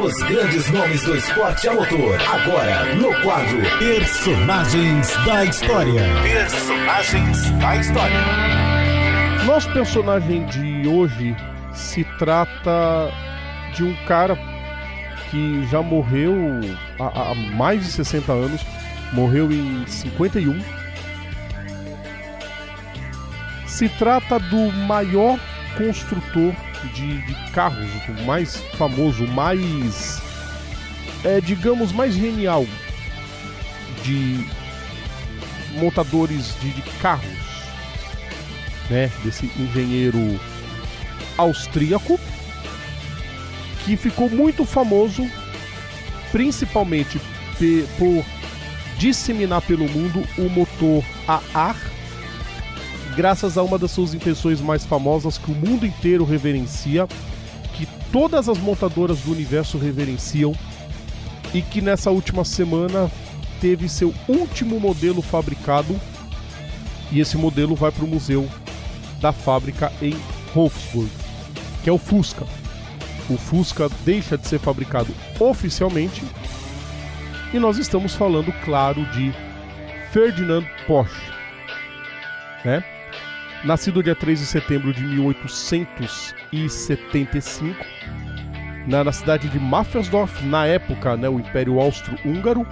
Os 0.00 0.14
grandes 0.22 0.70
nomes 0.70 1.02
do 1.02 1.16
esporte 1.16 1.68
a 1.68 1.74
motor. 1.74 2.20
Agora, 2.20 2.94
no 2.94 3.12
quadro 3.22 3.58
Personagens 3.80 5.08
da 5.24 5.44
História. 5.44 6.02
Personagens 6.22 7.50
da 7.58 7.76
História. 7.76 8.20
Nosso 9.44 9.72
personagem 9.72 10.46
de 10.46 10.86
hoje 10.86 11.34
se 11.72 12.04
trata 12.16 13.10
de 13.74 13.82
um 13.82 13.94
cara 14.06 14.38
que 15.30 15.66
já 15.66 15.82
morreu 15.82 16.36
há, 17.00 17.32
há 17.32 17.34
mais 17.34 17.84
de 17.84 17.90
60 17.90 18.30
anos, 18.32 18.64
morreu 19.12 19.50
em 19.50 19.84
51. 19.84 20.60
Se 23.66 23.88
trata 23.88 24.38
do 24.38 24.70
maior 24.86 25.38
construtor 25.76 26.54
de, 26.94 27.22
de 27.22 27.50
carros, 27.50 27.88
o 28.08 28.24
mais 28.24 28.56
famoso, 28.76 29.26
mais, 29.26 30.22
é, 31.24 31.40
digamos, 31.40 31.92
mais 31.92 32.14
genial 32.14 32.66
de 34.02 34.46
montadores 35.74 36.54
de, 36.60 36.70
de 36.70 36.82
carros 37.00 37.48
né, 38.90 39.10
desse 39.22 39.50
engenheiro 39.58 40.40
austríaco 41.36 42.18
que 43.84 43.96
ficou 43.96 44.28
muito 44.28 44.64
famoso 44.64 45.28
principalmente 46.30 47.20
por 47.98 48.24
disseminar 48.98 49.62
pelo 49.62 49.88
mundo 49.88 50.22
o 50.36 50.48
motor 50.48 51.04
a 51.26 51.40
ar, 51.54 51.76
graças 53.18 53.58
a 53.58 53.64
uma 53.64 53.76
das 53.76 53.90
suas 53.90 54.14
invenções 54.14 54.60
mais 54.60 54.86
famosas 54.86 55.36
que 55.36 55.50
o 55.50 55.54
mundo 55.54 55.84
inteiro 55.84 56.24
reverencia, 56.24 57.04
que 57.74 57.84
todas 58.12 58.48
as 58.48 58.58
montadoras 58.58 59.18
do 59.22 59.32
universo 59.32 59.76
reverenciam 59.76 60.54
e 61.52 61.60
que 61.60 61.80
nessa 61.80 62.12
última 62.12 62.44
semana 62.44 63.10
teve 63.60 63.88
seu 63.88 64.14
último 64.28 64.78
modelo 64.78 65.20
fabricado 65.20 66.00
e 67.10 67.18
esse 67.18 67.36
modelo 67.36 67.74
vai 67.74 67.90
para 67.90 68.04
o 68.04 68.08
museu 68.08 68.48
da 69.20 69.32
fábrica 69.32 69.92
em 70.00 70.16
Wolfsburg, 70.54 71.10
que 71.82 71.90
é 71.90 71.92
o 71.92 71.98
Fusca. 71.98 72.46
O 73.28 73.36
Fusca 73.36 73.90
deixa 74.04 74.38
de 74.38 74.46
ser 74.46 74.60
fabricado 74.60 75.12
oficialmente 75.40 76.22
e 77.52 77.58
nós 77.58 77.78
estamos 77.78 78.14
falando, 78.14 78.52
claro, 78.64 79.04
de 79.06 79.34
Ferdinand 80.12 80.64
Porsche. 80.86 81.32
Né? 82.64 82.97
Nascido 83.64 84.02
dia 84.02 84.14
3 84.14 84.38
de 84.38 84.46
setembro 84.46 84.94
de 84.94 85.02
1875, 85.02 87.84
na, 88.86 89.02
na 89.02 89.10
cidade 89.10 89.48
de 89.48 89.58
Mafelsdorf, 89.58 90.46
na 90.46 90.64
época, 90.64 91.16
né, 91.16 91.28
o 91.28 91.40
Império 91.40 91.80
Austro-Húngaro. 91.80 92.64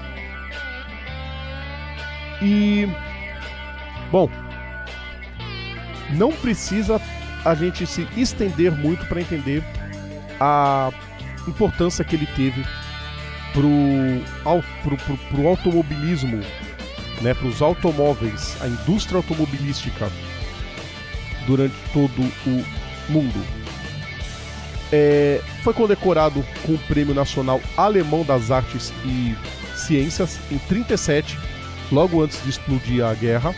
E. 2.41 2.87
Bom. 4.13 4.31
Não 6.15 6.31
precisa 6.31 7.01
a 7.45 7.53
gente 7.55 7.85
se 7.85 8.07
estender 8.17 8.71
muito 8.71 9.05
para 9.07 9.21
entender 9.21 9.65
a 10.39 10.93
importância 11.49 12.05
que 12.05 12.15
ele 12.15 12.29
teve 12.37 12.65
pro, 13.53 13.69
pro, 14.85 14.97
pro, 14.97 15.17
pro 15.17 15.49
automobilismo, 15.49 16.41
né, 17.21 17.35
para 17.35 17.49
os 17.49 17.61
automóveis, 17.61 18.57
a 18.63 18.69
indústria 18.69 19.17
automobilística 19.17 20.09
durante 21.47 21.75
todo 21.93 22.23
o 22.47 22.65
mundo. 23.13 23.45
É, 24.93 25.41
foi 25.63 25.75
condecorado 25.75 26.45
com 26.65 26.75
o 26.75 26.79
Prêmio 26.79 27.15
Nacional 27.15 27.61
Alemão 27.77 28.25
das 28.25 28.51
Artes 28.51 28.93
e 29.05 29.35
Ciências 29.75 30.39
em 30.51 30.59
37, 30.59 31.39
logo 31.91 32.23
antes 32.23 32.43
de 32.43 32.51
explodir 32.51 33.05
a 33.05 33.13
guerra. 33.15 33.55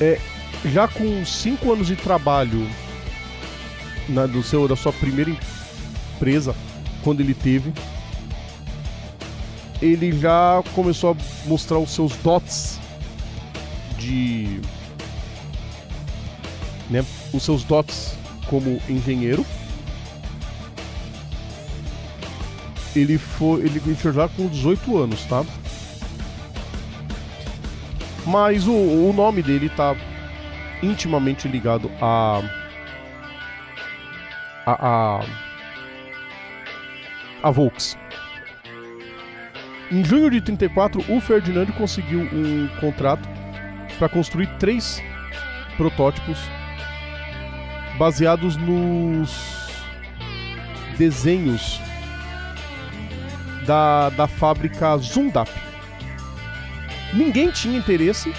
É, 0.00 0.18
já 0.66 0.88
com 0.88 1.24
cinco 1.24 1.72
anos 1.72 1.86
de 1.86 1.96
trabalho 1.96 2.68
na, 4.08 4.26
do 4.26 4.42
seu, 4.42 4.66
da 4.66 4.76
sua 4.76 4.92
primeira 4.92 5.30
empresa, 6.16 6.54
quando 7.02 7.20
ele 7.20 7.34
teve, 7.34 7.72
ele 9.80 10.12
já 10.12 10.62
começou 10.74 11.10
a 11.12 11.48
mostrar 11.48 11.78
os 11.78 11.90
seus 11.90 12.16
dots 12.16 12.78
de. 13.98 14.60
Né, 16.92 17.02
os 17.32 17.42
seus 17.42 17.64
dots 17.64 18.14
como 18.48 18.78
engenheiro. 18.86 19.46
Ele 22.94 23.16
foi. 23.16 23.60
Ele 23.60 23.80
entrou 23.86 24.28
com 24.28 24.46
18 24.46 24.98
anos, 24.98 25.24
tá? 25.24 25.42
Mas 28.26 28.66
o, 28.66 28.72
o 28.74 29.12
nome 29.14 29.42
dele 29.42 29.70
tá 29.70 29.96
intimamente 30.82 31.48
ligado 31.48 31.90
a. 31.98 32.42
a, 34.66 35.20
a 35.20 35.20
a 37.42 37.50
Volks. 37.50 37.98
Em 39.90 40.04
junho 40.04 40.30
de 40.30 40.40
34, 40.40 41.04
o 41.12 41.20
Ferdinand 41.20 41.66
conseguiu 41.72 42.20
um 42.20 42.68
contrato 42.80 43.28
para 43.98 44.08
construir 44.08 44.46
três 44.58 45.02
protótipos 45.76 46.38
baseados 48.02 48.56
nos 48.56 49.30
desenhos 50.98 51.80
da, 53.64 54.10
da 54.10 54.26
fábrica 54.26 54.96
Zundap. 54.96 55.48
Ninguém 57.12 57.52
tinha 57.52 57.78
interesse 57.78 58.34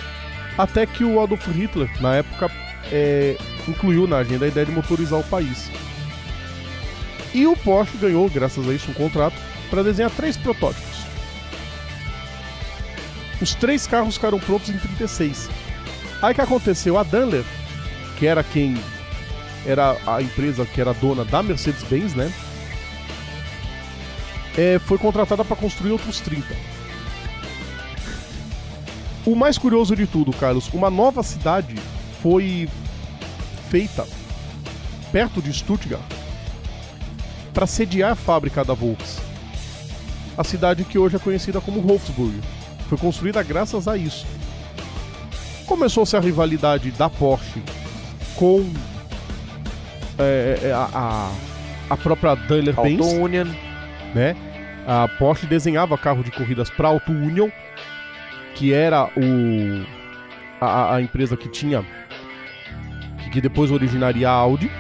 até 0.57 0.85
que 0.85 1.06
o 1.06 1.18
Adolf 1.22 1.48
Hitler, 1.48 1.90
na 2.02 2.15
época, 2.15 2.52
é, 2.91 3.38
incluiu 3.65 4.06
na 4.06 4.18
agenda 4.18 4.44
a 4.44 4.49
ideia 4.49 4.65
de 4.65 4.73
motorizar 4.73 5.18
o 5.18 5.23
país. 5.23 5.72
E 7.34 7.48
o 7.48 7.56
Porsche 7.56 7.98
ganhou, 7.98 8.30
graças 8.30 8.68
a 8.68 8.73
isso, 8.73 8.91
um 8.91 8.94
contrato 8.94 9.38
para 9.69 9.81
desenhar 9.81 10.11
três 10.11 10.35
protótipos. 10.35 11.06
Os 13.41 13.56
três 13.56 13.88
carros 13.88 14.15
ficaram 14.15 14.41
prontos 14.41 14.69
em 14.69 14.77
36. 14.77 15.49
Aí 16.22 16.34
que 16.34 16.41
aconteceu? 16.41 16.98
A 16.98 17.03
Daimler, 17.03 17.45
que 18.19 18.27
era 18.27 18.44
quem 18.44 18.76
era 19.65 19.98
a 20.06 20.22
empresa 20.22 20.65
que 20.65 20.81
era 20.81 20.94
dona 20.94 21.23
da 21.23 21.41
Mercedes-Benz, 21.41 22.14
né? 22.14 22.31
É, 24.57 24.80
foi 24.80 24.98
contratada 24.98 25.44
para 25.44 25.56
construir 25.56 25.91
outros 25.91 26.19
30. 26.19 26.56
O 29.26 29.35
mais 29.35 29.57
curioso 29.57 29.95
de 29.95 30.06
tudo, 30.06 30.34
Carlos, 30.34 30.69
uma 30.73 30.90
nova 30.90 31.23
cidade 31.23 31.76
foi 32.22 32.69
feita 33.69 34.06
perto 35.11 35.41
de 35.41 35.53
Stuttgart 35.53 36.02
para 37.53 37.65
sediar 37.65 38.11
a 38.11 38.15
fábrica 38.15 38.64
da 38.65 38.73
Volks. 38.73 39.19
A 40.38 40.44
cidade 40.44 40.84
que 40.84 40.98
hoje 40.98 41.15
é 41.15 41.19
conhecida 41.19 41.61
como 41.61 41.81
Wolfsburg 41.81 42.41
foi 42.90 42.98
construída 42.98 43.41
graças 43.44 43.88
a 43.88 43.95
isso. 43.95 44.26
Começou-se 45.65 46.18
a 46.18 46.19
rivalidade 46.19 46.91
da 46.91 47.10
Porsche 47.10 47.61
com 48.35 48.69
é, 50.19 50.60
é, 50.61 50.68
é 50.68 50.72
a, 50.73 51.31
a, 51.90 51.98
própria 51.98 52.35
Daimler-Benz. 52.35 53.02
Auto 53.02 53.15
Union. 53.22 53.48
Né? 54.14 54.35
A 54.85 55.07
Porsche 55.07 55.45
desenhava 55.45 55.98
carro 55.98 56.23
de 56.23 56.31
corridas 56.31 56.69
para 56.69 56.88
Auto 56.90 57.11
Union, 57.11 57.49
que 58.56 58.73
era 58.73 59.06
o, 59.06 59.85
a, 60.61 60.95
a 60.95 61.02
empresa 61.02 61.35
que 61.35 61.49
tinha 61.49 61.84
que 63.34 63.41
depois 63.41 63.72
originaria 63.72 64.30
a 64.30 64.31
Audi. 64.31 64.72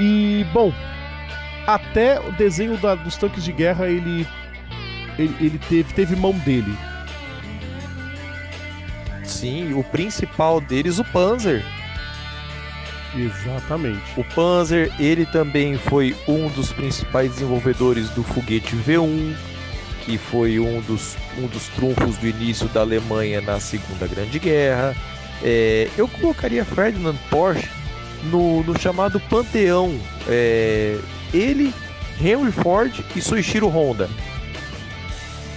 E, 0.00 0.46
bom, 0.54 0.72
até 1.66 2.18
o 2.18 2.32
desenho 2.32 2.78
da, 2.78 2.94
dos 2.94 3.16
tanques 3.18 3.44
de 3.44 3.52
guerra 3.52 3.88
ele, 3.88 4.26
ele, 5.18 5.36
ele, 5.38 5.58
teve, 5.58 5.92
teve 5.92 6.16
mão 6.16 6.32
dele. 6.32 6.74
Sim, 9.22 9.74
o 9.74 9.84
principal 9.84 10.62
deles, 10.62 10.98
o 10.98 11.04
Panzer. 11.04 11.62
Exatamente. 13.14 14.02
O 14.16 14.24
Panzer, 14.24 14.92
ele 14.98 15.24
também 15.24 15.78
foi 15.78 16.14
um 16.26 16.48
dos 16.48 16.72
principais 16.72 17.32
desenvolvedores 17.32 18.10
do 18.10 18.22
foguete 18.22 18.76
V1, 18.76 19.34
que 20.04 20.18
foi 20.18 20.58
um 20.58 20.80
dos, 20.82 21.16
um 21.38 21.46
dos 21.46 21.68
trunfos 21.68 22.16
do 22.18 22.26
início 22.26 22.68
da 22.68 22.80
Alemanha 22.80 23.40
na 23.40 23.58
Segunda 23.60 24.06
Grande 24.06 24.38
Guerra. 24.38 24.94
É, 25.42 25.88
eu 25.96 26.08
colocaria 26.08 26.64
Ferdinand 26.64 27.16
Porsche 27.30 27.68
no, 28.24 28.62
no 28.62 28.78
chamado 28.78 29.20
panteão. 29.20 29.98
É, 30.26 30.98
ele, 31.32 31.72
Henry 32.20 32.52
Ford 32.52 32.92
e 33.14 33.20
Soichiro 33.20 33.68
Honda. 33.68 34.08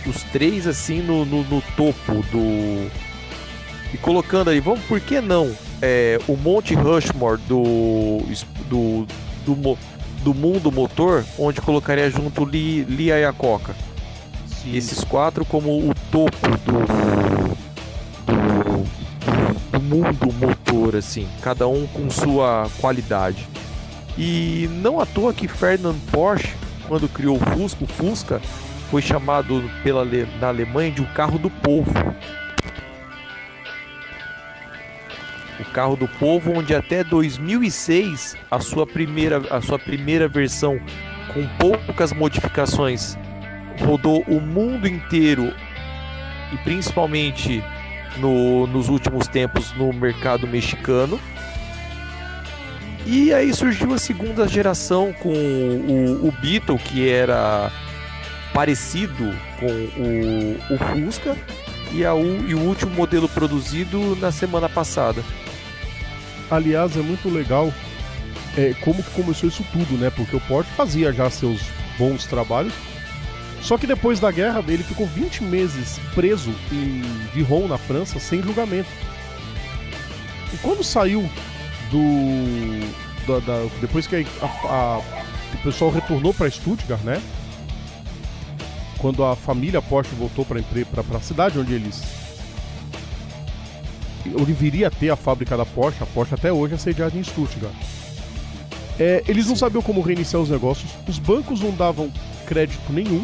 Os 0.05 0.23
três 0.23 0.65
assim 0.65 1.01
no, 1.01 1.25
no, 1.25 1.43
no, 1.43 1.61
topo 1.75 2.23
do. 2.31 2.89
E 3.93 3.97
colocando 3.97 4.49
ali, 4.49 4.59
vamos, 4.59 4.81
por 4.85 4.99
que 4.99 5.21
não? 5.21 5.55
É, 5.81 6.19
o 6.27 6.35
Monte 6.35 6.75
Rushmore 6.75 7.41
do, 7.47 8.19
do, 8.69 9.07
do, 9.45 9.77
do 10.23 10.33
mundo 10.33 10.71
motor, 10.71 11.25
onde 11.39 11.59
colocaria 11.61 12.09
junto 12.09 12.45
Lee, 12.45 12.83
Lee 12.83 13.07
Iacocca. 13.07 13.75
Esses 14.71 15.03
quatro 15.03 15.43
como 15.43 15.89
o 15.89 15.93
topo 16.11 16.47
do, 16.65 16.85
do 16.85 17.31
do 19.71 19.81
mundo 19.81 20.33
motor, 20.33 20.95
assim, 20.95 21.27
cada 21.41 21.67
um 21.67 21.87
com 21.87 22.09
sua 22.09 22.69
qualidade. 22.79 23.47
E 24.17 24.69
não 24.81 24.99
à 24.99 25.05
toa 25.05 25.33
que 25.33 25.47
Ferdinand 25.47 25.95
Porsche, 26.11 26.53
quando 26.87 27.07
criou 27.07 27.37
o 27.37 27.39
Fusca, 27.39 27.83
o 27.83 27.87
Fusca 27.87 28.41
foi 28.89 29.01
chamado 29.01 29.63
pela, 29.83 30.05
na 30.39 30.49
Alemanha 30.49 30.91
de 30.91 31.01
o 31.01 31.05
um 31.05 31.13
carro 31.13 31.39
do 31.39 31.49
povo. 31.49 31.91
O 35.61 35.65
carro 35.71 35.95
do 35.95 36.07
povo, 36.07 36.51
onde 36.53 36.73
até 36.73 37.03
2006 37.03 38.35
a 38.49 38.59
sua 38.59 38.87
primeira, 38.87 39.37
a 39.49 39.61
sua 39.61 39.77
primeira 39.77 40.27
versão 40.27 40.79
com 41.33 41.47
poucas 41.57 42.11
modificações 42.11 43.15
rodou 43.79 44.23
o 44.27 44.41
mundo 44.41 44.87
inteiro 44.87 45.53
e 46.51 46.57
principalmente 46.57 47.63
no, 48.17 48.67
nos 48.67 48.89
últimos 48.89 49.27
tempos 49.27 49.71
no 49.73 49.93
mercado 49.93 50.47
mexicano. 50.47 51.19
E 53.05 53.33
aí 53.33 53.53
surgiu 53.53 53.93
a 53.93 53.97
segunda 53.97 54.47
geração 54.47 55.13
com 55.13 55.33
o, 55.33 56.27
o 56.27 56.33
Beetle, 56.41 56.77
que 56.77 57.09
era 57.09 57.71
parecido 58.53 59.31
com 59.59 59.67
o, 59.67 60.73
o 60.73 60.77
Fusca, 60.77 61.35
e, 61.93 62.05
a, 62.05 62.13
e 62.13 62.53
o 62.53 62.59
último 62.59 62.91
modelo 62.93 63.27
produzido 63.27 64.15
na 64.17 64.31
semana 64.31 64.69
passada. 64.69 65.23
Aliás, 66.51 66.97
é 66.97 67.01
muito 67.01 67.29
legal 67.29 67.73
é, 68.57 68.73
como 68.81 69.01
que 69.01 69.09
começou 69.11 69.47
isso 69.47 69.65
tudo, 69.71 69.97
né? 69.97 70.09
Porque 70.09 70.35
o 70.35 70.41
Porsche 70.41 70.69
fazia 70.75 71.13
já 71.13 71.29
seus 71.29 71.61
bons 71.97 72.25
trabalhos, 72.25 72.73
só 73.61 73.77
que 73.77 73.87
depois 73.87 74.19
da 74.19 74.31
guerra 74.31 74.63
ele 74.67 74.83
ficou 74.83 75.07
20 75.07 75.43
meses 75.43 75.99
preso 76.13 76.53
em 76.71 77.01
Dijon, 77.33 77.67
na 77.67 77.77
França, 77.77 78.19
sem 78.19 78.43
julgamento. 78.43 78.89
E 80.53 80.57
quando 80.57 80.83
saiu 80.83 81.27
do. 81.89 83.01
Da, 83.25 83.39
da, 83.39 83.69
depois 83.79 84.05
que 84.05 84.27
a, 84.41 84.45
a, 84.45 85.01
o 85.53 85.57
pessoal 85.63 85.91
retornou 85.91 86.33
para 86.33 86.49
Stuttgart, 86.49 87.01
né? 87.03 87.21
Quando 88.97 89.23
a 89.23 89.35
família 89.35 89.81
Porsche 89.81 90.13
voltou 90.15 90.45
para 90.45 90.59
a 91.17 91.21
cidade 91.21 91.57
onde 91.57 91.73
eles. 91.73 92.20
Onde 94.39 94.53
viria 94.53 94.87
a 94.87 94.91
ter 94.91 95.09
a 95.09 95.15
fábrica 95.15 95.57
da 95.57 95.65
Porsche, 95.65 96.03
a 96.03 96.05
Porsche 96.05 96.35
até 96.35 96.51
hoje 96.51 96.75
é 96.75 96.77
sediada 96.77 97.17
em 97.17 97.23
Stuttgart. 97.23 97.73
É, 98.99 99.23
eles 99.27 99.47
não 99.47 99.55
sabiam 99.55 99.81
como 99.81 100.01
reiniciar 100.01 100.41
os 100.41 100.49
negócios, 100.49 100.91
os 101.07 101.17
bancos 101.17 101.61
não 101.61 101.71
davam 101.71 102.11
crédito 102.45 102.91
nenhum, 102.91 103.23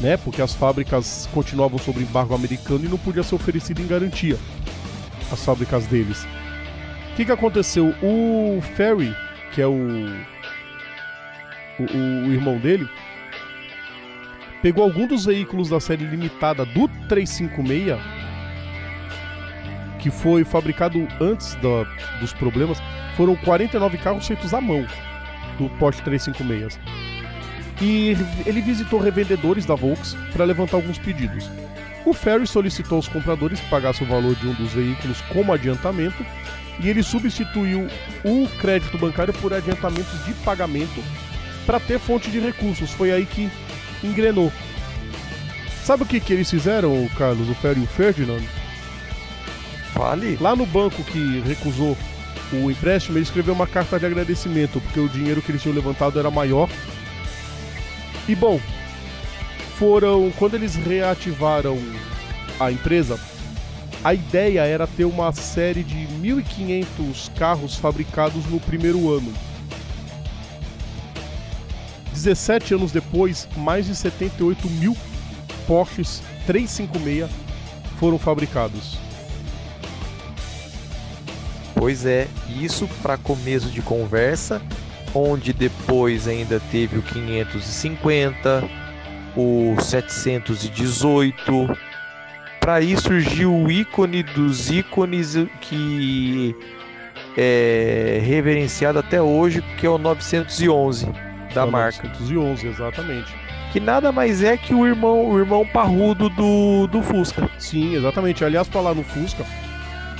né? 0.00 0.16
Porque 0.16 0.42
as 0.42 0.54
fábricas 0.54 1.28
continuavam 1.32 1.78
sob 1.78 2.00
embargo 2.00 2.34
americano 2.34 2.84
e 2.84 2.88
não 2.88 2.98
podia 2.98 3.22
ser 3.22 3.34
oferecido 3.34 3.80
em 3.80 3.86
garantia 3.86 4.38
as 5.32 5.44
fábricas 5.44 5.86
deles. 5.86 6.26
O 7.12 7.16
que, 7.16 7.24
que 7.24 7.32
aconteceu? 7.32 7.94
O 8.02 8.60
Ferry, 8.74 9.14
que 9.52 9.62
é 9.62 9.66
o, 9.66 9.72
o, 11.78 12.26
o 12.26 12.32
irmão 12.32 12.58
dele, 12.58 12.88
pegou 14.60 14.82
algum 14.82 15.06
dos 15.06 15.24
veículos 15.24 15.68
da 15.68 15.78
série 15.78 16.04
limitada 16.04 16.64
do 16.64 16.88
356, 17.08 17.98
que 20.04 20.10
foi 20.10 20.44
fabricado 20.44 21.08
antes 21.18 21.56
dos 22.20 22.34
problemas, 22.34 22.76
foram 23.16 23.34
49 23.36 23.96
carros 23.96 24.26
feitos 24.26 24.52
à 24.52 24.60
mão 24.60 24.86
do 25.56 25.70
Porsche 25.78 26.02
356. 26.02 26.78
E 27.80 28.14
ele 28.44 28.60
visitou 28.60 29.00
revendedores 29.00 29.64
da 29.64 29.74
Volks 29.74 30.14
para 30.34 30.44
levantar 30.44 30.76
alguns 30.76 30.98
pedidos. 30.98 31.48
O 32.04 32.12
Ferry 32.12 32.46
solicitou 32.46 32.96
aos 32.96 33.08
compradores 33.08 33.60
que 33.60 33.70
pagassem 33.70 34.06
o 34.06 34.10
valor 34.10 34.34
de 34.34 34.46
um 34.46 34.52
dos 34.52 34.74
veículos 34.74 35.22
como 35.32 35.54
adiantamento 35.54 36.22
e 36.80 36.90
ele 36.90 37.02
substituiu 37.02 37.88
o 38.22 38.46
crédito 38.60 38.98
bancário 38.98 39.32
por 39.32 39.54
adiantamentos 39.54 40.22
de 40.26 40.34
pagamento 40.44 41.02
para 41.64 41.80
ter 41.80 41.98
fonte 41.98 42.30
de 42.30 42.40
recursos. 42.40 42.90
Foi 42.90 43.10
aí 43.10 43.24
que 43.24 43.50
engrenou. 44.02 44.52
Sabe 45.82 46.02
o 46.02 46.06
que, 46.06 46.20
que 46.20 46.34
eles 46.34 46.50
fizeram, 46.50 47.08
Carlos, 47.16 47.48
o 47.48 47.54
Ferry 47.54 47.80
e 47.80 47.84
o 47.84 47.86
Ferdinand? 47.86 48.63
Fale. 49.94 50.36
Lá 50.40 50.56
no 50.56 50.66
banco 50.66 51.02
que 51.04 51.40
recusou 51.40 51.96
o 52.52 52.68
empréstimo, 52.70 53.16
ele 53.16 53.24
escreveu 53.24 53.54
uma 53.54 53.66
carta 53.66 53.98
de 53.98 54.04
agradecimento, 54.04 54.80
porque 54.80 54.98
o 54.98 55.08
dinheiro 55.08 55.40
que 55.40 55.52
eles 55.52 55.62
tinham 55.62 55.74
levantado 55.74 56.18
era 56.18 56.30
maior. 56.30 56.68
E 58.28 58.34
bom, 58.34 58.60
foram. 59.78 60.32
Quando 60.36 60.54
eles 60.54 60.74
reativaram 60.74 61.78
a 62.58 62.72
empresa, 62.72 63.18
a 64.02 64.12
ideia 64.12 64.62
era 64.62 64.86
ter 64.86 65.04
uma 65.04 65.32
série 65.32 65.84
de 65.84 66.08
1.500 66.20 67.32
carros 67.38 67.76
fabricados 67.76 68.44
no 68.46 68.58
primeiro 68.58 69.12
ano. 69.12 69.32
17 72.12 72.74
anos 72.74 72.90
depois, 72.90 73.48
mais 73.56 73.86
de 73.86 73.94
78 73.94 74.68
mil 74.70 74.96
Porsches 75.66 76.22
356 76.46 77.30
foram 77.98 78.18
fabricados. 78.18 78.98
Pois 81.84 82.06
é, 82.06 82.28
isso 82.48 82.88
para 83.02 83.18
começo 83.18 83.68
de 83.68 83.82
conversa, 83.82 84.62
onde 85.14 85.52
depois 85.52 86.26
ainda 86.26 86.58
teve 86.72 86.96
o 86.96 87.02
550, 87.02 88.64
o 89.36 89.76
718, 89.78 91.78
para 92.58 92.76
aí 92.76 92.96
surgiu 92.96 93.54
o 93.54 93.70
ícone 93.70 94.22
dos 94.22 94.70
ícones 94.70 95.36
que 95.60 96.56
é 97.36 98.18
reverenciado 98.24 98.98
até 98.98 99.20
hoje, 99.20 99.60
que 99.76 99.84
é 99.84 99.90
o 99.90 99.98
911 99.98 101.04
da 101.54 101.60
é 101.60 101.64
o 101.64 101.70
marca. 101.70 102.08
911, 102.08 102.66
exatamente. 102.66 103.30
Que 103.74 103.78
nada 103.78 104.10
mais 104.10 104.42
é 104.42 104.56
que 104.56 104.74
o 104.74 104.86
irmão, 104.86 105.28
o 105.28 105.38
irmão 105.38 105.66
parrudo 105.66 106.30
do, 106.30 106.86
do 106.86 107.02
Fusca. 107.02 107.50
Sim, 107.58 107.94
exatamente. 107.94 108.42
Aliás, 108.42 108.66
falar 108.68 108.94
no 108.94 109.02
Fusca, 109.02 109.44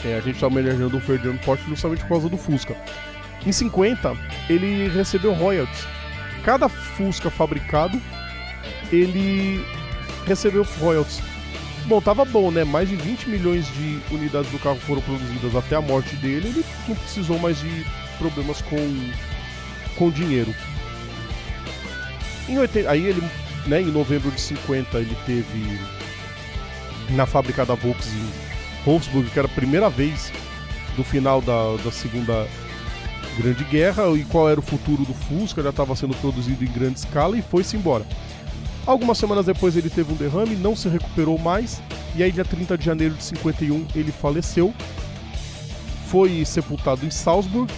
é, 0.04 0.14
a 0.14 0.20
gente 0.20 0.34
está 0.34 0.46
homenageando 0.46 0.96
o 0.96 1.00
Ferdinando 1.00 1.38
Porsche 1.40 1.64
justamente 1.68 2.00
por 2.00 2.08
causa 2.08 2.28
do 2.28 2.36
Fusca. 2.36 2.76
Em 3.46 3.52
50, 3.52 4.16
ele 4.48 4.88
recebeu 4.88 5.32
royalties. 5.32 5.86
Cada 6.44 6.68
Fusca 6.68 7.30
fabricado, 7.30 8.00
ele 8.92 9.64
recebeu 10.26 10.62
royalties. 10.80 11.22
Bom, 11.86 12.00
tava 12.00 12.24
bom, 12.24 12.50
né? 12.50 12.64
Mais 12.64 12.88
de 12.88 12.96
20 12.96 13.28
milhões 13.28 13.66
de 13.74 14.00
unidades 14.10 14.50
do 14.50 14.58
carro 14.58 14.78
foram 14.80 15.02
produzidas 15.02 15.54
até 15.54 15.76
a 15.76 15.82
morte 15.82 16.16
dele. 16.16 16.48
Ele 16.48 16.64
não 16.88 16.96
precisou 16.96 17.38
mais 17.38 17.58
de 17.60 17.86
problemas 18.18 18.62
com, 18.62 19.10
com 19.96 20.10
dinheiro. 20.10 20.54
Em 22.48 22.58
80, 22.58 22.90
aí 22.90 23.06
ele, 23.06 23.22
né, 23.66 23.80
em 23.80 23.86
novembro 23.86 24.30
de 24.30 24.40
50, 24.40 24.98
ele 24.98 25.16
teve 25.26 25.78
na 27.10 27.26
fábrica 27.26 27.66
da 27.66 27.74
Volks 27.74 28.08
em 28.08 28.43
Wolfsburg, 28.84 29.30
que 29.30 29.38
era 29.38 29.48
a 29.48 29.50
primeira 29.50 29.88
vez 29.88 30.32
do 30.96 31.04
final 31.04 31.40
da, 31.40 31.76
da 31.82 31.90
Segunda 31.90 32.46
Grande 33.36 33.64
Guerra, 33.64 34.08
e 34.16 34.24
qual 34.24 34.48
era 34.48 34.60
o 34.60 34.62
futuro 34.62 35.04
do 35.04 35.14
Fusca, 35.14 35.62
já 35.62 35.70
estava 35.70 35.96
sendo 35.96 36.14
produzido 36.16 36.64
em 36.64 36.68
grande 36.68 36.98
escala 36.98 37.36
e 37.36 37.42
foi-se 37.42 37.76
embora. 37.76 38.06
Algumas 38.86 39.18
semanas 39.18 39.46
depois 39.46 39.76
ele 39.76 39.88
teve 39.88 40.12
um 40.12 40.16
derrame, 40.16 40.54
não 40.56 40.76
se 40.76 40.88
recuperou 40.88 41.38
mais, 41.38 41.80
e 42.14 42.22
aí 42.22 42.30
dia 42.30 42.44
30 42.44 42.76
de 42.76 42.84
janeiro 42.84 43.14
de 43.14 43.24
51 43.24 43.86
ele 43.94 44.12
faleceu. 44.12 44.72
Foi 46.06 46.44
sepultado 46.44 47.04
em 47.04 47.10
Salzburg. 47.10 47.72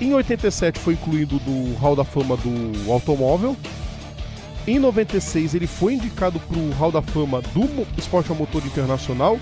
Em 0.00 0.14
87 0.14 0.78
foi 0.78 0.94
incluído 0.94 1.40
no 1.46 1.74
Hall 1.74 1.96
da 1.96 2.04
Fama 2.04 2.36
do 2.36 2.92
automóvel. 2.92 3.56
Em 4.66 4.78
96 4.78 5.54
ele 5.54 5.66
foi 5.66 5.94
indicado 5.94 6.38
para 6.40 6.58
o 6.58 6.70
Hall 6.72 6.92
da 6.92 7.02
Fama 7.02 7.42
do 7.42 7.86
Esporte 7.98 8.32
a 8.32 8.34
Motor 8.34 8.64
Internacional. 8.64 9.38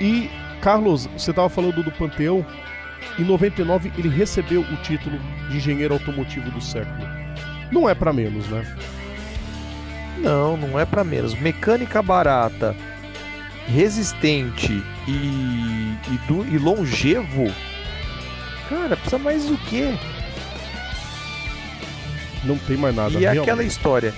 E 0.00 0.30
Carlos, 0.60 1.06
você 1.06 1.30
estava 1.30 1.48
falando 1.48 1.82
do 1.82 1.90
Panteão. 1.90 2.44
Em 3.18 3.24
99 3.24 3.92
ele 3.98 4.08
recebeu 4.08 4.60
o 4.60 4.76
título 4.76 5.18
de 5.50 5.56
engenheiro 5.56 5.94
automotivo 5.94 6.50
do 6.50 6.60
século. 6.60 7.06
Não 7.70 7.88
é 7.88 7.94
para 7.94 8.12
menos, 8.12 8.48
né? 8.48 8.64
Não, 10.18 10.56
não 10.56 10.78
é 10.78 10.84
para 10.84 11.02
menos. 11.02 11.34
Mecânica 11.34 12.00
barata, 12.00 12.76
resistente 13.66 14.72
e, 15.08 15.96
e, 16.10 16.18
do, 16.28 16.46
e 16.46 16.58
longevo. 16.58 17.52
Cara, 18.68 18.96
precisa 18.96 19.18
mais 19.18 19.46
do 19.46 19.56
que? 19.56 19.98
Não 22.44 22.56
tem 22.58 22.76
mais 22.76 22.94
nada. 22.94 23.14
E 23.14 23.22
realmente. 23.22 23.40
aquela 23.40 23.64
história. 23.64 24.14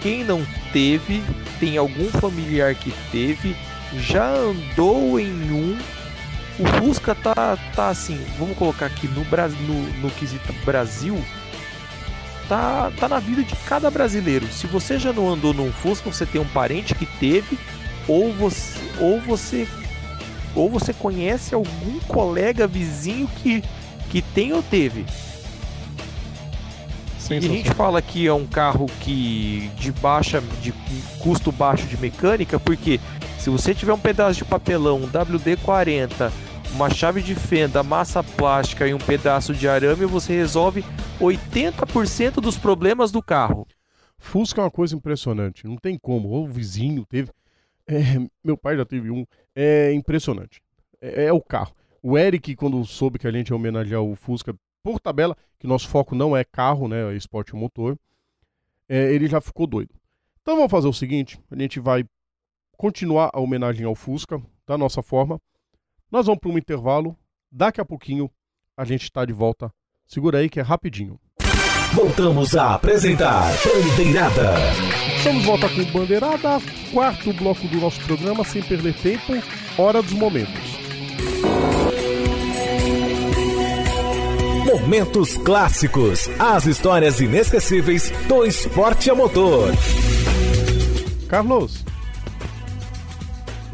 Quem 0.00 0.24
não 0.24 0.44
teve, 0.72 1.22
tem 1.60 1.76
algum 1.76 2.08
familiar 2.08 2.74
que 2.74 2.92
teve, 3.12 3.54
já 3.98 4.28
andou 4.28 5.18
em 5.18 5.50
um. 5.50 5.78
O 6.58 6.66
Fusca 6.66 7.14
tá, 7.14 7.58
tá 7.74 7.88
assim, 7.88 8.22
vamos 8.38 8.56
colocar 8.56 8.86
aqui 8.86 9.08
no, 9.08 9.24
no, 9.24 9.82
no 10.00 10.10
quesito 10.10 10.52
Brasil, 10.64 11.18
tá, 12.48 12.92
tá 12.98 13.08
na 13.08 13.18
vida 13.18 13.42
de 13.42 13.56
cada 13.66 13.90
brasileiro. 13.90 14.46
Se 14.48 14.66
você 14.66 14.98
já 14.98 15.12
não 15.12 15.30
andou 15.30 15.54
num 15.54 15.72
Fusca, 15.72 16.12
você 16.12 16.26
tem 16.26 16.40
um 16.40 16.48
parente 16.48 16.94
que 16.94 17.06
teve, 17.06 17.58
ou 18.06 18.32
você, 18.32 18.78
ou 19.00 19.20
você, 19.20 19.66
ou 20.54 20.68
você 20.68 20.92
conhece 20.92 21.54
algum 21.54 21.98
colega 22.00 22.66
vizinho 22.66 23.28
que, 23.42 23.64
que 24.10 24.20
tem 24.20 24.52
ou 24.52 24.62
teve. 24.62 25.06
E 27.30 27.36
a 27.36 27.40
gente 27.40 27.70
fala 27.74 28.02
que 28.02 28.26
é 28.26 28.32
um 28.32 28.46
carro 28.46 28.86
que 29.00 29.70
de 29.76 29.92
baixa, 29.92 30.42
de 30.60 30.72
custo 31.20 31.52
baixo 31.52 31.86
de 31.86 31.96
mecânica, 31.96 32.58
porque 32.58 33.00
se 33.38 33.48
você 33.48 33.74
tiver 33.74 33.92
um 33.92 33.98
pedaço 33.98 34.38
de 34.38 34.44
papelão, 34.44 34.98
um 34.98 35.08
WD-40 35.08 36.30
uma 36.74 36.88
chave 36.90 37.22
de 37.22 37.34
fenda, 37.34 37.82
massa 37.82 38.22
plástica 38.22 38.86
e 38.86 38.94
um 38.94 38.98
pedaço 38.98 39.54
de 39.54 39.68
arame, 39.68 40.06
você 40.06 40.34
resolve 40.34 40.84
80% 41.20 42.34
dos 42.40 42.56
problemas 42.56 43.12
do 43.12 43.22
carro. 43.22 43.66
Fusca 44.18 44.60
é 44.60 44.64
uma 44.64 44.70
coisa 44.70 44.94
impressionante, 44.94 45.66
não 45.66 45.76
tem 45.76 45.98
como. 45.98 46.32
O 46.32 46.46
vizinho 46.46 47.04
teve. 47.04 47.30
É, 47.86 48.18
meu 48.42 48.56
pai 48.56 48.76
já 48.76 48.84
teve 48.84 49.10
um. 49.10 49.26
É 49.54 49.92
impressionante. 49.92 50.62
É, 51.00 51.26
é, 51.26 51.32
o 51.32 51.40
carro. 51.40 51.74
O 52.02 52.16
Eric, 52.16 52.56
quando 52.56 52.84
soube 52.84 53.18
que 53.18 53.26
a 53.26 53.32
gente 53.32 53.48
ia 53.48 53.56
homenagear 53.56 54.00
o 54.00 54.14
Fusca 54.14 54.54
por 54.82 55.00
tabela, 55.00 55.36
que 55.58 55.66
nosso 55.66 55.88
foco 55.88 56.14
não 56.14 56.36
é 56.36 56.44
carro, 56.44 56.88
né? 56.88 57.12
É 57.12 57.16
esporte 57.16 57.54
motor, 57.54 57.98
é, 58.88 59.12
ele 59.12 59.26
já 59.26 59.40
ficou 59.40 59.66
doido. 59.66 59.94
Então 60.40 60.56
vamos 60.56 60.70
fazer 60.70 60.88
o 60.88 60.92
seguinte: 60.92 61.40
a 61.50 61.56
gente 61.56 61.80
vai 61.80 62.04
continuar 62.76 63.30
a 63.32 63.40
homenagem 63.40 63.86
ao 63.86 63.94
Fusca 63.94 64.42
da 64.66 64.76
nossa 64.76 65.02
forma. 65.02 65.40
Nós 66.10 66.26
vamos 66.26 66.40
para 66.40 66.50
um 66.50 66.58
intervalo. 66.58 67.16
Daqui 67.50 67.80
a 67.80 67.84
pouquinho 67.84 68.30
a 68.76 68.84
gente 68.84 69.02
está 69.02 69.24
de 69.24 69.32
volta. 69.32 69.72
Segura 70.06 70.38
aí 70.38 70.48
que 70.50 70.58
é 70.58 70.62
rapidinho. 70.62 71.18
Voltamos 71.94 72.56
a 72.56 72.74
apresentar 72.74 73.52
Bandeirada. 73.64 74.54
Estamos 75.16 75.42
de 75.42 75.46
volta 75.46 75.68
com 75.68 75.84
Bandeirada, 75.92 76.58
quarto 76.90 77.32
bloco 77.34 77.68
do 77.68 77.78
nosso 77.78 78.02
programa, 78.04 78.42
sem 78.44 78.62
perder 78.62 78.94
tempo, 78.94 79.32
Hora 79.76 80.02
dos 80.02 80.12
Momentos. 80.12 80.71
Momentos 84.72 85.36
clássicos, 85.36 86.30
as 86.38 86.64
histórias 86.64 87.20
inesquecíveis 87.20 88.10
do 88.26 88.42
esporte 88.42 89.10
a 89.10 89.14
motor. 89.14 89.70
Carlos. 91.28 91.84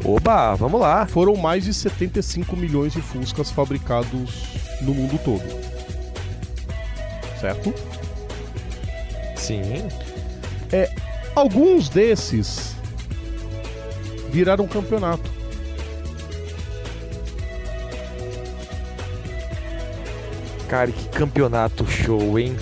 Oba, 0.03 0.55
vamos 0.55 0.81
lá. 0.81 1.05
Foram 1.05 1.37
mais 1.37 1.63
de 1.63 1.73
75 1.73 2.53
milhões 2.57 2.91
de 2.91 3.01
Fuscas 3.01 3.49
fabricados 3.49 4.43
no 4.81 4.93
mundo 4.93 5.17
todo. 5.23 5.41
Certo? 7.39 7.73
Sim. 9.37 9.87
É, 10.69 10.93
alguns 11.33 11.87
desses 11.87 12.75
viraram 14.33 14.67
campeonato. 14.67 15.38
Cara, 20.69 20.91
que 20.91 21.09
campeonato 21.09 21.85
show, 21.89 22.37
hein? 22.37 22.55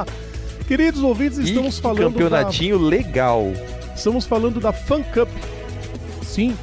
Queridos 0.68 1.02
ouvintes, 1.02 1.38
estamos 1.38 1.76
que 1.76 1.82
falando 1.82 2.12
campeonatinho 2.12 2.78
da... 2.78 2.84
legal. 2.86 3.52
Estamos 3.94 4.24
falando 4.24 4.60
da 4.60 4.72
Fan 4.72 5.02
Cup. 5.02 5.28
Sim, 6.22 6.56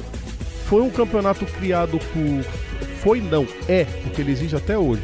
foi 0.64 0.80
um 0.80 0.88
campeonato 0.88 1.44
criado 1.44 1.98
por 1.98 2.44
foi 3.02 3.20
não, 3.20 3.46
é, 3.68 3.84
porque 4.02 4.20
ele 4.20 4.32
existe 4.32 4.56
até 4.56 4.76
hoje. 4.76 5.02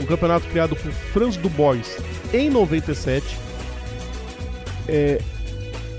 Um 0.00 0.06
campeonato 0.06 0.46
criado 0.48 0.76
por 0.76 0.92
Franz 0.92 1.36
Dubois 1.36 1.96
em 2.32 2.50
97. 2.50 3.38
É, 4.86 5.20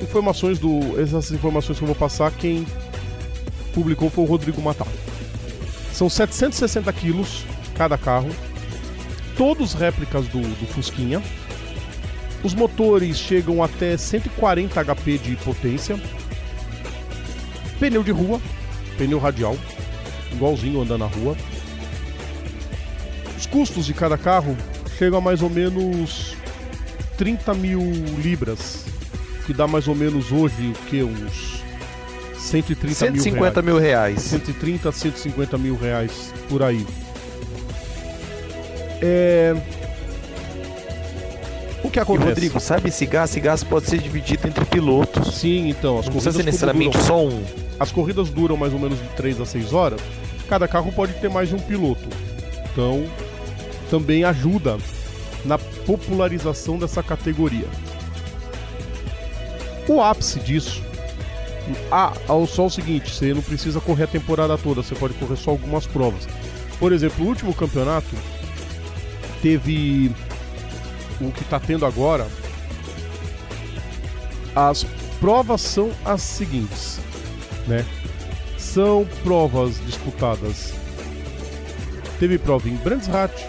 informações 0.01 0.59
do. 0.59 0.99
Essas 1.01 1.31
informações 1.31 1.77
que 1.77 1.83
eu 1.83 1.87
vou 1.87 1.95
passar, 1.95 2.31
quem 2.31 2.65
publicou 3.73 4.09
foi 4.09 4.23
o 4.23 4.27
Rodrigo 4.27 4.61
Matal. 4.61 4.87
São 5.93 6.09
760 6.09 6.91
quilos 6.93 7.43
cada 7.75 7.97
carro, 7.97 8.29
todos 9.39 9.73
réplicas 9.73 10.27
do, 10.27 10.41
do 10.41 10.67
Fusquinha. 10.67 11.23
Os 12.43 12.53
motores 12.53 13.17
chegam 13.17 13.63
até 13.63 13.95
140 13.95 14.83
HP 14.83 15.17
de 15.17 15.35
potência. 15.37 15.97
Pneu 17.79 18.03
de 18.03 18.11
rua, 18.11 18.41
pneu 18.97 19.17
radial, 19.17 19.55
igualzinho 20.33 20.81
andando 20.81 20.99
na 20.99 21.05
rua. 21.05 21.37
Os 23.37 23.45
custos 23.45 23.85
de 23.85 23.93
cada 23.93 24.17
carro 24.17 24.57
chegam 24.97 25.19
a 25.19 25.21
mais 25.21 25.41
ou 25.41 25.49
menos 25.49 26.35
30 27.17 27.53
mil 27.53 27.81
libras, 28.21 28.87
que 29.45 29.53
dá 29.53 29.65
mais 29.65 29.87
ou 29.87 29.95
menos 29.95 30.33
hoje 30.33 30.67
o 30.67 30.85
que? 30.89 31.01
Uns 31.01 31.63
130 32.37 32.93
150 32.93 33.61
mil 33.61 33.77
reais. 33.77 33.77
mil 33.77 33.77
reais. 33.77 34.21
130 34.21 34.89
a 34.89 34.91
150 34.91 35.57
mil 35.57 35.77
reais 35.77 36.33
por 36.49 36.61
aí. 36.61 36.85
É... 39.01 39.55
O 41.83 41.89
que 41.89 41.97
E 41.99 42.01
acontece? 42.01 42.27
Rodrigo, 42.29 42.59
sabe 42.59 42.89
esse 42.89 43.05
gás? 43.05 43.29
Esse 43.31 43.39
gás 43.39 43.63
pode 43.63 43.87
ser 43.87 43.99
dividido 43.99 44.47
entre 44.47 44.65
pilotos. 44.65 45.35
Sim, 45.35 45.69
então, 45.69 45.97
as 45.97 46.05
Não 46.05 46.13
corridas 46.13 46.23
precisa 46.23 46.37
ser 46.37 46.43
necessariamente 46.43 46.97
duram- 46.97 47.05
só 47.07 47.25
um. 47.25 47.43
as 47.79 47.91
corridas 47.91 48.29
duram 48.29 48.57
mais 48.57 48.73
ou 48.73 48.79
menos 48.79 48.99
de 48.99 49.07
3 49.09 49.39
a 49.39 49.45
6 49.45 49.73
horas, 49.73 49.99
cada 50.49 50.67
carro 50.67 50.91
pode 50.91 51.13
ter 51.13 51.29
mais 51.29 51.47
de 51.49 51.55
um 51.55 51.59
piloto. 51.59 52.07
Então, 52.71 53.05
também 53.89 54.23
ajuda 54.25 54.77
na 55.45 55.57
popularização 55.57 56.77
dessa 56.77 57.01
categoria. 57.01 57.65
O 59.87 60.01
ápice 60.01 60.39
disso. 60.39 60.83
Ah, 61.91 62.13
ao 62.27 62.45
só 62.45 62.65
o 62.65 62.69
seguinte, 62.69 63.13
você 63.13 63.33
não 63.33 63.41
precisa 63.41 63.79
correr 63.79 64.03
a 64.03 64.07
temporada 64.07 64.57
toda, 64.57 64.83
você 64.83 64.95
pode 64.95 65.13
correr 65.15 65.37
só 65.37 65.51
algumas 65.51 65.85
provas. 65.87 66.27
Por 66.79 66.91
exemplo, 66.91 67.25
o 67.25 67.29
último 67.29 67.53
campeonato 67.53 68.07
teve 69.41 70.11
o 71.21 71.31
que 71.31 71.41
está 71.41 71.59
tendo 71.59 71.85
agora. 71.85 72.27
As 74.55 74.83
provas 75.19 75.61
são 75.61 75.91
as 76.05 76.21
seguintes, 76.21 76.99
né? 77.67 77.85
São 78.57 79.07
provas 79.23 79.79
disputadas. 79.85 80.73
Teve 82.19 82.37
prova 82.37 82.67
em 82.67 82.75
Brands 82.75 83.07
Hatch, 83.07 83.41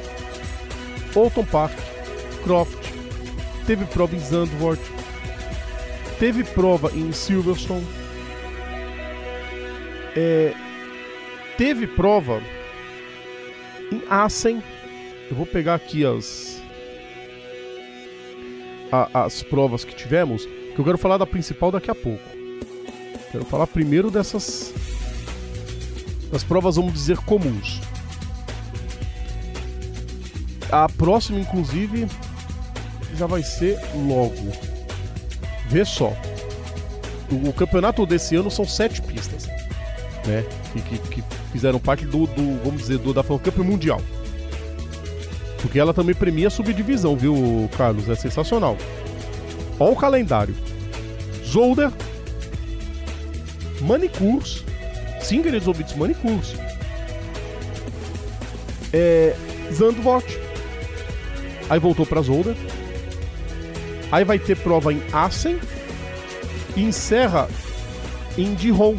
Alton 1.16 1.44
Park, 1.44 1.76
Croft, 2.44 2.78
teve 3.66 3.84
prova 3.86 4.14
em 4.14 4.20
Zandvoort, 4.20 4.80
teve 6.20 6.44
prova 6.44 6.90
em 6.94 7.10
Silverstone, 7.10 7.86
é, 10.16 10.54
teve 11.56 11.86
prova 11.86 12.40
em 13.90 14.02
Assen. 14.08 14.62
Eu 15.30 15.36
vou 15.36 15.46
pegar 15.46 15.74
aqui 15.74 16.04
as 16.04 16.60
a- 18.92 19.24
as 19.24 19.42
provas 19.42 19.84
que 19.84 19.94
tivemos, 19.94 20.44
que 20.44 20.78
eu 20.78 20.84
quero 20.84 20.98
falar 20.98 21.16
da 21.18 21.26
principal 21.26 21.70
daqui 21.70 21.90
a 21.90 21.94
pouco. 21.94 22.22
Quero 23.30 23.44
falar 23.44 23.66
primeiro 23.68 24.10
dessas 24.10 24.72
das 26.32 26.42
provas, 26.44 26.76
vamos 26.76 26.92
dizer, 26.92 27.16
comuns. 27.18 27.80
A 30.70 30.88
próxima, 30.88 31.38
inclusive, 31.40 32.06
já 33.16 33.26
vai 33.26 33.42
ser 33.42 33.78
logo. 33.94 34.52
Vê 35.68 35.84
só. 35.84 36.12
O, 37.30 37.48
o 37.48 37.52
campeonato 37.52 38.04
desse 38.06 38.34
ano 38.36 38.50
são 38.50 38.64
sete 38.64 39.00
pistas, 39.02 39.46
né? 40.26 40.44
Que, 40.72 40.80
que, 40.82 40.98
que 40.98 41.24
fizeram 41.52 41.78
parte 41.80 42.04
do, 42.04 42.26
do, 42.26 42.62
vamos 42.64 42.82
dizer, 42.82 42.98
do, 42.98 43.12
da 43.12 43.22
Fan 43.22 43.38
Cup 43.38 43.58
Mundial. 43.58 44.00
Porque 45.62 45.78
ela 45.78 45.92
também 45.92 46.14
premia 46.14 46.48
a 46.48 46.50
subdivisão, 46.50 47.16
viu, 47.16 47.68
Carlos? 47.76 48.08
É 48.08 48.14
sensacional. 48.14 48.76
Olha 49.78 49.92
o 49.92 49.96
calendário. 49.96 50.54
Zolder, 51.46 51.90
Manicurs, 53.82 54.64
queridos 55.26 55.66
ouvintes, 55.66 55.94
Manicurs. 55.96 56.54
É, 58.92 59.34
Zandvoort. 59.72 60.38
Aí 61.68 61.78
voltou 61.78 62.04
pra 62.04 62.20
Zolder. 62.22 62.56
Aí 64.10 64.24
vai 64.24 64.38
ter 64.38 64.56
prova 64.56 64.92
em 64.92 65.02
Assen. 65.12 65.58
E 66.76 66.82
encerra 66.82 67.48
em 68.38 68.54
Dijon. 68.54 68.96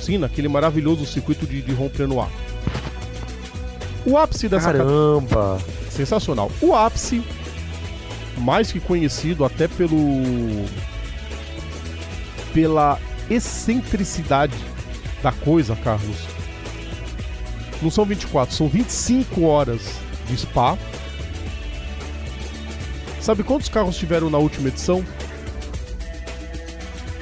Sim, 0.00 0.18
naquele 0.18 0.48
maravilhoso 0.48 1.06
circuito 1.06 1.46
de 1.46 1.62
Dijon 1.62 1.88
Prenoir. 1.88 2.28
O 4.04 4.18
ápice 4.18 4.48
dessa 4.48 4.72
ca- 4.72 4.78
Caramba! 4.78 5.58
Sensacional. 5.94 6.50
O 6.60 6.74
ápice, 6.74 7.24
mais 8.38 8.70
que 8.70 8.78
conhecido 8.80 9.42
até 9.44 9.68
pelo 9.68 10.66
pela 12.52 13.00
excentricidade 13.28 14.56
da 15.22 15.32
coisa, 15.32 15.74
Carlos. 15.76 16.16
Não 17.82 17.90
são 17.90 18.04
24, 18.04 18.54
são 18.54 18.68
25 18.68 19.44
horas 19.44 19.80
de 20.28 20.36
spa. 20.36 20.78
Sabe 23.20 23.42
quantos 23.42 23.68
carros 23.68 23.96
tiveram 23.96 24.30
na 24.30 24.38
última 24.38 24.68
edição? 24.68 25.04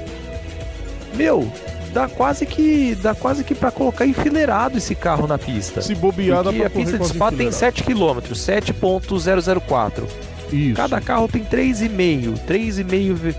Meu, 1.15 1.51
dá 1.93 2.09
quase 2.09 2.45
que. 2.47 2.95
Dá 2.97 3.15
quase 3.15 3.45
que 3.45 3.55
pra 3.55 3.71
colocar 3.71 4.05
enfileirado 4.07 4.79
esse 4.79 4.95
carro 4.95 5.27
na 5.27 5.39
pista. 5.39 5.81
Se 5.83 5.95
bobeada 5.95 6.45
Porque 6.45 6.59
pra 6.59 6.67
a 6.67 6.71
pista 6.71 6.99
de 6.99 7.07
Spa 7.09 7.31
tem 7.31 7.47
enfileiradas. 7.49 7.57
7 7.57 7.83
km, 7.85 8.35
7.004. 8.35 10.05
Isso. 10.53 10.75
Cada 10.77 11.01
carro 11.01 11.27
tem 11.29 11.43
3,5. 11.45 12.35
3,5 12.47 13.15
ve- 13.15 13.35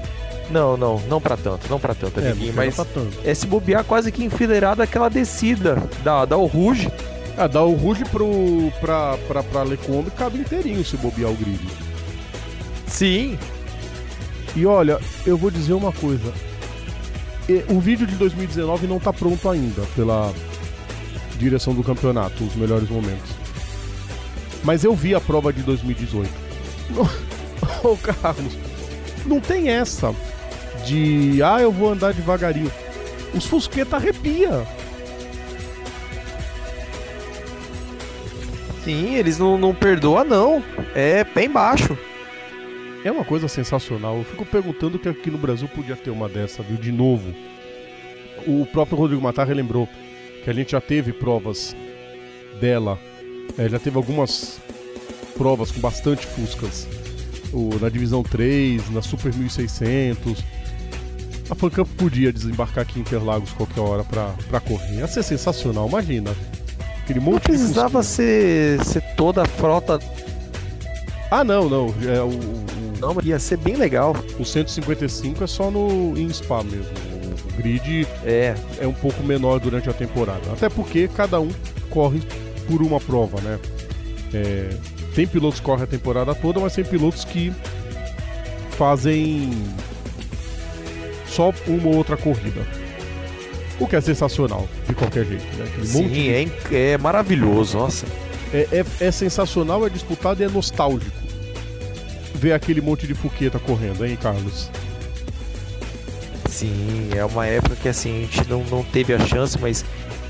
Não, 0.50 0.76
não, 0.78 1.00
não 1.08 1.22
pra 1.22 1.36
tanto, 1.38 1.68
não 1.70 1.80
pra 1.80 1.94
tanto, 1.96 2.20
É, 2.20 2.32
amiguinho, 2.32 2.54
mas 2.56 2.76
tanto. 2.76 3.08
é 3.24 3.34
se 3.34 3.46
bobear 3.48 3.84
quase 3.84 4.12
que 4.12 4.24
enfileirado 4.24 4.82
aquela 4.82 5.10
descida 5.10 5.82
da, 6.04 6.26
da 6.26 6.36
Ruge. 6.36 6.92
Ah, 7.38 7.48
dá 7.48 7.62
o 7.64 7.74
Ruge 7.74 8.04
pro, 8.06 8.72
pra, 8.80 9.18
pra, 9.28 9.44
pra 9.44 9.64
Lecombe 9.64 10.10
cabe 10.12 10.40
inteirinho 10.40 10.84
se 10.86 10.96
bobear 10.98 11.30
o 11.32 11.36
grid. 11.36 11.60
Sim, 12.88 13.38
E 14.56 14.66
olha, 14.66 15.00
eu 15.26 15.38
vou 15.38 15.52
dizer 15.52 15.74
uma 15.74 15.92
coisa. 15.92 16.34
O 17.70 17.80
vídeo 17.80 18.08
de 18.08 18.16
2019 18.16 18.88
não 18.88 19.00
tá 19.00 19.14
pronto 19.14 19.50
ainda 19.50 19.82
pela 19.96 20.34
direção 21.38 21.74
do 21.74 21.84
campeonato, 21.84 22.44
os 22.44 22.56
melhores 22.56 22.90
momentos. 22.90 23.32
Mas 24.64 24.84
eu 24.84 24.96
vi 24.96 25.14
a 25.14 25.22
prova 25.22 25.54
de 25.54 25.62
2018. 25.62 26.30
Ô 27.84 27.98
Carlos, 27.98 28.58
não 29.26 29.40
tem 29.40 29.70
essa 29.70 30.14
de 30.86 31.42
ah, 31.44 31.62
eu 31.62 31.72
vou 31.72 31.92
andar 31.92 32.14
devagarinho. 32.14 32.72
Os 33.34 33.46
Fusqueta 33.46 33.98
arrepia. 33.98 34.66
sim, 38.86 39.16
eles 39.16 39.40
não, 39.40 39.58
não 39.58 39.74
perdoam, 39.74 40.24
não. 40.24 40.64
É 40.94 41.24
bem 41.24 41.50
baixo. 41.50 41.98
É 43.06 43.12
uma 43.12 43.24
coisa 43.24 43.48
sensacional. 43.48 44.18
Eu 44.18 44.24
fico 44.24 44.44
perguntando 44.44 44.98
que 44.98 45.08
aqui 45.08 45.30
no 45.30 45.38
Brasil 45.38 45.68
podia 45.68 45.96
ter 45.96 46.10
uma 46.10 46.28
dessa, 46.28 46.64
viu? 46.64 46.76
De 46.76 46.92
novo. 46.92 47.36
O 48.48 48.66
próprio 48.66 48.98
Rodrigo 48.98 49.22
Matar 49.22 49.46
relembrou 49.46 49.88
que 50.44 50.50
a 50.50 50.54
gente 50.54 50.72
já 50.72 50.82
teve 50.82 51.14
provas 51.14 51.76
dela. 52.60 52.98
É, 53.60 53.70
já 53.70 53.78
teve 53.78 53.96
algumas 53.96 54.60
provas 55.38 55.72
com 55.72 55.80
bastante 55.80 56.26
Fuscas. 56.26 56.88
O, 57.54 57.78
na 57.80 57.90
Divisão 57.90 58.24
3, 58.24 58.90
na 58.90 59.04
Super 59.04 59.32
1600. 59.36 60.44
A 61.48 61.54
Fancamp 61.54 61.88
podia 61.96 62.34
desembarcar 62.34 62.82
aqui 62.82 62.98
em 62.98 63.02
Interlagos 63.04 63.52
qualquer 63.52 63.82
hora 63.82 64.04
pra, 64.04 64.34
pra 64.50 64.60
correr. 64.60 64.98
Ia 64.98 65.08
ser 65.08 65.22
sensacional, 65.22 65.88
imagina. 65.88 66.36
Aquele 67.04 67.20
monte 67.20 67.34
Não 67.34 67.40
precisava 67.40 68.00
de 68.00 68.08
ser, 68.08 68.84
ser 68.84 69.02
toda 69.16 69.44
a 69.44 69.46
frota. 69.46 70.00
Ah, 71.32 71.44
não, 71.44 71.68
não. 71.70 71.94
É, 72.08 72.22
o, 72.22 72.28
o- 72.30 72.66
não, 73.00 73.14
mas 73.14 73.26
ia 73.26 73.38
ser 73.40 73.58
bem 73.58 73.76
legal. 73.76 74.16
O 74.40 74.46
155 74.46 75.44
é 75.44 75.48
só 75.48 75.70
no 75.70 76.18
em 76.18 76.32
Spa 76.32 76.64
mesmo. 76.64 76.92
O 77.46 77.58
grid 77.58 78.08
É, 78.26 78.56
é 78.80 78.88
um 78.88 78.94
pouco 78.94 79.22
menor 79.24 79.60
durante 79.60 79.90
a 79.90 79.94
temporada. 79.94 80.42
Até 80.52 80.70
porque 80.70 81.08
cada 81.08 81.40
um 81.40 81.50
corre 81.90 82.22
por 82.68 82.82
uma 82.82 83.00
prova, 83.00 83.40
né? 83.42 83.60
É, 84.34 84.70
tem 85.14 85.26
pilotos 85.28 85.60
que 85.60 85.66
correm 85.66 85.84
a 85.84 85.88
temporada 85.88 86.34
toda, 86.36 86.60
mas 86.60 86.74
tem 86.74 86.84
pilotos 86.84 87.24
que 87.24 87.54
fazem 88.72 89.52
só 91.28 91.54
uma 91.68 91.88
ou 91.88 91.96
outra 91.98 92.18
corrida. 92.18 92.62
O 93.80 93.88
que 93.88 93.96
é 93.96 94.02
sensacional, 94.02 94.68
de 94.88 94.94
qualquer 94.96 95.26
jeito, 95.26 95.44
né? 95.58 95.66
Aquele 95.66 95.88
monte 95.90 96.08
sim, 96.08 96.08
de- 96.10 96.30
é, 96.34 96.42
inc- 96.44 96.72
é 96.72 96.98
maravilhoso, 96.98 97.78
nossa. 97.78 98.06
É, 98.56 98.80
é- 98.80 99.08
é 99.08 99.12
sensacional, 99.12 99.86
é 99.86 99.90
disputado 99.90 100.42
e 100.42 100.46
é 100.46 100.50
nostálgico. 100.50 101.16
Ver 102.34 102.54
aquele 102.54 102.82
monte 102.82 103.08
de 103.08 103.14
fuqueta 103.14 103.60
correndo, 103.60 104.06
hein, 104.06 104.18
Carlos? 104.22 104.70
Sim, 106.50 107.10
é 107.16 107.26
uma 107.26 107.46
época 107.46 107.76
que 107.76 107.90
assim, 107.90 108.20
a 108.20 108.22
gente 108.22 108.50
não, 108.50 108.64
não 108.66 108.84
teve 108.84 109.14
a 109.14 109.20
chance, 109.20 109.60
mas 109.60 109.84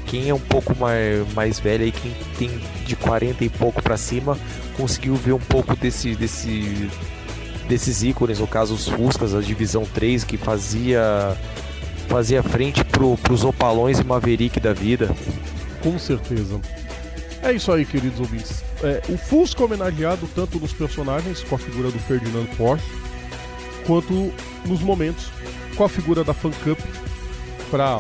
quem 0.08 0.30
é 0.30 0.34
um 0.34 0.40
pouco 0.40 0.76
mais, 0.76 1.32
mais 1.34 1.60
velho 1.60 1.84
aí, 1.84 1.92
quem 1.92 2.12
tem 2.38 2.62
de 2.86 2.96
40 2.96 3.44
e 3.44 3.50
pouco 3.50 3.82
pra 3.82 3.98
cima, 3.98 4.38
conseguiu 4.78 5.16
ver 5.16 5.34
um 5.34 5.40
pouco 5.40 5.76
desse, 5.76 6.16
desse, 6.16 6.90
desses 7.68 8.02
ícones, 8.04 8.40
no 8.40 8.48
caso 8.48 8.74
os 8.74 8.88
Fuscas, 8.88 9.36
a 9.36 9.42
divisão 9.42 9.84
3, 9.84 10.24
que 10.24 10.38
fazia 10.38 11.36
fazia 12.08 12.44
frente 12.44 12.84
pro, 12.84 13.18
pros 13.18 13.44
opalões 13.44 14.00
e 14.00 14.04
Maverick 14.04 14.60
da 14.60 14.74
vida. 14.74 15.10
Com 15.82 15.98
certeza. 15.98 16.60
É 17.46 17.52
isso 17.52 17.72
aí, 17.72 17.86
queridos 17.86 18.20
ouvintes. 18.20 18.64
É, 18.84 19.00
o 19.08 19.16
Fusca 19.20 19.64
homenageado 19.64 20.28
tanto 20.34 20.60
nos 20.60 20.74
personagens, 20.74 21.44
com 21.44 21.54
a 21.54 21.60
figura 21.60 21.92
do 21.92 22.00
Ferdinand 22.00 22.48
Porsche, 22.58 22.90
quanto 23.86 24.34
nos 24.66 24.82
momentos, 24.82 25.30
com 25.76 25.84
a 25.84 25.90
figura 25.90 26.24
da 26.24 26.34
Fan 26.34 26.50
Cup, 26.64 26.80
para 27.70 28.00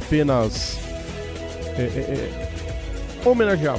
apenas 0.00 0.78
é, 1.76 1.82
é, 1.82 3.22
é, 3.22 3.28
homenagear 3.28 3.78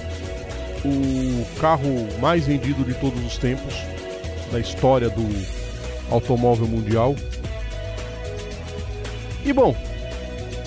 o 0.85 1.59
carro 1.59 2.07
mais 2.19 2.45
vendido 2.45 2.83
de 2.83 2.93
todos 2.93 3.25
os 3.25 3.39
tempos, 3.39 3.73
da 4.51 4.59
história 4.59 5.09
do 5.09 5.27
automóvel 6.11 6.67
mundial. 6.67 7.15
E 9.43 9.51
bom, 9.51 9.75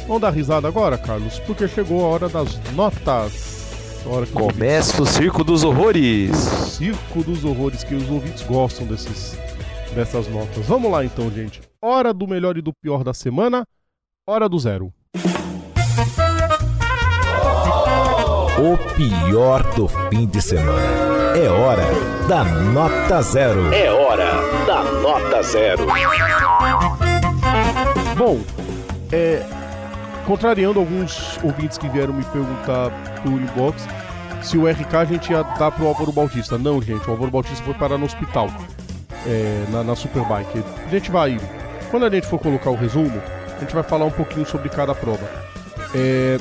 vamos 0.08 0.22
dar 0.22 0.30
risada 0.30 0.66
agora, 0.66 0.98
Carlos, 0.98 1.38
porque 1.46 1.68
chegou 1.68 2.04
a 2.04 2.08
hora 2.08 2.28
das 2.28 2.58
notas. 2.72 3.53
Hora 4.06 4.26
Começa 4.26 5.02
o 5.02 5.06
Circo 5.06 5.42
dos 5.42 5.64
Horrores! 5.64 6.30
ouvintes- 6.30 6.72
circo 6.74 7.22
dos 7.22 7.44
horrores 7.44 7.82
que 7.84 7.94
os 7.94 8.08
ouvintes 8.10 8.42
gostam 8.42 8.86
desses, 8.86 9.36
dessas 9.94 10.28
notas. 10.28 10.66
Vamos 10.66 10.90
lá 10.90 11.04
então, 11.04 11.30
gente. 11.30 11.62
Hora 11.82 12.12
do 12.12 12.26
melhor 12.28 12.56
e 12.58 12.62
do 12.62 12.72
pior 12.72 13.02
da 13.02 13.14
semana, 13.14 13.64
hora 14.26 14.48
do 14.48 14.58
zero. 14.58 14.92
O 18.56 18.76
pior 18.94 19.62
do 19.74 19.88
fim 19.88 20.26
de 20.26 20.40
semana. 20.40 21.04
É 21.36 21.48
hora 21.48 21.82
da 22.28 22.44
nota 22.44 23.20
zero. 23.22 23.72
É 23.74 23.90
hora 23.90 24.30
da 24.66 24.84
nota 25.00 25.42
zero. 25.42 25.86
Bom, 28.16 28.40
é, 29.10 29.42
contrariando 30.24 30.80
alguns 30.80 31.38
ouvintes 31.42 31.78
que 31.78 31.88
vieram 31.88 32.12
me 32.12 32.24
perguntar 32.24 32.90
por 33.22 33.32
inbox 33.32 33.86
se 34.42 34.58
o 34.58 34.68
RK 34.68 34.94
a 34.94 35.04
gente 35.04 35.32
ia 35.32 35.42
dar 35.42 35.70
pro 35.70 35.86
Álvaro 35.86 36.12
Bautista. 36.12 36.58
Não, 36.58 36.80
gente, 36.82 37.06
o 37.08 37.12
Álvaro 37.12 37.30
Bautista 37.30 37.64
foi 37.64 37.74
parar 37.74 37.96
no 37.96 38.04
hospital, 38.04 38.48
é, 39.26 39.64
na, 39.70 39.82
na 39.82 39.96
Superbike. 39.96 40.62
A 40.86 40.90
gente 40.90 41.10
vai, 41.10 41.40
quando 41.90 42.04
a 42.04 42.10
gente 42.10 42.26
for 42.26 42.38
colocar 42.38 42.70
o 42.70 42.74
resumo, 42.74 43.20
a 43.56 43.60
gente 43.60 43.74
vai 43.74 43.82
falar 43.82 44.04
um 44.04 44.10
pouquinho 44.10 44.46
sobre 44.46 44.68
cada 44.68 44.94
prova. 44.94 45.26
É, 45.94 46.38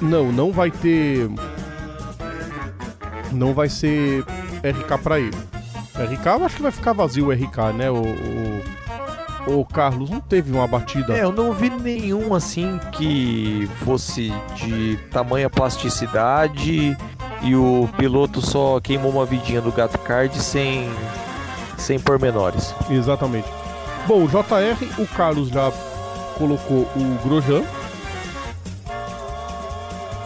não, 0.00 0.32
não 0.32 0.50
vai 0.50 0.70
ter. 0.70 1.28
Não 3.32 3.52
vai 3.52 3.68
ser 3.68 4.24
RK 4.62 5.02
pra 5.02 5.18
ele. 5.18 5.36
RK 5.94 6.26
eu 6.26 6.44
acho 6.44 6.56
que 6.56 6.62
vai 6.62 6.72
ficar 6.72 6.92
vazio 6.92 7.28
o 7.28 7.32
RK, 7.32 7.72
né? 7.76 7.90
O, 7.90 8.02
o, 8.02 8.62
o 9.46 9.64
Carlos 9.64 10.10
não 10.10 10.20
teve 10.20 10.52
uma 10.52 10.66
batida. 10.66 11.16
É, 11.16 11.22
eu 11.22 11.32
não 11.32 11.52
vi 11.52 11.70
nenhum 11.70 12.34
assim 12.34 12.78
que 12.92 13.68
fosse 13.84 14.32
de 14.56 14.98
tamanha 15.10 15.50
plasticidade 15.50 16.96
e 17.42 17.54
o 17.54 17.88
piloto 17.96 18.40
só 18.40 18.80
queimou 18.80 19.10
uma 19.10 19.26
vidinha 19.26 19.60
do 19.60 19.70
gato 19.70 19.98
card 19.98 20.36
sem, 20.40 20.88
sem 21.76 21.98
pormenores. 21.98 22.74
Exatamente. 22.90 23.48
Bom, 24.06 24.24
o 24.24 24.28
JR, 24.28 25.02
o 25.02 25.06
Carlos 25.08 25.48
já 25.48 25.72
colocou 26.38 26.88
o 26.96 27.18
Grosjean. 27.24 27.62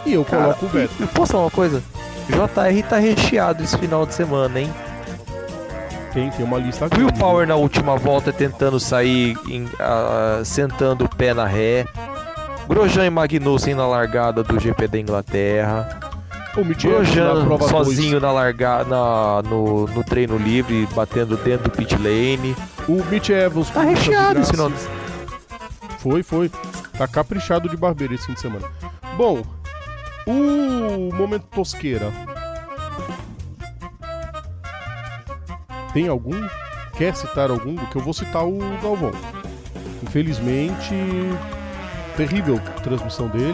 E 0.05 0.13
eu 0.13 0.25
Cara, 0.25 0.53
coloco 0.53 0.77
o 0.77 1.03
e 1.03 1.07
posso 1.07 1.33
falar 1.33 1.43
uma 1.45 1.51
coisa? 1.51 1.83
JR 2.27 2.87
tá 2.87 2.97
recheado 2.97 3.63
esse 3.63 3.77
final 3.77 4.05
de 4.05 4.13
semana, 4.13 4.59
hein? 4.61 4.73
Tem, 6.13 6.29
tem 6.31 6.43
uma 6.45 6.57
lista 6.57 6.87
Will. 6.97 7.11
Power 7.13 7.47
na 7.47 7.55
última 7.55 7.95
volta 7.97 8.33
tentando 8.33 8.79
sair, 8.79 9.37
em- 9.47 9.69
ah, 9.79 10.41
sentando 10.43 11.05
o 11.05 11.09
pé 11.09 11.33
na 11.33 11.45
ré. 11.45 11.85
Grosjean 12.67 13.05
e 13.05 13.09
Magnussen 13.09 13.75
na 13.75 13.87
largada 13.87 14.43
do 14.43 14.59
GP 14.59 14.87
da 14.87 14.99
Inglaterra. 14.99 15.99
O 16.57 16.63
na 16.89 16.95
Grosjean 16.97 17.45
prova 17.45 17.67
sozinho 17.67 18.19
na 18.19 18.31
largada, 18.31 18.89
na, 18.89 19.41
no, 19.47 19.85
no 19.87 20.03
treino 20.03 20.37
livre, 20.37 20.87
batendo 20.95 21.37
dentro 21.37 21.69
do 21.69 21.75
pit 21.75 21.95
lane. 21.95 22.55
2. 22.87 22.99
O 23.01 23.05
Mitch 23.05 23.29
Evans 23.29 23.69
Tá 23.69 23.81
recheado 23.83 24.39
esse 24.39 24.51
de 24.51 24.57
Foi, 25.99 26.23
foi. 26.23 26.49
Tá 26.97 27.07
caprichado 27.07 27.69
de 27.69 27.77
barbeiro 27.77 28.13
esse 28.15 28.25
fim 28.25 28.33
de 28.33 28.39
semana. 28.41 28.67
Bom, 29.15 29.41
o 30.25 31.13
momento 31.13 31.43
tosqueira. 31.51 32.11
Tem 35.93 36.07
algum? 36.07 36.47
Quer 36.95 37.15
citar 37.15 37.49
algum? 37.49 37.75
Que 37.75 37.95
eu 37.95 38.01
vou 38.01 38.13
citar 38.13 38.45
o 38.45 38.59
Galvão. 38.81 39.11
Infelizmente, 40.03 40.93
terrível 42.15 42.57
a 42.57 42.81
transmissão 42.81 43.27
dele. 43.27 43.53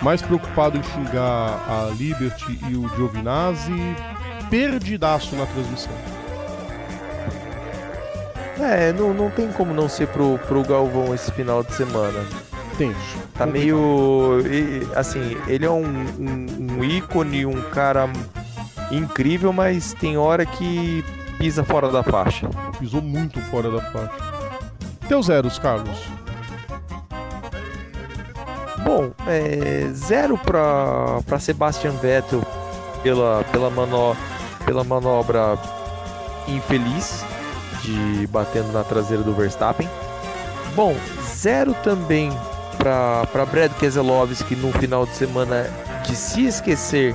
Mais 0.00 0.22
preocupado 0.22 0.78
em 0.78 0.82
xingar 0.82 1.60
a 1.68 1.90
Liberty 1.96 2.58
e 2.68 2.76
o 2.76 2.88
Giovinazzi. 2.94 3.72
Perdidaço 4.50 5.34
na 5.36 5.46
transmissão. 5.46 5.92
É, 8.60 8.92
não, 8.92 9.12
não 9.12 9.30
tem 9.30 9.48
como 9.48 9.74
não 9.74 9.88
ser 9.88 10.06
pro, 10.08 10.38
pro 10.46 10.62
Galvão 10.62 11.14
esse 11.14 11.30
final 11.32 11.62
de 11.62 11.72
semana. 11.74 12.24
Tenso. 12.78 13.18
Tá 13.34 13.46
meio. 13.46 14.38
Assim, 14.94 15.36
ele 15.46 15.66
é 15.66 15.70
um, 15.70 15.84
um, 15.84 16.76
um 16.78 16.84
ícone, 16.84 17.46
um 17.46 17.60
cara 17.70 18.08
incrível, 18.96 19.52
mas 19.52 19.92
tem 19.94 20.16
hora 20.16 20.44
que 20.44 21.04
pisa 21.38 21.64
fora 21.64 21.90
da 21.90 22.02
faixa. 22.02 22.48
pisou 22.78 23.02
muito 23.02 23.40
fora 23.42 23.70
da 23.70 23.80
faixa. 23.80 24.12
Teus 25.08 25.26
zeros, 25.26 25.58
Carlos. 25.58 25.98
Bom, 28.84 29.12
é, 29.26 29.88
zero 29.92 30.38
para 30.38 31.38
Sebastian 31.38 31.92
Vettel 31.92 32.42
pela, 33.02 33.44
pela, 33.50 33.70
mano, 33.70 34.16
pela 34.64 34.84
manobra 34.84 35.58
infeliz 36.46 37.24
de 37.82 38.26
batendo 38.28 38.72
na 38.72 38.84
traseira 38.84 39.22
do 39.22 39.34
Verstappen. 39.34 39.88
Bom, 40.74 40.96
zero 41.22 41.74
também 41.82 42.30
para 42.78 43.46
Brad 43.46 43.72
Keselowski 43.72 44.56
no 44.56 44.72
final 44.72 45.06
de 45.06 45.14
semana 45.14 45.70
de 46.06 46.14
se 46.14 46.44
esquecer 46.46 47.14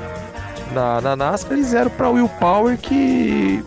na, 0.73 1.01
na 1.01 1.15
NASCAR 1.15 1.57
e 1.57 1.63
zero 1.63 1.89
para 1.89 2.09
Will 2.09 2.29
Power 2.39 2.77
que 2.77 3.63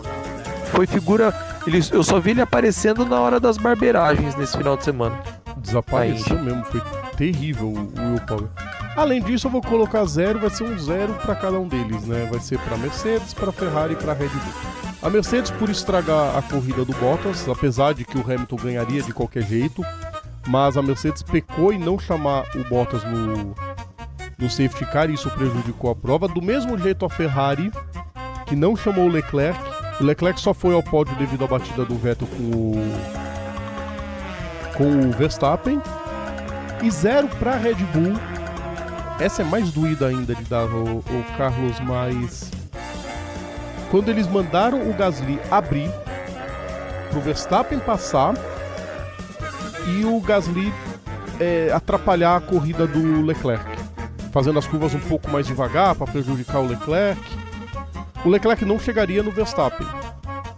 foi 0.65 0.87
figura. 0.87 1.33
Ele, 1.65 1.79
eu 1.91 2.03
só 2.03 2.19
vi 2.19 2.31
ele 2.31 2.41
aparecendo 2.41 3.05
na 3.05 3.19
hora 3.19 3.39
das 3.39 3.57
barbeiragens 3.57 4.35
nesse 4.35 4.57
final 4.57 4.75
de 4.75 4.83
semana. 4.83 5.17
Desapareceu 5.57 6.41
mesmo, 6.41 6.63
foi 6.65 6.81
terrível 7.15 7.67
o 7.67 8.11
Will 8.11 8.21
Power. 8.27 8.47
Além 8.95 9.21
disso, 9.21 9.47
eu 9.47 9.51
vou 9.51 9.61
colocar 9.61 10.05
zero, 10.05 10.39
vai 10.39 10.49
ser 10.49 10.65
um 10.65 10.77
zero 10.77 11.13
para 11.15 11.35
cada 11.35 11.59
um 11.59 11.67
deles, 11.67 12.05
né? 12.05 12.27
Vai 12.29 12.39
ser 12.39 12.59
para 12.59 12.77
Mercedes, 12.77 13.33
para 13.33 13.51
Ferrari 13.51 13.93
e 13.93 13.95
para 13.95 14.13
Red 14.13 14.27
Bull. 14.27 14.53
A 15.01 15.09
Mercedes 15.09 15.51
por 15.51 15.69
estragar 15.69 16.37
a 16.37 16.41
corrida 16.41 16.85
do 16.85 16.93
Bottas, 16.93 17.47
apesar 17.49 17.93
de 17.93 18.05
que 18.05 18.17
o 18.17 18.21
Hamilton 18.21 18.55
ganharia 18.55 19.01
de 19.01 19.11
qualquer 19.11 19.43
jeito, 19.43 19.83
mas 20.47 20.77
a 20.77 20.81
Mercedes 20.81 21.23
pecou 21.23 21.73
em 21.73 21.79
não 21.79 21.97
chamar 21.97 22.45
o 22.55 22.63
Bottas 22.69 23.03
no, 23.03 23.55
no 24.37 24.49
safety 24.49 24.85
car 24.85 25.09
e 25.09 25.13
isso 25.13 25.29
prejudicou 25.29 25.91
a 25.91 25.95
prova. 25.95 26.27
Do 26.27 26.41
mesmo 26.41 26.77
jeito 26.77 27.05
a 27.05 27.09
Ferrari, 27.09 27.71
que 28.45 28.55
não 28.55 28.75
chamou 28.75 29.05
o 29.05 29.11
Leclerc, 29.11 29.59
o 29.99 30.03
Leclerc 30.03 30.39
só 30.39 30.53
foi 30.53 30.73
ao 30.73 30.83
pódio 30.83 31.15
devido 31.15 31.43
à 31.43 31.47
batida 31.47 31.85
do 31.85 31.95
Vettel 31.95 32.27
com 32.27 32.43
o, 32.43 32.93
com 34.75 35.07
o 35.07 35.11
Verstappen. 35.11 35.81
E 36.81 36.91
zero 36.91 37.27
para 37.39 37.55
Red 37.55 37.75
Bull. 37.75 38.13
Essa 39.19 39.41
é 39.41 39.45
mais 39.45 39.71
doída 39.71 40.07
ainda 40.07 40.35
de 40.35 40.43
dar 40.43 40.65
o, 40.65 40.97
o 40.97 41.23
Carlos, 41.37 41.79
mas 41.81 42.51
quando 43.89 44.09
eles 44.09 44.27
mandaram 44.27 44.89
o 44.89 44.93
Gasly 44.93 45.39
abrir 45.51 45.89
para 47.09 47.19
o 47.19 47.21
Verstappen 47.21 47.79
passar 47.79 48.33
e 49.87 50.03
o 50.03 50.19
Gasly 50.19 50.73
é, 51.39 51.71
atrapalhar 51.71 52.35
a 52.35 52.41
corrida 52.41 52.87
do 52.87 53.21
Leclerc, 53.21 53.63
fazendo 54.33 54.57
as 54.57 54.65
curvas 54.65 54.95
um 54.95 54.99
pouco 54.99 55.29
mais 55.29 55.45
devagar 55.45 55.93
para 55.93 56.11
prejudicar 56.11 56.57
o 56.59 56.67
Leclerc. 56.67 57.21
O 58.25 58.29
Leclerc 58.29 58.65
não 58.65 58.79
chegaria 58.79 59.21
no 59.21 59.31
Verstappen 59.31 59.85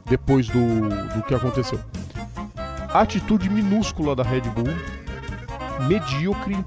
depois 0.06 0.48
do, 0.48 0.88
do 1.14 1.22
que 1.24 1.36
aconteceu. 1.36 1.80
A 2.94 3.02
atitude 3.02 3.50
minúscula 3.50 4.16
da 4.16 4.24
Red 4.24 4.42
Bull, 4.42 4.74
medíocre, 5.90 6.58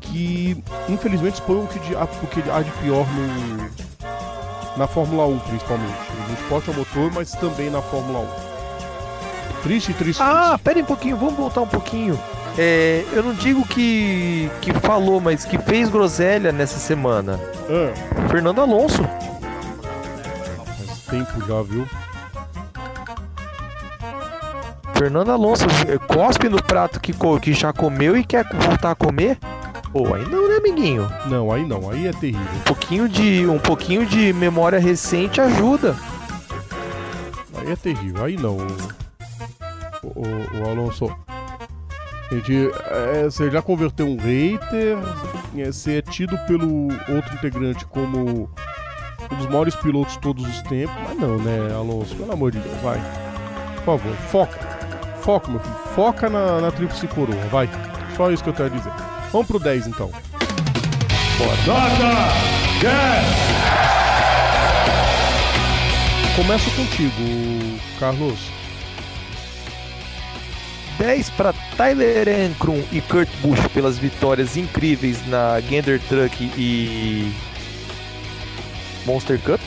que 0.00 0.64
infelizmente 0.88 1.34
expõe 1.34 1.62
o 1.62 1.66
que, 1.66 1.78
de, 1.80 1.94
o 1.94 2.26
que 2.28 2.50
há 2.50 2.62
de 2.62 2.70
pior 2.82 3.06
no, 3.12 4.78
na 4.78 4.86
Fórmula 4.86 5.26
1, 5.26 5.38
principalmente. 5.40 5.98
No 6.26 6.34
esporte 6.34 6.70
ao 6.70 6.76
motor, 6.76 7.12
mas 7.12 7.32
também 7.32 7.68
na 7.68 7.82
Fórmula 7.82 8.20
1. 8.20 9.62
Triste, 9.62 9.92
triste. 9.92 10.22
Ah, 10.22 10.52
triste. 10.52 10.62
pera 10.62 10.80
um 10.80 10.84
pouquinho, 10.86 11.18
vamos 11.18 11.34
voltar 11.34 11.60
um 11.60 11.66
pouquinho. 11.66 12.18
É, 12.58 13.04
eu 13.12 13.22
não 13.22 13.32
digo 13.32 13.66
que, 13.66 14.50
que 14.60 14.72
falou, 14.74 15.20
mas 15.20 15.44
que 15.44 15.58
fez 15.58 15.88
groselha 15.88 16.52
nessa 16.52 16.78
semana. 16.78 17.38
Ah. 17.68 18.28
Fernando 18.28 18.60
Alonso. 18.60 19.02
Faz 20.76 20.98
tempo 21.08 21.46
já, 21.46 21.62
viu? 21.62 21.86
Fernando 25.00 25.30
Alonso 25.30 25.64
cospe 26.06 26.48
no 26.48 26.62
prato 26.62 27.00
que, 27.00 27.14
que 27.40 27.54
já 27.54 27.72
comeu 27.72 28.16
e 28.16 28.22
quer 28.22 28.44
voltar 28.52 28.90
a 28.90 28.94
comer? 28.94 29.38
Pô, 29.92 30.14
aí 30.14 30.24
não, 30.28 30.48
né, 30.48 30.56
amiguinho? 30.56 31.10
Não, 31.26 31.50
aí 31.50 31.66
não, 31.66 31.90
aí 31.90 32.06
é 32.06 32.12
terrível. 32.12 32.46
Um 32.54 32.60
pouquinho 32.60 33.08
de, 33.08 33.46
um 33.46 33.58
pouquinho 33.58 34.06
de 34.06 34.32
memória 34.32 34.78
recente 34.78 35.40
ajuda. 35.40 35.96
Aí 37.56 37.72
é 37.72 37.76
terrível, 37.76 38.24
aí 38.24 38.36
não. 38.36 38.58
O, 40.02 40.08
o, 40.20 40.62
o 40.62 40.70
Alonso. 40.70 41.10
Gente, 42.30 42.70
é, 42.86 43.24
você 43.24 43.50
já 43.50 43.60
converteu 43.60 44.06
um 44.06 44.16
hater, 44.16 44.96
é, 45.56 45.64
você 45.64 45.98
é 45.98 46.02
tido 46.02 46.38
pelo 46.46 46.84
outro 47.08 47.34
integrante 47.34 47.84
como 47.86 48.48
um 49.32 49.36
dos 49.36 49.46
maiores 49.46 49.74
pilotos 49.74 50.14
de 50.14 50.20
todos 50.20 50.46
os 50.46 50.62
tempos, 50.62 50.94
mas 51.08 51.18
não, 51.18 51.38
né, 51.38 51.74
Alonso? 51.74 52.14
Pelo 52.14 52.32
amor 52.32 52.52
de 52.52 52.60
Deus, 52.60 52.80
vai. 52.82 53.00
Por 53.76 53.84
favor, 53.84 54.14
foca. 54.30 54.58
Foca, 55.22 55.50
meu 55.50 55.60
filho. 55.60 55.74
Foca 55.94 56.30
na, 56.30 56.60
na 56.60 56.70
tríplice 56.70 57.08
coroa, 57.08 57.36
vai. 57.50 57.68
Só 58.16 58.30
isso 58.30 58.44
que 58.44 58.50
eu 58.50 58.54
quero 58.54 58.70
dizer. 58.70 58.92
Vamos 59.32 59.48
pro 59.48 59.58
10 59.58 59.88
então. 59.88 60.10
Bora. 61.36 61.56
Nota 61.66 62.14
10! 62.80 63.60
Começo 66.36 66.70
contigo, 66.70 67.80
Carlos. 67.98 68.59
10 71.00 71.30
para 71.30 71.54
Tyler 71.78 72.28
Ankrum 72.28 72.82
e 72.92 73.00
Kurt 73.00 73.30
Busch 73.40 73.66
pelas 73.72 73.98
vitórias 73.98 74.58
incríveis 74.58 75.26
na 75.28 75.58
Gander 75.60 75.98
Truck 76.10 76.44
e 76.58 77.32
Monster 79.06 79.40
Cup. 79.40 79.58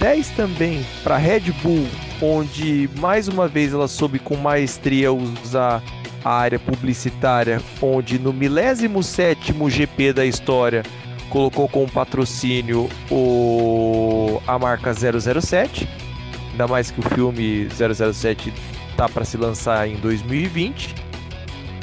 10 0.00 0.30
também 0.30 0.84
para 1.02 1.18
Red 1.18 1.52
Bull, 1.62 1.86
onde 2.22 2.88
mais 2.98 3.28
uma 3.28 3.46
vez 3.46 3.74
ela 3.74 3.86
soube 3.86 4.18
com 4.18 4.34
maestria 4.34 5.12
usar 5.12 5.82
a 6.24 6.30
área 6.30 6.58
publicitária, 6.58 7.60
onde 7.82 8.18
no 8.18 8.32
milésimo 8.32 9.02
sétimo 9.02 9.68
GP 9.68 10.14
da 10.14 10.24
história 10.24 10.84
colocou 11.28 11.68
como 11.68 11.86
patrocínio 11.86 12.88
o, 13.10 14.40
a 14.46 14.58
marca 14.58 14.94
007, 14.94 15.86
ainda 16.52 16.66
mais 16.66 16.90
que 16.90 17.00
o 17.00 17.02
filme 17.10 17.68
007 17.68 18.73
tá 18.96 19.08
para 19.08 19.24
se 19.24 19.36
lançar 19.36 19.88
em 19.88 19.96
2020. 19.96 20.94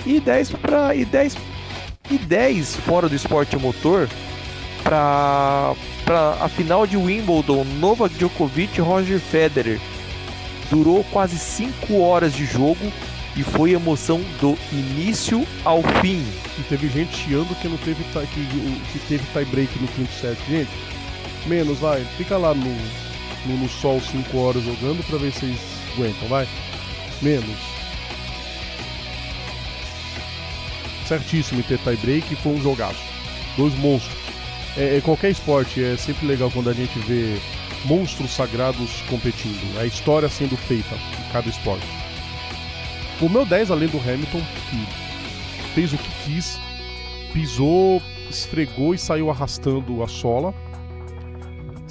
E 0.05 0.19
10 0.19 0.51
para 0.53 0.95
e 0.95 1.05
10 1.05 1.37
e 2.09 2.17
10 2.17 2.75
fora 2.77 3.07
do 3.07 3.15
esporte 3.15 3.55
motor 3.57 4.09
para 4.83 5.75
para 6.03 6.31
a 6.43 6.49
final 6.49 6.85
de 6.85 6.97
Wimbledon, 6.97 7.63
Novak 7.79 8.13
Djokovic 8.15 8.77
e 8.77 8.81
Roger 8.81 9.19
Federer. 9.19 9.79
Durou 10.69 11.03
quase 11.05 11.37
5 11.37 11.99
horas 12.01 12.33
de 12.33 12.45
jogo 12.45 12.91
e 13.37 13.43
foi 13.43 13.71
emoção 13.71 14.21
do 14.39 14.57
início 14.71 15.45
ao 15.63 15.81
fim. 16.01 16.21
E 16.59 16.63
teve 16.63 16.89
gente 16.89 17.15
chiando 17.15 17.55
que 17.61 17.67
não 17.67 17.77
teve 17.77 18.03
que, 18.03 18.91
que 18.91 18.99
teve 19.07 19.23
tie 19.31 19.45
break 19.45 19.79
no 19.79 19.87
quinto 19.89 20.11
set. 20.13 20.37
Gente, 20.49 20.71
menos 21.45 21.79
vai, 21.79 22.03
fica 22.17 22.37
lá 22.37 22.53
no, 22.53 22.75
no, 23.45 23.57
no 23.57 23.69
sol 23.69 24.01
5 24.01 24.37
horas 24.37 24.63
jogando 24.63 25.05
para 25.07 25.17
ver 25.17 25.31
se 25.31 25.39
vocês 25.41 25.59
aguentam, 25.95 26.27
vai. 26.27 26.47
Menos. 27.21 27.59
Certíssimo 31.07 31.59
em 31.59 31.63
ter 31.63 31.77
tie 31.79 31.95
break 31.97 32.33
e 32.33 32.37
foi 32.37 32.53
um 32.53 32.61
jogaço. 32.61 33.03
Dois 33.57 33.73
monstros. 33.75 34.17
É, 34.77 34.97
é, 34.97 35.01
qualquer 35.01 35.31
esporte 35.31 35.83
é 35.83 35.97
sempre 35.97 36.25
legal 36.25 36.49
quando 36.49 36.69
a 36.69 36.73
gente 36.73 36.97
vê 36.99 37.37
monstros 37.85 38.31
sagrados 38.31 39.01
competindo. 39.09 39.79
A 39.79 39.85
história 39.85 40.29
sendo 40.29 40.55
feita 40.55 40.95
em 40.95 41.31
cada 41.31 41.49
esporte. 41.49 41.85
O 43.21 43.29
meu 43.29 43.45
10, 43.45 43.71
além 43.71 43.89
do 43.89 43.99
Hamilton, 43.99 44.41
que 44.69 45.73
fez 45.73 45.93
o 45.93 45.97
que 45.97 46.09
quis, 46.25 46.57
pisou, 47.33 48.01
esfregou 48.29 48.95
e 48.95 48.97
saiu 48.97 49.29
arrastando 49.29 50.01
a 50.01 50.07
sola. 50.07 50.53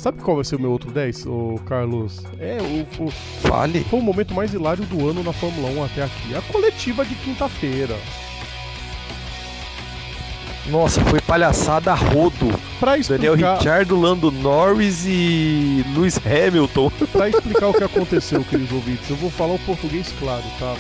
Sabe 0.01 0.23
qual 0.23 0.37
vai 0.37 0.45
ser 0.47 0.57
o 0.57 0.59
meu 0.59 0.71
outro 0.71 0.91
10, 0.91 1.27
ô 1.27 1.61
Carlos? 1.67 2.23
É, 2.39 2.57
o, 2.59 3.05
o. 3.05 3.11
Fale. 3.11 3.85
Foi 3.85 3.99
o 3.99 4.03
momento 4.03 4.33
mais 4.33 4.55
hilário 4.55 4.83
do 4.87 5.07
ano 5.07 5.23
na 5.23 5.31
Fórmula 5.31 5.69
1 5.69 5.85
até 5.85 6.03
aqui. 6.03 6.35
A 6.35 6.41
coletiva 6.41 7.05
de 7.05 7.15
quinta-feira. 7.17 7.95
Nossa, 10.71 11.03
foi 11.03 11.21
palhaçada 11.21 11.93
a 11.93 11.95
rodo. 11.95 12.49
Pra 12.79 12.97
explicar... 12.97 13.31
Daniel 13.31 13.53
Ricciardo, 13.53 14.01
Lando 14.01 14.31
Norris 14.31 15.05
e 15.07 15.85
Lewis 15.95 16.19
Hamilton. 16.25 16.91
Pra 17.13 17.29
explicar 17.29 17.67
o 17.67 17.75
que 17.75 17.85
aconteceu, 17.85 18.43
queridos 18.43 18.73
ouvintes, 18.73 19.11
eu 19.11 19.17
vou 19.17 19.29
falar 19.29 19.53
o 19.53 19.59
português 19.59 20.11
claro, 20.19 20.45
tá? 20.59 20.77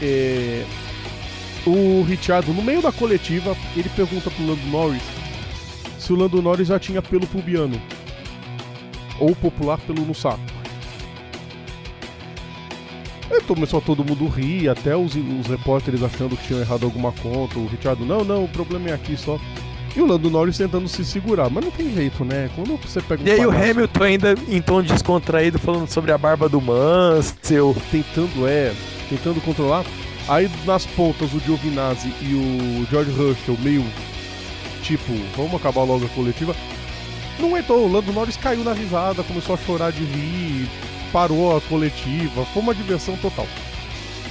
É... 0.00 0.64
O 1.66 2.02
Ricciardo, 2.08 2.54
no 2.54 2.62
meio 2.62 2.80
da 2.80 2.90
coletiva, 2.90 3.54
ele 3.76 3.90
pergunta 3.90 4.30
pro 4.30 4.46
Lando 4.46 4.66
Norris 4.68 5.02
se 6.04 6.12
o 6.12 6.16
Lando 6.16 6.42
Norris 6.42 6.68
já 6.68 6.78
tinha 6.78 7.00
pelo 7.00 7.26
pubiano. 7.26 7.80
Ou 9.18 9.34
popular 9.34 9.78
pelo 9.78 10.04
no 10.04 10.14
saco. 10.14 10.40
Aí 13.30 13.40
começou 13.42 13.80
todo 13.80 14.04
mundo 14.04 14.26
rir, 14.28 14.68
até 14.68 14.96
os, 14.96 15.14
os 15.14 15.46
repórteres 15.46 16.02
achando 16.02 16.36
que 16.36 16.46
tinham 16.46 16.60
errado 16.60 16.84
alguma 16.84 17.10
conta. 17.12 17.58
O 17.58 17.66
Richard, 17.66 18.04
não, 18.04 18.22
não, 18.22 18.44
o 18.44 18.48
problema 18.48 18.90
é 18.90 18.92
aqui 18.92 19.16
só. 19.16 19.38
E 19.96 20.00
o 20.00 20.06
Lando 20.06 20.28
Norris 20.28 20.58
tentando 20.58 20.88
se 20.88 21.04
segurar, 21.04 21.48
mas 21.48 21.64
não 21.64 21.70
tem 21.70 21.92
jeito, 21.94 22.24
né? 22.24 22.50
Quando 22.56 22.76
você 22.76 23.00
pega 23.00 23.22
um 23.22 23.26
E 23.26 23.30
aí 23.30 23.38
palhaço, 23.38 23.56
o 23.56 23.70
Hamilton 23.70 24.02
ainda 24.02 24.34
em 24.48 24.60
tom 24.60 24.82
descontraído 24.82 25.58
falando 25.58 25.88
sobre 25.88 26.10
a 26.10 26.18
barba 26.18 26.48
do 26.48 26.60
Mansell. 26.60 27.76
Tentando, 27.90 28.46
é. 28.46 28.74
tentando 29.08 29.40
controlar. 29.40 29.84
Aí 30.28 30.50
nas 30.64 30.84
pontas 30.84 31.32
o 31.32 31.38
Giovinazzi 31.38 32.12
e 32.20 32.34
o 32.34 32.86
George 32.90 33.10
Russell 33.12 33.56
meio 33.60 33.84
tipo, 34.82 35.12
vamos 35.36 35.54
acabar 35.54 35.84
logo 35.84 36.04
a 36.04 36.08
coletiva. 36.08 36.54
Não 37.38 37.48
aguentou, 37.48 37.86
o 37.86 37.92
Lando 37.92 38.12
Norris 38.12 38.36
caiu 38.36 38.62
na 38.64 38.72
risada, 38.72 39.22
começou 39.24 39.54
a 39.54 39.58
chorar 39.58 39.90
de 39.92 40.04
rir, 40.04 40.68
parou 41.12 41.56
a 41.56 41.60
coletiva, 41.60 42.44
foi 42.46 42.62
uma 42.62 42.74
diversão 42.74 43.16
total. 43.16 43.46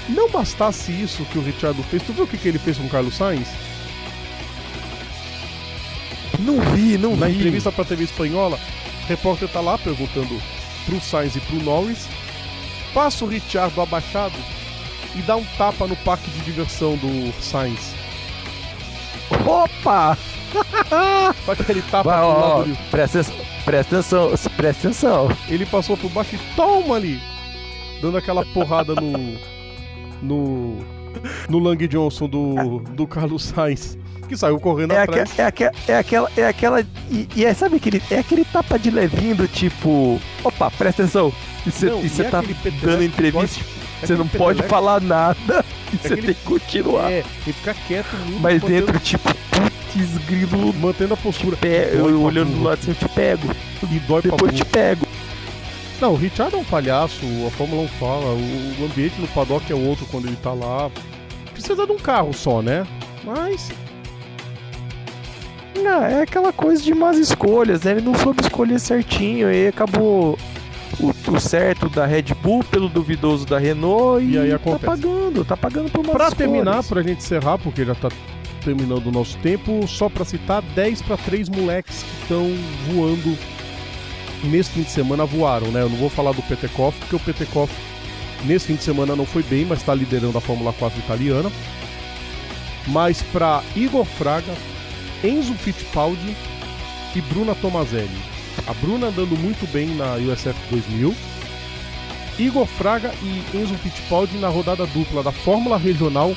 Não 0.09 0.29
bastasse 0.29 0.91
isso 0.91 1.23
que 1.25 1.37
o 1.37 1.41
Richard 1.43 1.81
fez, 1.83 2.03
tu 2.03 2.13
viu 2.13 2.23
o 2.23 2.27
que, 2.27 2.37
que 2.37 2.47
ele 2.47 2.59
fez 2.59 2.77
com 2.77 2.85
o 2.85 2.89
Carlos 2.89 3.15
Sainz? 3.15 3.47
Não 6.39 6.59
vi, 6.59 6.97
não 6.97 7.15
Na 7.15 7.27
vi. 7.27 7.35
entrevista 7.35 7.71
pra 7.71 7.85
TV 7.85 8.03
espanhola, 8.05 8.59
o 9.03 9.07
repórter 9.07 9.47
tá 9.49 9.61
lá 9.61 9.77
perguntando 9.77 10.41
pro 10.85 10.99
Sainz 10.99 11.35
e 11.35 11.39
pro 11.41 11.61
Norris, 11.63 12.07
passa 12.93 13.23
o 13.23 13.27
Richard 13.27 13.77
abaixado 13.79 14.35
e 15.15 15.21
dá 15.21 15.35
um 15.35 15.45
tapa 15.57 15.87
no 15.87 15.95
parque 15.97 16.29
de 16.31 16.39
diversão 16.39 16.95
do 16.97 17.33
Sainz. 17.41 17.93
Opa! 19.45 20.17
Só 21.45 21.55
que 21.55 21.61
aquele 21.63 21.81
tapa 21.83 22.03
Vai, 22.03 22.19
ó, 22.21 22.59
ó, 22.61 22.65
presta, 22.91 23.19
atenção- 23.21 23.35
presta 23.65 23.95
atenção, 23.97 24.29
presta 24.55 24.87
atenção. 24.87 25.31
Ele 25.49 25.65
passou 25.65 25.97
por 25.97 26.09
baixo 26.11 26.35
e 26.35 26.39
toma 26.55 26.95
ali! 26.95 27.19
Dando 28.01 28.17
aquela 28.17 28.45
porrada 28.45 28.93
no. 28.95 29.37
no. 30.21 30.77
no 31.49 31.59
Lang 31.59 31.87
Johnson 31.87 32.27
do, 32.27 32.79
do 32.79 33.07
Carlos 33.07 33.45
Sainz. 33.45 33.97
Que 34.27 34.37
saiu 34.37 34.59
correndo 34.59 34.93
É, 34.93 35.03
atrás. 35.03 35.31
aque- 35.39 35.63
é, 35.63 35.67
aque- 35.67 35.91
é 35.91 35.97
aquela. 35.97 36.31
É 36.37 36.47
aquela. 36.47 36.81
E, 37.09 37.27
e 37.35 37.45
é, 37.45 37.53
sabe 37.53 37.77
aquele. 37.77 38.01
É 38.11 38.19
aquele 38.19 38.45
tapa 38.45 38.77
de 38.77 38.89
levinho 38.89 39.35
do 39.35 39.47
tipo. 39.47 40.19
Opa, 40.43 40.69
presta 40.71 41.03
atenção. 41.03 41.31
E 41.65 41.71
você 41.71 42.21
é 42.23 42.29
tá 42.29 42.41
dando 42.81 43.03
entrevista. 43.03 43.61
É 43.61 43.82
Você 44.07 44.15
não 44.15 44.27
pode 44.27 44.63
falar 44.63 45.01
nada. 45.01 45.63
E 45.93 45.95
você 45.97 46.07
aquele- 46.13 46.21
tem 46.27 46.33
que 46.35 46.41
continuar. 46.41 47.11
É, 47.11 47.23
e 47.45 47.53
ficar 47.53 47.75
quieto, 47.87 48.11
mudo, 48.25 48.39
Mas 48.41 48.61
mantendo, 48.63 48.85
dentro, 48.87 48.99
tipo, 48.99 49.29
putz, 49.51 50.17
grilo. 50.25 50.73
mantendo 50.73 51.13
a 51.13 51.17
postura. 51.17 51.55
Dói 51.61 51.93
eu 51.93 52.03
pra 52.05 52.17
olhando 52.17 52.51
do 52.51 52.63
lado 52.63 52.79
assim, 52.81 52.89
eu 52.89 52.95
te 52.95 53.07
pego. 53.09 53.47
E 53.83 53.99
dói 53.99 54.21
pra 54.23 54.31
Depois 54.31 54.51
burro. 54.51 54.53
te 54.53 54.65
pego. 54.65 55.07
Não, 56.01 56.13
o 56.13 56.15
Richard 56.15 56.55
é 56.55 56.57
um 56.57 56.63
palhaço, 56.63 57.19
a 57.47 57.51
Fórmula 57.51 57.83
1 57.83 57.87
fala, 57.99 58.25
o 58.25 58.75
o 58.81 58.85
ambiente 58.85 59.21
no 59.21 59.27
paddock 59.27 59.71
é 59.71 59.75
outro 59.75 60.07
quando 60.09 60.25
ele 60.25 60.35
tá 60.41 60.51
lá. 60.51 60.89
Precisa 61.53 61.85
de 61.85 61.91
um 61.91 61.99
carro 61.99 62.33
só, 62.33 62.59
né? 62.63 62.87
Mas 63.23 63.69
Não, 65.75 66.03
é 66.03 66.21
aquela 66.23 66.51
coisa 66.53 66.81
de 66.81 66.93
más 66.93 67.17
escolhas, 67.17 67.83
né? 67.83 67.91
Ele 67.91 68.01
não 68.01 68.15
soube 68.15 68.41
escolher 68.41 68.79
certinho 68.79 69.51
e 69.53 69.67
acabou 69.67 70.37
o, 70.99 71.31
o 71.31 71.39
certo 71.39 71.89
da 71.89 72.05
Red 72.05 72.33
Bull 72.41 72.63
pelo 72.63 72.87
duvidoso 72.89 73.45
da 73.45 73.57
Renault 73.57 74.23
e, 74.23 74.33
E 74.33 74.37
aí 74.37 74.49
tá 74.49 74.55
acontece. 74.55 74.85
pagando, 74.85 75.45
tá 75.45 75.57
pagando 75.57 75.89
por 75.91 76.05
más 76.05 76.15
pra 76.15 76.31
terminar, 76.31 76.83
pra 76.83 77.01
gente 77.01 77.17
encerrar, 77.19 77.57
porque 77.57 77.83
já 77.85 77.95
tá 77.95 78.09
terminando 78.63 79.07
o 79.07 79.11
nosso 79.11 79.37
tempo, 79.39 79.85
só 79.87 80.07
pra 80.09 80.23
citar 80.23 80.61
10 80.61 81.01
pra 81.01 81.17
3 81.17 81.49
moleques 81.49 82.03
que 82.03 82.21
estão 82.21 82.55
voando 82.93 83.37
nesse 84.43 84.71
fim 84.71 84.83
de 84.83 84.89
semana 84.91 85.25
voaram, 85.25 85.67
né? 85.67 85.81
Eu 85.81 85.89
não 85.89 85.97
vou 85.97 86.09
falar 86.09 86.31
do 86.33 86.41
Petekoff, 86.43 86.97
porque 86.99 87.15
o 87.15 87.19
Petekoff 87.19 87.73
nesse 88.45 88.67
fim 88.67 88.75
de 88.75 88.83
semana 88.83 89.15
não 89.15 89.25
foi 89.25 89.43
bem, 89.43 89.65
mas 89.65 89.83
tá 89.83 89.93
liderando 89.93 90.37
a 90.37 90.41
Fórmula 90.41 90.71
4 90.73 90.97
italiana. 90.99 91.51
Mas 92.87 93.21
pra 93.21 93.63
Igor 93.75 94.05
Fraga, 94.05 94.53
Enzo 95.23 95.53
Fittipaldi 95.53 96.35
e 97.15 97.21
Bruna 97.21 97.55
Tomazelli. 97.55 98.32
A 98.65 98.73
Bruna 98.73 99.07
andando 99.07 99.37
muito 99.37 99.69
bem 99.71 99.87
na 99.87 100.15
USF 100.15 100.55
2000. 100.69 101.13
Igor 102.39 102.65
Fraga 102.65 103.13
e 103.21 103.57
Enzo 103.57 103.75
Fittipaldi 103.75 104.37
na 104.37 104.47
rodada 104.47 104.85
dupla 104.87 105.21
da 105.21 105.31
Fórmula 105.31 105.77
Regional, 105.77 106.35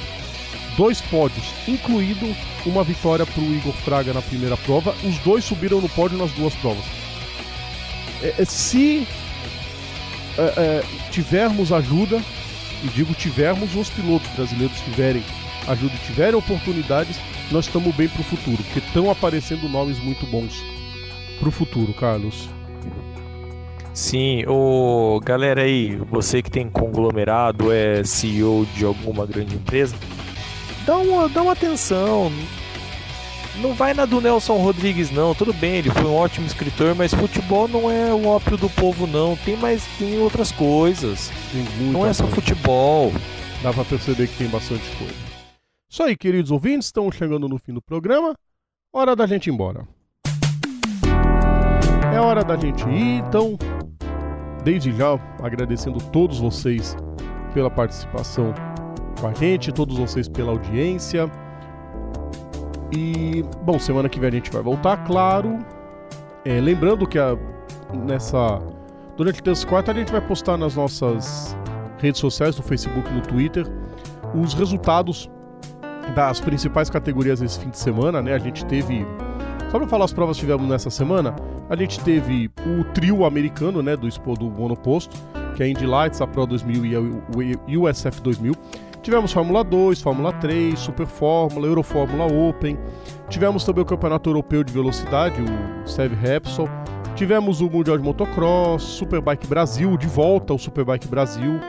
dois 0.76 1.00
pódios, 1.00 1.44
incluído 1.66 2.34
uma 2.66 2.82
vitória 2.84 3.24
para 3.24 3.40
o 3.40 3.54
Igor 3.54 3.72
Fraga 3.72 4.12
na 4.12 4.20
primeira 4.20 4.56
prova. 4.58 4.94
Os 5.04 5.16
dois 5.18 5.44
subiram 5.44 5.80
no 5.80 5.88
pódio 5.88 6.18
nas 6.18 6.32
duas 6.32 6.54
provas. 6.56 6.84
É, 8.22 8.34
é, 8.38 8.44
se 8.44 9.06
é, 10.36 10.42
é, 10.42 10.84
tivermos 11.10 11.72
ajuda, 11.72 12.20
e 12.84 12.88
digo 12.88 13.14
tivermos, 13.14 13.74
os 13.74 13.88
pilotos 13.88 14.28
brasileiros 14.32 14.78
tiverem 14.80 15.24
ajuda 15.68 15.94
e 15.94 16.06
tiverem 16.06 16.34
oportunidades, 16.34 17.16
nós 17.50 17.66
estamos 17.66 17.94
bem 17.94 18.08
para 18.08 18.20
o 18.20 18.24
futuro, 18.24 18.62
porque 18.64 18.80
estão 18.80 19.10
aparecendo 19.10 19.68
nomes 19.68 19.98
muito 19.98 20.26
bons 20.26 20.75
para 21.38 21.48
o 21.48 21.52
futuro, 21.52 21.92
Carlos. 21.94 22.48
Sim, 23.92 24.44
o 24.46 25.18
galera 25.24 25.62
aí, 25.62 25.96
você 25.96 26.42
que 26.42 26.50
tem 26.50 26.68
conglomerado, 26.68 27.72
é 27.72 28.04
CEO 28.04 28.66
de 28.74 28.84
alguma 28.84 29.24
grande 29.24 29.54
empresa, 29.56 29.96
dá 30.84 30.96
uma, 30.98 31.28
dá 31.30 31.42
uma 31.42 31.52
atenção. 31.52 32.30
Não 33.62 33.72
vai 33.72 33.94
na 33.94 34.04
do 34.04 34.20
Nelson 34.20 34.58
Rodrigues 34.58 35.10
não, 35.10 35.34
tudo 35.34 35.54
bem, 35.54 35.76
ele 35.76 35.88
foi 35.88 36.04
um 36.04 36.14
ótimo 36.14 36.46
escritor, 36.46 36.94
mas 36.94 37.14
futebol 37.14 37.66
não 37.66 37.90
é 37.90 38.12
o 38.12 38.26
ópio 38.26 38.58
do 38.58 38.68
povo 38.68 39.06
não, 39.06 39.34
tem 39.34 39.56
mais 39.56 39.86
tem 39.98 40.18
outras 40.18 40.52
coisas. 40.52 41.32
Tem 41.50 41.64
Não 41.90 42.06
é 42.06 42.12
só 42.12 42.24
coisa. 42.24 42.34
futebol. 42.34 43.12
Dá 43.62 43.72
pra 43.72 43.82
perceber 43.86 44.28
que 44.28 44.36
tem 44.36 44.48
bastante 44.48 44.84
coisa. 44.96 45.14
Isso 45.90 46.02
aí, 46.02 46.14
queridos 46.14 46.50
ouvintes, 46.50 46.88
estamos 46.88 47.16
chegando 47.16 47.48
no 47.48 47.58
fim 47.58 47.72
do 47.72 47.80
programa. 47.80 48.34
Hora 48.92 49.16
da 49.16 49.26
gente 49.26 49.46
ir 49.46 49.52
embora. 49.54 49.88
É 52.16 52.18
hora 52.18 52.42
da 52.42 52.56
gente 52.56 52.82
ir, 52.88 53.18
então, 53.18 53.58
desde 54.64 54.90
já, 54.90 55.20
agradecendo 55.42 55.98
todos 55.98 56.40
vocês 56.40 56.96
pela 57.52 57.70
participação 57.70 58.54
com 59.20 59.26
a 59.26 59.34
gente, 59.34 59.70
todos 59.70 59.98
vocês 59.98 60.26
pela 60.26 60.50
audiência. 60.50 61.30
E, 62.90 63.44
bom, 63.60 63.78
semana 63.78 64.08
que 64.08 64.18
vem 64.18 64.30
a 64.30 64.32
gente 64.32 64.50
vai 64.50 64.62
voltar, 64.62 65.04
claro. 65.04 65.58
É, 66.42 66.58
lembrando 66.58 67.06
que 67.06 67.18
a, 67.18 67.36
nessa. 67.92 68.62
Durante 69.14 69.42
terça 69.42 69.66
e 69.66 69.68
quarta 69.68 69.92
a 69.92 69.94
gente 69.94 70.10
vai 70.10 70.22
postar 70.22 70.56
nas 70.56 70.74
nossas 70.74 71.54
redes 71.98 72.18
sociais, 72.18 72.56
no 72.56 72.62
Facebook 72.62 73.12
no 73.12 73.20
Twitter, 73.20 73.66
os 74.34 74.54
resultados 74.54 75.30
das 76.14 76.40
principais 76.40 76.88
categorias 76.88 77.42
esse 77.42 77.60
fim 77.60 77.68
de 77.68 77.78
semana, 77.78 78.22
né? 78.22 78.32
A 78.32 78.38
gente 78.38 78.64
teve. 78.64 79.06
Só 79.70 79.78
pra 79.78 79.88
falar 79.88 80.04
as 80.04 80.12
provas 80.12 80.36
que 80.36 80.42
tivemos 80.42 80.68
nessa 80.68 80.90
semana, 80.90 81.34
a 81.68 81.76
gente 81.76 81.98
teve 82.00 82.50
o 82.66 82.84
trio 82.92 83.24
americano, 83.24 83.82
né? 83.82 83.96
Do, 83.96 84.08
do 84.36 84.50
monoposto, 84.50 85.16
que 85.56 85.62
é 85.62 85.66
a 85.66 85.68
Indy 85.68 85.86
Lights, 85.86 86.20
a 86.20 86.26
Pro 86.26 86.46
2000 86.46 86.86
e 86.86 86.94
a 86.94 87.00
USF 87.80 88.20
2000. 88.22 88.54
Tivemos 89.02 89.32
Fórmula 89.32 89.62
2, 89.62 90.00
Fórmula 90.00 90.32
3, 90.32 90.76
Super 90.78 91.06
Fórmula, 91.06 91.66
Eurofórmula 91.66 92.24
Open. 92.24 92.76
Tivemos 93.28 93.64
também 93.64 93.82
o 93.82 93.86
Campeonato 93.86 94.28
Europeu 94.28 94.64
de 94.64 94.72
Velocidade, 94.72 95.40
o 95.40 95.88
Sev 95.88 96.12
Repsol. 96.14 96.68
Tivemos 97.14 97.60
o 97.60 97.70
Mundial 97.70 97.96
de 97.96 98.04
Motocross, 98.04 98.82
Superbike 98.82 99.46
Brasil, 99.46 99.96
de 99.96 100.06
volta 100.06 100.52
ao 100.52 100.58
Superbike 100.58 101.06
Brasil. 101.06 101.60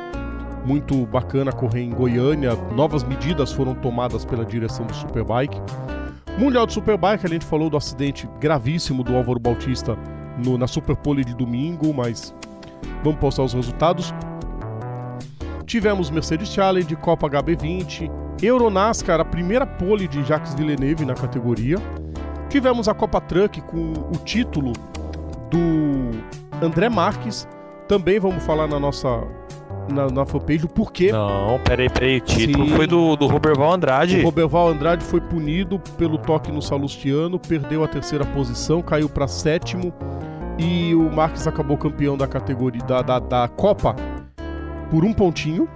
Muito 0.65 1.05
bacana 1.05 1.51
correr 1.51 1.81
em 1.81 1.91
Goiânia. 1.91 2.55
Novas 2.75 3.03
medidas 3.03 3.51
foram 3.51 3.73
tomadas 3.75 4.25
pela 4.25 4.43
direção 4.43 4.85
do 4.85 4.95
Superbike. 4.95 5.61
Mundial 6.38 6.68
de 6.68 6.73
Superbike, 6.73 7.26
a 7.26 7.30
gente 7.30 7.45
falou 7.45 7.69
do 7.69 7.77
acidente 7.77 8.30
gravíssimo 8.39 9.03
do 9.03 9.15
Álvaro 9.15 9.39
Bautista 9.39 9.97
no- 10.43 10.57
na 10.57 10.68
Superpole 10.68 11.23
de 11.26 11.34
domingo, 11.35 11.91
mas 11.93 12.34
vamos 13.03 13.19
postar 13.19 13.43
os 13.43 13.53
resultados. 13.53 14.14
Tivemos 15.65 16.09
Mercedes 16.11 16.49
Challenge, 16.49 16.95
Copa 16.97 17.27
HB20, 17.27 18.09
Euronascar, 18.41 19.19
a 19.19 19.26
primeira 19.26 19.65
pole 19.65 20.07
de 20.07 20.23
Jacques 20.23 20.53
Villeneuve 20.53 21.05
na 21.05 21.15
categoria. 21.15 21.77
Tivemos 22.49 22.88
a 22.88 22.93
Copa 22.93 23.19
Truck 23.19 23.59
com 23.61 23.91
o 23.93 24.18
título 24.23 24.73
do 25.49 26.11
André 26.64 26.88
Marques. 26.88 27.47
Também 27.88 28.19
vamos 28.19 28.43
falar 28.45 28.68
na 28.68 28.80
nossa 28.80 29.23
na, 29.89 30.07
na 30.07 30.26
fanpage 30.26 30.65
o 30.65 30.69
porquê 30.69 31.11
Não, 31.11 31.59
peraí, 31.64 31.89
peraí, 31.89 32.18
o 32.18 32.22
título 32.22 32.65
Sim. 32.68 32.76
foi 32.76 32.88
do, 32.88 33.15
do 33.15 33.27
Roberval 33.27 33.73
Andrade. 33.73 34.19
o 34.19 34.23
Roberval 34.23 34.69
Andrade 34.69 35.03
foi 35.03 35.22
punido 35.22 35.80
pelo 35.97 36.18
toque 36.18 36.51
no 36.51 36.61
Salustiano, 36.61 37.39
perdeu 37.39 37.84
a 37.84 37.88
terceira 37.88 38.26
posição, 38.26 38.81
caiu 38.81 39.07
para 39.09 39.27
sétimo 39.27 39.93
e 40.57 40.93
o 40.95 41.11
Marques 41.11 41.47
acabou 41.47 41.77
campeão 41.77 42.18
da 42.18 42.27
categoria 42.27 42.81
da, 42.84 43.01
da, 43.01 43.19
da 43.19 43.47
Copa 43.47 43.95
por 44.89 45.03
um 45.05 45.14
pontinho. 45.14 45.68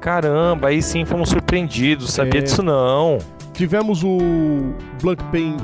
Caramba, 0.00 0.68
aí 0.68 0.82
sim 0.82 1.04
fomos 1.04 1.30
surpreendidos, 1.30 2.12
sabia 2.12 2.40
É. 2.40 2.42
disso 2.42 2.62
não. 2.62 3.18
Tivemos 3.52 4.02
o 4.04 4.18
Blancpain 5.02 5.56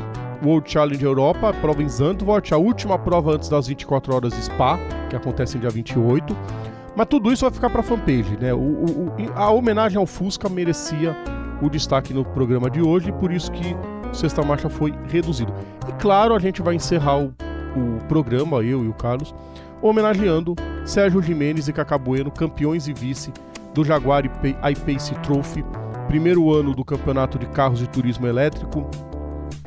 World 0.42 0.70
Challenge 0.70 1.04
Europa, 1.04 1.52
prova 1.60 1.82
em 1.82 1.88
Zandvoort, 1.88 2.54
a 2.54 2.56
última 2.56 2.98
prova 2.98 3.32
antes 3.34 3.48
das 3.50 3.66
24 3.66 4.14
horas 4.14 4.32
de 4.32 4.42
Spa, 4.42 4.78
que 5.10 5.16
acontece 5.16 5.56
no 5.56 5.60
dia 5.60 5.70
28. 5.70 6.34
Mas 7.00 7.08
tudo 7.08 7.32
isso 7.32 7.46
vai 7.46 7.50
ficar 7.50 7.70
para 7.70 7.82
fanpage, 7.82 8.36
né? 8.38 8.52
O, 8.52 8.58
o- 8.58 9.12
a 9.34 9.50
homenagem 9.50 9.96
ao 9.96 10.04
Fusca 10.04 10.50
merecia 10.50 11.16
o 11.62 11.70
destaque 11.70 12.12
no 12.12 12.22
programa 12.26 12.68
de 12.68 12.82
hoje, 12.82 13.10
por 13.10 13.32
isso 13.32 13.50
que 13.50 13.74
Sexta 14.12 14.42
Marcha 14.42 14.68
foi 14.68 14.92
reduzido. 15.08 15.50
E 15.88 15.92
claro, 15.92 16.34
a 16.34 16.38
gente 16.38 16.60
vai 16.60 16.74
encerrar 16.74 17.16
o, 17.18 17.32
o 17.74 18.04
programa, 18.06 18.58
eu 18.58 18.84
e 18.84 18.88
o 18.88 18.92
Carlos, 18.92 19.34
homenageando 19.80 20.54
Sérgio 20.84 21.22
Jimenez 21.22 21.68
e 21.68 21.72
Cacá 21.72 21.96
Bueno, 21.96 22.30
campeões 22.30 22.86
e 22.86 22.92
vice 22.92 23.32
do 23.72 23.82
Jaguar 23.82 24.26
I-Pace 24.26 25.14
Trophy, 25.22 25.64
primeiro 26.06 26.52
ano 26.52 26.74
do 26.74 26.84
Campeonato 26.84 27.38
de 27.38 27.46
Carros 27.46 27.78
de 27.78 27.88
Turismo 27.88 28.26
Elétrico, 28.26 28.86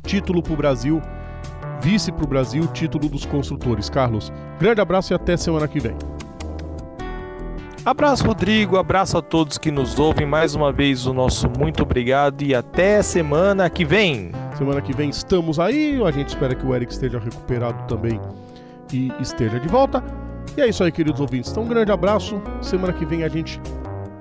título 0.04 0.44
para 0.44 0.54
o 0.54 0.58
Brasil, 0.58 1.02
vice 1.82 2.12
para 2.12 2.26
o 2.26 2.28
Brasil, 2.28 2.68
título 2.68 3.10
dos 3.10 3.26
construtores. 3.26 3.90
Carlos, 3.90 4.32
grande 4.60 4.82
abraço 4.82 5.14
e 5.14 5.16
até 5.16 5.36
semana 5.36 5.68
que 5.68 5.80
vem. 5.80 5.98
Abraço, 7.86 8.26
Rodrigo. 8.26 8.78
Abraço 8.78 9.18
a 9.18 9.22
todos 9.22 9.58
que 9.58 9.70
nos 9.70 10.00
ouvem. 10.00 10.26
Mais 10.26 10.56
uma 10.56 10.72
vez, 10.72 11.06
o 11.06 11.14
nosso 11.14 11.50
muito 11.58 11.84
obrigado 11.84 12.42
e 12.42 12.56
até 12.56 13.02
semana 13.02 13.70
que 13.70 13.84
vem. 13.84 14.32
Semana 14.58 14.82
que 14.82 14.94
vem 14.94 15.10
estamos 15.10 15.60
aí. 15.60 16.02
A 16.04 16.12
gente 16.12 16.30
espera 16.30 16.56
que 16.56 16.66
o 16.66 16.74
Eric 16.74 16.94
esteja 16.94 17.20
recuperado 17.20 17.86
também 17.88 18.20
e 18.92 19.12
esteja 19.20 19.60
de 19.60 19.68
volta. 19.68 20.02
E 20.56 20.62
é 20.62 20.68
isso 20.68 20.84
aí, 20.84 20.92
queridos 20.92 21.20
ouvintes. 21.20 21.52
Então, 21.52 21.64
um 21.64 21.68
grande 21.68 21.92
abraço. 21.92 22.42
Semana 22.62 22.94
que 22.94 23.06
vem 23.06 23.24
a 23.24 23.28
gente 23.28 23.60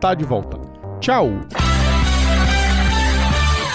tá 0.01 0.15
de 0.15 0.25
volta. 0.25 0.59
Tchau! 1.01 1.31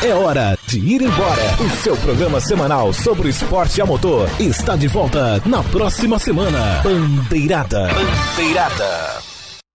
É 0.03 0.13
hora 0.13 0.57
de 0.67 0.79
ir 0.79 1.01
embora. 1.01 1.41
O 1.59 1.69
seu 1.77 1.95
programa 1.97 2.39
semanal 2.39 2.93
sobre 2.93 3.27
o 3.27 3.29
esporte 3.29 3.81
a 3.81 3.85
motor 3.85 4.29
está 4.39 4.75
de 4.75 4.87
volta 4.87 5.41
na 5.45 5.63
próxima 5.63 6.19
semana. 6.19 6.81
Bandeirada. 6.83 7.87
Bandeirada. 7.87 9.36